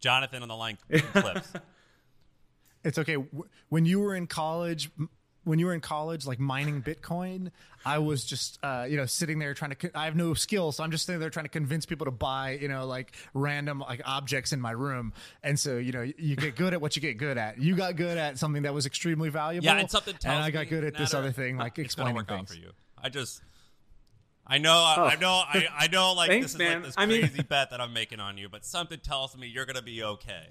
Jonathan 0.00 0.42
on 0.42 0.48
the 0.48 0.56
line 0.56 0.76
clips. 1.12 1.52
It's 2.84 2.98
okay. 2.98 3.16
When 3.70 3.84
you 3.86 4.00
were 4.00 4.14
in 4.14 4.26
college, 4.26 4.90
when 5.44 5.58
you 5.58 5.66
were 5.66 5.74
in 5.74 5.80
college, 5.80 6.26
like 6.26 6.38
mining 6.38 6.82
Bitcoin, 6.82 7.50
I 7.84 7.98
was 7.98 8.24
just, 8.24 8.58
uh, 8.62 8.86
you 8.88 8.96
know, 8.96 9.04
sitting 9.06 9.38
there 9.38 9.52
trying 9.54 9.70
to. 9.70 9.74
co- 9.76 9.90
I 9.98 10.04
have 10.06 10.16
no 10.16 10.32
skill, 10.34 10.72
so 10.72 10.82
I'm 10.84 10.90
just 10.90 11.04
sitting 11.06 11.18
there 11.20 11.28
trying 11.30 11.44
to 11.46 11.50
convince 11.50 11.84
people 11.86 12.04
to 12.06 12.10
buy, 12.10 12.58
you 12.60 12.68
know, 12.68 12.86
like 12.86 13.12
random 13.34 13.80
like 13.80 14.00
objects 14.04 14.52
in 14.52 14.60
my 14.60 14.70
room. 14.70 15.12
And 15.42 15.58
so, 15.58 15.76
you 15.78 15.92
know, 15.92 16.02
you 16.18 16.36
get 16.36 16.56
good 16.56 16.72
at 16.72 16.80
what 16.80 16.96
you 16.96 17.02
get 17.02 17.18
good 17.18 17.36
at. 17.38 17.58
You 17.58 17.74
got 17.74 17.96
good 17.96 18.16
at 18.18 18.38
something 18.38 18.62
that 18.62 18.72
was 18.72 18.86
extremely 18.86 19.28
valuable. 19.28 19.66
Yeah, 19.66 19.76
and 19.78 19.90
something 19.90 20.14
tells 20.16 20.34
And 20.34 20.42
I 20.44 20.50
got 20.50 20.60
me, 20.60 20.66
good 20.70 20.84
at 20.84 20.94
this 20.96 21.10
Nader, 21.12 21.18
other 21.18 21.32
thing, 21.32 21.56
like 21.58 21.78
it's 21.78 21.86
explaining 21.86 22.14
work 22.16 22.30
out 22.30 22.36
things. 22.38 22.54
for 22.54 22.60
you. 22.60 22.70
I 23.02 23.08
just, 23.10 23.42
I 24.46 24.58
know, 24.58 24.72
I, 24.74 25.12
I 25.12 25.16
know, 25.16 25.30
I, 25.46 25.66
I 25.80 25.86
know, 25.88 26.12
like 26.14 26.28
Thanks, 26.30 26.46
this 26.46 26.52
is 26.54 26.58
man. 26.58 26.74
like 26.76 26.84
this 26.84 26.94
I 26.98 27.06
mean- 27.06 27.20
crazy 27.20 27.42
bet 27.42 27.70
that 27.70 27.80
I'm 27.80 27.92
making 27.92 28.20
on 28.20 28.38
you, 28.38 28.48
but 28.48 28.64
something 28.64 28.98
tells 29.00 29.36
me 29.36 29.46
you're 29.46 29.66
gonna 29.66 29.82
be 29.82 30.02
okay. 30.02 30.48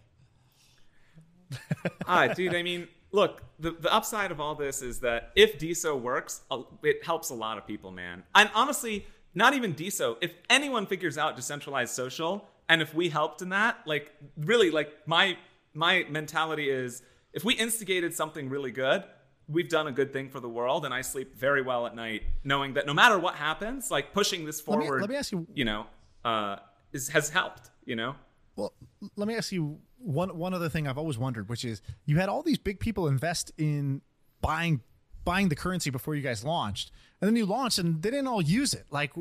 ah, 2.08 2.28
dude, 2.28 2.54
I 2.56 2.64
mean, 2.64 2.88
look, 3.12 3.42
the, 3.60 3.72
the 3.72 3.94
upside 3.94 4.32
of 4.32 4.40
all 4.40 4.56
this 4.56 4.82
is 4.82 5.00
that 5.00 5.32
if 5.36 5.60
DeSo 5.60 6.00
works, 6.00 6.42
it 6.84 7.04
helps 7.04 7.30
a 7.30 7.34
lot 7.36 7.58
of 7.58 7.66
people, 7.68 7.92
man. 7.92 8.24
And 8.36 8.50
honestly, 8.54 9.06
not 9.36 9.54
even 9.54 9.74
DeSo. 9.74 10.18
If 10.22 10.34
anyone 10.50 10.86
figures 10.86 11.18
out 11.18 11.36
decentralized 11.36 11.94
social, 11.94 12.48
and 12.70 12.82
if 12.82 12.94
we 12.94 13.10
helped 13.10 13.42
in 13.42 13.50
that, 13.50 13.78
like 13.86 14.12
really, 14.38 14.72
like 14.72 14.92
my 15.06 15.38
my 15.74 16.06
mentality 16.10 16.70
is, 16.70 17.02
if 17.34 17.44
we 17.44 17.56
instigated 17.56 18.14
something 18.14 18.48
really 18.48 18.72
good, 18.72 19.04
we've 19.48 19.70
done 19.70 19.88
a 19.88 19.92
good 19.92 20.14
thing 20.14 20.30
for 20.30 20.40
the 20.40 20.48
world, 20.50 20.86
and 20.86 20.94
I 20.94 21.02
sleep 21.02 21.36
very 21.36 21.62
well 21.62 21.86
at 21.88 21.96
night, 21.96 22.24
knowing 22.44 22.74
that 22.76 22.86
no 22.86 22.94
matter 22.94 23.18
what 23.20 23.36
happens, 23.36 23.90
like 23.92 24.14
pushing 24.14 24.46
this 24.46 24.66
Let 24.68 24.80
me- 24.80 24.86
forward, 24.86 25.02
let 25.02 25.10
me 25.10 25.16
ask 25.16 25.32
you- 25.32 25.48
you 25.54 25.66
know, 25.66 25.88
uh, 26.24 26.58
is 26.94 27.10
has 27.10 27.30
helped. 27.30 27.70
You 27.86 27.96
know, 27.98 28.16
Well, 28.56 28.72
let 29.18 29.28
me 29.28 29.36
ask 29.36 29.52
you 29.52 29.80
one 30.04 30.38
one 30.38 30.54
other 30.54 30.70
thing 30.70 30.88
I've 30.88 30.98
always 30.98 31.18
wondered, 31.18 31.50
which 31.50 31.66
is 31.66 31.82
you 32.06 32.18
had 32.18 32.30
all 32.30 32.44
these 32.44 32.58
big 32.58 32.80
people 32.80 33.08
invest 33.08 33.52
in 33.58 34.02
buying 34.42 34.82
buying 35.26 35.50
the 35.50 35.56
currency 35.56 35.90
before 35.90 36.16
you 36.16 36.22
guys 36.22 36.44
launched, 36.44 36.92
and 37.22 37.28
then 37.28 37.36
you 37.36 37.46
launched 37.46 37.80
and 37.80 38.02
they 38.02 38.10
didn't 38.12 38.28
all 38.28 38.42
use 38.42 38.74
it. 38.74 38.86
Like, 38.92 39.14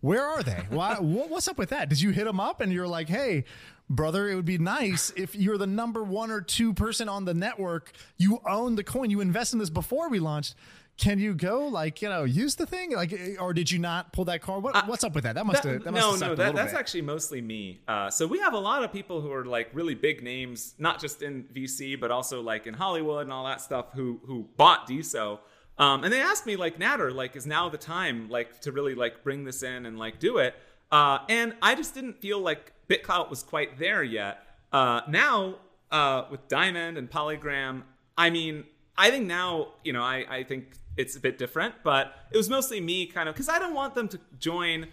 where 0.00 0.24
are 0.24 0.42
they? 0.42 0.66
Why, 0.68 0.94
what, 1.00 1.30
what's 1.30 1.48
up 1.48 1.58
with 1.58 1.70
that? 1.70 1.88
Did 1.88 2.00
you 2.00 2.10
hit 2.10 2.24
them 2.24 2.40
up 2.40 2.60
and 2.60 2.72
you're 2.72 2.88
like, 2.88 3.08
hey, 3.08 3.44
brother, 3.88 4.28
it 4.28 4.34
would 4.34 4.44
be 4.44 4.58
nice 4.58 5.12
if 5.16 5.34
you're 5.34 5.58
the 5.58 5.66
number 5.66 6.02
one 6.02 6.30
or 6.30 6.40
two 6.40 6.74
person 6.74 7.08
on 7.08 7.24
the 7.24 7.34
network, 7.34 7.92
you 8.16 8.40
own 8.46 8.74
the 8.74 8.84
coin, 8.84 9.10
you 9.10 9.20
invest 9.20 9.52
in 9.52 9.58
this 9.58 9.70
before 9.70 10.08
we 10.08 10.18
launched. 10.18 10.56
Can 10.96 11.18
you 11.18 11.34
go 11.34 11.66
like 11.66 12.02
you 12.02 12.08
know 12.08 12.22
use 12.22 12.54
the 12.54 12.66
thing 12.66 12.94
like 12.94 13.12
or 13.40 13.52
did 13.52 13.70
you 13.70 13.80
not 13.80 14.12
pull 14.12 14.24
that 14.26 14.42
card? 14.42 14.62
What, 14.62 14.86
what's 14.86 15.02
up 15.02 15.14
with 15.14 15.24
that? 15.24 15.34
That 15.34 15.44
must 15.44 15.64
have 15.64 15.82
that 15.82 15.92
must 15.92 16.20
no, 16.20 16.28
no, 16.28 16.34
that, 16.36 16.54
that's 16.54 16.72
bit. 16.72 16.78
actually 16.78 17.02
mostly 17.02 17.40
me. 17.40 17.80
Uh, 17.88 18.10
so 18.10 18.26
we 18.26 18.38
have 18.38 18.52
a 18.52 18.58
lot 18.58 18.84
of 18.84 18.92
people 18.92 19.20
who 19.20 19.32
are 19.32 19.44
like 19.44 19.70
really 19.72 19.94
big 19.94 20.22
names, 20.22 20.74
not 20.78 21.00
just 21.00 21.22
in 21.22 21.44
VC, 21.54 21.98
but 21.98 22.12
also 22.12 22.40
like 22.40 22.68
in 22.68 22.74
Hollywood 22.74 23.22
and 23.22 23.32
all 23.32 23.44
that 23.44 23.60
stuff, 23.60 23.86
who 23.94 24.20
who 24.24 24.48
bought 24.56 24.88
DeSo. 24.88 25.40
Um, 25.76 26.04
and 26.04 26.12
they 26.12 26.20
asked 26.20 26.46
me 26.46 26.56
like, 26.56 26.78
Nader, 26.78 27.12
like, 27.12 27.34
is 27.36 27.46
now 27.46 27.68
the 27.68 27.78
time 27.78 28.28
like 28.28 28.60
to 28.60 28.72
really 28.72 28.94
like 28.94 29.24
bring 29.24 29.44
this 29.44 29.62
in 29.62 29.86
and 29.86 29.98
like 29.98 30.18
do 30.20 30.38
it? 30.38 30.54
Uh, 30.92 31.18
and 31.28 31.54
I 31.60 31.74
just 31.74 31.94
didn't 31.94 32.20
feel 32.20 32.38
like 32.38 32.72
BitClout 32.88 33.30
was 33.30 33.42
quite 33.42 33.78
there 33.78 34.02
yet. 34.02 34.46
Uh, 34.72 35.00
now 35.08 35.56
uh, 35.90 36.24
with 36.30 36.46
Diamond 36.48 36.98
and 36.98 37.10
Polygram, 37.10 37.82
I 38.16 38.30
mean, 38.30 38.64
I 38.96 39.10
think 39.10 39.26
now, 39.26 39.72
you 39.82 39.92
know, 39.92 40.02
I, 40.02 40.24
I 40.28 40.44
think 40.44 40.76
it's 40.96 41.16
a 41.16 41.20
bit 41.20 41.38
different, 41.38 41.74
but 41.82 42.14
it 42.30 42.36
was 42.36 42.48
mostly 42.48 42.80
me 42.80 43.06
kind 43.06 43.28
of 43.28 43.34
because 43.34 43.48
I 43.48 43.58
don't 43.58 43.74
want 43.74 43.94
them 43.94 44.08
to 44.08 44.20
join, 44.38 44.88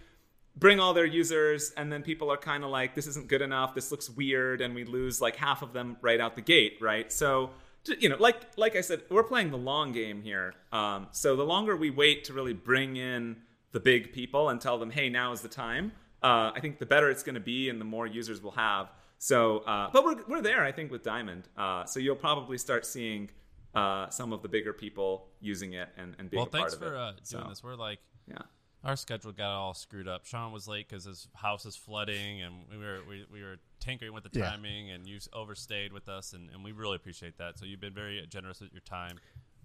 bring 0.55 0.79
all 0.79 0.93
their 0.93 1.05
users, 1.05 1.71
and 1.77 1.91
then 1.91 2.01
people 2.03 2.31
are 2.31 2.37
kind 2.37 2.63
of 2.63 2.69
like, 2.69 2.95
this 2.95 3.07
isn't 3.07 3.27
good 3.27 3.41
enough, 3.41 3.75
this 3.75 3.91
looks 3.91 4.09
weird, 4.09 4.61
and 4.61 4.73
we 4.73 4.83
lose 4.83 5.21
like 5.21 5.35
half 5.35 5.61
of 5.61 5.73
them 5.73 5.97
right 6.01 6.19
out 6.19 6.35
the 6.35 6.41
gate, 6.41 6.77
right? 6.81 7.11
So, 7.11 7.51
you 7.99 8.09
know, 8.09 8.17
like 8.19 8.37
like 8.57 8.75
I 8.75 8.81
said, 8.81 9.01
we're 9.09 9.23
playing 9.23 9.51
the 9.51 9.57
long 9.57 9.91
game 9.91 10.21
here. 10.21 10.53
Um, 10.71 11.07
so 11.11 11.35
the 11.35 11.45
longer 11.45 11.75
we 11.75 11.89
wait 11.89 12.23
to 12.25 12.33
really 12.33 12.53
bring 12.53 12.95
in 12.95 13.37
the 13.71 13.79
big 13.79 14.11
people 14.11 14.49
and 14.49 14.59
tell 14.59 14.77
them, 14.77 14.91
hey, 14.91 15.09
now 15.09 15.31
is 15.31 15.41
the 15.41 15.47
time, 15.47 15.91
uh, 16.21 16.51
I 16.53 16.59
think 16.59 16.77
the 16.77 16.85
better 16.85 17.09
it's 17.09 17.23
going 17.23 17.35
to 17.35 17.41
be, 17.41 17.69
and 17.69 17.79
the 17.81 17.85
more 17.85 18.05
users 18.05 18.41
we'll 18.41 18.51
have. 18.53 18.91
So, 19.17 19.59
uh, 19.59 19.89
but 19.93 20.03
we're 20.03 20.17
we're 20.27 20.41
there, 20.41 20.63
I 20.63 20.71
think, 20.71 20.91
with 20.91 21.03
Diamond. 21.03 21.47
Uh, 21.55 21.85
so 21.85 21.99
you'll 21.99 22.15
probably 22.15 22.57
start 22.57 22.85
seeing 22.85 23.29
uh, 23.75 24.09
some 24.09 24.33
of 24.33 24.41
the 24.41 24.47
bigger 24.49 24.73
people 24.73 25.27
using 25.39 25.73
it 25.73 25.89
and, 25.97 26.15
and 26.19 26.29
being 26.29 26.39
Well, 26.39 26.47
a 26.47 26.49
part 26.51 26.71
thanks 26.71 26.75
for 26.75 26.95
uh, 26.97 27.11
doing 27.11 27.19
So, 27.23 27.45
this. 27.49 27.63
We're 27.63 27.75
like, 27.75 27.99
Yeah. 28.27 28.39
our 28.83 28.95
schedule 28.95 29.31
got 29.31 29.51
all 29.55 29.73
screwed 29.73 30.07
up. 30.07 30.25
Shaan 30.25 30.51
was 30.51 30.67
late 30.67 30.87
because 30.89 31.05
his 31.05 31.27
house 31.35 31.65
is 31.65 31.75
flooding, 31.75 32.41
and 32.41 32.65
we 32.69 32.77
were 32.77 32.99
we, 33.07 33.25
we 33.31 33.41
were 33.41 33.57
tinkering 33.79 34.13
with 34.13 34.23
the 34.23 34.39
Yeah. 34.39 34.49
timing, 34.51 34.91
and 34.91 35.07
you 35.07 35.19
overstayed 35.33 35.93
with 35.93 36.09
us, 36.09 36.33
and, 36.33 36.49
and 36.49 36.63
we 36.63 36.71
really 36.71 36.95
appreciate 36.95 37.37
that. 37.37 37.57
So 37.57 37.65
you've 37.65 37.79
been 37.81 37.93
very 37.93 38.25
generous 38.29 38.59
with 38.61 38.71
your 38.73 38.81
time. 38.81 39.19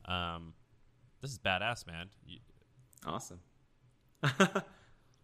Um, 0.05 0.55
this 1.21 1.31
is 1.33 1.39
badass, 1.39 1.87
man. 1.87 2.11
You, 2.27 2.39
Awesome. 3.05 3.41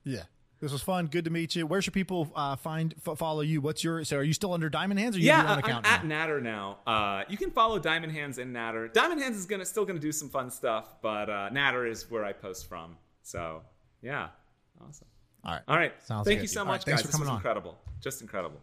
Yeah. 0.04 0.24
This 0.62 0.70
was 0.70 0.80
fun. 0.80 1.08
Good 1.08 1.24
to 1.24 1.30
meet 1.30 1.56
you. 1.56 1.66
Where 1.66 1.82
should 1.82 1.92
people 1.92 2.30
uh, 2.36 2.54
find 2.54 2.94
f- 3.04 3.18
follow 3.18 3.40
you? 3.40 3.60
What's 3.60 3.82
your 3.82 4.04
so 4.04 4.16
are 4.18 4.22
you 4.22 4.32
still 4.32 4.52
under 4.54 4.70
Diamond 4.70 5.00
Hands 5.00 5.16
or 5.16 5.18
you 5.18 5.26
Yeah, 5.26 5.38
have 5.38 5.44
your 5.44 5.50
own 5.50 5.58
I- 5.58 5.66
I'm 5.66 5.84
account 5.84 5.86
at? 5.86 6.28
Nader 6.28 6.40
now. 6.40 6.78
Uh, 6.86 7.24
you 7.28 7.36
can 7.36 7.50
follow 7.50 7.80
Diamond 7.80 8.12
Hands 8.12 8.38
and 8.38 8.54
Nader. 8.54 8.92
Diamond 8.92 9.20
Hands 9.20 9.36
is 9.36 9.44
gonna 9.44 9.64
still 9.64 9.84
gonna 9.84 9.98
do 9.98 10.12
some 10.12 10.28
fun 10.28 10.50
stuff, 10.52 10.94
but 11.02 11.28
uh, 11.28 11.50
Nader 11.52 11.90
is 11.90 12.08
where 12.08 12.24
I 12.24 12.32
post 12.32 12.68
from. 12.68 12.96
So 13.24 13.62
yeah, 14.02 14.28
awesome. 14.80 15.08
All 15.44 15.52
right. 15.54 15.62
All 15.66 15.76
right, 15.76 15.92
Sounds 16.06 16.28
thank 16.28 16.38
good. 16.38 16.42
you 16.42 16.48
so 16.48 16.60
All 16.60 16.66
right, 16.66 16.72
much, 16.74 16.84
thanks 16.84 17.02
guys. 17.02 17.06
for 17.06 17.06
this 17.08 17.14
coming 17.16 17.26
was 17.26 17.30
on. 17.30 17.36
incredible, 17.38 17.76
just 18.00 18.22
incredible. 18.22 18.60